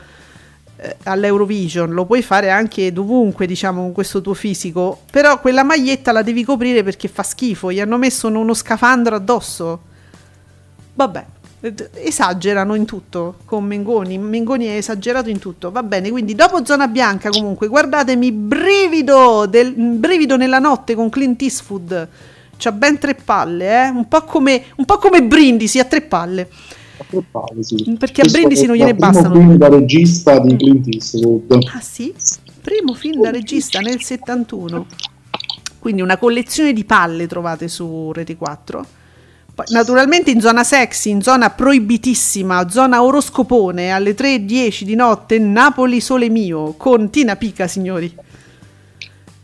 eh, 0.76 0.96
all'Eurovision, 1.04 1.90
lo 1.92 2.04
puoi 2.06 2.22
fare 2.22 2.50
anche 2.50 2.92
dovunque, 2.92 3.46
diciamo, 3.46 3.82
con 3.82 3.92
questo 3.92 4.20
tuo 4.20 4.34
fisico, 4.34 5.02
però 5.10 5.40
quella 5.40 5.62
maglietta 5.62 6.12
la 6.12 6.22
devi 6.22 6.44
coprire 6.44 6.82
perché 6.82 7.08
fa 7.08 7.22
schifo, 7.22 7.70
gli 7.72 7.80
hanno 7.80 7.98
messo 7.98 8.28
uno 8.28 8.54
scafandro 8.54 9.14
addosso. 9.16 9.80
Vabbè, 10.94 11.24
esagerano 11.94 12.74
in 12.74 12.84
tutto 12.84 13.36
con 13.44 13.64
Mengoni, 13.64 14.18
Mengoni 14.18 14.66
è 14.66 14.76
esagerato 14.76 15.30
in 15.30 15.38
tutto, 15.38 15.70
va 15.70 15.82
bene, 15.84 16.10
quindi 16.10 16.34
dopo 16.34 16.64
Zona 16.64 16.88
Bianca 16.88 17.28
comunque 17.30 17.68
guardatemi 17.68 18.32
Brivido, 18.32 19.46
del, 19.46 19.72
Brivido 19.72 20.36
nella 20.36 20.58
notte 20.58 20.94
con 20.96 21.08
Clint 21.08 21.40
Eastwood, 21.40 22.08
c'ha 22.56 22.72
ben 22.72 22.98
tre 22.98 23.14
palle, 23.14 23.84
eh? 23.84 23.88
un, 23.90 24.08
po 24.08 24.22
come, 24.24 24.64
un 24.76 24.84
po' 24.84 24.98
come 24.98 25.22
Brindisi 25.22 25.78
a 25.78 25.84
tre 25.84 26.00
palle. 26.00 26.48
A 26.98 27.04
tre 27.08 27.22
palle, 27.30 27.62
sì. 27.62 27.96
Perché 27.96 28.22
a 28.22 28.24
Questo 28.24 28.38
Brindisi 28.38 28.64
è 28.64 28.66
non 28.66 28.76
gliene 28.76 28.94
primo 28.94 29.10
bastano. 29.12 29.34
film 29.34 29.56
da 29.56 29.68
regista 29.68 30.38
di 30.40 30.56
Clint 30.56 30.86
Eastwood. 30.88 31.58
Ah 31.72 31.80
sì? 31.80 32.12
Primo 32.60 32.94
film 32.94 33.22
da 33.22 33.30
regista 33.30 33.78
nel 33.80 34.02
71. 34.02 34.86
Quindi 35.78 36.02
una 36.02 36.16
collezione 36.16 36.72
di 36.72 36.84
palle 36.84 37.26
trovate 37.26 37.68
su 37.68 38.12
Rete 38.12 38.36
4. 38.36 38.86
Naturalmente 39.68 40.30
in 40.30 40.40
zona 40.40 40.64
sexy, 40.64 41.10
in 41.10 41.20
zona 41.22 41.50
proibitissima, 41.50 42.68
zona 42.70 43.02
oroscopone, 43.02 43.90
alle 43.90 44.14
3.10 44.14 44.82
di 44.84 44.94
notte, 44.94 45.38
Napoli 45.38 46.00
Sole 46.00 46.30
Mio, 46.30 46.74
con 46.76 47.10
Tina 47.10 47.36
Pica, 47.36 47.66
signori. 47.68 48.12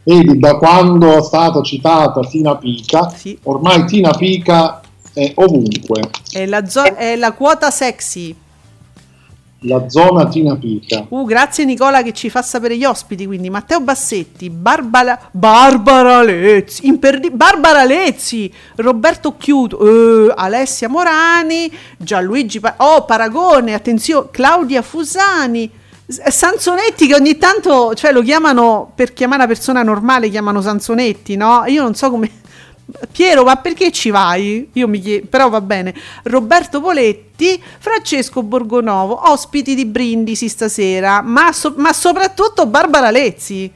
Vedi, 0.05 0.39
da 0.39 0.57
quando 0.57 1.19
è 1.19 1.23
stata 1.23 1.61
citata 1.63 2.21
Tina 2.21 2.57
Pica, 2.57 3.11
Sì. 3.11 3.39
ormai 3.43 3.85
Tina 3.85 4.11
Pica 4.13 4.81
è 5.13 5.31
ovunque. 5.35 6.09
È 6.33 6.47
la, 6.47 6.67
zo- 6.67 6.95
è 6.95 7.15
la 7.17 7.33
quota 7.33 7.71
sexy. 7.71 8.35
La 9.63 9.89
zona 9.89 10.29
Tina 10.29 10.57
Pica. 10.57 11.07
Uh, 11.09 11.25
grazie 11.25 11.65
Nicola 11.65 12.03
che 12.03 12.13
ci 12.13 12.31
fa 12.31 12.43
sapere 12.43 12.77
gli 12.77 12.85
ospiti, 12.85 13.27
quindi 13.27 13.51
Matteo 13.51 13.81
Bassetti, 13.81 14.51
Barbara, 14.51 15.19
Barbara 15.33 16.23
Lezzi, 16.23 16.87
imperdi- 16.87 17.31
Barbara 17.31 17.85
Lezzi, 17.85 18.53
Roberto 18.77 19.37
Chiuto, 19.37 20.29
eh, 20.29 20.33
Alessia 20.37 20.89
Morani, 20.89 21.73
Gianluigi, 21.97 22.61
Pa- 22.61 22.77
oh 22.79 23.05
Paragone, 23.05 23.75
attenzione, 23.75 24.29
Claudia 24.31 24.81
Fusani, 24.83 25.69
Sansonetti 26.07 27.09
che 27.09 27.15
ogni 27.15 27.37
tanto, 27.37 27.95
cioè 27.95 28.13
lo 28.13 28.23
chiamano, 28.23 28.93
per 28.95 29.13
chiamare 29.13 29.43
una 29.43 29.53
persona 29.53 29.83
normale 29.83 30.29
chiamano 30.29 30.63
Sansonetti, 30.63 31.37
no? 31.37 31.65
Io 31.67 31.83
non 31.83 31.95
so 31.95 32.11
come... 32.11 32.31
Piero, 33.13 33.45
ma 33.45 33.57
perché 33.57 33.93
ci 33.93 34.11
vai? 34.11 34.71
Io 34.73 34.89
mi 34.89 34.99
chiedo, 35.01 35.27
però 35.29 35.51
va 35.51 35.61
bene. 35.61 35.95
Roberto 36.25 36.81
Poletti, 36.81 37.61
Francesco 37.79 38.43
Borgonovo, 38.43 39.31
ospiti 39.31 39.75
di 39.75 39.85
Brindisi 39.85 40.49
stasera, 40.49 41.21
ma, 41.21 41.53
so- 41.53 41.75
ma 41.77 41.93
soprattutto 41.93 42.67
Barbara 42.67 43.11
Lezzi. 43.11 43.71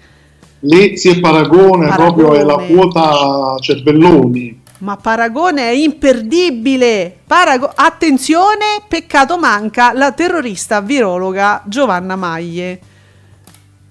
Lezzi 0.60 1.08
e 1.08 1.20
Paragone, 1.20 1.88
Paragone. 1.88 1.94
proprio 2.22 2.34
è 2.34 2.44
la 2.44 2.56
quota 2.72 3.56
cervelloni. 3.60 4.60
Ma 4.78 4.96
Paragone 4.96 5.62
è 5.68 5.72
imperdibile. 5.74 7.14
Parago- 7.26 7.70
Attenzione, 7.74 8.82
peccato 8.88 9.38
manca 9.38 9.92
la 9.92 10.12
terrorista 10.12 10.80
virologa 10.80 11.62
Giovanna 11.66 12.16
Maglie. 12.16 12.80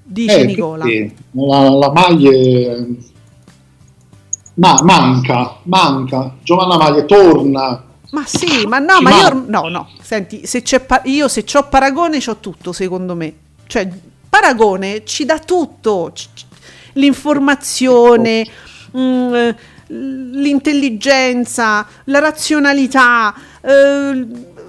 Dice 0.03 0.39
Eh, 0.39 0.45
Nicola. 0.45 0.83
perché 0.83 1.13
La, 1.31 1.69
la 1.69 1.91
maglia 1.91 2.31
ma 4.55 4.79
manca, 4.83 5.57
manca. 5.63 6.35
Giovanna 6.43 6.77
Maglia 6.77 7.03
torna. 7.03 7.83
Ma 8.11 8.23
sì, 8.25 8.65
ma 8.67 8.79
no, 8.79 8.97
Ci 8.97 9.03
ma 9.03 9.09
io, 9.21 9.43
no, 9.47 9.67
no, 9.69 9.87
senti, 10.01 10.45
se 10.45 10.61
c'è 10.61 10.81
pa- 10.81 11.01
io 11.05 11.27
se 11.29 11.45
c'ho 11.45 11.63
Paragone 11.69 12.19
c'ho 12.19 12.37
tutto, 12.37 12.73
secondo 12.73 13.15
me. 13.15 13.33
Cioè, 13.67 13.89
Paragone 14.29 15.05
ci 15.05 15.23
dà 15.23 15.39
tutto, 15.39 16.11
c- 16.13 16.27
l'informazione, 16.93 18.45
mm, 18.97 19.33
eh, 19.33 19.55
l'intelligenza, 19.87 21.85
la 22.05 22.19
razionalità, 22.19 23.33
eh, 23.61 24.27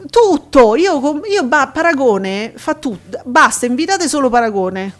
tutto. 0.08 0.76
Io, 0.76 1.20
io 1.30 1.44
ba- 1.44 1.68
Paragone 1.68 2.52
fa 2.56 2.74
tutto, 2.74 3.20
basta, 3.24 3.66
invitate 3.66 4.08
solo 4.08 4.28
Paragone, 4.28 4.92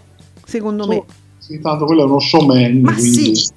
secondo 0.44 0.86
me. 0.86 1.02
Sì, 1.38 1.60
tanto 1.60 1.84
quello 1.84 2.02
è 2.02 2.04
uno 2.04 2.18
showman. 2.20 2.80
Ma 2.80 2.92
quindi- 2.94 3.36
sì. 3.36 3.50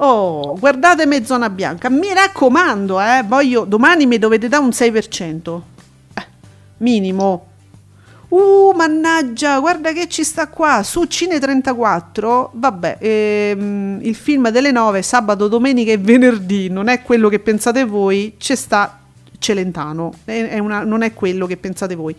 Oh, 0.00 0.56
guardate 0.56 1.06
Mezzona 1.06 1.50
Bianca, 1.50 1.90
mi 1.90 2.12
raccomando, 2.14 3.00
eh, 3.00 3.24
voglio, 3.26 3.64
domani 3.64 4.06
mi 4.06 4.18
dovete 4.18 4.46
dare 4.46 4.62
un 4.62 4.70
6%. 4.70 5.62
Eh, 6.14 6.26
minimo. 6.78 7.46
Uh, 8.28 8.72
mannaggia, 8.76 9.58
guarda 9.58 9.92
che 9.92 10.06
ci 10.06 10.22
sta 10.22 10.46
qua, 10.48 10.84
su 10.84 11.06
Cine 11.06 11.40
34, 11.40 12.50
vabbè, 12.54 12.98
ehm, 13.00 13.98
il 14.02 14.14
film 14.14 14.50
delle 14.50 14.70
9, 14.70 15.02
sabato, 15.02 15.48
domenica 15.48 15.90
e 15.90 15.98
venerdì, 15.98 16.68
non 16.68 16.86
è 16.86 17.02
quello 17.02 17.28
che 17.28 17.40
pensate 17.40 17.84
voi, 17.84 18.36
c'è 18.38 18.54
sta 18.54 19.00
Celentano, 19.38 20.12
è, 20.24 20.48
è 20.48 20.58
una, 20.58 20.84
non 20.84 21.02
è 21.02 21.12
quello 21.12 21.46
che 21.46 21.56
pensate 21.56 21.96
voi. 21.96 22.14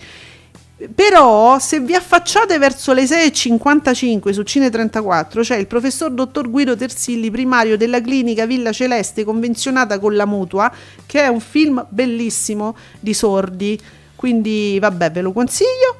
Però 0.95 1.60
se 1.60 1.81
vi 1.81 1.93
affacciate 1.93 2.57
verso 2.57 2.93
le 2.93 3.03
6.55 3.03 4.31
su 4.31 4.43
Cine 4.43 4.69
34 4.69 5.41
c'è 5.41 5.57
il 5.57 5.68
professor 5.68 6.10
dottor 6.10 6.49
Guido 6.49 6.77
Tersilli, 6.77 7.30
primario 7.30 7.76
della 7.76 7.99
clinica 7.99 8.45
Villa 8.45 8.72
Celeste 8.72 9.26
convenzionata 9.26 9.99
con 9.99 10.15
la 10.15 10.26
Mutua, 10.26 10.73
che 11.06 11.22
è 11.22 11.27
un 11.27 11.41
film 11.41 11.85
bellissimo 11.89 12.77
di 12.97 13.14
sordi, 13.14 13.77
quindi 14.15 14.80
vabbè 14.80 15.11
ve 15.11 15.22
lo 15.22 15.34
consiglio. 15.34 15.97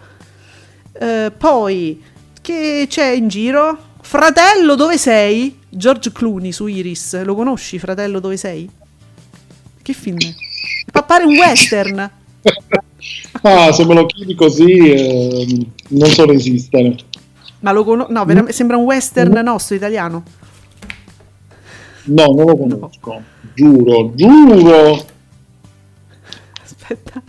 Eh, 0.93 1.31
poi 1.38 2.01
che 2.39 2.85
c'è 2.88 3.07
in 3.07 3.27
giro? 3.27 3.77
Fratello 3.99 4.76
dove 4.76 4.97
sei? 4.97 5.60
George 5.68 6.14
Clooney 6.14 6.53
su 6.53 6.68
Iris, 6.68 7.22
lo 7.23 7.35
conosci 7.35 7.77
Fratello 7.80 8.22
dove 8.22 8.38
sei? 8.38 8.69
Che 9.81 9.93
film 9.93 10.18
è? 10.19 10.34
Fa 10.89 11.03
pare 11.03 11.26
un 11.26 11.35
western. 11.35 12.11
Ah, 13.41 13.72
se 13.72 13.86
me 13.86 13.94
lo 13.94 14.06
chiedi 14.06 14.36
così, 14.36 14.78
eh, 14.78 15.68
non 15.90 16.10
so 16.10 16.26
resistere. 16.26 16.95
Ma 17.60 17.72
lo 17.72 17.84
conosco? 17.84 18.11
No, 18.11 18.26
veramente, 18.26 18.53
sembra 18.53 18.78
un 18.78 18.86
western 18.86 19.34
nostro 19.44 19.76
italiano. 19.76 20.24
No, 22.06 22.26
non 22.26 22.45
lo 22.45 22.57
conosco. 22.57 23.14
No. 23.14 23.24
Giuro, 23.53 24.14
giuro. 24.16 25.06
Aspetta. 26.64 27.22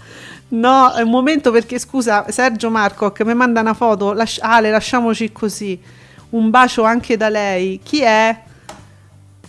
No, 0.49 0.93
è 0.93 1.03
un 1.03 1.11
momento 1.11 1.51
perché 1.51 1.79
scusa, 1.79 2.27
Sergio 2.31 2.71
Marco 2.71 3.13
che 3.13 3.25
mi 3.25 3.35
manda 3.35 3.61
una 3.61 3.75
foto. 3.75 4.13
Lasci- 4.13 4.41
Ale, 4.41 4.71
lasciamoci 4.71 5.33
così. 5.33 5.81
Un 6.31 6.51
bacio 6.51 6.83
anche 6.85 7.17
da 7.17 7.29
lei. 7.29 7.81
Chi 7.83 8.01
è? 8.03 8.43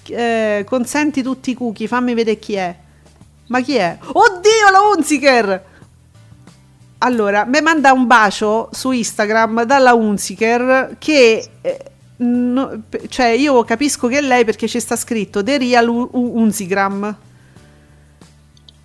Eh, 0.08 0.66
consenti 0.68 1.22
tutti 1.22 1.52
i 1.52 1.54
cookie, 1.54 1.88
fammi 1.88 2.14
vedere 2.14 2.40
chi 2.40 2.54
è. 2.56 2.76
Ma 3.48 3.62
chi 3.62 3.76
è? 3.76 3.98
Oddio, 4.02 4.31
la 4.72 4.80
Unziker! 4.96 5.66
Allora, 7.00 7.46
mi 7.46 7.62
manda 7.62 7.92
un 7.92 8.06
bacio 8.06 8.70
su 8.72 8.92
Instagram 8.92 9.64
dalla 9.64 9.94
Unziker 9.94 10.96
che... 11.00 11.50
Eh, 11.62 11.84
no, 12.18 12.84
cioè, 13.08 13.28
io 13.28 13.64
capisco 13.64 14.08
che 14.08 14.20
è 14.20 14.22
lei 14.22 14.46
perché 14.46 14.68
ci 14.68 14.80
sta 14.80 14.96
scritto 14.96 15.44
The 15.44 15.58
Real 15.58 15.88
Unzigram. 15.88 17.16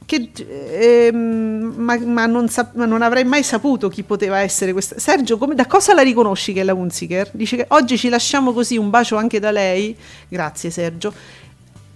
Che, 0.06 0.30
eh, 0.36 1.12
ma, 1.12 1.98
ma, 1.98 2.26
non 2.26 2.48
sa- 2.48 2.70
ma, 2.74 2.86
non 2.86 3.02
avrei 3.02 3.24
mai 3.24 3.42
saputo 3.42 3.88
chi 3.88 4.02
poteva 4.02 4.38
essere 4.38 4.72
questa. 4.72 4.98
Sergio, 4.98 5.36
come, 5.36 5.54
da 5.54 5.66
cosa 5.66 5.92
la 5.92 6.02
riconosci 6.02 6.54
che 6.54 6.60
è 6.60 6.64
la 6.64 6.74
Unziker? 6.74 7.30
Dice 7.32 7.56
che 7.56 7.64
oggi 7.68 7.98
ci 7.98 8.08
lasciamo 8.08 8.52
così 8.54 8.78
un 8.78 8.88
bacio 8.88 9.16
anche 9.16 9.40
da 9.40 9.50
lei. 9.50 9.94
Grazie, 10.28 10.70
Sergio. 10.70 11.12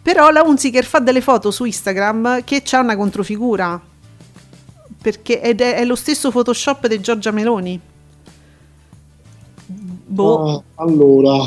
Però 0.02 0.30
la 0.30 0.42
Unziker 0.42 0.84
fa 0.84 0.98
delle 0.98 1.20
foto 1.20 1.50
su 1.50 1.64
Instagram 1.64 2.42
che 2.44 2.62
c'ha 2.64 2.80
una 2.80 2.96
controfigura. 2.96 3.80
Perché 5.02 5.40
ed 5.40 5.60
è, 5.60 5.74
è 5.74 5.84
lo 5.84 5.94
stesso 5.94 6.30
Photoshop 6.30 6.86
di 6.86 7.00
Giorgia 7.00 7.30
Meloni. 7.30 7.80
Boh. 9.66 10.44
Uh, 10.44 10.62
allora. 10.76 11.38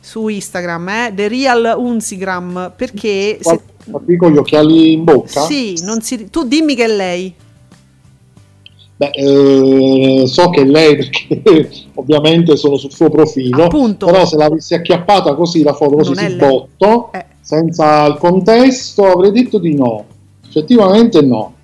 Su 0.00 0.28
Instagram, 0.28 0.88
eh? 0.88 1.12
The 1.14 1.28
Real 1.28 1.74
Unzigram. 1.78 2.72
Perché. 2.76 3.38
Se... 3.40 3.60
Con 4.18 4.32
gli 4.32 4.36
occhiali 4.36 4.92
in 4.92 5.04
bocca? 5.04 5.42
Sì, 5.42 5.74
si... 6.00 6.28
tu 6.28 6.44
dimmi 6.44 6.74
che 6.74 6.84
è 6.84 6.88
lei. 6.88 7.34
Beh, 8.96 9.10
eh, 9.14 10.26
so 10.26 10.50
che 10.50 10.60
è 10.60 10.64
lei 10.64 10.96
perché 10.96 11.70
ovviamente 11.94 12.56
sono 12.56 12.76
sul 12.76 12.92
suo 12.92 13.08
profilo, 13.08 13.64
Appunto. 13.64 14.04
però 14.04 14.26
se 14.26 14.36
l'avessi 14.36 14.74
acchiappata 14.74 15.34
così 15.34 15.62
la 15.62 15.72
foto 15.72 15.96
così 15.96 16.14
si 16.14 16.36
botto, 16.36 17.10
eh 17.12 17.29
senza 17.40 18.06
il 18.06 18.16
contesto 18.18 19.06
avrei 19.06 19.32
detto 19.32 19.58
di 19.58 19.74
no. 19.74 20.04
Effettivamente 20.46 21.20
no. 21.22 21.54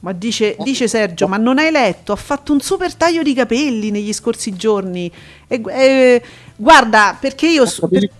Ma 0.00 0.12
dice, 0.12 0.54
dice, 0.62 0.86
Sergio, 0.86 1.26
ma 1.26 1.38
non 1.38 1.58
hai 1.58 1.70
letto? 1.70 2.12
Ha 2.12 2.16
fatto 2.16 2.52
un 2.52 2.60
super 2.60 2.94
taglio 2.94 3.22
di 3.22 3.32
capelli 3.32 3.90
negli 3.90 4.12
scorsi 4.12 4.54
giorni. 4.54 5.10
E, 5.48 5.62
e, 5.66 6.22
guarda, 6.56 7.16
perché 7.18 7.48
io... 7.48 7.64
Per... 7.88 8.10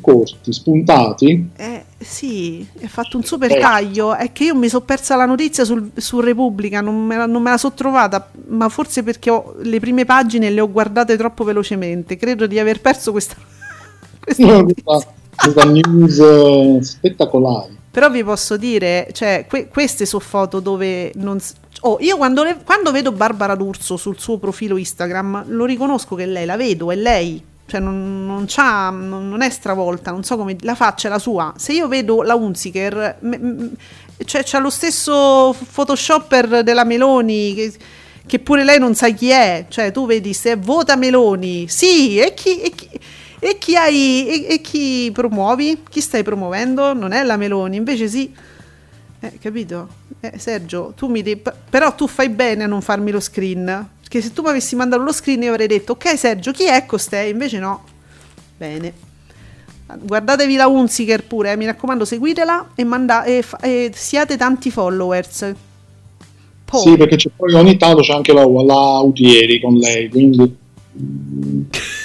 corti, 0.00 0.50
spuntati? 0.54 1.50
Eh, 1.54 1.84
sì, 1.98 2.66
ha 2.82 2.88
fatto 2.88 3.18
un 3.18 3.24
super 3.24 3.54
eh. 3.54 3.60
taglio. 3.60 4.14
È 4.14 4.32
che 4.32 4.44
io 4.44 4.54
mi 4.54 4.70
sono 4.70 4.86
persa 4.86 5.16
la 5.16 5.26
notizia 5.26 5.66
sul, 5.66 5.90
su 5.96 6.20
Repubblica, 6.20 6.80
non 6.80 7.04
me, 7.04 7.18
la, 7.18 7.26
non 7.26 7.42
me 7.42 7.50
la 7.50 7.58
sono 7.58 7.74
trovata, 7.74 8.30
ma 8.46 8.70
forse 8.70 9.02
perché 9.02 9.28
ho, 9.28 9.54
le 9.58 9.80
prime 9.80 10.06
pagine 10.06 10.48
le 10.48 10.62
ho 10.62 10.72
guardate 10.72 11.18
troppo 11.18 11.44
velocemente. 11.44 12.16
Credo 12.16 12.46
di 12.46 12.58
aver 12.58 12.80
perso 12.80 13.10
questa... 13.10 13.36
questa 14.18 14.46
notizia 14.46 15.16
news 15.66 16.18
eh, 16.18 16.78
spettacolari. 16.82 17.76
Però 17.90 18.10
vi 18.10 18.22
posso 18.22 18.56
dire, 18.56 19.08
cioè, 19.12 19.46
que- 19.48 19.68
queste 19.68 20.06
sono 20.06 20.22
foto 20.22 20.60
dove 20.60 21.10
non... 21.16 21.38
Oh, 21.80 21.96
io 22.00 22.16
quando, 22.16 22.42
le- 22.44 22.58
quando 22.64 22.92
vedo 22.92 23.12
Barbara 23.12 23.54
D'Urso 23.54 23.96
sul 23.96 24.18
suo 24.18 24.38
profilo 24.38 24.76
Instagram, 24.76 25.44
lo 25.48 25.64
riconosco 25.64 26.14
che 26.14 26.26
lei, 26.26 26.44
la 26.44 26.56
vedo, 26.56 26.90
è 26.90 26.96
lei. 26.96 27.42
Cioè, 27.66 27.80
non, 27.80 28.26
non, 28.26 28.46
non, 29.08 29.28
non 29.28 29.42
è 29.42 29.50
stravolta, 29.50 30.10
non 30.10 30.22
so 30.22 30.36
come... 30.36 30.56
La 30.60 30.74
faccia 30.74 31.08
è 31.08 31.10
la 31.10 31.18
sua. 31.18 31.54
Se 31.56 31.72
io 31.72 31.88
vedo 31.88 32.22
la 32.22 32.34
Unziker, 32.34 33.16
me, 33.20 33.38
me, 33.38 33.70
cioè, 34.24 34.42
c'ha 34.44 34.58
lo 34.58 34.70
stesso 34.70 35.54
photoshopper 35.72 36.62
della 36.62 36.84
Meloni... 36.84 37.54
Che, 37.54 37.72
che 38.28 38.40
pure 38.40 38.62
lei 38.62 38.78
non 38.78 38.94
sa 38.94 39.08
chi 39.08 39.30
è, 39.30 39.64
cioè 39.70 39.90
tu 39.90 40.04
vedi 40.04 40.34
se 40.34 40.54
vota 40.56 40.96
Meloni, 40.96 41.66
sì, 41.66 42.18
e 42.18 42.34
chi, 42.34 42.60
e 42.60 42.70
chi, 42.72 42.86
e 43.40 43.56
chi, 43.58 43.76
hai, 43.76 44.26
e, 44.26 44.54
e 44.54 44.60
chi 44.60 45.10
promuovi? 45.12 45.82
Chi 45.88 46.00
stai 46.00 46.22
promuovendo? 46.22 46.92
Non 46.92 47.12
è 47.12 47.22
la 47.22 47.36
Meloni, 47.36 47.76
invece 47.76 48.08
sì. 48.08 48.32
Eh, 49.20 49.38
capito? 49.40 49.88
Eh, 50.20 50.38
Sergio, 50.38 50.92
tu 50.96 51.06
mi 51.08 51.22
devi... 51.22 51.42
Però 51.70 51.94
tu 51.94 52.06
fai 52.06 52.28
bene 52.28 52.64
a 52.64 52.66
non 52.66 52.82
farmi 52.82 53.10
lo 53.10 53.20
screen. 53.20 53.88
Perché 54.00 54.20
se 54.20 54.32
tu 54.32 54.42
mi 54.42 54.48
avessi 54.48 54.74
mandato 54.74 55.02
lo 55.02 55.12
screen 55.12 55.42
io 55.42 55.50
avrei 55.50 55.66
detto, 55.66 55.92
ok 55.92 56.18
Sergio, 56.18 56.50
chi 56.52 56.64
è 56.64 56.84
costei? 56.86 57.30
Invece 57.30 57.58
no. 57.58 57.84
Bene. 58.56 58.92
Guardatevi 60.00 60.56
la 60.56 60.66
Unziker 60.66 61.24
pure, 61.24 61.52
eh, 61.52 61.56
mi 61.56 61.64
raccomando, 61.64 62.04
seguitela 62.04 62.72
e, 62.74 62.84
manda- 62.84 63.24
e, 63.24 63.42
fa- 63.42 63.58
e 63.60 63.90
siate 63.94 64.36
tanti 64.36 64.70
followers. 64.70 65.54
Poi. 66.64 66.80
Sì, 66.80 66.96
perché 66.96 67.16
c'è 67.16 67.30
poi 67.34 67.54
ogni 67.54 67.76
tanto 67.78 68.02
c'è 68.02 68.12
anche 68.12 68.32
la, 68.32 68.44
la 68.44 69.00
Utieri 69.00 69.60
con 69.60 69.76
lei, 69.76 70.08
quindi... 70.08 70.56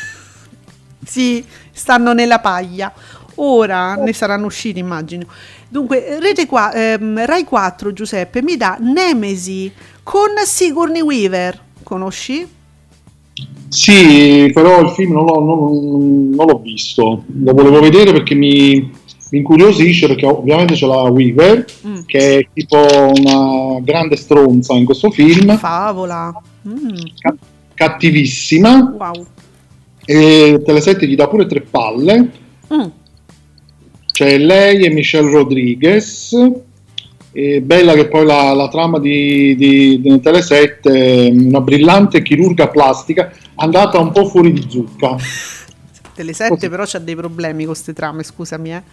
sì, 1.13 1.45
stanno 1.71 2.13
nella 2.13 2.39
paglia. 2.39 2.91
Ora 3.35 3.93
ne 3.95 4.13
saranno 4.13 4.47
usciti, 4.47 4.79
immagino. 4.79 5.25
Dunque, 5.69 6.17
Rete 6.19 6.47
qua, 6.47 6.73
ehm, 6.73 7.23
Rai 7.25 7.43
4, 7.43 7.93
Giuseppe, 7.93 8.41
mi 8.41 8.57
dà 8.57 8.77
Nemesi 8.79 9.71
con 10.01 10.29
Sigourney 10.43 11.01
Weaver. 11.01 11.59
Conosci? 11.83 12.47
Sì, 13.67 14.49
però 14.53 14.81
il 14.81 14.89
film 14.89 15.13
non 15.13 15.25
l'ho, 15.25 15.39
non, 15.39 16.29
non 16.29 16.47
l'ho 16.47 16.59
visto. 16.59 17.23
Lo 17.27 17.53
volevo 17.53 17.79
vedere 17.79 18.11
perché 18.11 18.33
mi, 18.33 18.79
mi, 18.79 19.37
incuriosisce, 19.37 20.07
perché 20.07 20.25
ovviamente 20.25 20.73
c'è 20.73 20.87
la 20.87 21.01
Weaver, 21.03 21.65
mm. 21.85 22.01
che 22.07 22.39
è 22.39 22.47
tipo 22.53 22.77
una 22.77 23.79
grande 23.81 24.15
stronza 24.15 24.73
in 24.73 24.85
questo 24.85 25.11
film. 25.11 25.57
Favola. 25.57 26.33
Mm. 26.67 26.95
cattivissima. 27.75 28.95
Wow 28.97 29.25
e 30.05 30.61
Telesetti 30.63 31.07
gli 31.07 31.15
dà 31.15 31.27
pure 31.27 31.45
tre 31.45 31.61
palle. 31.61 32.31
Mm. 32.73 32.87
C'è 34.11 34.37
lei 34.37 34.85
e 34.85 34.89
Michelle 34.89 35.29
Rodriguez. 35.29 36.35
E 37.35 37.61
bella 37.61 37.93
che 37.93 38.07
poi 38.07 38.25
la, 38.27 38.53
la 38.53 38.69
trama 38.69 38.99
di, 38.99 39.55
di, 39.55 39.99
di 39.99 40.19
Telesette, 40.19 41.31
una 41.33 41.61
brillante 41.61 42.21
chirurga 42.21 42.67
plastica 42.67 43.31
andata 43.55 43.97
un 43.97 44.11
po' 44.11 44.25
fuori 44.25 44.53
di 44.53 44.65
zucca. 44.69 45.15
Telesette 46.13 46.69
però 46.69 46.83
c'ha 46.85 46.99
dei 46.99 47.15
problemi 47.15 47.63
con 47.63 47.73
queste 47.73 47.93
trame, 47.93 48.21
scusami 48.21 48.73
eh. 48.73 48.83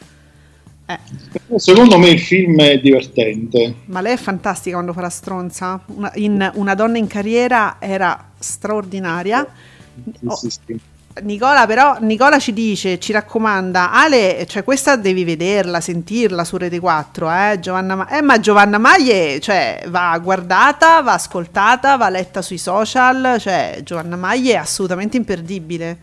Eh. 0.87 1.59
Secondo 1.59 1.99
me 1.99 2.09
il 2.09 2.19
film 2.19 2.61
è 2.61 2.81
divertente. 2.81 3.75
Ma 3.85 4.01
lei 4.01 4.15
è 4.15 4.17
fantastica 4.17 4.75
quando 4.75 4.93
fa 4.93 5.03
la 5.03 5.11
stronza. 5.11 5.81
Una, 5.87 6.11
in 6.15 6.51
Una 6.55 6.75
donna 6.75 6.99
in 6.99 7.07
carriera 7.07 7.77
era 7.79 8.33
straordinaria. 8.39 9.47
Sì, 10.33 10.49
sì, 10.49 10.59
sì. 10.67 10.81
Nicola 11.23 11.67
però 11.67 11.97
Nicola 12.01 12.39
ci 12.39 12.53
dice, 12.53 13.01
ci 13.01 13.11
raccomanda, 13.11 13.91
Ale, 13.91 14.47
cioè 14.49 14.63
questa 14.63 14.95
devi 14.95 15.25
vederla, 15.25 15.81
sentirla 15.81 16.45
su 16.45 16.57
Rete 16.57 16.79
4, 16.79 17.29
eh, 17.29 17.59
Giovanna 17.61 17.97
Ma- 17.97 18.09
eh, 18.09 18.23
ma 18.23 18.39
Giovanna 18.39 18.79
Maglie, 18.79 19.41
cioè 19.41 19.83
va 19.89 20.17
guardata, 20.23 21.03
va 21.03 21.15
ascoltata, 21.15 21.97
va 21.97 22.09
letta 22.11 22.43
sui 22.43 22.59
social, 22.59 23.39
cioè 23.41 23.81
Giovanna 23.83 24.15
Maglie 24.15 24.53
è 24.53 24.57
assolutamente 24.59 25.17
imperdibile. 25.17 25.99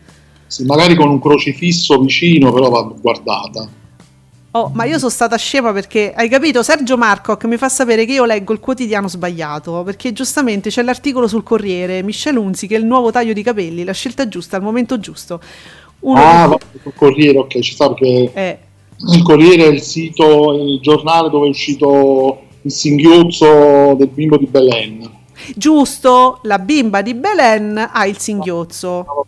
Sì, 0.46 0.64
magari 0.64 0.94
con 0.94 1.08
un 1.08 1.20
crocifisso 1.20 1.98
vicino, 2.00 2.52
però 2.52 2.68
va 2.68 2.82
guardata. 2.82 3.66
Oh, 4.52 4.70
ma 4.72 4.84
io 4.84 4.96
sono 4.96 5.10
stata 5.10 5.36
scema 5.36 5.72
perché 5.72 6.12
hai 6.14 6.28
capito? 6.28 6.62
Sergio 6.62 6.96
Marcoc 6.96 7.44
mi 7.44 7.58
fa 7.58 7.68
sapere 7.68 8.06
che 8.06 8.12
io 8.12 8.24
leggo 8.24 8.54
il 8.54 8.60
quotidiano 8.60 9.06
sbagliato 9.06 9.82
perché 9.82 10.12
giustamente 10.14 10.70
c'è 10.70 10.82
l'articolo 10.82 11.28
sul 11.28 11.42
Corriere, 11.42 12.02
Michelle 12.02 12.38
Unzi 12.38 12.66
che 12.66 12.76
è 12.76 12.78
il 12.78 12.86
nuovo 12.86 13.10
taglio 13.10 13.34
di 13.34 13.42
capelli, 13.42 13.84
la 13.84 13.92
scelta 13.92 14.26
giusta 14.26 14.56
al 14.56 14.62
momento 14.62 14.98
giusto. 14.98 15.40
Uno 16.00 16.20
ah, 16.20 16.56
che... 16.56 16.78
sul 16.82 16.94
Corriere, 16.94 17.38
ok, 17.38 17.58
ci 17.58 17.72
sta 17.72 17.92
perché 17.92 18.30
eh. 18.32 18.58
il 19.12 19.22
Corriere 19.22 19.64
è 19.64 19.68
il 19.68 19.82
sito, 19.82 20.54
il 20.54 20.80
giornale 20.80 21.28
dove 21.28 21.46
è 21.46 21.50
uscito 21.50 22.42
il 22.62 22.72
singhiozzo 22.72 23.94
del 23.98 24.08
bimbo 24.08 24.38
di 24.38 24.46
Belen. 24.46 25.16
Giusto, 25.54 26.40
la 26.44 26.58
bimba 26.58 27.02
di 27.02 27.12
Belen 27.14 27.90
ha 27.92 28.06
il 28.06 28.16
singhiozzo. 28.16 29.26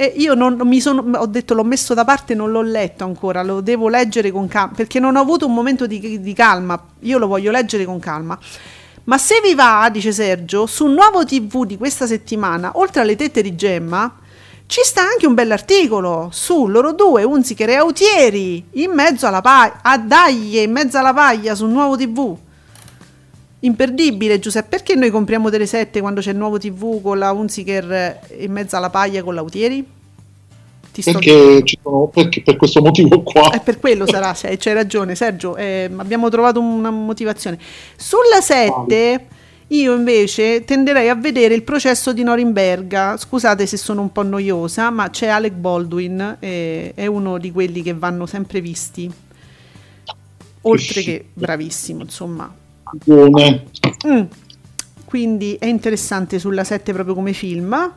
E 0.00 0.14
io 0.16 0.32
non, 0.32 0.58
mi 0.64 0.80
sono, 0.80 1.18
ho 1.18 1.26
detto 1.26 1.52
l'ho 1.52 1.62
messo 1.62 1.92
da 1.92 2.06
parte, 2.06 2.34
non 2.34 2.50
l'ho 2.50 2.62
letto 2.62 3.04
ancora, 3.04 3.42
lo 3.42 3.60
devo 3.60 3.90
leggere 3.90 4.30
con 4.30 4.48
calma, 4.48 4.72
perché 4.74 4.98
non 4.98 5.14
ho 5.14 5.20
avuto 5.20 5.44
un 5.44 5.52
momento 5.52 5.86
di, 5.86 6.22
di 6.22 6.32
calma, 6.32 6.82
io 7.00 7.18
lo 7.18 7.26
voglio 7.26 7.50
leggere 7.50 7.84
con 7.84 7.98
calma. 7.98 8.38
Ma 9.04 9.18
se 9.18 9.42
vi 9.42 9.54
va, 9.54 9.90
dice 9.92 10.10
Sergio, 10.10 10.64
su 10.64 10.86
nuovo 10.86 11.26
TV 11.26 11.66
di 11.66 11.76
questa 11.76 12.06
settimana, 12.06 12.70
oltre 12.76 13.02
alle 13.02 13.14
tette 13.14 13.42
di 13.42 13.54
Gemma, 13.54 14.10
ci 14.64 14.80
sta 14.82 15.02
anche 15.02 15.26
un 15.26 15.34
bell'articolo 15.34 16.30
su 16.32 16.66
loro 16.66 16.94
due, 16.94 17.22
Unziker 17.22 17.68
e 17.68 17.74
Autieri, 17.74 18.68
in 18.70 18.92
mezzo 18.92 19.26
alla 19.26 19.42
paglia, 19.42 19.80
a 19.82 19.98
Daglie, 19.98 20.62
in 20.62 20.72
mezzo 20.72 20.96
alla 20.96 21.12
paglia, 21.12 21.54
su 21.54 21.66
nuovo 21.66 21.98
TV. 21.98 22.34
Imperdibile 23.60 24.38
Giuseppe, 24.38 24.68
perché 24.68 24.94
noi 24.94 25.10
compriamo 25.10 25.50
delle 25.50 25.66
sette 25.66 26.00
quando 26.00 26.20
c'è 26.20 26.30
il 26.30 26.36
nuovo 26.36 26.58
TV 26.58 27.02
con 27.02 27.18
la 27.18 27.32
Unziker 27.32 28.20
in 28.38 28.52
mezzo 28.52 28.76
alla 28.76 28.90
paglia 28.90 29.22
con 29.22 29.34
l'Autieri? 29.34 29.84
Perché, 30.92 31.62
sono, 31.82 32.08
perché, 32.08 32.42
per 32.42 32.56
questo 32.56 32.80
motivo 32.80 33.22
qua. 33.22 33.50
Eh, 33.52 33.60
per 33.60 33.78
quello 33.78 34.06
sarà, 34.06 34.32
c'hai, 34.36 34.56
c'hai 34.56 34.74
ragione. 34.74 35.14
Sergio, 35.14 35.56
eh, 35.56 35.90
abbiamo 35.96 36.28
trovato 36.28 36.60
una 36.60 36.90
motivazione. 36.90 37.58
Sulla 37.96 38.40
7 38.40 39.26
io 39.68 39.94
invece 39.94 40.64
tenderei 40.64 41.08
a 41.08 41.14
vedere 41.14 41.54
il 41.54 41.62
processo 41.62 42.12
di 42.12 42.24
Norimberga, 42.24 43.16
scusate 43.16 43.66
se 43.66 43.76
sono 43.76 44.00
un 44.00 44.10
po' 44.10 44.22
noiosa, 44.22 44.90
ma 44.90 45.10
c'è 45.10 45.28
Alec 45.28 45.52
Baldwin, 45.52 46.38
eh, 46.40 46.92
è 46.94 47.06
uno 47.06 47.38
di 47.38 47.52
quelli 47.52 47.82
che 47.82 47.94
vanno 47.94 48.26
sempre 48.26 48.60
visti, 48.60 49.08
oltre 50.62 51.02
che 51.02 51.24
bravissimo, 51.32 52.02
insomma, 52.02 52.52
Buone. 52.92 53.64
Mm. 54.06 54.22
Quindi 55.04 55.56
è 55.58 55.66
interessante 55.66 56.38
sulla 56.38 56.64
7 56.64 56.92
proprio 56.92 57.14
come 57.14 57.32
film. 57.32 57.92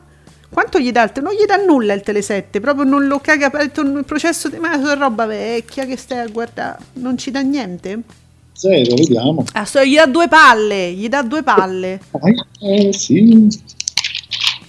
Quanto 0.50 0.78
gli 0.78 0.92
dà 0.92 1.02
il 1.04 1.12
te- 1.12 1.20
Non 1.20 1.32
gli 1.32 1.44
dà 1.46 1.56
nulla 1.56 1.94
il 1.94 2.02
Tele 2.02 2.22
7, 2.22 2.60
proprio 2.60 2.84
non 2.84 3.06
lo 3.06 3.18
caga 3.18 3.50
il 3.60 4.04
processo 4.06 4.48
di 4.48 4.56
ma 4.58 4.74
è 4.74 4.96
roba 4.96 5.26
vecchia 5.26 5.84
che 5.84 5.96
stai 5.96 6.18
a 6.20 6.26
guardare, 6.28 6.78
non 6.94 7.18
ci 7.18 7.30
dà 7.32 7.40
niente. 7.40 8.02
Zero, 8.52 8.94
vediamo. 8.94 9.44
Ah, 9.54 9.64
so, 9.64 9.84
gli 9.84 9.96
dà 9.96 10.06
due 10.06 10.28
palle, 10.28 10.92
gli 10.92 11.08
dà 11.08 11.22
due 11.22 11.42
palle. 11.42 12.00
Eh, 12.60 12.92
sì. 12.92 13.48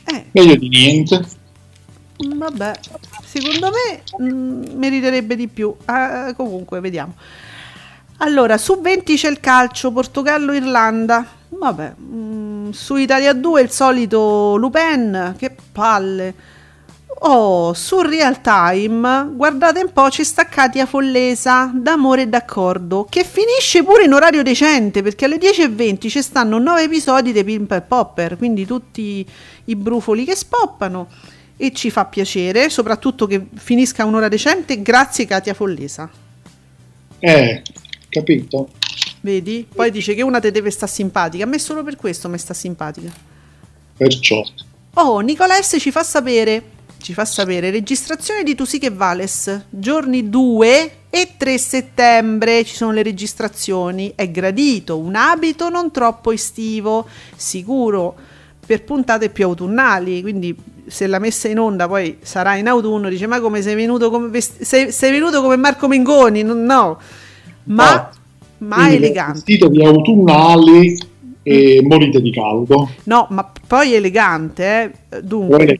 Eh. 0.05 0.25
Meglio 0.31 0.55
di 0.55 0.69
niente. 0.69 1.23
Mm, 2.25 2.37
vabbè, 2.39 2.71
secondo 3.23 3.69
me 3.69 4.27
mh, 4.27 4.77
meriterebbe 4.77 5.35
di 5.35 5.47
più. 5.47 5.75
Ah, 5.85 6.33
comunque, 6.35 6.79
vediamo. 6.79 7.13
Allora, 8.17 8.57
su 8.57 8.79
20 8.79 9.15
c'è 9.15 9.29
il 9.29 9.39
calcio, 9.39 9.91
Portogallo-Irlanda. 9.91 11.25
Vabbè, 11.49 11.93
mm, 11.99 12.69
su 12.71 12.95
Italia 12.95 13.33
2 13.33 13.61
il 13.61 13.71
solito 13.71 14.55
Lupin, 14.57 15.35
che 15.37 15.55
palle. 15.71 16.33
Oh, 17.19 17.73
su 17.73 18.01
Real 18.01 18.41
Time, 18.41 19.29
guardate 19.33 19.81
un 19.81 19.91
po', 19.93 20.09
c'è 20.09 20.23
sta 20.23 20.45
Katia 20.45 20.85
Follesa, 20.85 21.71
d'amore 21.73 22.23
e 22.23 22.27
d'accordo, 22.27 23.07
che 23.09 23.23
finisce 23.23 23.83
pure 23.83 24.03
in 24.03 24.13
orario 24.13 24.43
decente, 24.43 25.01
perché 25.01 25.25
alle 25.25 25.37
10.20 25.37 26.09
ci 26.09 26.21
stanno 26.21 26.59
9 26.59 26.83
episodi 26.83 27.31
dei 27.31 27.45
Pimp 27.45 27.71
e 27.71 27.81
Popper, 27.81 28.37
quindi 28.37 28.65
tutti 28.65 29.25
i 29.65 29.75
brufoli 29.75 30.25
che 30.25 30.35
spoppano, 30.35 31.07
e 31.55 31.71
ci 31.71 31.89
fa 31.89 32.05
piacere, 32.05 32.69
soprattutto 32.69 33.27
che 33.27 33.47
finisca 33.55 34.03
un'ora 34.03 34.27
decente, 34.27 34.81
grazie 34.81 35.25
Katia 35.25 35.53
Follesa. 35.53 36.09
Eh, 37.19 37.61
capito? 38.19 38.69
Vedi? 39.21 39.67
Poi 39.73 39.91
dice 39.91 40.13
che 40.13 40.21
una 40.21 40.39
te 40.39 40.51
deve 40.51 40.69
stare 40.71 40.91
simpatica. 40.91 41.43
A 41.43 41.47
me 41.47 41.59
solo 41.59 41.83
per 41.83 41.95
questo 41.95 42.29
mi 42.29 42.37
sta 42.37 42.53
simpatica. 42.53 43.11
Perciò. 43.97 44.43
Oh, 44.95 45.19
Nicola 45.19 45.55
S 45.61 45.77
ci 45.79 45.91
fa 45.91 46.03
sapere. 46.03 46.73
Ci 47.01 47.13
fa 47.13 47.25
sapere 47.25 47.69
registrazione 47.69 48.43
di 48.43 48.55
Tu 48.55 48.65
sì 48.65 48.79
che 48.79 48.89
vales. 48.89 49.65
Giorni 49.69 50.29
2 50.29 50.91
e 51.09 51.33
3 51.37 51.57
settembre 51.57 52.63
ci 52.63 52.75
sono 52.75 52.91
le 52.91 53.03
registrazioni. 53.03 54.13
È 54.15 54.29
gradito 54.29 54.97
un 54.97 55.15
abito 55.15 55.69
non 55.69 55.91
troppo 55.91 56.31
estivo, 56.31 57.07
sicuro 57.35 58.15
per 58.65 58.83
puntate 58.83 59.29
più 59.29 59.45
autunnali. 59.45 60.21
Quindi 60.21 60.55
se 60.87 61.07
la 61.07 61.19
messa 61.19 61.47
in 61.47 61.59
onda 61.59 61.87
poi 61.87 62.17
sarà 62.21 62.55
in 62.55 62.67
autunno, 62.67 63.09
dice 63.09 63.27
ma 63.27 63.39
come 63.39 63.61
sei 63.61 63.75
venuto 63.75 64.09
come, 64.09 64.39
sei, 64.41 64.91
sei 64.91 65.11
venuto 65.11 65.41
come 65.41 65.57
Marco 65.57 65.87
Mengoni? 65.87 66.43
No 66.43 66.99
ma, 67.65 67.93
ah, 67.93 68.11
ma 68.59 68.91
elegante. 68.91 69.33
Vestito 69.33 69.67
di 69.67 69.83
autunnali 69.83 70.97
e 71.43 71.81
morite 71.83 72.21
di 72.21 72.31
caldo. 72.31 72.89
No, 73.03 73.27
ma 73.29 73.51
poi 73.67 73.93
elegante, 73.93 74.95
eh? 75.09 75.21
dunque. 75.21 75.79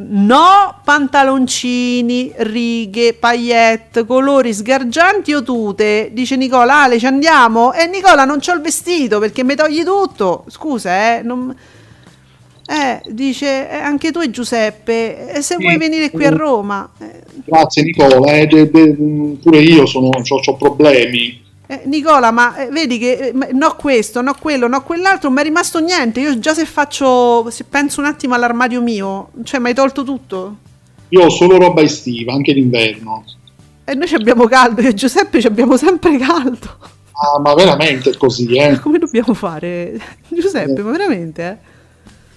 No 0.00 0.76
pantaloncini, 0.84 2.32
righe, 2.36 3.14
paillette, 3.14 4.06
colori 4.06 4.54
sgargianti 4.54 5.34
o 5.34 5.42
tute. 5.42 6.10
Dice 6.12 6.36
Nicola, 6.36 6.82
Ale 6.82 7.00
ci 7.00 7.06
andiamo? 7.06 7.72
E 7.72 7.82
eh, 7.82 7.86
Nicola 7.88 8.24
non 8.24 8.38
c'ho 8.38 8.54
il 8.54 8.60
vestito 8.60 9.18
perché 9.18 9.42
mi 9.42 9.56
togli 9.56 9.82
tutto. 9.82 10.44
Scusa, 10.48 11.16
eh, 11.16 11.22
non... 11.22 11.54
Eh, 12.70 13.00
dice 13.08 13.70
eh, 13.70 13.76
anche 13.76 14.12
tu 14.12 14.20
e 14.20 14.28
Giuseppe, 14.28 15.30
e 15.30 15.36
se 15.36 15.54
sì, 15.54 15.62
vuoi 15.62 15.78
venire 15.78 16.10
qui 16.10 16.26
a 16.26 16.28
Roma. 16.28 16.86
Eh. 16.98 17.22
Grazie 17.46 17.82
Nicola, 17.82 18.30
eh, 18.30 18.46
de, 18.46 18.70
de, 18.70 18.94
pure 19.42 19.58
io 19.60 19.84
ho 19.84 20.56
problemi. 20.56 21.42
Eh, 21.66 21.80
Nicola, 21.84 22.30
ma 22.30 22.56
eh, 22.56 22.68
vedi 22.68 22.98
che 22.98 23.12
eh, 23.12 23.32
no 23.52 23.74
questo, 23.76 24.20
no 24.20 24.34
quello, 24.38 24.68
no 24.68 24.82
quell'altro, 24.82 25.30
non 25.30 25.38
è 25.38 25.44
rimasto 25.44 25.78
niente. 25.78 26.20
Io 26.20 26.38
già 26.38 26.52
se 26.52 26.66
faccio, 26.66 27.48
se 27.48 27.64
penso 27.64 28.00
un 28.00 28.06
attimo 28.06 28.34
all'armadio 28.34 28.82
mio, 28.82 29.30
cioè 29.44 29.60
mi 29.60 29.68
hai 29.68 29.74
tolto 29.74 30.04
tutto. 30.04 30.56
Io 31.08 31.24
ho 31.24 31.30
solo 31.30 31.56
roba 31.56 31.80
estiva, 31.80 32.34
anche 32.34 32.52
d'inverno. 32.52 33.24
E 33.84 33.94
noi 33.94 34.12
abbiamo 34.12 34.44
caldo, 34.44 34.82
io 34.82 34.90
e 34.90 34.94
Giuseppe 34.94 35.38
abbiamo 35.38 35.78
sempre 35.78 36.18
caldo. 36.18 36.68
Ah, 37.12 37.40
ma 37.40 37.54
veramente 37.54 38.10
è 38.10 38.16
così, 38.18 38.56
eh? 38.56 38.78
Come 38.78 38.98
dobbiamo 38.98 39.32
fare? 39.32 39.98
Giuseppe, 40.28 40.82
ma 40.82 40.90
veramente, 40.90 41.42
eh? 41.42 41.76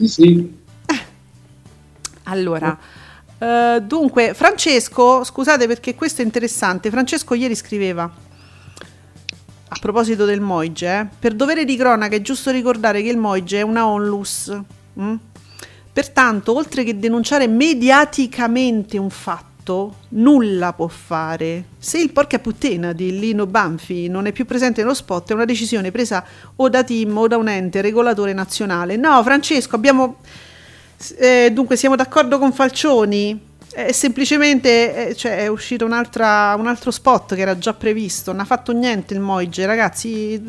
Sì, 0.01 0.07
sì. 0.07 0.59
Allora, 2.23 2.77
uh, 3.37 3.79
dunque, 3.81 4.33
Francesco, 4.33 5.23
scusate 5.23 5.67
perché 5.67 5.95
questo 5.95 6.21
è 6.21 6.25
interessante. 6.25 6.89
Francesco 6.89 7.33
ieri 7.33 7.55
scriveva 7.55 8.03
a 8.03 9.77
proposito 9.79 10.25
del 10.25 10.41
Moige, 10.41 10.99
eh, 10.99 11.07
per 11.19 11.33
dovere 11.33 11.65
di 11.65 11.75
cronaca 11.75 12.15
è 12.15 12.21
giusto 12.21 12.51
ricordare 12.51 13.01
che 13.01 13.09
il 13.09 13.17
Moige 13.17 13.59
è 13.59 13.61
una 13.61 13.87
onlus. 13.87 14.57
Mm? 14.99 15.15
Pertanto, 15.93 16.55
oltre 16.55 16.83
che 16.83 16.97
denunciare 16.97 17.47
mediaticamente 17.47 18.97
un 18.97 19.09
fatto, 19.09 19.50
nulla 20.09 20.73
può 20.73 20.87
fare. 20.87 21.65
Se 21.77 21.97
il 21.99 22.11
porca 22.11 22.39
puttana 22.39 22.93
di 22.93 23.19
Lino 23.19 23.45
Banfi 23.45 24.07
non 24.07 24.25
è 24.25 24.31
più 24.31 24.45
presente 24.45 24.81
nello 24.81 24.93
spot, 24.93 25.29
è 25.31 25.33
una 25.33 25.45
decisione 25.45 25.91
presa 25.91 26.25
o 26.55 26.69
da 26.69 26.83
team 26.83 27.17
o 27.17 27.27
da 27.27 27.37
un 27.37 27.47
ente 27.47 27.81
regolatore 27.81 28.33
nazionale. 28.33 28.95
No, 28.95 29.21
Francesco, 29.23 29.75
abbiamo. 29.75 30.17
Eh, 31.17 31.49
dunque, 31.51 31.75
siamo 31.75 31.95
d'accordo 31.95 32.39
con 32.39 32.51
Falcioni. 32.51 33.49
È 33.71 33.91
semplicemente 33.93 35.09
eh, 35.09 35.15
cioè, 35.15 35.37
è 35.37 35.47
uscito 35.47 35.85
un 35.85 35.93
altro 35.93 36.91
spot 36.91 37.35
che 37.35 37.41
era 37.41 37.57
già 37.57 37.73
previsto. 37.73 38.31
Non 38.31 38.41
ha 38.41 38.45
fatto 38.45 38.73
niente 38.73 39.13
il 39.13 39.19
Moige, 39.19 39.65
ragazzi. 39.65 40.41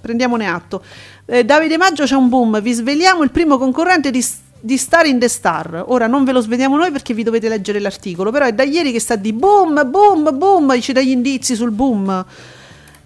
Prendiamone 0.00 0.48
atto. 0.48 0.82
Eh, 1.26 1.44
Davide 1.44 1.76
Maggio 1.76 2.04
c'è 2.04 2.14
un 2.14 2.28
boom. 2.28 2.60
Vi 2.60 2.72
sveliamo 2.72 3.22
il 3.22 3.30
primo 3.30 3.58
concorrente 3.58 4.10
di 4.10 4.22
di 4.60 4.76
Star 4.76 5.06
in 5.06 5.18
the 5.18 5.28
Star. 5.28 5.84
Ora 5.88 6.06
non 6.06 6.24
ve 6.24 6.32
lo 6.32 6.40
svediamo 6.40 6.76
noi 6.76 6.90
perché 6.90 7.14
vi 7.14 7.22
dovete 7.22 7.48
leggere 7.48 7.80
l'articolo, 7.80 8.30
però 8.30 8.46
è 8.46 8.52
da 8.52 8.62
ieri 8.62 8.92
che 8.92 9.00
sta 9.00 9.16
di 9.16 9.32
boom, 9.32 9.88
boom, 9.90 10.36
boom, 10.36 10.80
ci 10.80 10.92
dà 10.92 11.00
gli 11.00 11.10
indizi 11.10 11.54
sul 11.54 11.70
boom. 11.70 12.24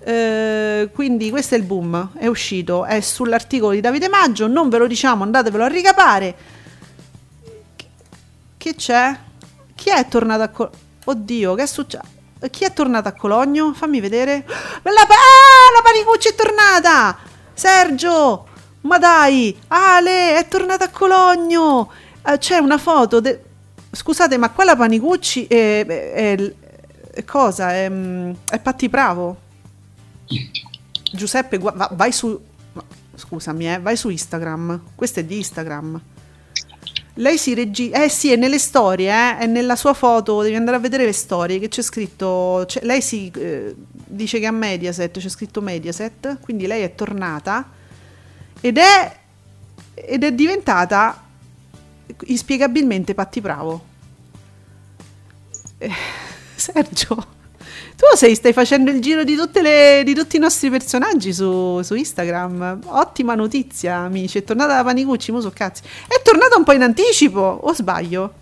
Eh, 0.04 0.90
quindi 0.92 1.30
questo 1.30 1.54
è 1.54 1.58
il 1.58 1.64
boom, 1.64 2.10
è 2.16 2.26
uscito, 2.26 2.84
è 2.84 3.00
sull'articolo 3.00 3.72
di 3.72 3.80
Davide 3.80 4.08
Maggio, 4.08 4.48
non 4.48 4.68
ve 4.68 4.78
lo 4.78 4.86
diciamo, 4.86 5.22
andatevelo 5.22 5.64
a 5.64 5.68
ricapare. 5.68 6.34
Che 8.56 8.74
c'è? 8.74 9.16
Chi 9.74 9.90
è 9.90 10.06
tornato 10.08 10.42
a 10.42 10.48
Cologno? 10.48 10.76
Oddio, 11.04 11.54
che 11.54 11.62
è 11.62 11.66
successo? 11.66 12.04
Chi 12.50 12.64
è 12.64 12.72
tornato 12.72 13.08
a 13.08 13.12
Cologno? 13.12 13.72
Fammi 13.72 14.00
vedere. 14.00 14.44
La, 14.82 14.90
ah, 14.90 15.72
la 15.74 15.82
Panicucci 15.82 16.28
è 16.28 16.34
tornata! 16.34 17.18
Sergio! 17.54 18.51
Ma 18.82 18.98
dai, 18.98 19.56
Ale 19.68 20.38
è 20.38 20.48
tornata 20.48 20.86
a 20.86 20.90
Cologno. 20.90 21.90
Eh, 22.26 22.38
c'è 22.38 22.58
una 22.58 22.78
foto. 22.78 23.20
De- 23.20 23.42
scusate, 23.90 24.36
ma 24.36 24.50
qua 24.50 24.64
la 24.64 24.76
Panicucci 24.76 25.46
è, 25.46 25.86
è, 25.86 26.12
è, 26.12 26.54
è 27.12 27.24
cosa? 27.24 27.72
È, 27.72 27.90
è 28.50 28.58
Patti 28.58 28.88
Bravo? 28.88 29.36
Giuseppe, 31.12 31.58
va, 31.58 31.90
vai 31.92 32.12
su... 32.12 32.40
Scusami, 33.14 33.72
eh, 33.72 33.78
vai 33.78 33.96
su 33.96 34.08
Instagram. 34.08 34.80
Questo 34.94 35.20
è 35.20 35.24
di 35.24 35.36
Instagram. 35.36 36.00
Lei 37.16 37.38
si 37.38 37.54
registra. 37.54 38.02
Eh 38.02 38.08
sì, 38.08 38.32
è 38.32 38.36
nelle 38.36 38.58
storie, 38.58 39.10
eh, 39.10 39.38
è 39.38 39.46
nella 39.46 39.76
sua 39.76 39.92
foto. 39.92 40.42
Devi 40.42 40.56
andare 40.56 40.78
a 40.78 40.80
vedere 40.80 41.04
le 41.04 41.12
storie 41.12 41.60
che 41.60 41.68
c'è 41.68 41.82
scritto. 41.82 42.64
C'è, 42.66 42.80
lei 42.82 43.00
si 43.00 43.30
eh, 43.36 43.76
dice 43.94 44.40
che 44.40 44.46
a 44.46 44.50
Mediaset 44.50 45.16
c'è 45.16 45.28
scritto 45.28 45.60
Mediaset. 45.60 46.38
Quindi 46.40 46.66
lei 46.66 46.82
è 46.82 46.94
tornata 46.96 47.80
ed 48.62 48.78
è, 48.78 49.16
ed 49.94 50.22
è 50.22 50.32
diventata 50.32 51.20
inspiegabilmente 52.26 53.12
Patti 53.12 53.40
Bravo. 53.40 53.84
Eh, 55.78 55.90
Sergio. 56.54 57.40
Tu 57.96 58.16
sei, 58.16 58.34
stai 58.34 58.52
facendo 58.52 58.90
il 58.90 59.00
giro 59.00 59.24
di, 59.24 59.36
le, 59.36 60.02
di 60.04 60.14
tutti 60.14 60.36
i 60.36 60.38
nostri 60.38 60.70
personaggi 60.70 61.32
su, 61.32 61.82
su, 61.82 61.94
Instagram. 61.94 62.80
Ottima 62.86 63.34
notizia, 63.34 63.96
amici. 63.96 64.38
È 64.38 64.44
tornata 64.44 64.76
la 64.76 64.84
Panicucci, 64.84 65.32
mo 65.32 65.40
so 65.40 65.50
cazzi. 65.50 65.82
È 66.06 66.22
tornata 66.22 66.56
un 66.56 66.64
po' 66.64 66.72
in 66.72 66.82
anticipo, 66.82 67.40
o 67.40 67.72
sbaglio? 67.74 68.34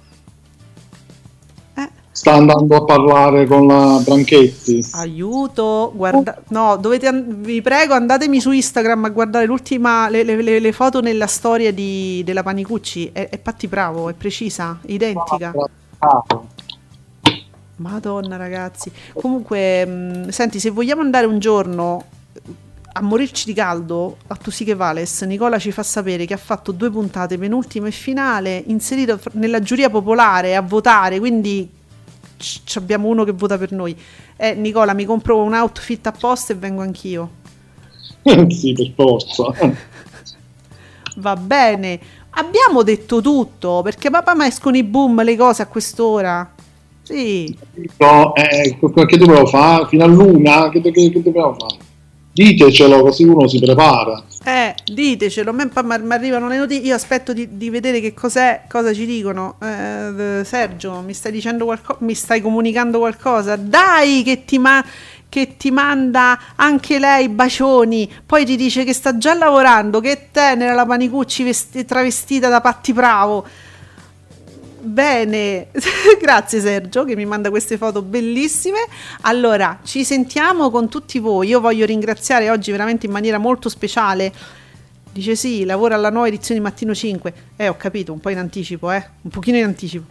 Eh. 2.21 2.23
Sta 2.23 2.35
andando 2.35 2.77
a 2.77 2.85
parlare 2.85 3.47
con 3.47 3.67
la 3.67 4.01
Branchetti. 4.05 4.87
Aiuto, 4.93 5.91
guarda, 5.95 6.39
no, 6.49 6.77
dovete, 6.77 7.11
vi 7.13 7.63
prego, 7.63 7.95
andatemi 7.95 8.41
su 8.41 8.51
Instagram 8.51 9.07
a 9.07 9.09
guardare 9.09 9.47
l'ultima, 9.47 10.09
le, 10.11 10.23
le, 10.23 10.59
le 10.61 10.73
foto 10.73 11.01
nella 11.01 11.27
storia 11.27 11.73
di, 11.73 12.23
della 12.23 12.43
Panicucci. 12.43 13.11
È, 13.13 13.31
è 13.31 13.39
Patti 13.39 13.69
Bravo, 13.69 14.11
è 14.11 14.13
precisa, 14.13 14.79
identica. 14.87 15.53
Bravo. 15.99 16.49
Madonna 17.77 18.37
ragazzi. 18.37 18.93
Comunque, 19.15 19.87
mh, 19.87 20.29
senti, 20.29 20.61
se 20.61 20.69
vogliamo 20.69 21.01
andare 21.01 21.25
un 21.25 21.39
giorno 21.39 22.05
a 22.93 23.01
morirci 23.01 23.47
di 23.47 23.55
caldo 23.55 24.19
a 24.27 24.37
Tusiche 24.37 24.75
Vales, 24.75 25.23
Nicola 25.23 25.59
ci 25.59 25.73
fa 25.73 25.83
sapere 25.83 26.27
che 26.27 26.35
ha 26.35 26.39
fatto 26.39 26.73
due 26.73 26.91
puntate, 26.91 27.39
penultima 27.39 27.87
e 27.87 27.93
finale, 27.93 28.63
inserito 28.67 29.19
nella 29.33 29.61
giuria 29.61 29.89
popolare 29.89 30.55
a 30.55 30.61
votare, 30.61 31.19
quindi 31.19 31.79
c- 32.41 32.77
abbiamo 32.77 33.09
uno 33.09 33.25
che 33.25 33.33
vota 33.33 33.59
per 33.59 33.73
noi. 33.73 33.97
Eh, 34.37 34.55
Nicola, 34.55 34.95
mi 34.95 35.05
compro 35.05 35.43
un 35.43 35.53
outfit 35.53 36.07
apposta 36.07 36.53
e 36.53 36.57
vengo 36.57 36.83
anch'io. 36.83 37.31
sì, 38.49 38.73
per 38.73 38.93
forza. 38.95 39.53
Va 41.17 41.37
bene. 41.37 42.01
Abbiamo 42.31 42.83
detto 42.83 43.21
tutto, 43.21 43.83
perché 43.83 44.09
papà 44.09 44.35
ma 44.35 44.47
escono 44.47 44.77
i 44.77 44.85
boom 44.85 45.23
le 45.23 45.37
cose 45.37 45.63
a 45.63 45.67
quest'ora. 45.67 46.55
Sì. 47.03 47.57
No, 47.99 48.35
eh, 48.35 48.79
che 48.79 49.17
dobbiamo 49.17 49.47
fare? 49.47 49.87
Fino 49.89 50.05
a 50.05 50.07
luna? 50.07 50.69
Che, 50.71 50.81
che, 50.81 50.91
che 50.93 51.23
dobbiamo 51.23 51.55
fare? 51.55 51.90
Ditecelo 52.33 53.03
così 53.03 53.25
uno 53.25 53.49
si 53.49 53.59
prepara. 53.59 54.23
Eh, 54.45 54.75
ditecelo, 54.85 55.53
mi 55.53 55.69
arrivano 56.09 56.49
le 56.49 56.57
notizie, 56.57 56.87
io 56.87 56.95
aspetto 56.95 57.33
di, 57.33 57.57
di, 57.57 57.69
vedere 57.71 58.01
che 58.01 58.15
cos'è, 58.15 58.63
cosa 58.69 58.93
ci 58.95 59.05
dicono. 59.05 59.57
Eh, 59.61 60.43
Sergio, 60.45 61.03
mi 61.05 61.13
stai 61.13 61.33
dicendo 61.33 61.65
qualcosa, 61.65 61.99
mi 62.03 62.15
stai 62.15 62.41
comunicando 62.41 62.99
qualcosa? 62.99 63.57
Dai 63.57 64.23
che 64.23 64.45
ti, 64.45 64.59
ma- 64.59 64.85
che 65.29 65.57
ti 65.57 65.71
manda 65.71 66.39
anche 66.55 66.99
lei 66.99 67.29
bacioni, 67.29 68.11
poi 68.25 68.45
ti 68.45 68.57
dice 68.57 68.85
che 68.85 68.93
sta 68.95 69.19
già 69.19 69.35
lavorando, 69.35 70.01
che 70.01 70.29
tenera 70.31 70.73
la 70.73 70.87
Panicucci 70.87 71.43
vesti- 71.43 71.85
travestita 71.85 72.49
da 72.49 72.61
Patti 72.61 72.93
Bravo. 72.93 73.45
Bene, 74.83 75.69
grazie 76.19 76.59
Sergio 76.59 77.05
che 77.05 77.15
mi 77.15 77.27
manda 77.27 77.51
queste 77.51 77.77
foto 77.77 78.01
bellissime. 78.01 78.79
Allora, 79.23 79.81
ci 79.85 80.05
sentiamo 80.05 80.71
con 80.71 80.89
tutti 80.89 81.19
voi. 81.19 81.49
Io 81.49 81.61
voglio 81.61 81.85
ringraziare 81.85 82.49
oggi 82.49 82.71
veramente 82.71 83.05
in 83.05 83.13
maniera 83.13 83.37
molto 83.37 83.69
speciale. 83.69 84.33
Dice 85.13 85.37
sì, 85.37 85.65
lavora 85.65 85.97
alla 85.97 86.09
nuova 86.09 86.29
edizione 86.29 86.61
di 86.61 86.67
Mattino 86.67 86.95
5. 86.95 87.35
Eh, 87.57 87.69
ho 87.69 87.77
capito, 87.77 88.13
un 88.15 88.21
po' 88.21 88.31
in 88.31 88.39
anticipo, 88.39 88.91
eh, 88.91 89.07
un 89.21 89.31
pochino 89.31 89.59
in 89.59 89.65
anticipo. 89.65 90.07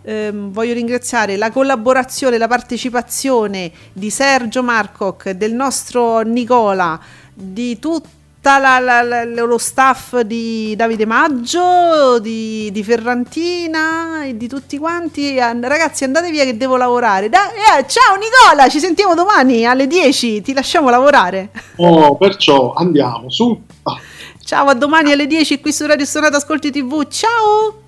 Eh, 0.00 0.30
voglio 0.32 0.72
ringraziare 0.72 1.36
la 1.36 1.50
collaborazione, 1.50 2.38
la 2.38 2.48
partecipazione 2.48 3.70
di 3.92 4.08
Sergio 4.08 4.62
Marcoc, 4.62 5.30
del 5.30 5.52
nostro 5.52 6.22
Nicola, 6.22 6.98
di 7.34 7.78
tutti 7.78 8.16
la, 8.56 8.78
la, 8.78 9.02
la, 9.02 9.24
lo 9.24 9.58
staff 9.58 10.20
di 10.20 10.74
Davide 10.74 11.04
Maggio, 11.04 12.18
di, 12.20 12.70
di, 12.72 12.82
Ferrantina 12.82 14.24
e 14.24 14.36
di 14.36 14.48
tutti 14.48 14.78
quanti. 14.78 15.36
Ragazzi, 15.36 16.04
andate 16.04 16.30
via 16.30 16.44
che 16.44 16.56
devo 16.56 16.76
lavorare. 16.76 17.28
Da, 17.28 17.50
eh, 17.50 17.86
ciao 17.86 18.16
Nicola, 18.16 18.68
ci 18.68 18.78
sentiamo 18.78 19.14
domani 19.14 19.66
alle 19.66 19.86
10. 19.86 20.40
Ti 20.40 20.54
lasciamo 20.54 20.88
lavorare. 20.88 21.50
Oh, 21.76 22.16
perciò 22.16 22.72
andiamo 22.72 23.28
su. 23.28 23.60
Ah. 23.82 24.00
Ciao, 24.42 24.68
a 24.68 24.74
domani 24.74 25.12
alle 25.12 25.26
10 25.26 25.60
qui 25.60 25.72
su 25.72 25.84
Radio 25.84 26.06
Sonata 26.06 26.38
Ascolti 26.38 26.70
TV. 26.70 27.06
Ciao 27.08 27.82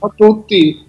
a 0.00 0.12
tutti. 0.16 0.88